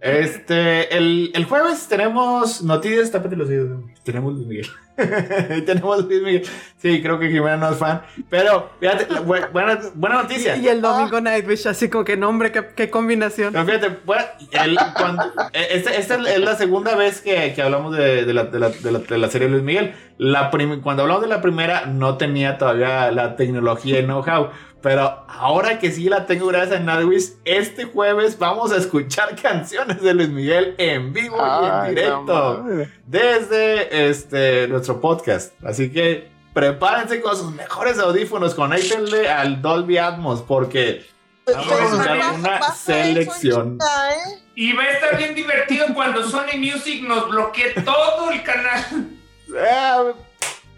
Este, 0.00 0.94
el, 0.96 1.30
el 1.34 1.44
jueves 1.46 1.88
tenemos 1.88 2.60
noticias, 2.62 3.10
tápate 3.10 3.36
los 3.36 3.48
oídos. 3.48 3.80
Tenemos 4.04 4.34
Luis 4.34 4.46
Miguel. 4.46 4.66
tenemos 5.64 6.04
Luis 6.04 6.22
Miguel. 6.22 6.42
Sí, 6.76 7.00
creo 7.00 7.18
que 7.18 7.28
Jimena 7.30 7.56
no 7.56 7.70
es 7.70 7.78
fan. 7.78 8.02
Pero, 8.28 8.70
fíjate, 8.80 9.08
bu- 9.08 9.50
buena, 9.50 9.78
buena 9.94 10.16
noticia. 10.22 10.56
Y 10.58 10.68
el 10.68 10.82
domingo 10.82 11.22
Nightwish, 11.22 11.66
así 11.66 11.88
como 11.88 12.04
que 12.04 12.18
nombre, 12.18 12.52
qué, 12.52 12.66
qué 12.76 12.90
combinación. 12.90 13.54
Pero 13.54 13.64
fíjate, 13.64 13.98
bueno, 14.04 14.24
el- 14.52 14.78
cuando- 14.94 15.24
eh, 15.54 15.68
esta, 15.70 15.94
esta 15.94 16.14
es 16.30 16.38
la 16.40 16.54
segunda 16.56 16.94
vez 16.96 17.22
que, 17.22 17.54
que 17.54 17.62
hablamos 17.62 17.96
de, 17.96 18.26
de 18.26 18.34
la, 18.34 18.44
de 18.44 18.58
la- 18.60 18.68
de 18.68 18.92
la- 18.92 18.98
de 18.98 19.18
la 19.18 19.28
serie 19.30 19.48
Luis 19.48 19.62
Miguel. 19.62 19.94
La 20.18 20.50
prim- 20.50 20.82
cuando 20.82 21.02
hablamos 21.04 21.22
de 21.22 21.28
la 21.30 21.40
primera, 21.40 21.86
no 21.86 22.18
tenía 22.18 22.58
todavía 22.58 23.10
la 23.10 23.36
tecnología 23.36 24.00
y 24.00 24.04
know-how. 24.04 24.50
Pero 24.84 25.24
ahora 25.28 25.78
que 25.78 25.90
sí 25.90 26.10
la 26.10 26.26
tengo 26.26 26.48
gracias 26.48 26.78
a 26.78 26.82
Nightwish, 26.82 27.32
este 27.46 27.84
jueves 27.86 28.38
vamos 28.38 28.70
a 28.70 28.76
escuchar 28.76 29.34
canciones 29.42 30.02
de 30.02 30.12
Luis 30.12 30.28
Miguel 30.28 30.74
en 30.76 31.10
vivo 31.10 31.38
y 31.38 31.66
en 31.88 31.94
directo 31.94 32.66
desde 33.06 34.10
este, 34.10 34.68
nuestro 34.68 35.00
podcast. 35.00 35.54
Así 35.64 35.90
que 35.90 36.28
prepárense 36.52 37.22
con 37.22 37.34
sus 37.34 37.50
mejores 37.52 37.98
audífonos, 37.98 38.54
conéctenle 38.54 39.30
al 39.30 39.62
Dolby 39.62 39.96
Atmos 39.96 40.42
porque 40.42 41.06
Vamos 41.46 41.72
a 41.72 41.84
escuchar 41.84 42.18
baja- 42.18 42.32
una 42.34 42.72
selección. 42.74 43.78
¿eh? 43.80 44.42
Y 44.54 44.74
va 44.74 44.82
a 44.82 44.90
estar 44.90 45.16
bien 45.16 45.34
divertido 45.34 45.86
cuando 45.94 46.28
Sony 46.28 46.58
Music 46.58 47.02
nos 47.08 47.30
bloquee 47.30 47.72
todo 47.82 48.30
el 48.30 48.42
canal. 48.42 48.84
Ah, 49.56 50.12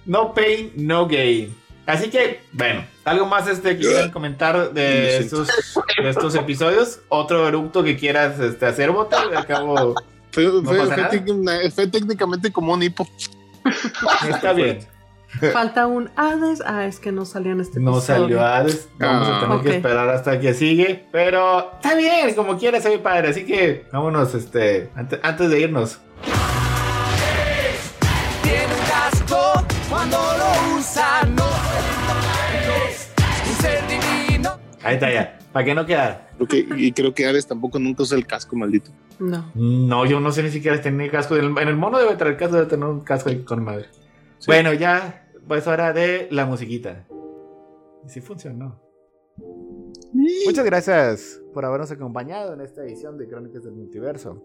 no 0.05 0.35
pain, 0.35 0.70
no 0.77 1.09
gain. 1.09 1.57
Así 1.87 2.11
que, 2.11 2.43
bueno, 2.53 2.85
algo 3.07 3.27
más 3.27 3.49
este 3.49 3.77
que 3.77 3.87
quieran 3.87 4.11
comentar 4.11 4.73
de 4.73 5.19
estos, 5.19 5.49
de 6.03 6.09
estos 6.11 6.35
episodios. 6.35 7.01
Otro 7.09 7.47
eructo 7.49 7.83
que 7.83 7.97
quieras 7.97 8.39
este, 8.41 8.66
hacer, 8.66 8.91
Bota. 8.91 9.23
Al 9.35 9.47
cabo, 9.47 9.95
Fue, 10.33 10.45
¿No 10.45 10.62
fue- 10.62 10.78
pasa 10.78 10.95
fue 10.95 11.03
nada? 11.03 11.11
tec- 11.12 11.73
fue 11.74 11.87
técnicamente 11.87 12.53
como 12.53 12.73
un 12.74 12.83
hipo. 12.83 13.09
Está 14.28 14.53
bien. 14.53 14.81
Falta 15.53 15.87
un 15.87 16.11
Hades. 16.16 16.62
Ah, 16.65 16.87
es 16.87 16.99
que 16.99 17.12
no 17.12 17.24
salió 17.24 17.53
en 17.53 17.61
este 17.61 17.78
No 17.81 17.93
episodio. 17.99 18.23
salió 18.23 18.45
Hades. 18.45 18.89
Vamos 18.99 19.28
a 19.28 19.37
Ah. 19.37 19.41
tener 19.41 19.61
que 19.62 19.77
esperar 19.77 20.09
hasta 20.09 20.41
que 20.41 20.55
sigue. 20.55 21.07
Pero 21.12 21.73
está 21.74 21.95
bien, 21.95 22.35
como 22.35 22.57
quiera, 22.59 22.81
se 22.81 22.89
ve 22.89 22.99
padre. 22.99 23.28
Así 23.31 23.45
que 23.45 23.87
vámonos, 23.93 24.35
este, 24.35 24.91
antes, 24.97 25.20
antes 25.23 25.51
de 25.51 25.61
irnos. 25.61 25.99
Tiene 28.43 28.65
un 28.66 28.87
casco 28.89 29.65
cuando 29.91 30.16
lo 30.16 30.77
usa, 30.78 31.15
Ahí 34.86 34.94
está 34.94 35.12
ya. 35.12 35.38
Para 35.52 35.64
que 35.64 35.74
no 35.74 35.84
quedara. 35.84 36.30
Creo 36.36 36.48
que, 36.48 36.66
y 36.76 36.92
creo 36.92 37.12
que 37.12 37.26
Ares 37.26 37.46
tampoco 37.46 37.78
nunca 37.78 38.02
usa 38.02 38.16
el 38.16 38.26
casco, 38.26 38.56
maldito. 38.56 38.90
No. 39.18 39.50
No, 39.54 40.06
yo 40.06 40.20
no 40.20 40.30
sé 40.30 40.42
ni 40.42 40.50
siquiera 40.50 40.76
si 40.76 40.82
tenía 40.82 41.10
casco. 41.10 41.36
En 41.36 41.56
el, 41.56 41.76
mono 41.76 41.98
debe 41.98 42.14
traer 42.16 42.36
casco, 42.36 42.54
debe 42.54 42.66
tener 42.66 42.86
un 42.86 43.00
casco 43.00 43.30
con 43.44 43.64
madre. 43.64 43.86
Bueno, 44.46 44.72
ya, 44.74 45.28
pues 45.48 45.66
hora 45.66 45.92
de 45.92 46.28
la 46.30 46.46
musiquita. 46.46 47.04
Y 48.04 48.08
si 48.08 48.20
funcionó. 48.20 48.80
Muchas 50.44 50.64
gracias 50.64 51.40
por 51.52 51.64
habernos 51.64 51.90
acompañado 51.90 52.54
en 52.54 52.60
esta 52.60 52.84
edición 52.84 53.18
de 53.18 53.26
Crónicas 53.26 53.64
del 53.64 53.74
Multiverso. 53.74 54.42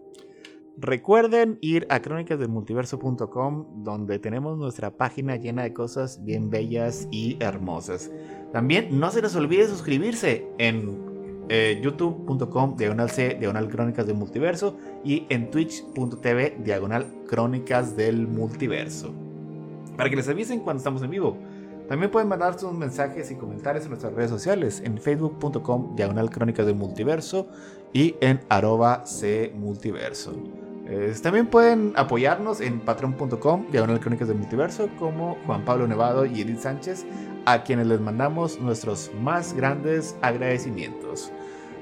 Recuerden 0.78 1.58
ir 1.60 1.86
a 1.90 2.00
crónicasdelmultiverso.com 2.00 3.84
donde 3.84 4.18
tenemos 4.18 4.56
nuestra 4.56 4.96
página 4.96 5.36
llena 5.36 5.64
de 5.64 5.72
cosas 5.74 6.24
bien 6.24 6.48
bellas 6.48 7.08
y 7.10 7.36
hermosas. 7.40 8.10
También 8.52 8.98
no 8.98 9.10
se 9.10 9.20
les 9.20 9.36
olvide 9.36 9.66
suscribirse 9.66 10.46
en 10.58 11.12
eh, 11.48 11.78
youtube.com 11.82 12.76
diagonal 12.76 13.10
C 13.10 13.36
diagonal 13.38 13.68
Crónicas 13.68 14.06
del 14.06 14.16
Multiverso 14.16 14.78
y 15.04 15.26
en 15.28 15.50
twitch.tv 15.50 16.58
diagonal 16.64 17.06
Crónicas 17.28 17.94
del 17.94 18.26
Multiverso. 18.26 19.12
Para 19.96 20.08
que 20.08 20.16
les 20.16 20.28
avisen 20.28 20.60
cuando 20.60 20.78
estamos 20.78 21.02
en 21.02 21.10
vivo. 21.10 21.36
También 21.88 22.10
pueden 22.10 22.28
mandar 22.28 22.58
sus 22.58 22.72
mensajes 22.72 23.30
y 23.30 23.34
comentarios 23.34 23.84
en 23.84 23.90
nuestras 23.90 24.14
redes 24.14 24.30
sociales 24.30 24.80
en 24.82 24.96
facebook.com 24.96 25.94
diagonal 25.94 26.30
Crónicas 26.30 26.64
del 26.64 26.76
Multiverso 26.76 27.48
y 27.92 28.16
en 28.20 28.40
arroba 28.48 29.04
C 29.06 29.52
Multiverso. 29.54 30.32
Eh, 30.86 31.14
también 31.22 31.46
pueden 31.46 31.92
apoyarnos 31.96 32.60
en 32.60 32.80
patreon.com 32.80 33.66
diagonal 33.70 34.00
Crónicas 34.00 34.28
del 34.28 34.36
Multiverso 34.36 34.88
como 34.98 35.38
Juan 35.46 35.64
Pablo 35.64 35.86
Nevado 35.86 36.26
y 36.26 36.40
Edith 36.40 36.58
Sánchez 36.58 37.06
a 37.46 37.62
quienes 37.62 37.86
les 37.86 38.00
mandamos 38.00 38.60
nuestros 38.60 39.10
más 39.20 39.54
grandes 39.54 40.16
agradecimientos. 40.22 41.32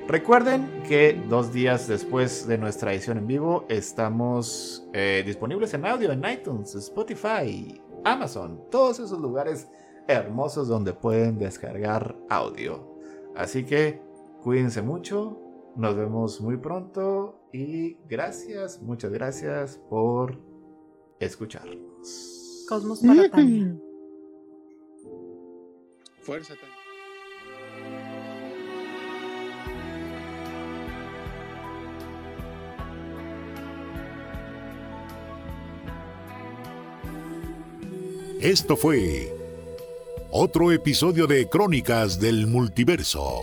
Recuerden 0.06 0.82
que 0.88 1.20
dos 1.28 1.52
días 1.52 1.86
después 1.86 2.46
de 2.46 2.58
nuestra 2.58 2.92
edición 2.92 3.18
en 3.18 3.26
vivo 3.26 3.64
estamos 3.68 4.86
eh, 4.92 5.22
disponibles 5.24 5.72
en 5.74 5.86
audio 5.86 6.10
en 6.12 6.24
iTunes, 6.24 6.74
Spotify, 6.74 7.80
Amazon, 8.04 8.60
todos 8.70 8.98
esos 8.98 9.18
lugares 9.18 9.68
hermosos 10.08 10.68
donde 10.68 10.92
pueden 10.92 11.38
descargar 11.38 12.16
audio. 12.28 12.96
Así 13.36 13.64
que 13.64 14.02
cuídense 14.42 14.82
mucho, 14.82 15.49
nos 15.80 15.96
vemos 15.96 16.40
muy 16.42 16.58
pronto 16.58 17.48
y 17.54 17.94
gracias, 18.06 18.82
muchas 18.82 19.10
gracias 19.12 19.80
por 19.88 20.38
escucharnos. 21.18 22.66
Cosmos 22.68 23.00
para 23.00 23.30
Tania. 23.30 23.74
Fuerza, 26.20 26.54
Tania. 26.54 26.80
Esto 38.40 38.76
fue 38.76 39.34
otro 40.30 40.72
episodio 40.72 41.26
de 41.26 41.48
Crónicas 41.48 42.20
del 42.20 42.46
Multiverso, 42.46 43.42